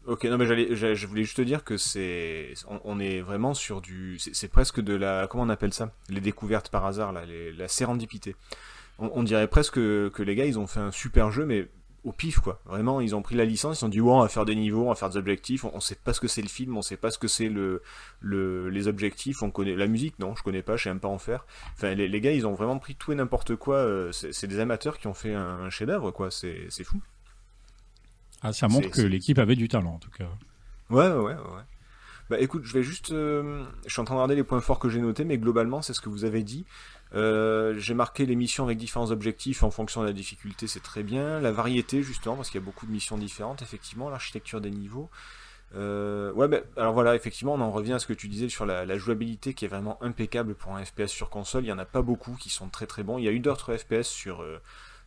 Ok, 0.07 0.24
non 0.24 0.36
mais 0.36 0.45
j'allais, 0.45 0.76
je 0.76 1.07
voulais 1.07 1.22
juste 1.24 1.38
te 1.38 1.42
dire 1.42 1.64
que 1.64 1.78
c'est, 1.78 2.53
on, 2.68 2.78
on 2.84 3.01
est 3.01 3.22
vraiment 3.22 3.55
sur 3.55 3.80
du, 3.80 4.18
c'est 4.18 4.49
presque 4.49 4.82
de 4.82 4.92
la, 4.95 5.26
comment 5.26 5.45
on 5.45 5.49
appelle 5.49 5.72
ça, 5.72 5.92
les 6.11 6.20
découvertes 6.20 6.68
par 6.68 6.84
hasard 6.84 7.14
là, 7.14 7.24
les- 7.24 7.55
la 7.55 7.68
sérendipité. 7.68 8.36
On, 8.99 9.11
on 9.14 9.22
dirait 9.22 9.49
presque 9.49 9.76
que, 9.76 10.11
que 10.12 10.22
les 10.22 10.34
gars 10.34 10.45
ils 10.45 10.59
ont 10.59 10.66
fait 10.66 10.80
un 10.80 10.90
super 10.90 11.30
jeu 11.30 11.47
mais 11.47 11.68
au 12.05 12.12
pif 12.12 12.38
quoi. 12.38 12.61
Vraiment, 12.66 13.00
ils 13.00 13.14
ont 13.16 13.22
pris 13.22 13.34
la 13.34 13.44
licence, 13.44 13.72
ils 13.72 13.76
se 13.76 13.80
sont 13.80 13.88
dit 13.88 14.00
ouais, 14.00 14.12
on 14.12 14.20
va 14.20 14.28
faire 14.28 14.44
des 14.44 14.55
niveaux, 14.55 14.84
on 14.84 14.88
va 14.90 14.94
faire 14.94 15.11
des 15.11 15.16
objectifs, 15.16 15.64
on, 15.64 15.72
on 15.74 15.80
sait 15.80 15.94
pas 15.96 16.12
ce 16.12 16.20
que 16.20 16.28
c'est 16.28 16.42
le 16.42 16.48
film, 16.48 16.76
on 16.76 16.82
sait 16.82 16.96
pas 16.96 17.11
ce 17.11 17.18
que 17.18 17.28
c'est 17.28 17.48
le, 17.48 17.82
le, 18.20 18.68
les 18.68 18.88
objectifs, 18.88 19.42
on 19.42 19.50
connaît 19.50 19.74
la 19.74 19.86
musique, 19.86 20.18
non, 20.18 20.34
je 20.36 20.42
connais 20.42 20.62
pas, 20.62 20.76
je 20.76 20.84
sais 20.84 20.90
même 20.90 21.00
pas 21.00 21.09
en 21.09 21.18
faire. 21.18 21.46
Enfin, 21.74 21.94
les, 21.94 22.07
les 22.09 22.20
gars 22.20 22.32
ils 22.32 22.46
ont 22.46 22.55
vraiment 22.55 22.78
pris 22.78 22.94
tout 22.94 23.12
et 23.12 23.14
n'importe 23.14 23.57
quoi. 23.57 23.76
euh, 23.76 24.12
C'est 24.12 24.46
des 24.46 24.61
amateurs 24.61 24.98
qui 24.98 25.07
ont 25.07 25.14
fait 25.14 25.34
un, 25.34 25.61
un 25.61 25.70
chef-d'œuvre 25.70 26.11
quoi. 26.11 26.30
C'est 26.30 26.68
fou. 26.84 27.00
Ah, 28.42 28.52
ça 28.52 28.68
montre 28.68 28.90
que 28.90 29.00
l'équipe 29.00 29.38
avait 29.38 29.57
du 29.57 29.68
talent 29.68 29.94
en 29.94 29.98
tout 29.98 30.11
cas. 30.11 30.28
Ouais, 30.90 31.09
ouais, 31.09 31.12
ouais, 31.16 31.34
ouais. 31.34 31.62
Bah 32.30 32.38
écoute, 32.40 32.64
je 32.64 32.72
vais 32.72 32.82
juste. 32.82 33.12
euh, 33.12 33.64
je 33.86 33.92
suis 33.92 34.00
en 34.00 34.05
train 34.05 34.14
de 34.14 34.18
regarder 34.20 34.34
les 34.34 34.44
points 34.44 34.61
forts 34.62 34.78
que 34.78 34.88
j'ai 34.88 35.00
notés, 35.00 35.24
mais 35.24 35.36
globalement, 35.36 35.82
c'est 35.82 35.92
ce 35.92 36.00
que 36.00 36.09
vous 36.09 36.24
avez 36.24 36.42
dit. 36.42 36.64
Euh, 37.14 37.74
j'ai 37.78 37.94
marqué 37.94 38.26
les 38.26 38.34
missions 38.34 38.64
avec 38.64 38.78
différents 38.78 39.10
objectifs 39.10 39.62
en 39.62 39.70
fonction 39.70 40.02
de 40.02 40.06
la 40.06 40.12
difficulté, 40.12 40.66
c'est 40.66 40.82
très 40.82 41.02
bien. 41.02 41.40
La 41.40 41.52
variété, 41.52 42.02
justement, 42.02 42.36
parce 42.36 42.50
qu'il 42.50 42.60
y 42.60 42.64
a 42.64 42.64
beaucoup 42.64 42.86
de 42.86 42.90
missions 42.90 43.16
différentes, 43.16 43.62
effectivement. 43.62 44.10
L'architecture 44.10 44.60
des 44.60 44.70
niveaux. 44.70 45.10
Euh, 45.76 46.32
ouais, 46.32 46.48
bah, 46.48 46.58
alors 46.76 46.92
voilà, 46.94 47.14
effectivement, 47.14 47.54
on 47.54 47.60
en 47.60 47.70
revient 47.70 47.94
à 47.94 47.98
ce 47.98 48.06
que 48.06 48.12
tu 48.12 48.28
disais 48.28 48.48
sur 48.48 48.66
la, 48.66 48.96
jouabilité 48.98 49.54
qui 49.54 49.64
est 49.64 49.68
vraiment 49.68 50.02
impeccable 50.02 50.54
pour 50.54 50.74
un 50.76 50.84
FPS 50.84 51.08
sur 51.08 51.30
console. 51.30 51.64
Il 51.64 51.68
y 51.68 51.72
en 51.72 51.78
a 51.78 51.84
pas 51.84 52.02
beaucoup 52.02 52.34
qui 52.34 52.50
sont 52.50 52.68
très 52.68 52.86
très 52.86 53.02
bons. 53.02 53.18
Il 53.18 53.24
y 53.24 53.28
a 53.28 53.32
eu 53.32 53.40
d'autres 53.40 53.76
FPS 53.76 54.08
sur. 54.08 54.42
euh, 54.42 54.60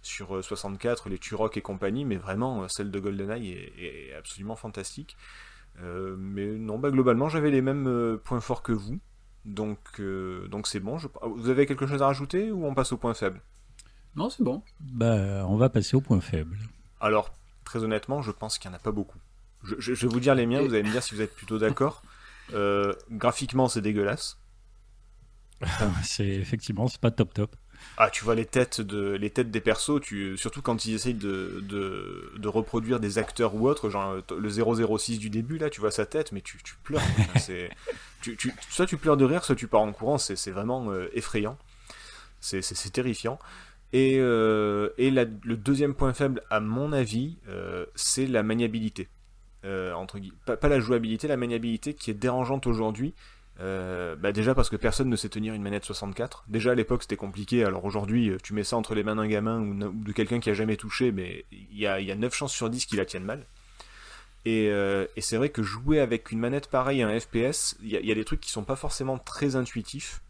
sur 0.04 0.38
euh, 0.38 0.42
64, 0.42 1.10
les 1.10 1.18
Turok 1.18 1.58
et 1.58 1.62
compagnie, 1.62 2.06
mais 2.06 2.16
vraiment, 2.16 2.70
celle 2.70 2.92
de 2.92 3.00
GoldenEye 3.00 3.52
est, 3.78 4.14
absolument 4.14 4.56
fantastique. 4.56 5.18
Mais 5.82 6.48
non, 6.48 6.80
bah, 6.80 6.92
globalement, 6.92 7.30
j'avais 7.30 7.52
les 7.52 7.62
mêmes 7.62 8.18
points 8.24 8.40
forts 8.40 8.64
que 8.64 8.72
vous. 8.72 9.00
Donc, 9.48 9.80
euh, 10.00 10.48
donc 10.50 10.68
c'est 10.68 10.80
bon. 10.80 10.98
Je... 11.00 11.08
Vous 11.24 11.50
avez 11.50 11.66
quelque 11.66 11.88
chose 11.88 12.02
à 12.02 12.08
rajouter 12.08 12.52
ou 12.52 12.66
on 12.66 12.74
passe 12.76 12.92
au 12.92 12.98
point 12.98 13.14
faible? 13.16 13.42
Non, 14.16 14.30
c'est 14.30 14.44
bon. 14.44 14.62
Bah, 14.80 15.46
on 15.48 15.56
va 15.58 15.70
passer 15.70 15.96
au 15.96 16.02
point 16.02 16.20
faible. 16.22 16.58
Alors, 17.00 17.32
très 17.64 17.84
honnêtement, 17.84 18.22
je 18.22 18.32
pense 18.32 18.58
qu'il 18.60 18.70
n'y 18.70 18.76
en 18.76 18.78
a 18.78 18.82
pas 18.82 18.92
beaucoup. 18.92 19.18
Je, 19.64 19.76
je- 19.80 19.94
je 19.96 20.06
vais 20.08 20.14
vous 20.14 20.20
dire 20.20 20.36
les 20.36 20.46
miens, 20.46 20.62
vous 20.62 20.74
allez 20.74 20.84
me 20.84 20.92
dire 20.92 21.02
si 21.02 21.16
vous 21.16 21.22
êtes 21.22 21.34
plutôt 21.36 21.58
d'accord. 21.58 22.04
Euh, 22.54 22.94
graphiquement, 23.12 23.68
c'est 23.68 23.82
dégueulasse. 23.82 24.38
c'est 26.04 26.26
effectivement, 26.28 26.88
c'est 26.88 27.02
pas 27.02 27.12
top 27.12 27.34
top. 27.34 27.56
Ah, 27.98 28.10
tu 28.10 28.24
vois 28.24 28.36
les 28.36 28.46
têtes, 28.46 28.82
de, 28.82 29.12
les 29.14 29.30
têtes 29.30 29.50
des 29.52 29.62
persos, 29.62 30.00
tu, 30.02 30.38
surtout 30.38 30.62
quand 30.62 30.86
ils 30.86 30.94
essayent 30.94 31.14
de, 31.14 31.64
de, 31.68 32.32
de 32.38 32.48
reproduire 32.48 33.00
des 33.00 33.18
acteurs 33.18 33.56
ou 33.56 33.68
autres, 33.68 33.90
genre 33.90 34.12
euh, 34.12 34.22
le 34.38 34.50
006 34.98 35.20
du 35.20 35.30
début, 35.30 35.58
là, 35.58 35.70
tu 35.70 35.82
vois 35.82 35.92
sa 35.92 36.06
tête, 36.06 36.32
mais 36.32 36.42
tu, 36.42 36.58
tu 36.64 36.76
pleures. 36.84 37.02
C'est, 37.38 37.70
tu, 38.22 38.36
tu, 38.38 38.54
soit 38.70 38.86
tu 38.86 38.98
pleures 38.98 39.18
de 39.18 39.26
rire, 39.26 39.44
soit 39.44 39.56
tu 39.56 39.68
pars 39.68 39.82
en 39.82 39.92
courant, 39.94 40.18
c'est, 40.18 40.36
c'est 40.36 40.52
vraiment 40.52 40.92
euh, 40.92 41.08
effrayant. 41.14 41.58
C'est, 42.40 42.62
terrifiant. 42.92 43.40
Et, 43.94 44.18
euh, 44.20 44.90
et 44.98 45.12
la- 45.12 45.26
le 45.26 45.58
deuxième 45.58 45.96
point 45.96 46.14
faible, 46.14 46.42
à 46.50 46.60
mon 46.60 46.94
avis, 46.94 47.38
euh, 47.48 47.86
c'est 47.96 48.28
la 48.28 48.44
maniabilité. 48.44 49.08
Entre 49.66 50.18
pas, 50.46 50.56
pas 50.56 50.70
la 50.70 50.80
jouabilité, 50.80 51.28
la 51.28 51.36
maniabilité 51.36 51.94
qui 51.94 52.10
est 52.10 52.14
dérangeante 52.14 52.68
aujourd'hui. 52.68 53.14
Euh, 53.60 54.16
bah 54.16 54.32
déjà 54.32 54.54
parce 54.54 54.70
que 54.70 54.76
personne 54.76 55.10
ne 55.10 55.16
sait 55.16 55.30
tenir 55.30 55.54
une 55.54 55.64
manette 55.64 55.84
64. 55.86 56.46
Déjà 56.48 56.72
à 56.72 56.76
l'époque 56.76 57.02
c'était 57.02 57.16
compliqué, 57.16 57.64
alors 57.64 57.86
aujourd'hui 57.86 58.30
euh, 58.30 58.38
tu 58.44 58.54
mets 58.54 58.64
ça 58.64 58.78
entre 58.78 58.94
les 58.94 59.04
mains 59.04 59.16
d'un 59.16 59.28
gamin 59.28 59.60
ou, 59.60 59.92
de 59.92 60.12
quelqu'un 60.12 60.40
qui 60.40 60.50
a 60.52 60.54
jamais 60.54 60.78
touché, 60.78 61.12
mais 61.12 61.46
il 61.52 61.78
y 61.80 61.88
a, 61.88 62.00
y 62.00 62.12
a 62.12 62.16
9 62.16 62.34
chances 62.36 62.54
sur 62.54 62.70
10 62.70 62.86
qu'il 62.86 63.00
la 63.00 63.06
tienne 63.06 63.24
mal. 63.24 63.46
Et, 64.46 64.70
euh, 64.70 65.06
et 65.16 65.22
c'est 65.22 65.38
vrai 65.38 65.50
que 65.50 65.64
jouer 65.64 66.00
avec 66.00 66.32
une 66.32 66.40
manette 66.40 66.68
pareille 66.68 67.02
à 67.02 67.08
un 67.10 67.20
FPS, 67.20 67.76
il 67.82 67.90
y, 67.90 68.08
y 68.08 68.12
a 68.12 68.16
des 68.16 68.24
trucs 68.24 68.40
qui 68.40 68.52
sont 68.52 68.64
pas 68.64 68.76
forcément 68.76 69.18
très 69.18 69.56
intuitifs. 69.56 70.22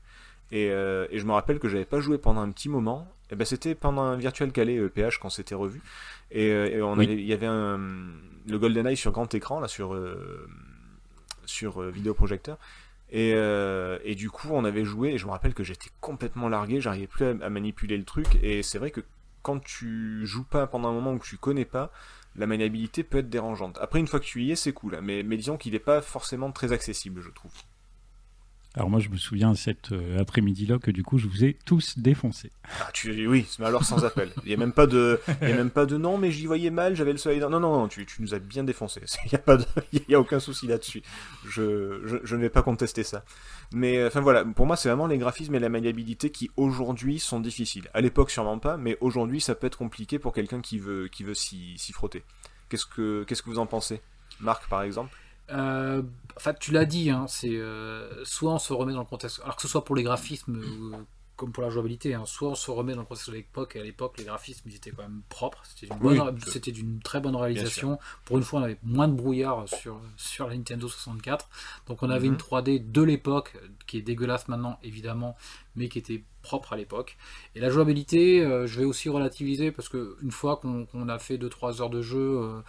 Et, 0.52 0.72
euh, 0.72 1.06
et 1.12 1.20
je 1.20 1.26
me 1.26 1.34
rappelle 1.34 1.60
que 1.60 1.68
j'avais 1.68 1.86
pas 1.86 2.00
joué 2.00 2.18
pendant 2.18 2.42
un 2.42 2.50
petit 2.52 2.70
moment. 2.70 3.08
Et 3.30 3.36
ben 3.36 3.44
c'était 3.44 3.76
pendant 3.76 4.04
un 4.04 4.16
Virtual 4.16 4.52
Calais 4.54 4.78
euh, 4.78 4.90
PH 4.90 5.20
quand 5.20 5.30
c'était 5.30 5.54
revu. 5.54 5.82
Et, 6.32 6.48
et 6.48 6.82
on 6.82 6.98
Oui. 6.98 7.08
il 7.10 7.26
y 7.26 7.34
avait 7.34 7.46
un, 7.46 7.78
le 8.48 8.58
GoldenEye 8.58 8.96
sur 8.96 9.12
grand 9.12 9.32
écran 9.36 9.60
là 9.60 9.68
sur 9.68 9.96
sur 11.46 11.82
vidéoprojecteur. 11.82 12.58
Et, 13.10 13.34
euh, 13.36 14.00
et 14.04 14.16
du 14.16 14.30
coup, 14.30 14.50
on 14.52 14.66
avait 14.66 14.84
joué, 14.84 15.12
et 15.12 15.18
je 15.18 15.26
me 15.26 15.32
rappelle 15.32 15.54
que 15.54 15.64
j'étais 15.64 15.90
complètement 16.02 16.50
largué, 16.50 16.82
j'arrivais 16.82 17.08
plus 17.08 17.26
à, 17.26 17.50
manipuler 17.50 17.98
le 17.98 18.04
truc, 18.04 18.28
et 18.42 18.64
c'est 18.64 18.80
vrai 18.80 18.92
que 18.92 19.02
quand 19.44 19.60
tu 19.64 20.26
joues 20.26 20.44
pas 20.44 20.68
pendant 20.68 20.90
un 20.90 20.94
moment 20.94 21.14
où 21.14 21.20
tu 21.20 21.38
connais 21.38 21.66
pas, 21.66 21.92
la 22.36 22.48
maniabilité 22.48 23.04
peut 23.04 23.20
être 23.20 23.30
dérangeante. 23.30 23.78
Après, 23.82 24.00
une 24.00 24.08
fois 24.08 24.20
que 24.20 24.26
tu 24.26 24.44
y 24.44 24.52
es, 24.52 24.56
c'est 24.56 24.74
cool, 24.74 24.96
hein, 24.96 25.02
mais, 25.02 25.24
mais 25.24 25.38
disons 25.38 25.58
qu'il 25.58 25.74
n'est 25.74 25.80
pas 25.80 26.02
forcément 26.02 26.52
très 26.52 26.74
accessible, 26.74 27.22
je 27.22 27.30
trouve. 27.30 27.54
Alors 28.78 28.92
moi, 28.92 29.00
je 29.00 29.10
me 29.10 29.18
souviens 29.18 29.56
cet 29.56 29.92
euh, 29.92 30.20
après-midi-là 30.20 30.78
que 30.78 30.92
du 30.92 31.02
coup, 31.02 31.18
je 31.18 31.28
vous 31.28 31.44
ai 31.44 31.58
tous 31.66 31.98
défoncé. 31.98 32.52
Ah, 32.80 32.92
tu, 32.94 33.28
oui, 33.28 33.48
mais 33.58 33.66
alors 33.66 33.84
sans 33.84 34.06
appel. 34.06 34.32
Il 34.44 34.50
n'y 34.50 34.54
a 34.54 34.58
même 34.58 34.72
pas 34.72 34.86
de, 34.86 35.20
il 35.42 35.50
y 35.50 35.52
a 35.52 35.56
même 35.56 35.72
pas 35.72 35.88
de 35.88 35.98
non, 35.98 36.20
mais 36.20 36.30
j'y 36.30 36.46
voyais 36.46 36.70
mal, 36.70 36.96
j'avais 36.96 37.12
le 37.12 37.18
soleil 37.18 37.40
dans. 37.40 37.50
Non, 37.50 37.60
non, 37.60 37.76
non, 37.76 37.88
tu, 37.88 38.06
tu 38.06 38.22
nous 38.22 38.36
as 38.36 38.40
bien 38.40 38.64
défoncé. 38.64 39.02
Il 39.26 39.30
n'y 39.30 39.36
a 39.36 39.40
pas 39.40 39.58
il 39.94 40.04
y 40.08 40.14
a 40.14 40.20
aucun 40.20 40.40
souci 40.40 40.68
là-dessus. 40.68 41.02
Je, 41.44 42.02
je, 42.06 42.18
je 42.24 42.36
ne 42.36 42.42
vais 42.42 42.52
pas 42.52 42.62
contester 42.62 43.02
ça. 43.02 43.24
Mais 43.74 44.06
enfin 44.06 44.22
voilà, 44.22 44.46
pour 44.46 44.68
moi, 44.68 44.76
c'est 44.76 44.90
vraiment 44.90 45.08
les 45.08 45.18
graphismes 45.18 45.56
et 45.56 45.60
la 45.60 45.70
maniabilité 45.70 46.30
qui 46.30 46.52
aujourd'hui 46.56 47.18
sont 47.18 47.40
difficiles. 47.40 47.90
À 47.96 48.02
l'époque, 48.02 48.30
sûrement 48.30 48.60
pas, 48.60 48.78
mais 48.78 48.96
aujourd'hui, 49.02 49.42
ça 49.42 49.56
peut 49.56 49.66
être 49.66 49.80
compliqué 49.80 50.20
pour 50.20 50.34
quelqu'un 50.34 50.62
qui 50.62 50.78
veut, 50.78 51.08
qui 51.08 51.24
veut 51.24 51.34
s'y, 51.34 51.74
s'y 51.80 51.94
frotter. 51.94 52.24
Qu'est-ce 52.70 52.86
que, 52.86 53.24
qu'est-ce 53.24 53.42
que 53.42 53.50
vous 53.50 53.60
en 53.60 53.66
pensez, 53.66 54.02
Marc, 54.40 54.70
par 54.70 54.84
exemple? 54.84 55.18
Euh, 55.52 56.02
enfin, 56.36 56.54
tu 56.54 56.72
l'as 56.72 56.86
dit, 56.86 57.10
hein, 57.10 57.26
c'est 57.28 57.56
euh, 57.56 58.24
soit 58.26 58.54
on 58.54 58.60
se 58.60 58.74
remet 58.74 58.94
dans 58.94 59.00
le 59.00 59.06
contexte, 59.06 59.40
alors 59.44 59.56
que 59.56 59.62
ce 59.62 59.68
soit 59.68 59.86
pour 59.86 59.96
les 59.96 60.04
graphismes 60.04 60.58
euh, 60.58 60.98
comme 61.38 61.52
pour 61.52 61.64
la 61.64 61.70
jouabilité, 61.70 62.16
hein, 62.16 62.24
soit 62.26 62.50
on 62.50 62.56
se 62.56 62.70
remet 62.72 62.96
dans 62.96 63.02
le 63.02 63.06
contexte 63.06 63.30
de 63.30 63.36
l'époque, 63.36 63.76
et 63.76 63.80
à 63.80 63.84
l'époque 63.84 64.18
les 64.18 64.26
graphismes 64.26 64.68
ils 64.70 64.76
étaient 64.76 64.92
quand 64.92 65.04
même 65.04 65.22
propres, 65.30 65.62
c'était 65.66 65.86
d'une 65.88 65.98
Oui, 66.06 66.20
très 67.04 67.22
bonne 67.22 67.36
réalisation. 67.36 68.00
Pour 68.26 68.38
une 68.40 68.44
fois, 68.44 68.60
on 68.60 68.64
avait 68.64 68.80
moins 68.84 69.08
de 69.08 69.14
brouillard 69.14 69.70
sur, 69.70 70.02
sur 70.18 70.48
la 70.48 70.56
Nintendo 70.58 70.88
64, 70.88 71.48
donc 71.88 72.02
on 72.04 72.10
avait 72.10 72.28
Mhm. 72.28 72.34
une 72.34 72.38
3D 72.40 72.80
de 72.80 73.02
l'époque 73.04 73.56
qui 73.86 74.00
est 74.00 74.02
dégueulasse 74.02 74.48
maintenant 74.50 74.80
évidemment, 74.84 75.38
mais 75.76 75.90
qui 75.90 76.00
était 76.00 76.24
propre 76.42 76.74
à 76.74 76.76
l'époque. 76.76 77.18
Et 77.56 77.60
la 77.62 77.70
jouabilité, 77.70 78.42
je 78.66 78.80
vais 78.80 78.86
aussi 78.86 79.08
relativiser 79.10 79.72
parce 79.72 79.88
que 79.90 80.18
une 80.22 80.32
fois 80.32 80.58
qu'on 80.58 81.08
a 81.08 81.20
fait 81.20 81.38
2-3 81.38 81.82
heures 81.82 81.90
de 81.92 82.02
jeu, 82.02 82.62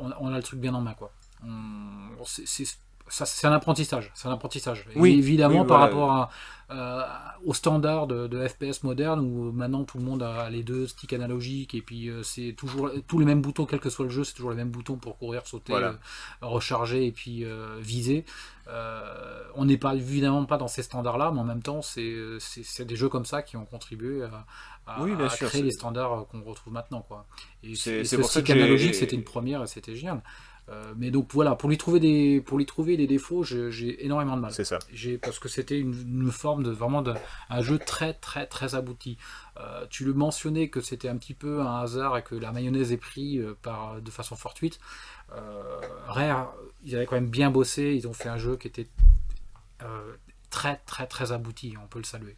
on, 0.00 0.10
on 0.20 0.32
a 0.32 0.36
le 0.36 0.42
truc 0.42 0.60
bien 0.60 0.74
en 0.74 0.80
main 0.80 0.94
quoi. 0.94 1.12
On- 1.46 2.24
c'est- 2.24 3.46
un 3.46 3.52
apprentissage. 3.52 4.10
C'est 4.14 4.28
un 4.28 4.32
apprentissage. 4.32 4.86
Et 4.94 4.98
Oui, 4.98 5.12
évidemment, 5.18 5.60
oui, 5.60 5.66
par 5.66 5.80
rapport 5.80 6.10
à, 6.10 6.30
euh, 6.70 7.02
au 7.44 7.52
standard 7.52 8.06
de, 8.06 8.26
de 8.26 8.48
FPS 8.48 8.82
moderne 8.82 9.20
où 9.20 9.52
maintenant 9.52 9.84
tout 9.84 9.98
le 9.98 10.04
monde 10.04 10.22
a 10.22 10.48
les 10.48 10.62
deux 10.62 10.86
sticks 10.86 11.12
analogiques 11.12 11.74
et 11.74 11.82
puis 11.82 12.08
euh, 12.08 12.22
c'est 12.22 12.54
toujours 12.56 12.90
tous 13.06 13.18
les 13.18 13.26
mêmes 13.26 13.42
boutons, 13.42 13.66
quel 13.66 13.78
que 13.80 13.90
soit 13.90 14.06
le 14.06 14.10
jeu, 14.10 14.24
c'est 14.24 14.32
toujours 14.32 14.50
les 14.52 14.56
mêmes 14.56 14.70
boutons 14.70 14.96
pour 14.96 15.18
courir, 15.18 15.46
sauter, 15.46 15.72
Voilà. 15.72 15.88
euh, 15.88 15.96
recharger 16.46 17.04
et 17.06 17.12
puis 17.12 17.44
euh, 17.44 17.76
viser. 17.78 18.24
On 19.54 19.64
n'est 19.66 19.76
pas 19.76 19.94
évidemment 19.94 20.44
pas 20.46 20.56
dans 20.56 20.68
ces 20.68 20.82
standards-là, 20.82 21.30
mais 21.32 21.40
en 21.40 21.44
même 21.44 21.62
temps, 21.62 21.82
c'est 21.82 22.14
des 22.80 22.96
jeux 22.96 23.08
comme 23.10 23.26
ça 23.26 23.42
qui 23.42 23.56
ont 23.58 23.66
contribué 23.66 24.22
à, 24.22 24.46
à- 24.86 25.02
Oui, 25.02 25.12
à 25.22 25.28
sûr, 25.28 25.48
créer 25.48 25.60
c'est- 25.60 25.66
les 25.66 25.72
standards 25.72 26.26
qu'on 26.30 26.42
retrouve 26.42 26.72
maintenant. 26.72 27.02
Quoi. 27.02 27.26
Et, 27.62 27.74
C'est- 27.74 28.00
et 28.00 28.04
ce 28.04 28.16
pour 28.16 28.24
ça 28.30 28.40
stick 28.40 28.50
analogique, 28.50 28.94
c'était 28.94 29.16
une 29.16 29.24
première 29.24 29.62
et 29.62 29.66
c'était 29.66 29.94
génial. 29.94 30.22
Euh, 30.70 30.94
mais 30.96 31.10
donc 31.10 31.32
voilà, 31.32 31.56
pour 31.56 31.68
lui 31.68 31.76
trouver 31.76 32.00
des, 32.00 32.40
pour 32.40 32.56
lui 32.56 32.64
trouver 32.64 32.96
des 32.96 33.06
défauts, 33.06 33.42
j'ai 33.42 34.04
énormément 34.04 34.36
de 34.36 34.40
mal. 34.40 34.52
C'est 34.52 34.64
ça. 34.64 34.78
J'ai 34.92 35.18
parce 35.18 35.38
que 35.38 35.48
c'était 35.48 35.78
une, 35.78 35.92
une 35.92 36.30
forme 36.30 36.62
de 36.62 36.70
vraiment 36.70 37.02
de, 37.02 37.12
un 37.50 37.60
jeu 37.60 37.78
très 37.78 38.14
très 38.14 38.46
très 38.46 38.74
abouti. 38.74 39.18
Euh, 39.58 39.86
tu 39.90 40.04
le 40.04 40.14
mentionnais 40.14 40.68
que 40.68 40.80
c'était 40.80 41.08
un 41.08 41.16
petit 41.16 41.34
peu 41.34 41.60
un 41.60 41.82
hasard 41.82 42.16
et 42.16 42.22
que 42.22 42.34
la 42.34 42.50
mayonnaise 42.50 42.92
est 42.92 42.96
prise 42.96 43.40
euh, 43.40 43.56
par 43.60 44.00
de 44.00 44.10
façon 44.10 44.36
fortuite. 44.36 44.80
Euh, 45.32 45.80
Rare, 46.06 46.54
ils 46.82 46.96
avaient 46.96 47.06
quand 47.06 47.16
même 47.16 47.30
bien 47.30 47.50
bossé. 47.50 47.94
Ils 47.94 48.08
ont 48.08 48.14
fait 48.14 48.28
un 48.28 48.38
jeu 48.38 48.56
qui 48.56 48.68
était 48.68 48.88
très 50.48 50.80
très 50.86 51.06
très 51.06 51.32
abouti. 51.32 51.74
On 51.82 51.86
peut 51.86 51.98
le 51.98 52.04
saluer. 52.04 52.36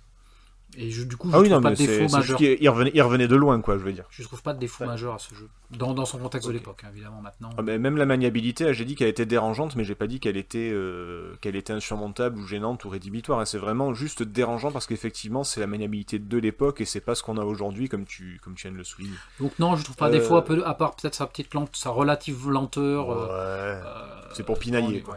Et 0.79 0.91
je- 0.91 1.05
du 1.05 1.17
coup, 1.17 1.31
je 1.31 1.35
Ah 1.35 1.41
oui, 1.41 1.49
trouve 1.49 1.57
non, 1.59 1.63
pas 1.63 1.71
de 1.71 1.77
défaut 1.77 2.15
majeur. 2.15 2.37
qu'il 2.37 2.59
il 2.61 2.69
revenait, 2.69 2.91
il 2.93 3.01
revenait 3.01 3.29
de 3.29 3.35
loin, 3.37 3.59
quoi, 3.63 3.79
je 3.79 3.83
veux 3.83 3.93
dire. 3.95 4.05
Je 4.11 4.23
trouve 4.23 4.43
pas 4.43 4.53
de 4.53 4.59
défaut 4.59 4.85
Ouais. 4.85 4.91
majeur 4.91 5.15
à 5.15 5.19
ce 5.19 5.35
jeu. 5.35 5.49
Dans, 5.71 5.95
dans 5.95 6.05
son 6.05 6.19
contexte 6.19 6.47
de 6.49 6.53
l'époque, 6.53 6.83
hein, 6.85 6.89
évidemment, 6.93 7.21
maintenant. 7.23 7.49
Ah, 7.57 7.63
mais 7.63 7.79
même 7.79 7.97
la 7.97 8.05
maniabilité, 8.05 8.73
j'ai 8.75 8.85
dit 8.85 8.95
qu'elle 8.95 9.09
était 9.09 9.25
dérangeante, 9.27 9.75
mais 9.75 9.85
j'ai 9.85 9.95
pas 9.95 10.07
dit 10.07 10.21
qu'elle 10.21 10.37
était, 10.37 10.71
euh, 10.73 11.35
qu'elle 11.41 11.57
était 11.57 11.73
insurmontable 11.73 12.39
ou 12.39 12.47
gênante 12.47 12.85
ou 12.85 12.91
rédhibitoire. 12.91 13.41
hein. 13.41 13.45
C'est 13.47 13.57
vraiment 13.59 13.95
juste 13.95 14.23
dérangeant 14.23 14.71
parce 14.71 14.87
qu'effectivement, 14.87 15.45
c'est 15.45 15.61
la 15.61 15.67
maniabilité 15.67 16.19
de 16.19 16.39
l'époque 16.39 16.81
et 16.81 16.85
c'est 16.85 17.01
pas 17.01 17.15
ce 17.15 17.23
qu'on 17.23 17.39
a 17.39 17.45
aujourd'hui, 17.45 17.89
comme 17.89 18.05
tu, 18.05 18.39
comme 18.45 18.55
tu 18.55 18.63
viens 18.69 18.73
de 18.73 18.77
le 18.79 18.85
souligner. 18.85 19.17
Donc 19.41 19.59
non, 19.59 19.77
je 19.77 19.83
trouve 19.85 19.97
pas 19.97 20.09
Euh, 20.09 20.13
de 20.13 20.19
défaut, 20.19 20.37
à, 20.37 20.45
peu- 20.45 20.63
à 20.67 20.75
part 20.75 20.95
peut-être 20.95 21.15
sa 21.15 21.27
petite 21.27 21.55
lente, 21.55 21.75
sa 21.75 21.89
relative 21.91 22.51
lenteur. 22.51 23.11
euh, 23.11 23.25
Ouais. 23.27 23.83
euh, 23.83 24.21
C'est 24.35 24.45
pour 24.45 24.59
pinailler, 24.59 25.03
ouais. 25.09 25.17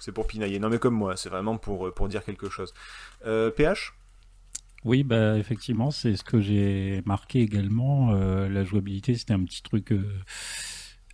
C'est 0.00 0.12
pour 0.12 0.26
pinailler. 0.26 0.58
Non, 0.58 0.68
mais 0.68 0.78
comme 0.78 0.94
moi, 0.94 1.16
c'est 1.16 1.28
vraiment 1.28 1.56
pour, 1.56 1.92
pour 1.92 2.08
dire 2.08 2.24
quelque 2.24 2.48
chose. 2.48 2.72
Euh, 3.26 3.50
PH 3.50 3.94
Oui, 4.84 5.02
bah 5.02 5.36
effectivement, 5.38 5.90
c'est 5.90 6.16
ce 6.16 6.22
que 6.24 6.40
j'ai 6.40 7.02
marqué 7.04 7.40
également. 7.40 8.12
euh, 8.12 8.48
la 8.48 8.64
jouabilité, 8.64 9.14
c'était 9.14 9.34
un 9.34 9.42
petit 9.44 9.62
truc. 9.62 9.92
euh, 9.92 10.02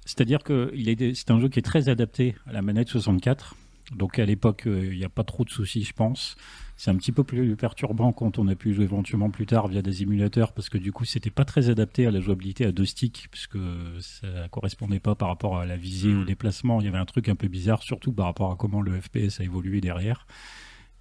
C'est-à-dire 0.05 0.43
que 0.43 0.73
c'est 1.15 1.31
un 1.31 1.41
jeu 1.41 1.49
qui 1.49 1.59
est 1.59 1.63
très 1.63 1.89
adapté 1.89 2.35
à 2.47 2.53
la 2.53 2.63
manette 2.63 2.89
64. 2.89 3.57
Donc 3.97 4.19
à 4.19 4.25
l'époque, 4.25 4.67
euh, 4.67 4.91
il 4.93 4.99
n'y 4.99 5.05
a 5.05 5.09
pas 5.09 5.25
trop 5.25 5.45
de 5.45 5.51
soucis, 5.51 5.83
je 5.85 5.93
pense. 5.93 6.37
C'est 6.77 6.91
un 6.91 6.97
petit 6.97 7.13
peu 7.13 7.23
plus 7.23 7.55
perturbant 7.57 8.13
quand 8.13 8.39
on 8.39 8.49
a 8.49 8.55
pu 8.55 8.75
jouer 8.75 8.85
éventuellement 8.85 9.31
plus 9.31 9.47
tard 9.47 9.69
via 9.69 9.81
des 9.81 10.03
émulateurs, 10.03 10.53
parce 10.53 10.69
que 10.69 10.77
du 10.79 10.91
coup, 10.93 11.05
c'était 11.05 11.31
pas 11.31 11.45
très 11.45 11.69
adapté 11.71 12.07
à 12.07 12.11
la 12.11 12.21
jouabilité 12.21 12.65
à 12.67 12.73
deux 12.73 12.85
sticks, 12.87 13.29
puisque 13.31 13.59
ça 14.01 14.49
correspondait 14.51 15.01
pas 15.01 15.15
par 15.15 15.29
rapport 15.29 15.59
à 15.59 15.67
la 15.67 15.77
visée 15.77 16.09
Mhm. 16.09 16.23
au 16.23 16.25
déplacement. 16.25 16.81
Il 16.81 16.85
y 16.85 16.89
avait 16.89 16.99
un 16.99 17.05
truc 17.05 17.29
un 17.29 17.37
peu 17.37 17.49
bizarre, 17.49 17.83
surtout 17.83 18.13
par 18.13 18.27
rapport 18.27 18.51
à 18.51 18.57
comment 18.57 18.81
le 18.83 19.01
FPS 19.01 19.41
a 19.41 19.45
évolué 19.45 19.81
derrière. 19.81 20.27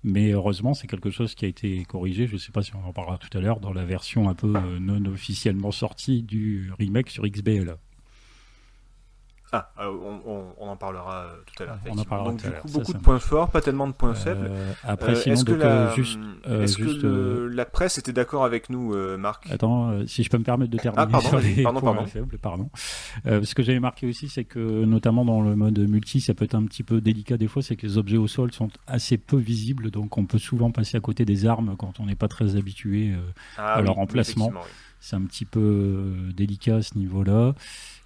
Mais 0.04 0.32
heureusement, 0.32 0.74
c'est 0.74 0.88
quelque 0.88 1.12
chose 1.12 1.34
qui 1.34 1.46
a 1.46 1.48
été 1.48 1.86
corrigé. 1.86 2.28
Je 2.28 2.34
ne 2.34 2.38
sais 2.38 2.52
pas 2.52 2.62
si 2.62 2.76
on 2.76 2.86
en 2.86 2.92
parlera 2.92 3.18
tout 3.18 3.36
à 3.38 3.42
l'heure 3.42 3.60
dans 3.60 3.72
la 3.72 3.86
version 3.86 4.28
un 4.28 4.36
peu 4.36 4.54
euh, 4.56 4.80
non 4.80 5.06
officiellement 5.06 5.72
sortie 5.72 6.24
du 6.24 6.72
remake 6.78 7.10
sur 7.10 7.26
XBL. 7.26 7.78
Ah, 9.56 9.70
euh, 9.82 9.86
on, 9.88 10.32
on- 10.32 10.46
on 10.58 10.68
en 10.68 10.76
parlera 10.76 11.26
euh, 11.26 11.28
tout 11.46 11.62
à 11.62 11.66
l'heure. 11.68 11.76
On 11.76 11.78
en 11.78 11.94
effectivement. 11.94 12.06
parlera 12.10 12.32
Donc 12.32 12.42
tout 12.42 12.48
du 12.48 12.54
coup, 12.56 12.68
beaucoup 12.80 12.92
ça 12.92 12.98
de 12.98 13.04
points 13.04 13.20
forts, 13.20 13.52
pas 13.52 13.62
tellement 13.62 13.88
de 13.88 13.94
points 13.94 14.16
faibles. 14.16 14.48
Euh, 14.50 14.74
après, 14.84 15.12
Euh, 15.12 15.16
sinon, 15.16 15.36
est-ce 15.36 15.46
que, 15.46 15.52
la, 15.54 15.94
juste, 15.94 16.20
euh, 16.48 16.64
est-ce 16.64 16.78
que 16.78 16.84
le- 16.84 17.48
la 17.50 17.66
presse 17.66 17.98
était 18.00 18.14
d'accord 18.14 18.46
avec 18.46 18.70
nous, 18.72 18.94
Marc? 19.18 19.50
Attends, 19.52 20.06
si 20.08 20.24
je 20.24 20.30
peux 20.30 20.40
me 20.40 20.44
permettre 20.44 20.72
de 20.72 20.78
terminer 20.78 21.04
Ah, 21.04 21.08
pardon, 21.08 21.30
sur 21.30 21.40
les 21.40 21.62
pardon, 21.64 21.80
points 21.82 21.94
pardon. 21.94 22.10
faibles, 22.10 22.38
pardon. 22.40 22.70
Euh, 23.28 23.44
ce 23.44 23.54
que 23.54 23.62
j'avais 23.64 23.80
marqué 23.80 24.08
aussi, 24.08 24.28
c'est 24.28 24.44
que 24.44 24.60
notamment 24.86 25.24
dans 25.24 25.42
le 25.42 25.56
mode 25.56 25.78
multi, 25.80 26.20
ça 26.20 26.34
peut 26.34 26.46
être 26.46 26.56
un 26.56 26.66
petit 26.66 26.82
peu 26.84 27.00
délicat 27.00 27.38
des 27.38 27.48
fois, 27.48 27.62
c'est 27.62 27.76
que 27.76 27.86
les 27.86 27.98
objets 28.00 28.18
au 28.18 28.28
sol 28.28 28.52
sont 28.52 28.70
assez 28.88 29.18
peu 29.20 29.38
visibles, 29.38 29.92
donc 29.92 30.18
on 30.18 30.26
peut 30.26 30.40
souvent 30.40 30.72
passer 30.72 30.98
à 30.98 31.00
côté 31.00 31.26
des 31.26 31.46
armes 31.46 31.76
quand 31.78 32.00
on 32.00 32.08
n'est 32.08 32.16
pas 32.16 32.28
très 32.28 32.56
habitué. 32.56 33.12
euh, 33.12 33.18
Ah, 33.58 33.74
à 33.76 33.80
oui, 33.82 33.86
leur 33.86 34.00
emplacement. 34.00 34.48
oui. 34.52 34.60
c'est 35.00 35.16
un 35.18 35.22
petit 35.24 35.44
peu 35.46 36.14
délicat 36.36 36.78
à 36.78 36.82
ce 36.82 36.98
niveau-là. 36.98 37.54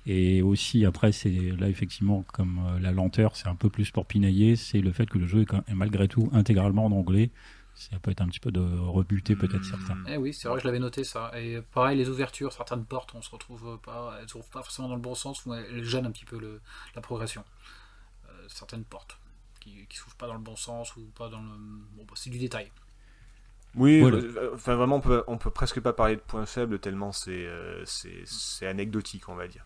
Et 0.07 0.41
aussi, 0.41 0.85
après, 0.85 1.11
c'est 1.11 1.29
là, 1.59 1.67
effectivement, 1.69 2.23
comme 2.33 2.59
euh, 2.65 2.79
la 2.79 2.91
lenteur, 2.91 3.35
c'est 3.35 3.47
un 3.49 3.55
peu 3.55 3.69
plus 3.69 3.91
pour 3.91 4.05
pinailler, 4.05 4.55
c'est 4.55 4.79
le 4.79 4.91
fait 4.93 5.05
que 5.09 5.17
le 5.17 5.27
jeu 5.27 5.41
est, 5.41 5.45
quand- 5.45 5.63
malgré 5.69 6.07
tout 6.07 6.29
intégralement 6.33 6.85
en 6.85 6.91
anglais. 6.93 7.29
Ça 7.75 7.99
peut 7.99 8.09
être 8.09 8.21
un 8.21 8.27
petit 8.27 8.39
peu 8.39 8.51
de 8.51 8.61
rebuter, 8.79 9.35
peut-être 9.35 9.63
certains. 9.63 9.95
Eh 10.09 10.17
oui, 10.17 10.33
c'est 10.33 10.47
vrai 10.47 10.57
que 10.57 10.63
je 10.63 10.67
l'avais 10.67 10.79
noté 10.79 11.03
ça. 11.03 11.31
Et 11.39 11.61
pareil, 11.61 11.95
les 11.97 12.09
ouvertures, 12.09 12.51
certaines 12.51 12.85
portes, 12.85 13.13
on 13.13 13.21
se 13.21 13.29
retrouve 13.29 13.77
pas, 13.83 14.17
elles 14.19 14.27
se 14.27 14.33
retrouvent 14.35 14.49
pas 14.51 14.63
forcément 14.63 14.87
dans 14.87 14.95
le 14.95 15.01
bon 15.01 15.13
sens, 15.13 15.45
ou 15.45 15.53
elles 15.53 15.83
gênent 15.83 16.07
un 16.07 16.11
petit 16.11 16.25
peu 16.25 16.39
le- 16.39 16.59
la 16.95 17.01
progression. 17.01 17.43
Euh, 18.29 18.45
certaines 18.47 18.83
portes 18.85 19.19
qui, 19.59 19.85
qui 19.87 19.97
s'ouvrent 19.97 20.15
pas 20.15 20.27
dans 20.27 20.33
le 20.33 20.39
bon 20.39 20.55
sens 20.55 20.95
ou 20.95 21.01
pas 21.15 21.29
dans 21.29 21.41
le. 21.41 21.49
Bon, 21.95 22.03
bah, 22.07 22.13
c'est 22.15 22.29
du 22.31 22.39
détail. 22.39 22.71
Oui, 23.75 23.99
Voilà. 23.99 24.17
euh, 24.17 24.51
enfin 24.55 24.75
vraiment, 24.75 24.95
on 24.95 25.01
peut, 25.01 25.23
on 25.27 25.37
peut 25.37 25.51
presque 25.51 25.79
pas 25.79 25.93
parler 25.93 26.15
de 26.15 26.21
points 26.21 26.45
faibles 26.45 26.79
tellement 26.79 27.11
c'est 27.11 27.45
euh, 27.45 27.83
c'est 27.85 28.23
c'est 28.25 28.65
anecdotique, 28.67 29.29
on 29.29 29.35
va 29.35 29.47
dire. 29.47 29.65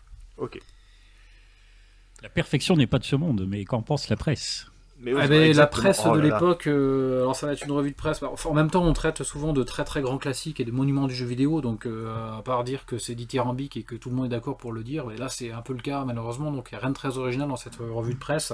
La 2.22 2.28
perfection 2.28 2.76
n'est 2.76 2.86
pas 2.86 2.98
de 2.98 3.04
ce 3.04 3.16
monde, 3.16 3.46
mais 3.46 3.64
qu'en 3.64 3.82
pense 3.82 4.08
la 4.08 4.16
presse? 4.16 4.71
Mais 5.02 5.12
Ah 5.18 5.26
ben, 5.26 5.52
la 5.52 5.66
presse 5.66 6.02
Oh 6.06 6.14
de 6.14 6.20
l'époque, 6.20 6.68
euh, 6.68 7.22
alors 7.22 7.34
ça 7.34 7.46
va 7.46 7.54
être 7.54 7.64
une 7.64 7.72
revue 7.72 7.90
de 7.90 7.96
presse. 7.96 8.22
enfin, 8.22 8.50
en 8.50 8.54
même 8.54 8.70
temps, 8.70 8.84
on 8.84 8.92
traite 8.92 9.24
souvent 9.24 9.52
de 9.52 9.64
très 9.64 9.82
très 9.82 10.00
grands 10.00 10.16
classiques 10.16 10.60
et 10.60 10.64
de 10.64 10.70
monuments 10.70 11.08
du 11.08 11.14
jeu 11.14 11.26
vidéo. 11.26 11.60
Donc, 11.60 11.86
euh, 11.86 12.38
à 12.38 12.40
part 12.42 12.62
dire 12.62 12.86
que 12.86 12.98
c'est 12.98 13.16
dithyrambique 13.16 13.76
et 13.76 13.82
que 13.82 13.96
tout 13.96 14.10
le 14.10 14.14
monde 14.14 14.26
est 14.26 14.28
d'accord 14.28 14.56
pour 14.56 14.70
le 14.70 14.84
dire, 14.84 15.06
mais 15.06 15.16
là 15.16 15.28
c'est 15.28 15.50
un 15.50 15.60
peu 15.60 15.72
le 15.72 15.80
cas 15.80 16.04
malheureusement. 16.04 16.52
Donc, 16.52 16.68
il 16.70 16.74
n'y 16.74 16.78
a 16.78 16.82
rien 16.82 16.90
de 16.90 16.94
très 16.94 17.18
original 17.18 17.48
dans 17.48 17.56
cette 17.56 17.80
euh, 17.80 17.92
revue 17.92 18.14
de 18.14 18.18
presse. 18.18 18.52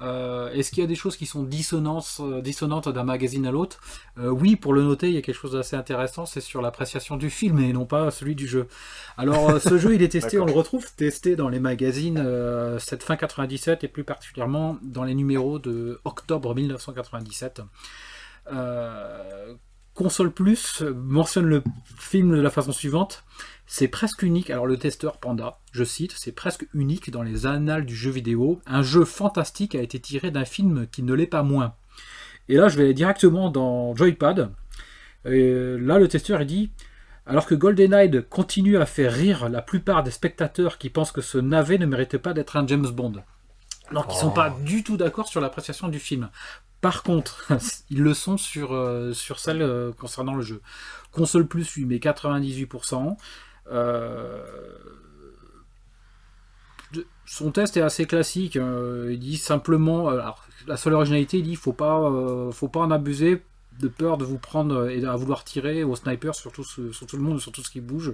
Euh, 0.00 0.52
Est-ce 0.52 0.70
qu'il 0.70 0.82
y 0.82 0.84
a 0.84 0.86
des 0.86 0.94
choses 0.94 1.16
qui 1.16 1.26
sont 1.26 1.42
dissonantes 1.42 2.88
d'un 2.88 3.02
magazine 3.02 3.46
à 3.46 3.50
l'autre? 3.50 3.80
Oui, 4.16 4.54
pour 4.54 4.72
le 4.72 4.82
noter, 4.82 5.08
il 5.08 5.14
y 5.14 5.18
a 5.18 5.22
quelque 5.22 5.34
chose 5.34 5.52
d'assez 5.52 5.74
intéressant. 5.74 6.24
C'est 6.26 6.40
sur 6.40 6.62
l'appréciation 6.62 7.16
du 7.16 7.30
film 7.30 7.58
et 7.58 7.72
non 7.72 7.84
pas 7.84 8.12
celui 8.12 8.36
du 8.36 8.46
jeu. 8.46 8.68
Alors, 9.16 9.60
ce 9.60 9.76
jeu, 9.78 9.94
il 9.96 10.02
est 10.02 10.08
testé, 10.08 10.38
on 10.40 10.46
le 10.46 10.52
retrouve 10.52 10.86
testé 10.94 11.34
dans 11.34 11.48
les 11.48 11.58
magazines 11.58 12.24
cette 12.78 13.02
fin 13.02 13.16
97 13.16 13.82
et 13.82 13.88
plus 13.88 14.04
particulièrement 14.04 14.78
dans 14.82 15.02
les 15.02 15.14
numéros 15.14 15.58
de 15.58 15.87
octobre 16.04 16.54
1997. 16.54 17.62
Euh, 18.52 19.54
Console 19.94 20.32
Plus 20.32 20.82
mentionne 20.82 21.46
le 21.46 21.62
film 21.98 22.36
de 22.36 22.40
la 22.40 22.50
façon 22.50 22.72
suivante. 22.72 23.24
C'est 23.66 23.88
presque 23.88 24.22
unique. 24.22 24.50
Alors 24.50 24.66
le 24.66 24.76
testeur 24.76 25.18
Panda, 25.18 25.58
je 25.72 25.82
cite, 25.84 26.14
c'est 26.16 26.32
presque 26.32 26.66
unique 26.72 27.10
dans 27.10 27.22
les 27.22 27.46
annales 27.46 27.84
du 27.84 27.96
jeu 27.96 28.10
vidéo. 28.10 28.60
Un 28.66 28.82
jeu 28.82 29.04
fantastique 29.04 29.74
a 29.74 29.82
été 29.82 29.98
tiré 29.98 30.30
d'un 30.30 30.44
film 30.44 30.86
qui 30.86 31.02
ne 31.02 31.14
l'est 31.14 31.26
pas 31.26 31.42
moins. 31.42 31.74
Et 32.48 32.54
là, 32.54 32.68
je 32.68 32.78
vais 32.78 32.94
directement 32.94 33.50
dans 33.50 33.94
Joypad. 33.94 34.52
Et 35.24 35.76
là, 35.78 35.98
le 35.98 36.06
testeur 36.08 36.44
dit 36.46 36.70
alors 37.26 37.44
que 37.44 37.54
GoldenEye 37.54 38.22
continue 38.30 38.78
à 38.78 38.86
faire 38.86 39.12
rire 39.12 39.50
la 39.50 39.60
plupart 39.60 40.02
des 40.02 40.10
spectateurs 40.10 40.78
qui 40.78 40.88
pensent 40.88 41.12
que 41.12 41.20
ce 41.20 41.36
navet 41.36 41.76
ne 41.76 41.84
méritait 41.84 42.18
pas 42.18 42.32
d'être 42.32 42.56
un 42.56 42.66
James 42.66 42.88
Bond. 42.88 43.22
Donc 43.92 44.06
ils 44.10 44.16
sont 44.18 44.28
Oh. 44.28 44.34
pas 44.34 44.50
du 44.50 44.82
tout 44.84 44.96
d'accord 44.96 45.28
sur 45.28 45.40
l'appréciation 45.40 45.88
du 45.88 45.98
film. 45.98 46.28
Par 46.80 47.02
contre, 47.02 47.46
ils 47.90 48.02
le 48.02 48.14
sont 48.14 48.36
sur, 48.36 48.72
euh, 48.74 49.12
sur 49.12 49.38
celle 49.40 49.62
euh, 49.62 49.92
concernant 49.92 50.34
le 50.34 50.42
jeu. 50.42 50.60
Console 51.12 51.46
Plus 51.46 51.74
lui 51.76 51.84
met 51.86 51.98
98%. 51.98 53.16
Euh, 53.70 54.42
de- 56.92 57.06
son 57.26 57.50
test 57.50 57.76
est 57.76 57.82
assez 57.82 58.06
classique. 58.06 58.56
euh, 58.56 59.08
il 59.12 59.18
dit 59.18 59.36
simplement, 59.36 60.10
euh, 60.10 60.20
alors, 60.20 60.44
la 60.66 60.76
seule 60.76 60.94
originalité, 60.94 61.38
il 61.38 61.44
dit 61.44 61.56
faut 61.56 61.72
pas, 61.72 62.10
faut 62.52 62.68
pas 62.68 62.80
en 62.80 62.90
abuser 62.90 63.42
de 63.80 63.88
peur 63.88 64.16
de 64.18 64.24
vous 64.24 64.38
prendre 64.38 64.88
et 64.88 65.04
à 65.04 65.14
vouloir 65.14 65.44
tirer 65.44 65.84
au 65.84 65.94
sniper 65.94 66.34
sur 66.34 66.50
tout, 66.50 66.64
ce- 66.64 66.90
sur 66.92 67.06
tout 67.06 67.16
le 67.16 67.22
monde, 67.22 67.40
sur 67.40 67.52
tout 67.52 67.62
ce 67.62 67.70
qui 67.70 67.80
bouge. 67.80 68.12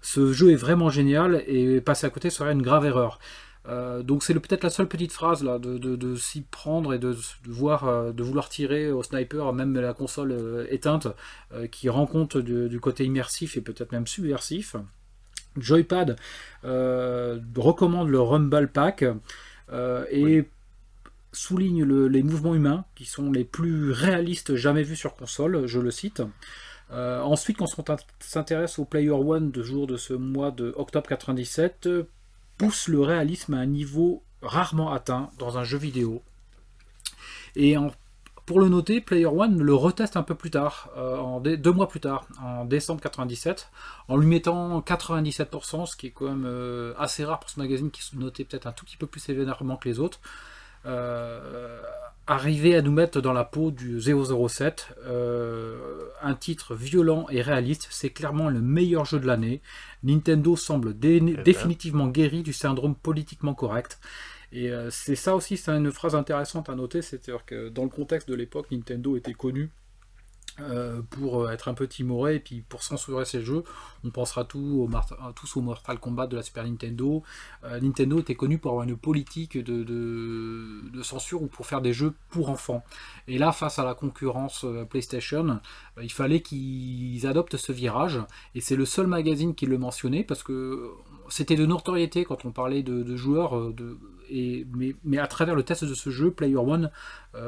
Ce 0.00 0.32
jeu 0.32 0.50
est 0.50 0.56
vraiment 0.56 0.88
génial 0.90 1.42
et 1.46 1.80
passer 1.80 2.06
à 2.06 2.10
côté 2.10 2.30
serait 2.30 2.52
une 2.52 2.62
grave 2.62 2.86
erreur. 2.86 3.18
Euh, 3.66 4.02
donc 4.02 4.22
c'est 4.22 4.34
peut-être 4.34 4.62
la 4.62 4.68
seule 4.70 4.88
petite 4.88 5.10
phrase 5.12 5.42
là 5.42 5.58
de, 5.58 5.78
de- 5.78 5.96
de 5.96 6.16
s'y 6.16 6.42
prendre 6.42 6.92
et 6.92 6.98
de, 6.98 7.12
de 7.14 7.18
voir 7.50 7.84
euh, 7.88 8.12
de 8.12 8.22
vouloir 8.22 8.50
tirer 8.50 8.90
au 8.92 9.02
sniper 9.02 9.54
même 9.54 9.74
la 9.80 9.94
console 9.94 10.32
euh, 10.32 10.66
éteinte 10.68 11.08
euh, 11.54 11.66
qui 11.66 11.88
rend 11.88 12.06
compte 12.06 12.36
du, 12.36 12.68
du 12.68 12.78
côté 12.80 13.04
immersif 13.06 13.56
et 13.56 13.62
peut-être 13.62 13.92
même 13.92 14.06
subversif. 14.06 14.76
Joypad 15.56 16.16
recommande 16.62 18.08
le 18.08 18.20
Rumble 18.20 18.68
Pack 18.68 19.04
et 20.10 20.44
souligne 21.32 21.84
le- 21.84 22.08
les 22.08 22.22
mouvements 22.22 22.54
humains 22.54 22.84
qui 22.94 23.04
sont 23.06 23.32
les 23.32 23.44
plus 23.44 23.90
réalistes 23.92 24.54
jamais 24.56 24.82
vus 24.82 24.96
sur 24.96 25.16
console, 25.16 25.66
je 25.66 25.80
le 25.80 25.90
cite. 25.90 26.22
Ensuite, 26.90 27.56
quand 27.58 27.66
on 27.78 27.96
s'intéresse 28.20 28.78
au 28.78 28.84
Player 28.84 29.10
One 29.10 29.50
de 29.50 29.62
jour 29.62 29.86
de 29.86 29.96
ce 29.96 30.12
mois 30.12 30.50
de 30.50 30.72
octobre 30.76 31.08
97, 31.08 31.86
euh, 31.86 32.04
pousse 32.58 32.88
le 32.88 33.00
réalisme 33.00 33.54
à 33.54 33.58
un 33.58 33.66
niveau 33.66 34.22
rarement 34.42 34.92
atteint 34.92 35.30
dans 35.38 35.58
un 35.58 35.64
jeu 35.64 35.78
vidéo. 35.78 36.22
Et 37.56 37.76
pour 38.46 38.60
le 38.60 38.68
noter, 38.68 39.00
Player 39.00 39.26
One 39.26 39.62
le 39.62 39.74
reteste 39.74 40.16
un 40.16 40.22
peu 40.22 40.34
plus 40.34 40.50
tard, 40.50 40.90
en 40.96 41.40
deux 41.40 41.72
mois 41.72 41.88
plus 41.88 42.00
tard, 42.00 42.26
en 42.42 42.64
décembre 42.64 43.00
97, 43.00 43.70
en 44.08 44.16
lui 44.16 44.26
mettant 44.26 44.80
97%, 44.80 45.86
ce 45.86 45.96
qui 45.96 46.08
est 46.08 46.10
quand 46.10 46.26
même 46.26 46.94
assez 46.98 47.24
rare 47.24 47.40
pour 47.40 47.48
ce 47.48 47.58
magazine 47.58 47.90
qui 47.90 48.02
se 48.02 48.16
notait 48.16 48.44
peut-être 48.44 48.66
un 48.66 48.72
tout 48.72 48.84
petit 48.84 48.96
peu 48.96 49.06
plus 49.06 49.20
sévèrement 49.20 49.76
que 49.76 49.88
les 49.88 49.98
autres. 49.98 50.20
Euh, 50.86 51.80
arriver 52.26 52.74
à 52.74 52.82
nous 52.82 52.92
mettre 52.92 53.20
dans 53.20 53.32
la 53.32 53.44
peau 53.44 53.70
du 53.70 54.00
007, 54.00 54.96
euh, 55.04 56.08
un 56.22 56.34
titre 56.34 56.74
violent 56.74 57.26
et 57.30 57.42
réaliste, 57.42 57.88
c'est 57.90 58.10
clairement 58.10 58.48
le 58.48 58.60
meilleur 58.60 59.04
jeu 59.04 59.20
de 59.20 59.26
l'année. 59.26 59.60
Nintendo 60.02 60.56
semble 60.56 60.94
eh 61.02 61.20
ben. 61.20 61.42
définitivement 61.42 62.08
guéri 62.08 62.42
du 62.42 62.52
syndrome 62.52 62.94
politiquement 62.94 63.54
correct. 63.54 63.98
Et 64.52 64.70
euh, 64.70 64.88
c'est 64.90 65.16
ça 65.16 65.34
aussi, 65.34 65.56
c'est 65.56 65.72
une 65.72 65.90
phrase 65.92 66.14
intéressante 66.14 66.68
à 66.70 66.74
noter, 66.74 67.02
c'est-à-dire 67.02 67.44
que 67.44 67.68
dans 67.68 67.82
le 67.82 67.90
contexte 67.90 68.28
de 68.28 68.34
l'époque, 68.34 68.70
Nintendo 68.70 69.16
était 69.16 69.34
connu 69.34 69.70
euh, 70.60 71.02
pour 71.10 71.42
euh, 71.42 71.50
être 71.50 71.66
un 71.66 71.74
peu 71.74 71.88
timoré 71.88 72.36
et 72.36 72.38
puis 72.38 72.60
pour 72.60 72.84
censurer 72.84 73.24
ces 73.24 73.42
jeux. 73.42 73.64
On 74.04 74.10
pensera 74.10 74.44
tout 74.44 74.88
au 74.88 75.32
tous 75.34 75.56
au 75.56 75.62
Mortal 75.62 75.98
Kombat 75.98 76.28
de 76.28 76.36
la 76.36 76.44
Super 76.44 76.62
Nintendo. 76.62 77.24
Euh, 77.64 77.80
Nintendo 77.80 78.20
était 78.20 78.36
connu 78.36 78.58
pour 78.58 78.70
avoir 78.70 78.86
une 78.86 78.96
politique 78.96 79.58
de, 79.58 79.82
de, 79.82 81.02
censure 81.02 81.42
ou 81.42 81.48
pour 81.48 81.66
faire 81.66 81.80
des 81.80 81.92
jeux 81.92 82.14
pour 82.30 82.50
enfants. 82.50 82.84
Et 83.26 83.36
là, 83.36 83.50
face 83.50 83.80
à 83.80 83.84
la 83.84 83.94
concurrence 83.94 84.64
PlayStation, 84.90 85.60
il 86.00 86.12
fallait 86.12 86.40
qu'ils 86.40 87.26
adoptent 87.26 87.56
ce 87.56 87.72
virage. 87.72 88.20
Et 88.54 88.60
c'est 88.60 88.76
le 88.76 88.84
seul 88.84 89.08
magazine 89.08 89.56
qui 89.56 89.66
le 89.66 89.76
mentionnait 89.76 90.22
parce 90.22 90.44
que 90.44 90.92
c'était 91.28 91.56
de 91.56 91.66
notoriété 91.66 92.24
quand 92.24 92.44
on 92.44 92.52
parlait 92.52 92.82
de, 92.82 93.16
joueurs. 93.16 93.72
De, 93.72 93.98
et, 94.30 94.66
mais, 94.74 94.94
mais, 95.04 95.18
à 95.18 95.26
travers 95.26 95.54
le 95.54 95.62
test 95.62 95.84
de 95.84 95.94
ce 95.94 96.10
jeu, 96.10 96.30
Player 96.30 96.56
One 96.56 96.90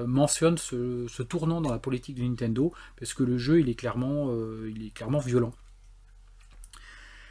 mentionne 0.06 0.58
ce, 0.58 1.06
ce, 1.08 1.22
tournant 1.22 1.60
dans 1.60 1.70
la 1.70 1.78
politique 1.78 2.16
de 2.16 2.22
Nintendo 2.22 2.72
parce 2.98 3.14
que 3.14 3.22
le 3.22 3.38
jeu 3.38 3.60
il 3.60 3.68
est 3.68 3.74
clairement, 3.74 4.30
euh, 4.30 4.72
il 4.74 4.86
est 4.86 4.90
clairement 4.90 5.18
violent. 5.18 5.52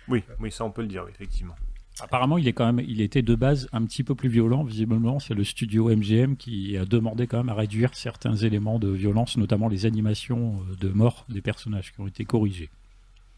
Oui, 0.08 0.24
oui, 0.40 0.52
ça 0.52 0.64
on 0.64 0.72
peut 0.72 0.82
le 0.82 0.88
dire, 0.88 1.06
effectivement. 1.10 1.56
Apparemment, 2.02 2.38
il 2.38 2.48
est 2.48 2.54
quand 2.54 2.66
même, 2.66 2.86
il 2.86 3.00
était 3.00 3.22
de 3.22 3.36
base 3.36 3.70
un 3.72 3.84
petit 3.86 4.04
peu 4.04 4.16
plus 4.16 4.28
violent. 4.28 4.64
Visiblement, 4.64 5.20
c'est 5.20 5.34
le 5.34 5.46
studio 5.46 5.90
MGM 5.90 6.36
qui 6.36 6.78
a 6.78 6.86
demandé 6.86 7.26
quand 7.26 7.38
même 7.38 7.50
à 7.50 7.54
réduire 7.54 7.96
certains 7.96 8.36
éléments 8.36 8.80
de 8.80 8.90
violence, 8.90 9.38
notamment 9.38 9.70
les 9.70 9.86
animations 9.86 10.62
euh, 10.70 10.76
de 10.76 10.90
mort 10.90 11.26
des 11.30 11.42
personnages 11.42 11.94
qui 11.94 12.02
ont 12.02 12.08
été 12.08 12.26
corrigés. 12.26 12.70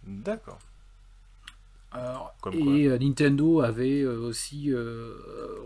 D'accord. 0.05 0.60
Et 2.51 2.88
euh, 2.88 2.97
Nintendo 2.99 3.61
avait 3.61 4.05
aussi, 4.05 4.73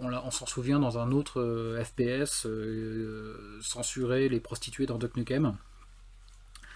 on, 0.02 0.14
on 0.14 0.32
s'en 0.32 0.46
souvient 0.46 0.80
dans 0.80 0.98
un 0.98 1.12
autre 1.12 1.80
FPS, 1.84 2.48
censuré 3.62 4.30
les 4.30 4.40
prostituées 4.40 4.86
dans 4.86 4.98
Duck 4.98 5.18
Nukem. 5.18 5.56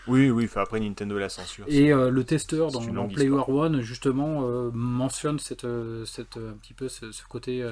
Oui, 0.07 0.29
oui, 0.29 0.47
après 0.55 0.79
Nintendo 0.79 1.17
la 1.17 1.29
censure. 1.29 1.65
Et 1.67 1.91
euh, 1.91 2.09
le 2.09 2.23
testeur 2.23 2.71
dans, 2.71 3.07
Player 3.07 3.29
One, 3.29 3.81
justement, 3.81 4.41
euh, 4.43 4.69
mentionne 4.73 5.39
cette, 5.39 5.65
euh, 5.65 6.05
cette, 6.05 6.37
un 6.37 6.57
petit 6.61 6.73
peu 6.73 6.89
ce, 6.89 7.05
côté 7.27 7.67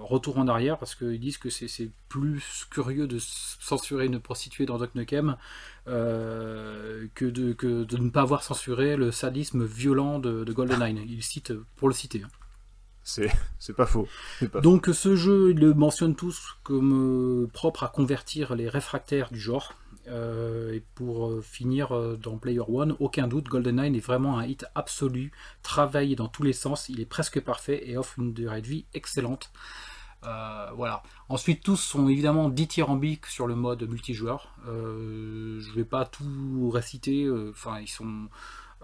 retour 0.00 0.38
en 0.38 0.48
arrière, 0.48 0.78
parce 0.78 0.94
qu'ils 0.94 1.20
disent 1.20 1.38
que 1.38 1.50
c'est 1.50 1.90
plus 2.08 2.66
curieux 2.70 3.06
de 3.06 3.18
censurer 3.18 4.06
une 4.06 4.20
prostituée 4.20 4.66
dans 4.66 4.78
Duck 4.78 4.94
Nukem 4.94 5.36
que, 5.86 7.24
de, 7.24 7.52
que 7.52 7.84
de 7.84 7.96
ne 7.96 8.10
pas 8.10 8.22
avoir 8.22 8.42
censuré 8.42 8.96
le 8.96 9.10
sadisme 9.12 9.64
violent 9.64 10.18
de, 10.18 10.44
de 10.44 10.52
GoldenEye. 10.52 11.04
Il 11.08 11.22
cite, 11.22 11.52
pour 11.76 11.88
le 11.88 11.94
citer. 11.94 12.22
Hein. 12.24 12.28
C'est 13.04 13.76
pas 13.76 13.86
faux. 13.86 14.08
Donc 14.62 14.88
ce 14.92 15.14
jeu, 15.14 15.50
ils 15.50 15.58
le 15.58 15.74
mentionnent 15.74 16.16
tous 16.16 16.56
comme 16.62 17.48
propre 17.52 17.84
à 17.84 17.88
convertir 17.88 18.54
les 18.54 18.68
réfractaires 18.68 19.30
du 19.30 19.38
genre. 19.38 19.74
Euh, 20.08 20.74
et 20.74 20.82
pour 20.94 21.28
euh, 21.28 21.40
finir 21.40 21.92
euh, 21.92 22.16
dans 22.16 22.36
Player 22.36 22.60
One, 22.66 22.96
aucun 23.00 23.26
doute, 23.26 23.46
GoldenEye 23.46 23.96
est 23.96 24.00
vraiment 24.00 24.38
un 24.38 24.46
hit 24.46 24.66
absolu, 24.74 25.32
travaillé 25.62 26.14
dans 26.16 26.28
tous 26.28 26.42
les 26.42 26.52
sens, 26.52 26.88
il 26.88 27.00
est 27.00 27.06
presque 27.06 27.40
parfait 27.40 27.88
et 27.88 27.96
offre 27.96 28.18
une 28.18 28.32
durée 28.32 28.60
de 28.60 28.66
vie 28.66 28.84
excellente. 28.94 29.50
voilà. 30.76 31.02
Ensuite, 31.28 31.62
tous 31.62 31.76
sont 31.76 32.08
évidemment 32.08 32.48
dithyrambiques 32.48 33.26
sur 33.26 33.46
le 33.46 33.54
mode 33.54 33.88
multijoueur. 33.88 34.54
Je 34.66 35.72
vais 35.74 35.84
pas 35.84 36.04
tout 36.06 36.70
réciter. 36.70 37.30
Enfin, 37.50 37.80
ils 37.80 37.88
sont 37.88 38.28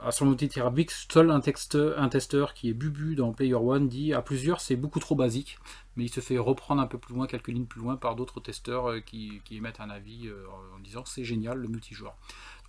à 0.02 0.12
son 0.12 0.26
multijoueur. 0.26 0.72
Seul 0.88 1.30
un, 1.30 2.08
testeur 2.08 2.54
qui 2.54 2.70
est 2.70 2.74
Bubu 2.74 3.14
dans 3.14 3.32
Player 3.32 3.54
One 3.54 3.88
dit 3.88 4.14
à 4.14 4.22
plusieurs 4.22 4.60
c'est 4.60 4.76
beaucoup 4.76 5.00
trop 5.00 5.14
basique 5.14 5.58
mais 5.96 6.06
il 6.06 6.08
se 6.08 6.20
fait 6.20 6.38
reprendre 6.38 6.80
un 6.80 6.86
peu 6.86 6.98
plus 6.98 7.14
loin, 7.14 7.26
quelques 7.26 7.48
lignes 7.48 7.66
plus 7.66 7.80
loin, 7.80 7.96
par 7.96 8.16
d'autres 8.16 8.40
testeurs 8.40 8.90
euh, 8.90 9.00
qui, 9.00 9.42
émettent 9.50 9.80
un 9.80 9.90
avis 9.90 10.28
euh, 10.28 10.46
en 10.74 10.78
disant 10.78 11.04
c'est 11.04 11.24
génial 11.24 11.58
le 11.58 11.68
multijoueur. 11.68 12.16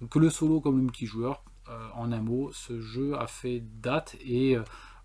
Donc 0.01 0.15
le 0.15 0.29
solo 0.29 0.59
comme 0.59 0.77
le 0.77 0.84
multijoueur, 0.84 1.43
euh, 1.69 1.89
en 1.93 2.11
un 2.11 2.21
mot, 2.21 2.51
ce 2.51 2.82
jeu 2.82 3.17
a 3.17 3.27
fait 3.27 3.63
date 3.82 4.17
et 4.19 4.57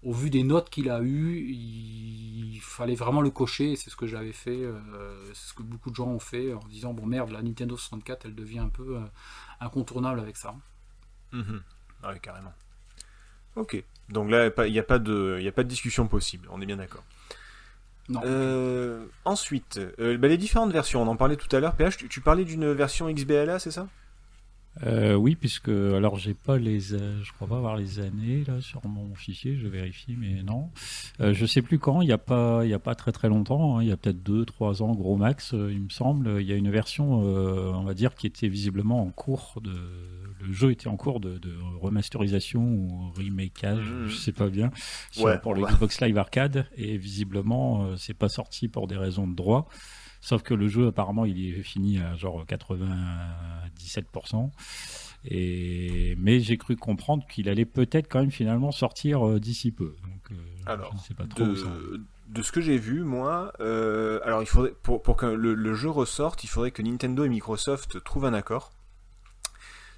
au 0.03 0.13
vu 0.13 0.31
des 0.31 0.43
notes 0.43 0.71
qu'il 0.71 0.91
a 0.91 1.03
eues, 1.03 1.47
il, 1.49 2.59
fallait 2.63 2.95
vraiment 2.95 3.23
le 3.23 3.31
cocher, 3.31 3.77
c'est 3.77 3.91
ce 3.91 3.97
que 3.97 4.07
j'avais 4.07 4.33
fait, 4.33 4.63
c'est 5.33 5.49
ce 5.49 5.55
que 5.55 5.63
beaucoup 5.63 5.91
de 5.91 5.95
gens 5.95 6.09
ont 6.09 6.19
fait 6.19 6.53
en 6.53 6.61
disant 6.69 6.93
bon 6.93 7.07
merde, 7.07 7.31
la 7.31 7.43
Nintendo 7.43 7.77
64 7.77 8.27
elle 8.27 8.35
devient 8.35 8.59
un 8.59 8.69
peu 8.69 8.99
incontournable 9.61 10.21
avec 10.21 10.37
ça. 10.37 10.55
Mhm. 11.33 11.63
Ah 12.03 12.11
oui, 12.13 12.21
carrément. 12.21 12.53
Ok, 13.57 13.83
donc 14.11 14.31
là 14.31 14.51
il 14.67 14.73
n'y 14.73 14.79
a, 14.79 14.83
pas 14.83 14.99
de, 14.99 15.43
a 15.47 15.53
pas 15.53 15.63
de 15.63 15.69
discussion 15.69 16.07
possible, 16.07 16.47
on 16.51 16.61
est 16.61 16.67
bien 16.67 16.77
d'accord. 16.77 17.05
Euh, 18.25 19.07
ensuite, 19.25 19.81
euh, 19.99 20.17
bah, 20.17 20.29
les 20.29 20.37
différentes 20.37 20.73
versions, 20.73 21.03
on 21.03 21.09
en 21.09 21.17
parlait 21.17 21.37
tout 21.37 21.55
à 21.55 21.61
l'heure. 21.61 21.75
PH, 21.75 21.97
tu, 22.09 22.21
parlais 22.21 22.45
d'une 22.45 22.73
version 22.73 23.11
XBLA, 23.13 23.59
c'est 23.59 23.71
ça? 23.71 23.89
Euh, 24.85 25.15
oui, 25.15 25.37
puisque 25.37 25.69
alors 25.69 26.17
j'ai 26.19 26.35
pas 26.35 26.59
les, 26.59 26.81
je 26.81 27.33
crois 27.35 27.49
pas 27.49 27.57
avoir 27.57 27.77
les 27.77 27.99
années 28.01 28.45
là 28.47 28.61
sur 28.61 28.87
mon 28.87 29.15
fichier, 29.15 29.57
je 29.57 29.69
vérifie, 29.69 30.17
mais 30.19 30.43
non, 30.43 30.71
euh, 31.21 31.33
je 31.33 31.47
sais 31.47 31.63
plus 31.63 31.79
quand. 31.79 32.03
Il 32.03 32.09
y 32.09 32.13
a 32.13 32.19
pas, 32.19 32.61
il 32.65 32.71
y 32.71 32.75
a 32.75 32.79
pas 32.79 32.95
très 32.95 33.13
très 33.13 33.29
longtemps. 33.29 33.79
Hein, 33.79 33.83
il 33.83 33.89
y 33.89 33.93
a 33.93 33.97
peut-être 33.97 34.23
deux, 34.23 34.45
trois 34.45 34.83
ans, 34.83 34.95
gros 34.95 35.17
max, 35.17 35.53
il 35.53 35.83
me 35.83 35.91
semble. 35.91 36.41
Il 36.41 36.47
y 36.47 36.53
a 36.53 36.57
une 36.57 36.71
version, 36.71 37.21
on 37.21 37.85
va 37.85 37.95
dire, 37.95 38.15
qui 38.15 38.27
était 38.27 38.49
visiblement 38.49 39.03
en 39.03 39.11
cours 39.11 39.61
de, 39.63 39.73
le 40.47 40.53
jeu 40.53 40.71
était 40.71 40.89
en 40.89 40.97
cours 40.97 41.21
de, 41.21 41.41
remasterisation 41.81 42.63
ou 42.63 43.13
remakeage, 43.17 43.85
mmh. 43.85 44.09
je 44.09 44.17
sais 44.17 44.33
pas 44.33 44.49
bien, 44.49 44.71
pour 45.43 45.55
le 45.55 45.63
Xbox 45.63 46.01
Live 46.01 46.19
Arcade. 46.19 46.67
Et 46.77 46.97
visiblement, 46.97 47.85
euh, 47.85 47.97
c'est 47.97 48.15
pas 48.15 48.29
sorti 48.29 48.69
pour 48.69 48.87
des 48.87 48.97
raisons 48.97 49.27
de 49.27 49.35
droit. 49.35 49.69
Sauf 50.27 50.43
que 50.43 50.55
le 50.55 50.67
jeu, 50.67 50.89
apparemment, 50.89 51.25
il 51.25 51.57
est 51.57 51.63
fini 51.63 52.01
à 52.01 52.17
genre 52.17 52.45
97%. 52.47 54.51
Et... 55.25 56.17
Mais 56.19 56.41
j'ai 56.41 56.57
cru 56.57 56.75
comprendre 56.75 57.25
qu'il 57.29 57.49
allait 57.49 57.65
peut-être 57.65 58.09
quand 58.09 58.19
même 58.19 58.33
finalement 58.33 58.73
sortir 58.73 59.25
euh, 59.25 59.39
d'ici 59.39 59.71
peu. 59.71 59.95
Donc, 60.03 60.33
euh, 60.33 60.35
alors, 60.67 60.93
je 60.97 61.03
sais 61.07 61.15
pas 61.15 61.29
trop 61.29 61.45
de, 61.45 62.03
de 62.27 62.43
ce 62.43 62.51
que 62.51 62.61
j'ai 62.61 62.77
vu, 62.77 63.05
moi, 63.05 63.53
alors 63.61 64.43
il 64.43 64.47
faudrait 64.47 64.75
pour, 64.83 65.01
pour 65.01 65.17
que 65.17 65.27
le, 65.27 65.75
jeu 65.75 65.91
ressorte, 65.91 66.43
il 66.43 66.49
faudrait 66.49 66.73
que 66.73 66.83
Nintendo 66.83 67.25
et 67.25 67.29
Microsoft 67.29 68.03
trouvent 68.03 68.25
un 68.25 68.35
accord 68.35 68.73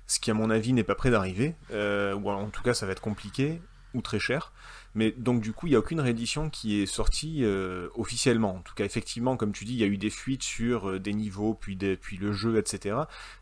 ce 0.06 0.18
qui 0.18 0.30
à 0.30 0.34
mon 0.34 0.50
avis 0.50 0.72
n'est 0.72 0.84
pas 0.84 0.94
prêt 0.94 1.10
d'arriver, 1.10 1.54
euh, 1.70 2.14
ou 2.14 2.30
en 2.30 2.48
tout 2.48 2.62
cas 2.62 2.74
ça 2.74 2.86
va 2.86 2.92
être 2.92 3.02
compliqué 3.02 3.60
ou 3.95 4.03
très 4.03 4.18
cher. 4.18 4.53
Mais 4.95 5.12
donc 5.12 5.41
du 5.41 5.53
coup, 5.53 5.66
il 5.66 5.70
n'y 5.70 5.76
a 5.76 5.78
aucune 5.78 6.01
réédition 6.01 6.51
qui 6.51 6.80
est 6.80 6.86
sortie 6.86 7.45
euh, 7.45 7.89
officiellement. 7.95 8.57
En 8.57 8.61
tout 8.61 8.74
cas, 8.74 8.84
effectivement, 8.84 9.36
comme 9.36 9.53
tu 9.53 9.64
dis, 9.64 9.74
il 9.74 9.78
y 9.78 9.84
a 9.84 9.86
eu 9.86 9.99
des 9.99 10.11
fuites 10.11 10.43
sur 10.43 10.89
euh, 10.89 10.99
des 10.99 11.14
niveaux, 11.14 11.55
puis, 11.55 11.76
puis 11.76 12.16
le 12.16 12.32
jeu, 12.32 12.59
etc. 12.59 12.97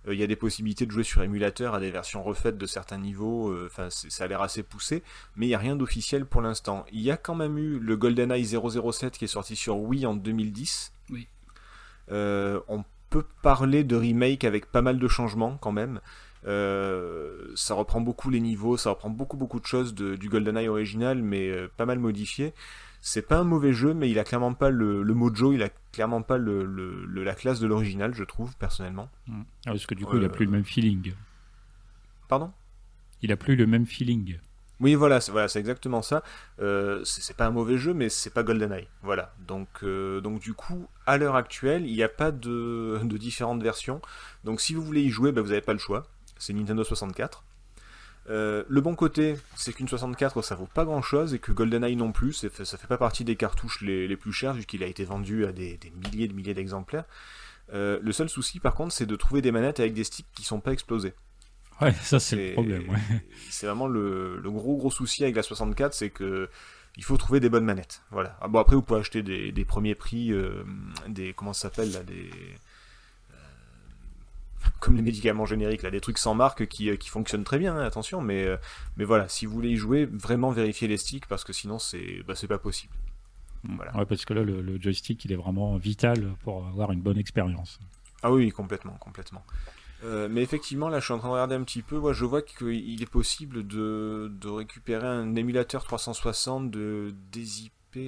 il 0.07 0.15
y 0.15 0.23
a 0.23 0.27
des 0.27 0.37
possibilités 0.37 0.87
de 0.87 0.91
jouer 0.91 1.05
sur 1.05 1.23
émulateur 1.23 1.75
à 1.75 1.81
des 1.81 1.91
versions 1.91 2.23
refaites 2.23 2.59
de 2.59 2.67
certains 2.67 2.99
niveaux. 2.99 3.55
Enfin, 3.67 3.89
ça 3.91 4.25
a 4.25 4.27
l'air 4.27 4.43
assez 4.43 4.63
poussé, 4.63 5.03
mais 5.37 5.47
il 5.47 5.49
n'y 5.49 5.55
a 5.55 5.59
rien 5.59 5.77
d'officiel 5.77 6.27
pour 6.27 6.43
l'instant. 6.43 6.85
Il 6.93 7.01
y 7.01 7.11
a 7.11 7.17
quand 7.17 7.35
même 7.35 7.59
eu 7.59 7.79
le 7.79 7.97
GoldenEye 7.97 8.45
007 8.45 9.17
qui 9.17 9.25
est 9.25 9.29
sorti 9.29 9.57
sur 9.57 9.79
Wii 9.79 10.07
en 10.07 10.15
2010. 10.15 10.93
Oui. 11.11 11.29
on 12.11 12.85
peut 13.11 13.25
parler 13.43 13.85
de 13.85 13.97
remake 13.97 14.45
avec 14.45 14.67
pas 14.67 14.83
mal 14.83 14.99
de 14.99 15.09
changements 15.09 15.57
quand 15.59 15.73
même. 15.73 16.01
Euh, 16.47 17.51
ça 17.57 17.75
reprend 17.75 18.01
beaucoup 18.01 18.31
les 18.31 18.41
niveaux, 18.41 18.77
ça 18.77 18.91
reprend 18.91 19.11
beaucoup 19.11 19.37
beaucoup 19.37 19.59
de 19.59 19.67
choses 19.67 19.95
du 19.95 20.29
GoldenEye 20.29 20.69
original, 20.69 21.23
mais 21.23 21.49
euh, 21.49 21.69
pas 21.77 21.87
mal 21.87 21.99
modifié. 21.99 22.55
C'est 23.01 23.23
pas 23.23 23.39
un 23.39 23.45
mauvais 23.45 23.73
jeu, 23.73 23.95
mais 23.95 24.11
il 24.11 24.19
a 24.19 24.25
clairement 24.25 24.55
pas 24.55 24.71
le, 24.71 25.05
mojo, 25.05 25.53
il 25.53 25.63
a 25.63 25.69
clairement 25.93 26.23
pas 26.23 26.39
le, 26.39 26.65
la 27.07 27.35
classe 27.35 27.61
de 27.61 27.67
l'original, 27.67 28.15
je 28.15 28.25
trouve, 28.25 28.57
personnellement. 28.57 29.09
Mmh. 29.29 29.43
Ah, 29.67 29.71
parce 29.71 29.87
que 29.87 29.95
du 29.95 30.05
coup, 30.05 30.17
il 30.17 30.25
a 30.25 30.29
plus 30.29 30.45
le 30.45 30.51
même 30.51 30.65
feeling. 30.65 31.13
Pardon? 32.29 32.53
Il 33.23 33.31
a 33.31 33.37
plus 33.37 33.55
le 33.55 33.67
même 33.67 33.87
feeling. 33.87 34.39
Oui, 34.81 34.95
voilà, 34.95 35.21
c'est 35.21 35.31
voilà, 35.31 35.47
exactement 35.55 36.03
ça. 36.03 36.23
Euh, 36.61 37.03
c'est 37.05 37.37
pas 37.37 37.47
un 37.47 37.51
mauvais 37.51 37.79
jeu, 37.79 37.95
mais 37.95 38.09
c'est 38.09 38.31
pas 38.31 38.43
GoldenEye. 38.43 38.89
Voilà. 39.03 39.33
Donc, 39.47 39.85
donc 39.85 40.41
du 40.41 40.55
coup, 40.55 40.89
à 41.07 41.17
l'heure 41.17 41.37
actuelle, 41.37 41.87
il 41.87 41.95
n'y 41.95 42.03
a 42.03 42.09
pas 42.09 42.33
de, 42.33 43.01
de, 43.05 43.17
différentes 43.17 43.63
versions. 43.63 44.03
Donc, 44.45 44.61
si 44.61 44.75
vous 44.75 44.83
voulez 44.83 45.03
y 45.03 45.11
jouer, 45.11 45.33
bah, 45.33 45.43
vous 45.43 45.49
n'avez 45.49 45.61
pas 45.61 45.73
le 45.73 45.79
choix 45.79 46.09
c'est 46.39 46.53
Nintendo 46.53 46.85
64. 46.85 47.45
Euh, 48.29 48.65
le 48.69 48.81
bon 48.81 48.95
côté, 48.95 49.37
c'est 49.55 49.73
qu'une 49.73 49.87
64 49.87 50.43
ça 50.43 50.57
vaut 50.57 50.69
pas 50.73 50.85
grand 50.85 51.03
chose 51.03 51.33
et 51.35 51.39
que 51.39 51.53
GoldenEye 51.53 51.97
non 51.97 52.11
plus, 52.13 52.33
ça 52.33 52.77
fait 52.77 52.87
pas 52.87 52.99
partie 52.99 53.25
des 53.25 53.37
cartouches 53.37 53.83
les, 53.83 54.17
plus 54.17 54.33
chères 54.33 54.55
vu 54.55 54.65
qu'il 54.65 54.83
a 54.83 54.87
été 54.87 55.05
vendu 55.05 55.47
à 55.47 55.53
des, 55.53 55.79
milliers 55.95 56.27
de 56.27 56.33
milliers 56.33 56.55
d'exemplaires. 56.55 57.05
Euh, 57.73 57.99
le 58.03 58.13
seul 58.13 58.29
souci, 58.29 58.61
par 58.61 58.75
contre, 58.75 58.93
c'est 58.93 59.07
de 59.07 59.17
trouver 59.17 59.43
des 59.43 59.53
manettes 59.53 59.81
avec 59.81 59.93
des 59.93 60.05
sticks 60.05 60.27
qui 60.35 60.45
sont 60.45 60.61
pas 60.61 60.73
explosés. 60.73 61.15
Ouais, 61.81 61.93
ça 61.93 62.19
c'est 62.19 62.37
le 62.37 62.53
problème. 62.55 62.89
Ouais. 62.89 62.99
C'est 63.51 63.67
vraiment 63.67 63.87
le, 63.87 64.39
le, 64.39 64.51
gros 64.51 64.77
gros 64.77 64.91
souci 64.91 65.25
avec 65.25 65.37
la 65.37 65.43
64, 65.43 65.93
c'est 65.93 66.11
que 66.11 66.49
il 66.97 67.05
faut 67.05 67.17
trouver 67.17 67.41
des 67.41 67.51
bonnes 67.51 67.65
manettes. 67.65 68.03
Voilà. 68.11 68.37
Ah, 68.41 68.49
bon 68.49 68.59
après 68.59 68.75
vous 68.75 68.83
pouvez 68.83 69.01
acheter 69.01 69.23
des, 69.23 69.53
des 69.53 69.65
premiers 69.65 69.95
prix, 69.95 70.33
euh, 70.33 70.65
des 71.09 71.35
comment 71.35 71.53
ça 71.53 71.69
s'appelle 71.69 71.93
là, 71.93 72.03
des 72.03 72.31
comme 74.87 74.97
les 74.97 75.03
médicaments 75.03 75.47
génériques 75.47 75.83
là, 75.83 75.91
des 75.91 76.01
trucs 76.01 76.19
sans 76.19 76.35
marque 76.37 76.67
qui, 76.69 76.91
euh, 76.91 76.97
qui 76.97 77.09
fonctionnent 77.09 77.43
très 77.43 77.59
bien. 77.59 77.77
Hein, 77.77 77.85
attention, 77.85 78.21
mais 78.21 78.45
euh, 78.45 78.57
mais 78.97 79.05
voilà, 79.05 79.29
si 79.29 79.45
vous 79.45 79.53
voulez 79.53 79.71
y 79.71 79.77
jouer, 79.77 80.07
vraiment 80.07 80.51
vérifiez 80.51 80.87
les 80.87 80.97
sticks 80.97 81.27
parce 81.27 81.43
que 81.43 81.53
sinon 81.53 81.81
c'est 81.81 82.23
bah, 82.27 82.37
c'est 82.37 82.47
pas 82.47 82.59
possible. 82.59 82.95
Voilà. 83.65 83.97
Ouais, 83.97 84.07
parce 84.07 84.25
que 84.25 84.33
là 84.33 84.45
le, 84.45 84.63
le, 84.63 84.81
joystick 84.81 85.25
il 85.25 85.33
est 85.33 85.37
vraiment 85.37 85.77
vital 85.77 86.35
pour 86.45 86.65
avoir 86.69 86.93
une 86.93 87.01
bonne 87.01 87.19
expérience. 87.19 87.81
Ah 88.23 88.31
oui, 88.31 88.53
complètement, 88.53 88.97
complètement. 89.01 89.45
Euh, 90.05 90.29
mais 90.31 90.43
effectivement, 90.43 90.89
là, 90.89 91.01
je 91.01 91.07
suis 91.07 91.15
en 91.15 91.19
train 91.19 91.29
de 91.29 91.33
regarder 91.33 91.55
un 91.55 91.65
petit 91.65 91.83
peu. 91.83 91.99
Moi, 91.99 92.13
je 92.13 92.25
vois 92.25 92.43
qu'il 92.43 93.03
est 93.03 93.11
possible 93.11 93.67
de, 93.67 94.31
de, 94.31 94.49
récupérer 94.49 95.07
un 95.07 95.35
émulateur 95.35 95.85
360, 95.85 96.71
de 96.71 97.15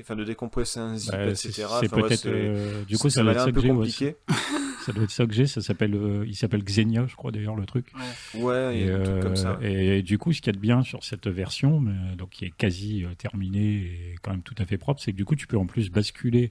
enfin 0.01 0.17
de 0.17 0.25
décompresser 0.25 0.81
un 0.81 0.97
zip, 0.97 1.11
bah, 1.13 1.27
etc. 1.29 1.53
C'est 1.53 1.65
enfin, 1.65 2.03
peut-être. 2.03 2.25
ouais, 2.27 2.33
euh, 2.35 2.85
du 2.85 2.97
coup, 2.99 3.11
ça, 3.11 3.17
ça 3.17 3.23
doit 3.23 3.33
être 3.33 3.41
un 3.43 3.47
que 3.47 3.51
peu 3.53 3.61
j'ai 3.61 3.69
compliqué. 3.69 4.17
ça 4.85 4.93
doit 4.93 5.05
être 5.05 5.11
ça 5.11 5.27
que 5.27 5.33
j'ai. 5.33 5.47
Ça 5.47 5.61
s'appelle. 5.61 5.95
euh, 5.95 6.25
il 6.27 6.35
s'appelle 6.37 6.63
Xenia, 6.65 7.07
je 7.07 7.17
crois 7.17 7.31
d'ailleurs 7.31 7.57
le 7.57 7.67
truc. 7.67 7.93
Ouais, 8.35 8.91
un 8.93 9.03
truc 9.03 9.21
comme 9.21 9.37
ça. 9.37 9.59
Et, 9.63 9.99
et 9.99 10.03
du 10.03 10.19
coup, 10.19 10.33
ce 10.33 10.41
qu'il 10.41 10.49
y 10.49 10.51
a 10.51 10.57
de 10.57 10.63
bien 10.63 10.83
sur 10.83 11.05
cette 11.05 11.27
version, 11.27 11.81
mais, 11.81 12.17
donc 12.17 12.31
qui 12.31 12.45
est 12.45 12.55
quasi 12.57 13.05
euh, 13.05 13.15
terminée 13.15 13.75
et 13.77 14.15
quand 14.23 14.31
même 14.31 14.43
tout 14.43 14.55
à 14.59 14.65
fait 14.65 14.79
propre, 14.79 15.01
c'est 15.01 15.13
que 15.13 15.17
du 15.17 15.25
coup, 15.25 15.37
tu 15.37 15.47
peux 15.47 15.59
en 15.59 15.67
plus 15.67 15.91
basculer 15.91 16.51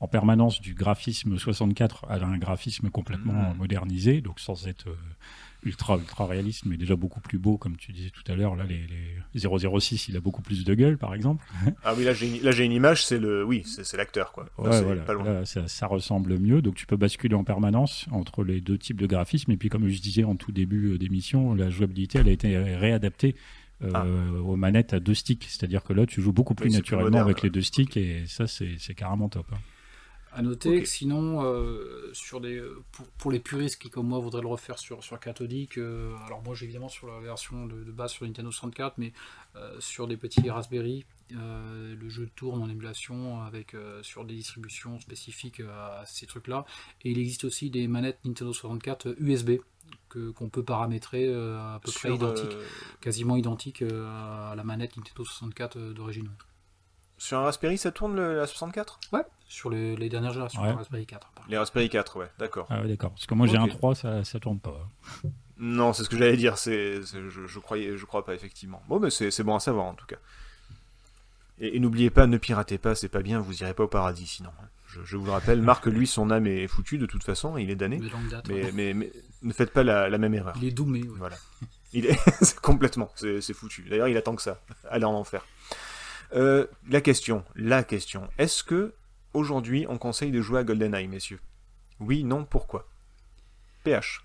en 0.00 0.08
permanence 0.08 0.60
du 0.60 0.74
graphisme 0.74 1.38
64 1.38 2.06
à 2.10 2.16
un 2.16 2.36
graphisme 2.38 2.90
complètement 2.90 3.50
Mhm. 3.52 3.56
modernisé, 3.58 4.20
donc 4.20 4.40
sans 4.40 4.66
être 4.66 4.88
euh, 4.88 4.96
ultra 5.64 5.96
ultra 5.96 6.26
réaliste, 6.26 6.64
mais 6.66 6.76
déjà 6.76 6.96
beaucoup 6.96 7.20
plus 7.20 7.38
beau, 7.38 7.56
comme 7.58 7.76
tu 7.76 7.92
disais 7.92 8.10
tout 8.10 8.22
à 8.30 8.34
l'heure. 8.36 8.54
Là, 8.56 8.64
les, 8.64 8.80
les 9.34 9.40
006, 9.80 10.08
il 10.08 10.16
a 10.16 10.20
beaucoup 10.20 10.42
plus 10.42 10.64
de 10.64 10.74
gueule, 10.74 10.98
par 10.98 11.14
exemple. 11.14 11.44
Ah 11.82 11.94
oui, 11.96 12.04
là 12.04 12.12
j'ai 12.14 12.28
une, 12.36 12.42
là, 12.42 12.50
j'ai 12.52 12.64
une 12.64 12.72
image, 12.72 13.04
c'est 13.04 13.18
le, 13.18 13.44
oui, 13.44 13.62
c'est 13.64 13.96
l'acteur 13.96 14.32
quoi. 14.32 14.44
Là, 14.58 14.70
Ouais, 14.70 14.82
voilà. 14.82 15.02
pas 15.02 15.12
loin. 15.14 15.24
Là, 15.24 15.44
ça, 15.44 15.66
ça 15.68 15.86
ressemble 15.86 16.38
mieux, 16.38 16.62
donc 16.62 16.74
tu 16.74 16.86
peux 16.86 16.96
basculer 16.96 17.34
en 17.34 17.44
permanence 17.44 18.06
entre 18.10 18.44
les 18.44 18.60
deux 18.60 18.78
types 18.78 19.00
de 19.00 19.06
graphismes. 19.06 19.52
Et 19.52 19.56
puis, 19.56 19.68
comme 19.68 19.88
je 19.88 20.00
disais 20.00 20.24
en 20.24 20.36
tout 20.36 20.52
début 20.52 20.92
euh, 20.92 20.98
d'émission, 20.98 21.54
la 21.54 21.70
jouabilité, 21.70 22.18
elle 22.18 22.28
a 22.28 22.32
été 22.32 22.56
réadaptée. 22.58 23.34
euh, 23.82 23.90
Ah. 23.92 24.06
aux 24.40 24.54
manettes 24.56 24.94
à 24.94 25.00
deux 25.00 25.14
sticks, 25.14 25.44
c'est-à-dire 25.48 25.82
que 25.82 25.92
là 25.92 26.06
tu 26.06 26.22
joues 26.22 26.32
beaucoup 26.32 26.54
plus 26.54 26.66
Oui, 26.68 26.72
c'est 26.72 26.78
plus 26.80 26.92
naturellement 26.92 27.10
moderne, 27.18 27.24
avec 27.28 27.42
les 27.42 27.50
deux 27.50 27.60
sticks 27.60 27.96
et 27.96 28.22
ça 28.26 28.46
c'est 28.46 28.76
c'est 28.78 28.94
carrément 28.94 29.28
top. 29.28 29.46
hein. 29.52 29.56
À 30.34 30.42
noter 30.42 30.80
que 30.80 30.88
sinon, 30.88 31.44
euh, 31.44 32.10
sur 32.12 32.40
des, 32.40 32.60
pour, 32.90 33.06
pour 33.06 33.30
les 33.30 33.38
puristes 33.38 33.80
qui, 33.80 33.88
comme 33.88 34.08
moi, 34.08 34.18
voudraient 34.18 34.40
le 34.40 34.48
refaire 34.48 34.80
sur, 34.80 35.04
sur 35.04 35.20
cathodique, 35.20 35.78
euh, 35.78 36.12
alors 36.26 36.42
moi 36.42 36.56
j'ai 36.56 36.64
évidemment 36.64 36.88
sur 36.88 37.06
la 37.06 37.20
version 37.20 37.66
de, 37.66 37.84
de 37.84 37.92
base 37.92 38.10
sur 38.10 38.26
Nintendo 38.26 38.50
64, 38.50 38.98
mais 38.98 39.12
euh, 39.54 39.78
sur 39.78 40.08
des 40.08 40.16
petits 40.16 40.50
Raspberry, 40.50 41.04
le 41.30 42.08
jeu 42.08 42.28
tourne 42.34 42.62
en 42.62 42.68
émulation 42.68 43.42
avec, 43.42 43.76
sur 44.02 44.24
des 44.24 44.34
distributions 44.34 44.98
spécifiques 45.00 45.60
à 45.60 46.02
ces 46.04 46.26
trucs-là. 46.26 46.66
Et 47.02 47.12
il 47.12 47.18
existe 47.18 47.44
aussi 47.44 47.70
des 47.70 47.86
manettes 47.86 48.18
Nintendo 48.24 48.52
64 48.52 49.14
USB 49.18 49.52
qu'on 50.08 50.48
peut 50.48 50.62
paramétrer 50.62 51.32
à 51.32 51.80
peu 51.82 51.90
près 51.92 52.14
identiques, 52.14 52.56
quasiment 53.00 53.36
identiques 53.36 53.82
à 53.82 54.54
la 54.56 54.64
manette 54.64 54.96
Nintendo 54.96 55.24
64 55.24 55.76
euh, 55.76 55.92
d'origine. 55.92 56.28
Sur 57.24 57.38
un 57.38 57.42
Raspberry, 57.42 57.78
ça 57.78 57.90
tourne 57.90 58.16
le- 58.16 58.36
la 58.36 58.46
64 58.46 58.98
Ouais, 59.12 59.22
sur 59.48 59.70
les, 59.70 59.96
les 59.96 60.08
dernières 60.08 60.32
générations 60.32 60.62
Ouais. 60.62 60.72
Raspberry 60.72 61.06
4. 61.06 61.28
par 61.34 61.44
Les 61.48 61.56
Raspberry 61.58 61.88
4, 61.88 62.16
ouais, 62.18 62.30
d'accord. 62.38 62.66
Ah 62.70 62.80
ouais, 62.82 62.88
d'accord. 62.88 63.10
Parce 63.12 63.26
que 63.26 63.34
moi 63.34 63.46
j'ai 63.46 63.56
un 63.56 63.66
3, 63.68 63.94
ça, 63.94 64.24
ça 64.24 64.38
tourne 64.40 64.58
pas. 64.60 64.88
Non, 65.58 65.92
c'est 65.92 66.04
ce 66.04 66.08
que 66.08 66.16
j'allais 66.18 66.36
dire. 66.36 66.58
C'est, 66.58 67.00
c'est- 67.04 67.28
je, 67.30 67.46
je 67.46 67.58
croyais, 67.60 67.96
je 67.96 68.04
crois 68.04 68.24
pas 68.24 68.34
effectivement. 68.34 68.82
Bon, 68.88 68.98
mais 69.00 69.10
c'est, 69.10 69.30
c'est 69.30 69.42
bon 69.44 69.54
à 69.54 69.60
savoir 69.60 69.86
en 69.86 69.94
tout 69.94 70.06
cas. 70.06 70.16
Et, 71.60 71.76
et 71.76 71.80
n'oubliez 71.80 72.10
pas, 72.10 72.26
ne 72.26 72.36
piratez 72.38 72.78
pas, 72.78 72.94
c'est 72.94 73.08
pas 73.08 73.22
bien. 73.22 73.40
Vous 73.40 73.62
irez 73.62 73.74
pas 73.74 73.84
au 73.84 73.88
paradis 73.88 74.26
sinon. 74.26 74.50
hein. 74.60 74.66
Je, 74.88 75.00
je 75.04 75.16
vous 75.16 75.24
le 75.26 75.32
rappelle, 75.32 75.62
Marc, 75.70 75.86
lui, 75.86 76.06
son 76.06 76.30
âme 76.30 76.46
est 76.46 76.66
foutue 76.66 76.98
de 76.98 77.06
toute 77.06 77.24
façon, 77.24 77.56
il 77.56 77.70
est 77.70 77.76
damné. 77.76 78.00
Date. 78.30 78.48
Mais, 78.48 78.64
ouais. 78.64 78.72
mais, 78.72 78.94
mais 78.94 79.12
ne 79.42 79.52
faites 79.52 79.72
pas 79.72 79.82
la, 79.84 80.08
la 80.08 80.18
même 80.18 80.34
erreur. 80.34 80.54
Il 80.60 80.64
est 80.68 80.72
doumé. 80.72 81.02
ouais. 81.02 81.08
Voilà. 81.18 81.36
Il 81.92 82.06
est 82.06 82.18
c'est 82.42 82.58
complètement, 82.58 83.10
c'est, 83.14 83.40
c'est 83.40 83.54
foutu. 83.54 83.82
D'ailleurs, 83.88 84.08
il 84.08 84.16
attend 84.16 84.34
que 84.34 84.42
ça. 84.42 84.60
Aller 84.90 85.04
en 85.04 85.14
enfer. 85.14 85.46
Euh, 86.32 86.66
la 86.88 87.00
question, 87.00 87.44
la 87.56 87.84
question. 87.84 88.28
Est-ce 88.38 88.64
que 88.64 88.94
aujourd'hui, 89.32 89.86
on 89.88 89.98
conseille 89.98 90.30
de 90.30 90.40
jouer 90.40 90.60
à 90.60 90.64
GoldenEye, 90.64 91.08
messieurs? 91.08 91.40
Oui, 92.00 92.24
non, 92.24 92.44
pourquoi? 92.44 92.88
PH. 93.84 94.22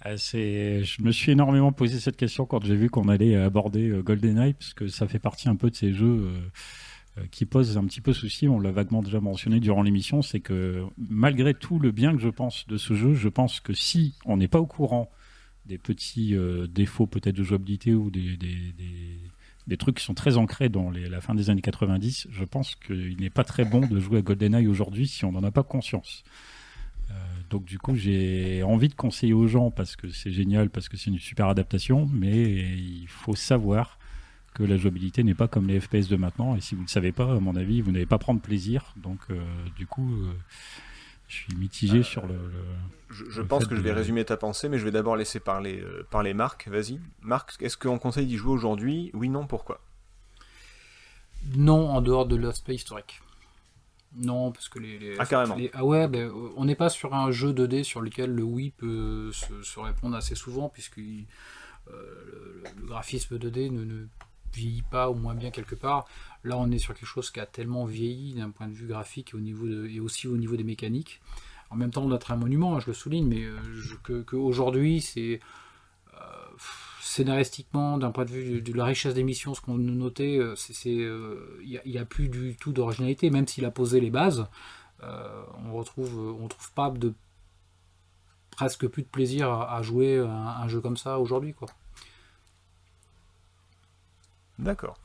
Ah, 0.00 0.16
Je 0.16 1.02
me 1.02 1.12
suis 1.12 1.32
énormément 1.32 1.72
posé 1.72 1.98
cette 1.98 2.16
question 2.16 2.44
quand 2.44 2.64
j'ai 2.64 2.76
vu 2.76 2.90
qu'on 2.90 3.08
allait 3.08 3.36
aborder 3.36 3.88
euh, 3.88 4.02
GoldenEye, 4.02 4.52
parce 4.54 4.74
que 4.74 4.88
ça 4.88 5.08
fait 5.08 5.18
partie 5.18 5.48
un 5.48 5.56
peu 5.56 5.70
de 5.70 5.76
ces 5.76 5.92
jeux 5.94 6.28
euh, 7.18 7.22
qui 7.30 7.46
posent 7.46 7.78
un 7.78 7.84
petit 7.84 8.02
peu 8.02 8.12
souci. 8.12 8.46
On 8.48 8.60
l'a 8.60 8.72
vaguement 8.72 9.02
déjà 9.02 9.20
mentionné 9.20 9.60
durant 9.60 9.82
l'émission, 9.82 10.20
c'est 10.20 10.40
que 10.40 10.84
malgré 10.98 11.54
tout 11.54 11.78
le 11.78 11.90
bien 11.90 12.12
que 12.14 12.20
je 12.20 12.28
pense 12.28 12.66
de 12.66 12.76
ce 12.76 12.92
jeu, 12.94 13.14
je 13.14 13.28
pense 13.28 13.60
que 13.60 13.72
si 13.72 14.14
on 14.26 14.36
n'est 14.36 14.48
pas 14.48 14.60
au 14.60 14.66
courant 14.66 15.10
des 15.64 15.78
petits 15.78 16.36
défauts 16.68 17.06
peut-être 17.06 17.36
de 17.36 17.42
jouabilité 17.42 17.94
ou 17.94 18.10
des- 18.10 18.36
des 19.66 19.76
trucs 19.76 19.96
qui 19.96 20.04
sont 20.04 20.14
très 20.14 20.36
ancrés 20.36 20.68
dans 20.68 20.90
la 20.90 21.20
fin 21.20 21.34
des 21.34 21.50
années 21.50 21.62
90, 21.62 22.28
je 22.30 22.44
pense 22.44 22.74
qu'il 22.74 23.16
n'est 23.18 23.30
pas 23.30 23.44
très 23.44 23.64
bon 23.64 23.80
de 23.80 23.98
jouer 23.98 24.18
à 24.18 24.22
GoldenEye 24.22 24.66
aujourd'hui 24.66 25.08
si 25.08 25.24
on 25.24 25.32
n'en 25.32 25.42
a 25.42 25.50
pas 25.50 25.62
conscience. 25.62 26.22
Euh, 27.10 27.14
donc 27.50 27.64
du 27.64 27.78
coup, 27.78 27.96
j'ai 27.96 28.62
envie 28.62 28.88
de 28.88 28.94
conseiller 28.94 29.32
aux 29.32 29.46
gens 29.46 29.70
parce 29.70 29.96
que 29.96 30.10
c'est 30.10 30.32
génial, 30.32 30.70
parce 30.70 30.88
que 30.88 30.96
c'est 30.96 31.10
une 31.10 31.18
super 31.18 31.48
adaptation, 31.48 32.08
mais 32.12 32.42
il 32.42 33.06
faut 33.08 33.34
savoir 33.34 33.98
que 34.54 34.62
la 34.62 34.76
jouabilité 34.76 35.24
n'est 35.24 35.34
pas 35.34 35.48
comme 35.48 35.66
les 35.66 35.80
FPS 35.80 36.08
de 36.08 36.16
maintenant. 36.16 36.56
Et 36.56 36.60
si 36.60 36.74
vous 36.74 36.82
ne 36.82 36.86
le 36.86 36.90
savez 36.90 37.12
pas, 37.12 37.34
à 37.34 37.40
mon 37.40 37.56
avis, 37.56 37.80
vous 37.80 37.90
n'allez 37.90 38.06
pas 38.06 38.18
prendre 38.18 38.40
plaisir. 38.40 38.94
Donc 38.96 39.18
euh, 39.30 39.42
du 39.76 39.86
coup, 39.86 40.08
euh, 40.14 40.32
je 41.28 41.34
suis 41.36 41.56
mitigé 41.56 42.02
sur 42.02 42.26
le. 42.26 42.34
le- 42.34 42.64
Je, 43.10 43.24
je 43.30 43.42
Le 43.42 43.46
pense 43.46 43.66
que 43.66 43.76
je 43.76 43.80
vais 43.80 43.90
de- 43.90 43.94
résumer 43.94 44.24
ta 44.24 44.36
pensée, 44.36 44.68
mais 44.68 44.78
je 44.78 44.84
vais 44.84 44.90
d'abord 44.90 45.14
laisser 45.16 45.38
parler, 45.38 45.80
euh, 45.80 46.04
parler 46.10 46.34
Marc. 46.34 46.66
Vas-y. 46.68 46.98
Marc, 47.22 47.54
est-ce 47.62 47.76
qu'on 47.76 47.98
conseille 47.98 48.26
d'y 48.26 48.36
jouer 48.36 48.52
aujourd'hui? 48.52 49.10
Oui, 49.14 49.28
non, 49.28 49.46
pourquoi? 49.46 49.80
Non, 51.56 51.90
en 51.90 52.00
dehors 52.00 52.26
de 52.26 52.36
l'aspect 52.36 52.74
historique. 52.74 53.20
Non, 54.16 54.52
parce 54.52 54.68
que 54.68 54.78
les. 54.78 54.98
les- 54.98 55.16
Ah, 55.18 55.26
carrément. 55.26 55.56
les- 55.56 55.70
ah 55.74 55.84
ouais, 55.84 56.08
ben, 56.08 56.28
euh, 56.28 56.48
on 56.56 56.64
n'est 56.64 56.74
pas 56.76 56.88
sur 56.88 57.14
un 57.14 57.30
jeu 57.30 57.52
2D 57.52 57.82
sur 57.84 58.00
lequel 58.00 58.30
le 58.34 58.42
oui 58.42 58.70
peut 58.76 59.30
se, 59.32 59.62
se 59.62 59.80
répondre 59.80 60.16
assez 60.16 60.34
souvent, 60.34 60.68
puisque 60.68 60.98
euh, 60.98 61.22
le, 61.88 62.62
le 62.80 62.86
graphisme 62.86 63.38
2D 63.38 63.70
ne, 63.70 63.84
ne 63.84 64.06
vieillit 64.54 64.82
pas 64.82 65.08
au 65.10 65.14
moins 65.14 65.34
bien 65.34 65.50
quelque 65.50 65.74
part. 65.74 66.06
Là, 66.44 66.56
on 66.58 66.70
est 66.70 66.78
sur 66.78 66.94
quelque 66.94 67.06
chose 67.06 67.30
qui 67.30 67.40
a 67.40 67.46
tellement 67.46 67.84
vieilli 67.84 68.34
d'un 68.34 68.50
point 68.50 68.68
de 68.68 68.74
vue 68.74 68.86
graphique 68.86 69.30
et, 69.32 69.36
au 69.36 69.40
niveau 69.40 69.66
et 69.86 70.00
aussi 70.00 70.28
au 70.28 70.36
niveau 70.36 70.56
des 70.56 70.64
mécaniques. 70.64 71.20
En 71.70 71.76
même 71.76 71.90
temps, 71.90 72.04
on 72.04 72.12
a 72.12 72.18
un 72.28 72.36
monument, 72.36 72.76
hein, 72.76 72.80
je 72.80 72.86
le 72.86 72.92
souligne, 72.92 73.26
mais 73.26 73.42
euh, 73.42 73.58
je- 73.74 73.96
que, 73.96 74.24
c'est 75.00 75.40
euh, 76.14 76.18
scénaristiquement, 77.00 77.98
d'un 77.98 78.10
point 78.10 78.24
de 78.24 78.30
vue 78.30 78.60
de 78.62 78.72
la 78.72 78.84
richesse 78.84 79.14
des 79.14 79.24
missions, 79.24 79.54
ce 79.54 79.60
qu'on 79.60 79.76
notait, 79.78 80.38
euh, 80.38 80.54
euh, 80.86 81.60
il 81.64 81.80
n'y 81.86 81.98
a, 81.98 82.04
plus 82.04 82.28
du 82.28 82.56
tout 82.56 82.72
d'originalité, 82.72 83.30
même 83.30 83.46
s'il 83.46 83.64
a 83.64 83.70
posé 83.70 84.00
les 84.00 84.10
bases. 84.10 84.46
euh, 85.02 85.42
on 85.66 85.74
retrouve, 85.74 86.36
on 86.40 86.48
trouve 86.48 86.72
pas 86.72 86.90
de 86.90 87.12
presque 88.50 88.86
plus 88.86 89.02
de 89.02 89.08
plaisir 89.08 89.50
à, 89.50 89.76
à 89.76 89.82
jouer 89.82 90.18
un, 90.18 90.28
un 90.30 90.68
jeu 90.68 90.80
comme 90.80 90.96
ça 90.96 91.18
aujourd'hui, 91.18 91.54
quoi. 91.54 91.68
D'accord. 94.58 94.96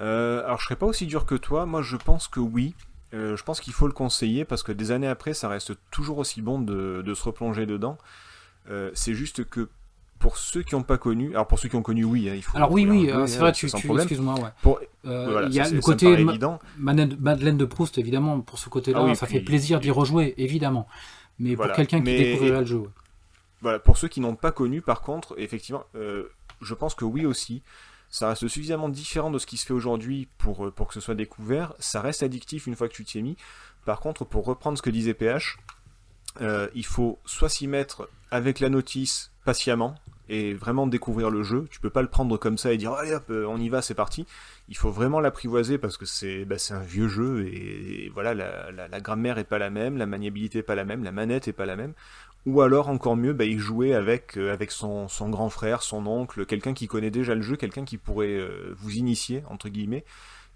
Euh, 0.00 0.44
alors, 0.44 0.58
je 0.60 0.64
serais 0.64 0.76
pas 0.76 0.86
aussi 0.86 1.06
dur 1.06 1.26
que 1.26 1.34
toi. 1.34 1.66
Moi, 1.66 1.82
je 1.82 1.96
pense 1.96 2.28
que 2.28 2.40
oui. 2.40 2.74
Euh, 3.12 3.36
je 3.36 3.44
pense 3.44 3.60
qu'il 3.60 3.72
faut 3.72 3.86
le 3.86 3.92
conseiller 3.92 4.44
parce 4.44 4.62
que 4.64 4.72
des 4.72 4.90
années 4.90 5.06
après, 5.06 5.34
ça 5.34 5.48
reste 5.48 5.74
toujours 5.92 6.18
aussi 6.18 6.42
bon 6.42 6.58
de, 6.58 7.02
de 7.06 7.14
se 7.14 7.22
replonger 7.22 7.64
dedans. 7.64 7.96
Euh, 8.70 8.90
c'est 8.94 9.14
juste 9.14 9.44
que 9.44 9.68
pour 10.18 10.36
ceux 10.36 10.62
qui 10.62 10.74
n'ont 10.74 10.82
pas 10.82 10.96
connu, 10.98 11.30
alors 11.34 11.46
pour 11.46 11.58
ceux 11.58 11.68
qui 11.68 11.76
ont 11.76 11.82
connu, 11.82 12.02
oui, 12.04 12.28
hein, 12.28 12.34
il 12.34 12.42
faut. 12.42 12.56
Alors 12.56 12.72
oui, 12.72 12.86
oui, 12.88 13.10
euh, 13.10 13.26
c'est 13.26 13.38
vrai, 13.38 13.52
tu, 13.52 13.70
tu- 13.70 13.92
excuse-moi, 13.94 14.34
ouais. 14.40 14.48
Pour- 14.62 14.80
Euh, 15.04 15.28
voilà, 15.30 15.46
il 15.48 15.54
y 15.54 15.60
a 15.60 15.64
ça, 15.64 15.74
le 15.74 15.80
côté 15.82 16.06
ma- 16.24 16.32
évident. 16.32 16.58
Madeleine, 16.78 17.58
de 17.58 17.64
Proust, 17.66 17.98
évidemment, 17.98 18.40
pour 18.40 18.58
ce 18.58 18.68
côté-là, 18.70 19.00
Ah 19.02 19.04
oui, 19.04 19.14
ça 19.14 19.26
puis- 19.26 19.36
fait 19.38 19.44
plaisir 19.44 19.80
d'y 19.80 19.90
rejouer, 19.90 20.32
évidemment. 20.38 20.88
Mais 21.38 21.54
Voilà. 21.54 21.72
pour 21.72 21.76
quelqu'un 21.76 21.98
qui 21.98 22.16
découvrirait 22.16 22.60
le 22.60 22.66
jeu, 22.66 22.78
ouais. 22.78 22.88
Voilà, 23.60 23.78
pour 23.78 23.96
ceux 23.98 24.08
qui 24.08 24.20
n'ont 24.20 24.34
pas 24.34 24.50
connu, 24.50 24.80
par 24.80 25.02
contre, 25.02 25.34
effectivement, 25.38 25.84
je 25.94 26.74
pense 26.74 26.94
que 26.94 27.04
oui 27.04 27.26
aussi, 27.26 27.62
ça 28.14 28.28
reste 28.28 28.46
suffisamment 28.46 28.88
différent 28.88 29.32
de 29.32 29.40
ce 29.40 29.46
qui 29.46 29.56
se 29.56 29.66
fait 29.66 29.72
aujourd'hui 29.72 30.28
pour, 30.38 30.66
euh, 30.66 30.70
pour 30.70 30.86
que 30.86 30.94
ce 30.94 31.00
soit 31.00 31.16
découvert. 31.16 31.74
Ça 31.80 32.00
reste 32.00 32.22
addictif 32.22 32.68
une 32.68 32.76
fois 32.76 32.88
que 32.88 32.94
tu 32.94 33.04
t'y 33.04 33.18
es 33.18 33.22
mis. 33.22 33.36
Par 33.84 33.98
contre, 33.98 34.24
pour 34.24 34.44
reprendre 34.44 34.78
ce 34.78 34.82
que 34.82 34.90
disait 34.90 35.14
PH, 35.14 35.58
euh, 36.40 36.68
il 36.76 36.86
faut 36.86 37.18
soit 37.24 37.48
s'y 37.48 37.66
mettre 37.66 38.08
avec 38.30 38.60
la 38.60 38.68
notice 38.68 39.32
patiemment, 39.44 39.96
et 40.28 40.54
vraiment 40.54 40.86
découvrir 40.86 41.28
le 41.28 41.42
jeu. 41.42 41.66
Tu 41.72 41.80
peux 41.80 41.90
pas 41.90 42.02
le 42.02 42.08
prendre 42.08 42.38
comme 42.38 42.56
ça 42.56 42.72
et 42.72 42.76
dire 42.76 42.92
allez 42.92 43.12
hop, 43.12 43.30
on 43.30 43.58
y 43.58 43.68
va, 43.68 43.82
c'est 43.82 43.94
parti. 43.94 44.26
Il 44.68 44.76
faut 44.76 44.90
vraiment 44.90 45.18
l'apprivoiser 45.18 45.76
parce 45.76 45.96
que 45.96 46.06
c'est 46.06 46.44
bah, 46.44 46.56
un 46.70 46.80
vieux 46.80 47.08
jeu 47.08 47.48
et, 47.48 48.12
voilà, 48.14 48.32
la, 48.32 48.70
la, 48.70 49.00
grammaire 49.00 49.38
est 49.38 49.44
pas 49.44 49.58
la 49.58 49.70
même, 49.70 49.96
la 49.96 50.06
maniabilité 50.06 50.60
est 50.60 50.62
pas 50.62 50.76
la 50.76 50.84
même, 50.84 51.02
la 51.02 51.12
manette 51.12 51.48
est 51.48 51.52
pas 51.52 51.66
la 51.66 51.74
même. 51.74 51.94
Ou 52.46 52.60
alors 52.60 52.88
encore 52.88 53.16
mieux, 53.16 53.32
bah, 53.32 53.46
y 53.46 53.58
jouer 53.58 53.94
avec, 53.94 54.36
euh, 54.36 54.56
son, 54.68 55.08
grand 55.30 55.48
frère, 55.48 55.82
son 55.82 56.06
oncle, 56.06 56.44
quelqu'un 56.44 56.74
qui 56.74 56.86
connaît 56.86 57.10
déjà 57.10 57.34
le 57.34 57.40
jeu, 57.40 57.56
quelqu'un 57.56 57.84
qui 57.84 57.96
pourrait 57.96 58.36
euh, 58.36 58.74
vous 58.76 58.92
initier, 58.92 59.42
entre 59.48 59.70
guillemets. 59.70 60.04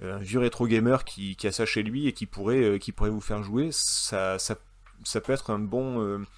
Euh, 0.03 0.17
un 0.17 0.19
vieux 0.19 0.39
rétro 0.39 0.67
gamer 0.67 1.05
qui, 1.05 1.37
a 1.45 1.51
ça 1.51 1.65
chez 1.65 1.83
lui 1.83 2.07
et 2.07 2.13
qui 2.13 2.27
pourrait, 2.27 2.79
vous 3.01 3.21
faire 3.21 3.43
jouer, 3.43 3.71
ça, 3.73 4.37
peut 5.25 5.33
être 5.33 5.51
un 5.51 5.59
bon, 5.59 6.29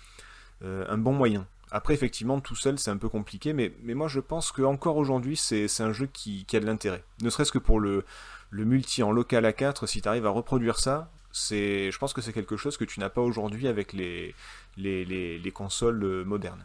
moyen. 1.13 1.47
Après, 1.73 1.95
effectivement, 1.95 2.41
tout 2.41 2.57
seul, 2.57 2.79
c'est 2.79 2.91
un 2.91 2.97
peu 2.97 3.09
compliqué, 3.09 3.53
mais, 3.53 3.73
moi, 3.85 4.07
je 4.07 4.21
pense 4.21 4.53
qu'encore 4.53 4.97
aujourd'hui, 4.97 5.37
c'est 5.37 5.81
un 5.81 5.93
jeu 5.93 6.09
qui, 6.13 6.45
qui 6.45 6.57
a 6.57 6.61
de 6.61 6.67
l'intérêt. 6.67 7.03
Ne 7.23 7.31
serait-ce 7.31 7.53
que 7.53 7.59
pour 7.59 7.81
le, 7.81 8.05
le 8.51 8.65
multi 8.65 9.03
en 9.03 9.11
local 9.11 9.45
à 9.45 9.53
4, 9.53 9.89
si 9.89 10.01
tu 10.01 10.09
arrives 10.09 10.27
à 10.27 10.31
reproduire 10.31 10.79
ça, 10.79 11.11
c'est, 11.33 11.91
je 11.91 11.99
pense 11.99 12.13
que 12.13 12.21
c'est 12.21 12.33
quelque 12.33 12.57
chose 12.57 12.77
que 12.77 12.85
tu 12.85 13.01
n'as 13.01 13.11
pas 13.11 13.21
aujourd'hui 13.21 13.69
avec 13.69 13.93
les, 13.93 14.35
les, 14.77 15.05
les, 15.05 15.39
les, 15.39 15.51
consoles 15.53 16.03
euh, 16.03 16.25
modernes. 16.25 16.65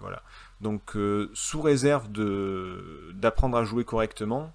Voilà. 0.00 0.22
Donc, 0.60 0.96
euh, 0.96 1.30
sous 1.34 1.62
réserve 1.62 2.10
de, 2.10 3.12
d'apprendre 3.14 3.56
à 3.56 3.64
jouer 3.64 3.84
correctement, 3.84 4.52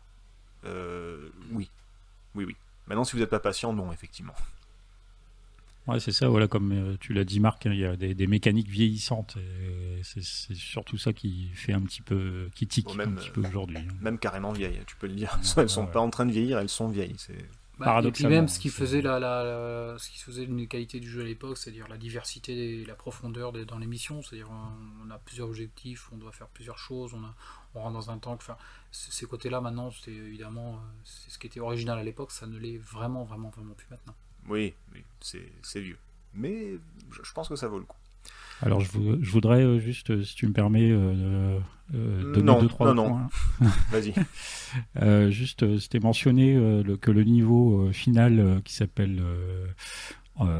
euh, 0.66 1.30
oui. 1.52 1.70
Oui, 2.36 2.46
oui. 2.46 2.56
Maintenant, 2.88 3.04
si 3.04 3.14
vous 3.14 3.20
n'êtes 3.20 3.30
pas 3.30 3.40
patient, 3.40 3.74
non, 3.74 3.92
effectivement. 3.92 4.36
Ouais, 5.88 6.00
c'est 6.00 6.12
ça, 6.12 6.28
voilà, 6.28 6.48
comme 6.48 6.72
euh, 6.72 6.98
tu 7.00 7.14
l'as 7.14 7.24
dit, 7.24 7.40
Marc, 7.40 7.66
hein, 7.68 7.72
il 7.72 7.80
y 7.80 7.86
a 7.86 7.96
des, 7.96 8.28
mécaniques 8.28 8.68
vieillissantes. 8.68 9.38
C'est 10.04 10.24
surtout 10.24 10.98
ça 10.98 11.14
qui 11.14 11.50
fait 11.54 11.74
un 11.74 11.82
petit 11.82 12.02
peu, 12.02 12.50
qui 12.56 12.68
tique 12.68 12.90
un 13.00 13.12
petit 13.12 13.30
peu 13.30 13.42
aujourd'hui. 13.42 13.78
Hein. 13.78 13.96
Même 14.02 14.18
carrément 14.18 14.52
vieilles, 14.52 14.82
tu 14.88 14.96
peux 14.96 15.08
le 15.08 15.14
dire. 15.14 15.40
Elles 15.58 15.70
sont 15.70 15.86
pas 15.86 16.00
en 16.00 16.10
train 16.10 16.26
de 16.26 16.32
vieillir, 16.32 16.58
elles 16.58 16.70
sont 16.70 16.88
vieilles. 16.88 17.16
Bah, 17.78 18.02
et 18.04 18.12
puis 18.12 18.26
même 18.26 18.48
ce 18.48 18.60
qui 18.60 18.70
faisait 18.70 19.02
la, 19.02 19.20
la, 19.20 19.96
ce 19.98 20.10
qui 20.10 20.20
faisait 20.20 20.44
une 20.44 20.68
qualité 20.68 21.00
du 21.00 21.10
jeu 21.10 21.22
à 21.22 21.26
l'époque, 21.26 21.58
c'est-à-dire 21.58 21.88
la 21.90 21.98
diversité 21.98 22.82
et 22.82 22.86
la 22.86 22.96
profondeur 22.96 23.52
dans 23.52 23.78
les 23.78 23.88
missions. 23.88 24.22
C'est-à-dire 24.22 24.50
on, 24.50 25.10
a 25.12 25.18
plusieurs 25.18 25.50
objectifs, 25.50 26.10
on 26.14 26.18
doit 26.18 26.32
faire 26.32 26.48
plusieurs 26.48 26.78
choses, 26.78 27.14
on, 27.14 27.24
a, 27.24 27.36
on 27.74 27.82
rentre 27.82 27.94
dans 27.94 28.12
un 28.12 28.18
tank. 28.18 28.40
Enfin, 28.42 28.58
ces 28.92 29.26
côtés-là 29.26 29.60
maintenant, 29.60 29.92
c'est 29.92 30.12
évidemment 30.12 30.80
c'est 31.04 31.32
ce 31.32 31.38
qui 31.38 31.48
était 31.48 31.60
original 31.60 32.00
à 32.00 32.04
l'époque, 32.04 32.32
ça 32.32 32.48
ne 32.48 32.58
l'est 32.58 32.78
vraiment, 32.78 33.24
vraiment, 33.24 33.50
vraiment 33.50 33.74
plus 33.74 33.88
maintenant. 33.90 34.16
Oui, 34.48 34.74
oui 34.94 35.04
c'est 35.20 35.82
vieux. 35.82 35.98
Mais 36.34 36.78
je 37.24 37.34
pense 37.34 37.50
que 37.50 37.56
ça 37.56 37.68
vaut 37.68 37.80
le 37.80 37.86
coup. 37.86 37.98
Alors, 38.62 38.82
je, 38.82 38.90
je 39.22 39.32
voudrais 39.32 39.64
euh, 39.64 39.80
juste, 39.80 40.12
euh, 40.12 40.24
si 40.24 40.36
tu 40.36 40.48
me 40.48 40.54
permets, 40.54 40.90
euh, 40.90 41.60
euh 41.94 42.34
donner 42.34 42.46
non, 42.46 42.62
deux, 42.62 42.68
trois 42.68 42.94
non, 42.94 43.10
points. 43.10 43.30
Non, 43.62 43.68
vas-y. 43.92 45.32
juste, 45.32 45.78
c'était 45.80 46.00
mentionné 46.00 46.56
le, 46.56 46.98
que 46.98 47.12
le 47.12 47.24
niveau 47.24 47.92
final 47.92 48.62
qui 48.64 48.74
s'appelle 48.74 49.22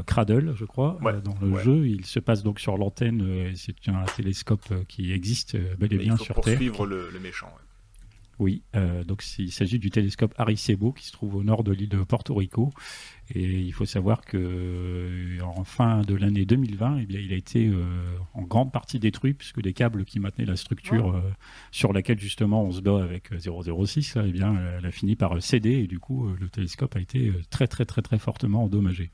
Cradle, 0.06 0.54
je 0.56 0.64
crois, 0.64 0.98
dans 1.24 1.36
le 1.40 1.58
jeu, 1.58 1.88
il 1.88 2.04
se 2.04 2.20
passe 2.20 2.42
donc 2.42 2.60
sur 2.60 2.76
l'antenne. 2.76 3.52
c'est 3.56 3.88
un 3.88 4.04
télescope 4.16 4.72
qui 4.88 5.12
existe 5.12 5.56
bel 5.78 5.92
et 5.92 5.98
bien 5.98 6.16
sur 6.16 6.34
Terre. 6.36 6.44
Pour 6.44 6.56
suivre 6.56 6.86
le, 6.86 7.10
le 7.10 7.20
méchant. 7.20 7.52
Oui, 8.38 8.62
euh, 8.74 9.02
donc 9.02 9.24
il 9.38 9.50
s'agit 9.50 9.78
du 9.78 9.90
télescope 9.90 10.34
Arecibo 10.36 10.92
qui 10.92 11.06
se 11.06 11.12
trouve 11.12 11.36
au 11.36 11.42
nord 11.42 11.64
de 11.64 11.72
l'île 11.72 11.88
de 11.88 12.02
Porto 12.04 12.34
Rico. 12.34 12.70
Et 13.34 13.42
il 13.42 13.72
faut 13.72 13.86
savoir 13.86 14.20
que 14.24 14.36
euh, 14.36 15.40
en 15.42 15.64
fin 15.64 16.02
de 16.02 16.14
l'année 16.14 16.44
2020, 16.44 16.98
eh 16.98 17.06
bien, 17.06 17.20
il 17.20 17.32
a 17.32 17.36
été 17.36 17.66
euh, 17.66 17.84
en 18.34 18.42
grande 18.42 18.72
partie 18.72 18.98
détruit 18.98 19.32
puisque 19.32 19.62
les 19.62 19.72
câbles 19.72 20.04
qui 20.04 20.20
maintenaient 20.20 20.44
la 20.44 20.56
structure 20.56 21.22
sur 21.70 21.92
laquelle 21.92 22.20
justement 22.20 22.62
on 22.62 22.72
se 22.72 22.80
bat 22.80 23.02
avec 23.02 23.30
006, 23.38 24.18
eh 24.22 24.32
bien, 24.32 24.54
elle 24.78 24.86
a 24.86 24.90
fini 24.90 25.16
par 25.16 25.42
céder 25.42 25.72
et 25.72 25.86
du 25.86 25.98
coup 25.98 26.28
le 26.38 26.48
télescope 26.48 26.94
a 26.96 27.00
été 27.00 27.32
très 27.50 27.66
très 27.66 27.86
très 27.86 28.02
très 28.02 28.18
fortement 28.18 28.64
endommagé. 28.64 29.10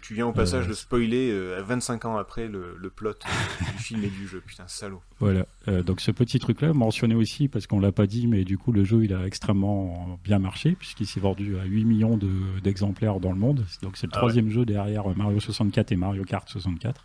Tu, 0.00 0.14
viens 0.14 0.26
au 0.26 0.32
passage 0.32 0.68
de 0.68 0.72
spoiler 0.72 1.32
25 1.60 2.04
ans 2.04 2.16
après 2.16 2.48
le, 2.48 2.92
plot 2.94 3.12
du 3.12 3.78
film 3.82 4.04
et 4.04 4.08
du 4.08 4.26
jeu, 4.26 4.42
putain 4.44 4.66
salaud. 4.66 5.02
Voilà, 5.18 5.46
donc 5.66 6.00
ce 6.00 6.10
petit 6.10 6.38
truc-là, 6.38 6.72
mentionné 6.72 7.14
aussi 7.14 7.48
parce 7.48 7.66
qu'on 7.66 7.80
l'a 7.80 7.92
pas 7.92 8.06
dit, 8.06 8.26
mais 8.26 8.44
du 8.44 8.58
coup 8.58 8.72
le 8.72 8.84
jeu 8.84 9.04
il 9.04 9.14
a 9.14 9.26
extrêmement 9.26 10.18
bien 10.24 10.38
marché 10.38 10.72
puisqu'il 10.72 11.06
s'est 11.06 11.20
vendu 11.20 11.58
à 11.58 11.64
8 11.64 11.84
millions 11.84 12.18
d'exemplaires 12.62 13.20
dans 13.20 13.32
le 13.32 13.38
monde. 13.38 13.64
Donc 13.82 13.96
c'est 13.96 14.06
le 14.06 14.12
troisième 14.12 14.50
jeu 14.50 14.64
derrière 14.64 15.08
Mario 15.16 15.40
64 15.40 15.92
et 15.92 15.96
Mario 15.96 16.24
Kart 16.24 16.48
64. 16.48 17.04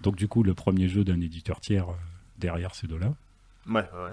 Donc 0.00 0.16
du 0.16 0.28
coup 0.28 0.42
le 0.42 0.54
premier 0.54 0.88
jeu 0.88 1.04
d'un 1.04 1.20
éditeur 1.20 1.60
tiers 1.60 1.86
derrière 2.38 2.74
ces 2.74 2.86
deux-là. 2.86 3.14
Ouais, 3.68 3.74
ouais. 3.74 4.12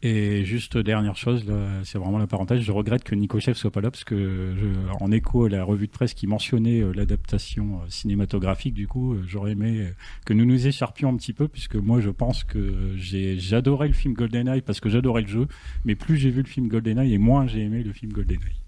Et 0.00 0.44
juste 0.44 0.78
dernière 0.78 1.16
chose, 1.16 1.44
c'est 1.82 1.98
vraiment 1.98 2.18
la 2.18 2.28
parenthèse, 2.28 2.60
je 2.60 2.70
regrette 2.70 3.02
que 3.02 3.16
Nico 3.16 3.40
Chef 3.40 3.56
soit 3.56 3.72
pas 3.72 3.80
là 3.80 3.90
parce 3.90 4.04
que 4.04 4.54
en 5.00 5.10
écho 5.10 5.46
à 5.46 5.48
la 5.48 5.64
revue 5.64 5.86
de 5.88 5.92
presse 5.92 6.14
qui 6.14 6.26
mentionnait 6.28 6.80
euh, 6.80 6.92
l'adaptation 6.92 7.80
euh, 7.82 7.88
cinématographique, 7.88 8.74
du 8.74 8.86
coup, 8.86 9.14
euh, 9.14 9.24
j'aurais 9.26 9.52
aimé 9.52 9.92
que 10.24 10.32
nous 10.32 10.44
nous 10.44 10.66
écharpions 10.68 11.08
un 11.08 11.16
petit 11.16 11.32
peu 11.32 11.48
puisque 11.48 11.74
moi 11.74 12.00
je 12.00 12.10
pense 12.10 12.44
que 12.44 12.94
j'adorais 12.96 13.88
le 13.88 13.94
film 13.94 14.14
GoldenEye 14.14 14.62
parce 14.62 14.78
que 14.78 14.88
j'adorais 14.88 15.22
le 15.22 15.28
jeu, 15.28 15.48
mais 15.84 15.96
plus 15.96 16.16
j'ai 16.16 16.30
vu 16.30 16.42
le 16.42 16.48
film 16.48 16.68
GoldenEye 16.68 17.14
et 17.14 17.18
moins 17.18 17.46
j'ai 17.46 17.62
aimé 17.62 17.82
le 17.82 17.92
film 17.92 18.12
GoldenEye. 18.12 18.62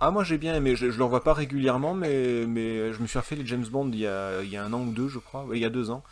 Ah 0.00 0.10
moi 0.10 0.24
j'ai 0.24 0.36
bien 0.36 0.54
aimé, 0.54 0.76
je, 0.76 0.90
je 0.90 0.98
le 0.98 1.04
revois 1.04 1.24
pas 1.24 1.32
régulièrement 1.32 1.94
mais, 1.94 2.44
mais 2.46 2.92
je 2.92 3.00
me 3.00 3.06
suis 3.06 3.18
refait 3.18 3.36
les 3.36 3.46
James 3.46 3.64
Bond 3.70 3.90
il 3.92 4.00
y 4.00 4.06
a, 4.06 4.42
il 4.42 4.50
y 4.50 4.56
a 4.56 4.64
un 4.64 4.72
an 4.72 4.82
ou 4.82 4.92
deux 4.92 5.08
je 5.08 5.18
crois, 5.18 5.46
il 5.54 5.60
y 5.60 5.64
a 5.64 5.70
deux 5.70 5.90
ans. 5.90 6.02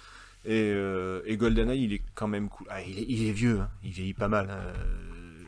Et, 0.45 0.73
euh, 0.75 1.23
et, 1.25 1.37
GoldenEye, 1.37 1.85
il 1.85 1.93
est 1.93 2.03
quand 2.15 2.29
même 2.29 2.49
cool. 2.49 2.67
Ah, 2.71 2.83
il, 2.83 2.99
est, 2.99 3.07
il, 3.09 3.29
est, 3.29 3.33
vieux, 3.33 3.61
hein. 3.61 3.71
il 3.85 3.91
vieillit 3.91 4.15
pas 4.15 4.29
mal. 4.29 4.51
Hein. 4.51 4.73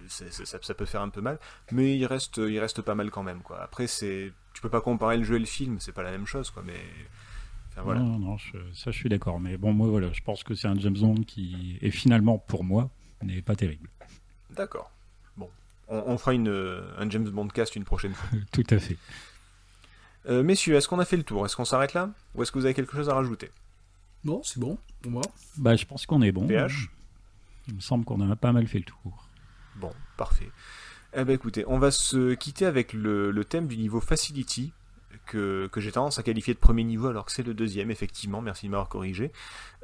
ça, 0.08 0.60
ça, 0.62 0.74
peut 0.74 0.84
faire 0.84 1.02
un 1.02 1.08
peu 1.08 1.20
mal, 1.20 1.38
mais 1.72 1.96
il 1.96 2.06
reste, 2.06 2.36
il 2.36 2.58
reste 2.60 2.80
pas 2.82 2.94
mal 2.94 3.10
quand 3.10 3.24
même. 3.24 3.40
Quoi. 3.40 3.60
Après, 3.60 3.86
c'est, 3.86 4.32
tu 4.52 4.62
peux 4.62 4.68
pas 4.70 4.80
comparer 4.80 5.16
le 5.16 5.24
jeu 5.24 5.36
et 5.36 5.40
le 5.40 5.46
film, 5.46 5.80
c'est 5.80 5.92
pas 5.92 6.04
la 6.04 6.12
même 6.12 6.26
chose, 6.26 6.50
quoi. 6.50 6.62
Mais 6.64 6.80
enfin, 7.70 7.82
voilà. 7.82 8.00
Non, 8.00 8.18
non, 8.20 8.36
ça 8.72 8.90
je 8.90 8.96
suis 8.96 9.08
d'accord. 9.08 9.40
Mais 9.40 9.56
bon, 9.56 9.72
moi 9.72 9.88
voilà, 9.88 10.12
je 10.12 10.22
pense 10.22 10.44
que 10.44 10.54
c'est 10.54 10.68
un 10.68 10.78
James 10.78 10.96
Bond 10.96 11.22
qui 11.26 11.78
est 11.82 11.90
finalement 11.90 12.38
pour 12.38 12.62
moi 12.62 12.90
n'est 13.24 13.42
pas 13.42 13.56
terrible. 13.56 13.88
D'accord. 14.50 14.90
Bon, 15.36 15.50
on, 15.88 16.16
fera 16.18 16.34
une, 16.34 16.48
un 16.98 17.10
James 17.10 17.28
Bond 17.28 17.48
cast 17.48 17.74
une 17.74 17.84
prochaine 17.84 18.14
fois. 18.14 18.28
Tout 18.52 18.66
à 18.70 18.78
fait. 18.78 18.96
Euh, 20.26 20.42
messieurs, 20.42 20.76
est-ce 20.76 20.88
qu'on 20.88 20.98
a 21.00 21.04
fait 21.04 21.16
le 21.16 21.22
tour? 21.22 21.44
Est-ce 21.44 21.56
qu'on 21.56 21.64
s'arrête 21.64 21.94
là? 21.94 22.10
Ou 22.34 22.42
est-ce 22.42 22.52
que 22.52 22.58
vous 22.58 22.64
avez 22.64 22.74
quelque 22.74 22.96
chose 22.96 23.08
à 23.08 23.14
rajouter? 23.14 23.50
Non, 24.24 24.42
c'est 24.42 24.58
bon 24.58 24.78
pour 25.02 25.12
moi. 25.12 25.22
Bah, 25.58 25.76
je 25.76 25.84
pense 25.84 26.06
qu'on 26.06 26.22
est 26.22 26.32
bon. 26.32 26.46
PH 26.46 26.90
Il 27.68 27.74
me 27.74 27.80
semble 27.80 28.04
qu'on 28.04 28.30
a 28.30 28.36
pas 28.36 28.52
mal 28.52 28.66
fait 28.66 28.78
le 28.78 28.84
tour. 28.84 29.28
Bon, 29.76 29.92
parfait. 30.16 30.50
Eh 31.16 31.24
ben 31.24 31.32
écoutez, 31.32 31.64
on 31.68 31.78
va 31.78 31.90
se 31.90 32.34
quitter 32.34 32.66
avec 32.66 32.92
le, 32.92 33.44
thème 33.44 33.68
du 33.68 33.76
niveau 33.76 34.00
Facility, 34.00 34.72
que, 35.26 35.70
j'ai 35.76 35.92
tendance 35.92 36.18
à 36.18 36.22
qualifier 36.22 36.54
de 36.54 36.58
premier 36.58 36.82
niveau 36.82 37.06
alors 37.06 37.24
que 37.24 37.32
c'est 37.32 37.44
le 37.44 37.54
deuxième, 37.54 37.90
effectivement, 37.90 38.40
merci 38.40 38.66
de 38.66 38.72
m'avoir 38.72 38.88
corrigé. 38.88 39.30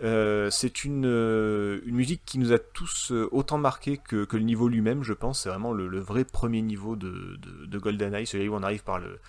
Euh, 0.02 0.50
c'est 0.50 0.84
une, 0.84 1.06
euh, 1.06 1.80
une, 1.84 1.94
musique 1.94 2.22
qui 2.26 2.38
nous 2.38 2.52
a 2.52 2.58
tous 2.58 3.12
euh, 3.12 3.28
autant 3.30 3.58
marqué 3.58 3.96
que, 3.96 4.26
le 4.32 4.42
niveau 4.42 4.68
lui-même, 4.68 5.04
je 5.04 5.12
pense. 5.12 5.42
C'est 5.42 5.48
vraiment 5.48 5.72
le, 5.72 6.00
vrai 6.00 6.24
premier 6.24 6.62
niveau 6.62 6.96
de, 6.96 7.38
de, 7.40 7.66
de 7.66 7.78
GoldenEye, 7.78 8.26
celui 8.26 8.48
où 8.48 8.54
on 8.54 8.62
arrive 8.62 8.82
par 8.82 8.98
le, 8.98 9.20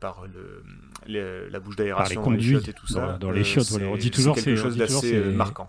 par 0.00 0.24
le, 1.06 1.48
la 1.48 1.60
bouche 1.60 1.76
d'aération 1.76 2.30
les 2.30 2.40
chiottes 2.40 2.68
et 2.68 2.72
tout 2.72 2.86
ça. 2.86 3.18
Dans, 3.18 3.30
les 3.30 3.44
chiottes, 3.44 3.72
on 3.82 3.96
dit 3.96 4.10
toujours 4.10 4.36
quelque 4.36 4.56
chose 4.56 4.76
d'assez 4.76 5.20
marquant. 5.24 5.68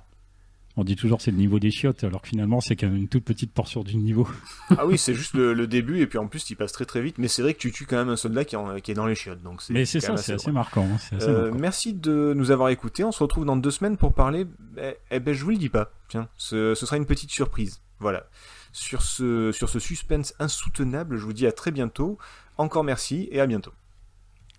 On 0.79 0.83
dit 0.83 0.95
toujours 0.95 1.21
c'est 1.21 1.31
le 1.31 1.37
niveau 1.37 1.57
des 1.57 1.71
chiottes, 1.71 2.03
alors 2.03 2.21
que 2.21 2.27
finalement 2.27 2.61
c'est 2.61 2.75
quand 2.75 2.85
même 2.85 2.97
une 2.97 3.07
toute 3.07 3.23
petite 3.23 3.51
portion 3.51 3.81
du 3.81 3.97
niveau. 3.97 4.27
ah 4.77 4.85
oui, 4.85 4.99
c'est 4.99 5.15
juste 5.15 5.33
le, 5.33 5.65
début, 5.65 6.01
et 6.01 6.07
puis 6.07 6.19
en 6.19 6.27
plus 6.27 6.51
il 6.51 6.55
passe 6.55 6.71
très 6.71 6.85
très 6.85 7.01
vite, 7.01 7.17
mais 7.17 7.27
c'est 7.27 7.41
vrai 7.41 7.55
que 7.55 7.59
tu 7.59 7.71
tues 7.71 7.87
quand 7.87 7.97
même 7.97 8.09
un 8.09 8.15
soldat 8.15 8.45
qui, 8.45 8.55
qui 8.83 8.91
est 8.91 8.93
dans 8.93 9.07
les 9.07 9.15
chiottes. 9.15 9.41
Donc 9.41 9.63
mais 9.69 9.85
c'est 9.85 9.99
ça, 9.99 10.15
c'est 10.17 10.33
assez, 10.33 10.51
marquant. 10.51 10.87
Hein, 10.87 11.17
euh, 11.23 11.51
merci 11.51 11.95
de 11.95 12.33
nous 12.35 12.51
avoir 12.51 12.69
écoutés, 12.69 13.03
on 13.03 13.11
se 13.11 13.23
retrouve 13.23 13.43
dans 13.43 13.57
deux 13.57 13.71
semaines 13.71 13.97
pour 13.97 14.13
parler, 14.13 14.45
eh, 14.77 14.93
eh 15.09 15.19
ben 15.19 15.33
je 15.33 15.43
vous 15.43 15.49
le 15.49 15.57
dis 15.57 15.69
pas, 15.69 15.91
tiens, 16.09 16.29
ce, 16.37 16.75
ce 16.75 16.85
sera 16.85 16.97
une 16.97 17.07
petite 17.07 17.31
surprise. 17.31 17.81
Voilà. 17.99 18.27
Sur 18.71 19.01
ce, 19.01 19.51
sur 19.51 19.69
ce 19.69 19.79
suspense 19.79 20.35
insoutenable, 20.37 21.17
je 21.17 21.23
vous 21.23 21.33
dis 21.33 21.47
à 21.47 21.51
très 21.51 21.71
bientôt, 21.71 22.19
encore 22.57 22.83
merci 22.83 23.27
et 23.31 23.39
à 23.39 23.47
bientôt. 23.47 23.73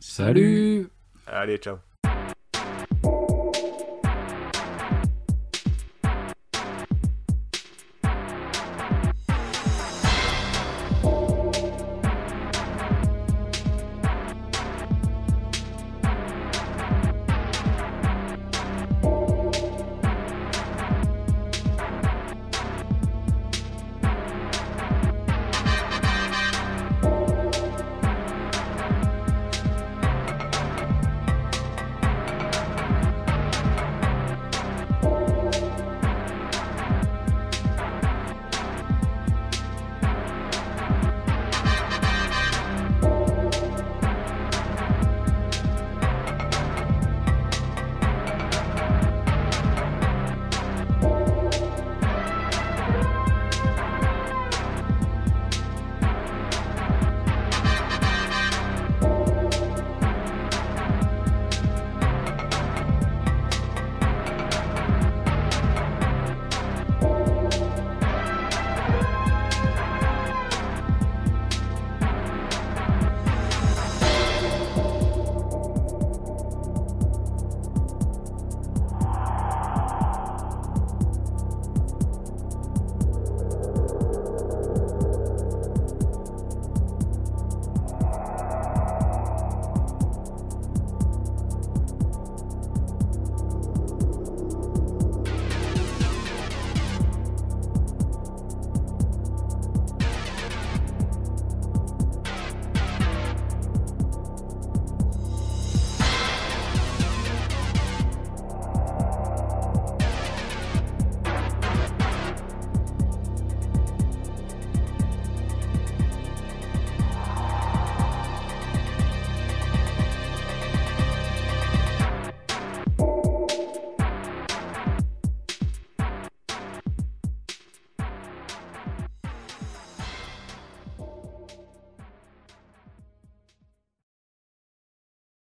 Salut. 0.00 0.90
Allez, 1.26 1.58
ciao 1.58 1.88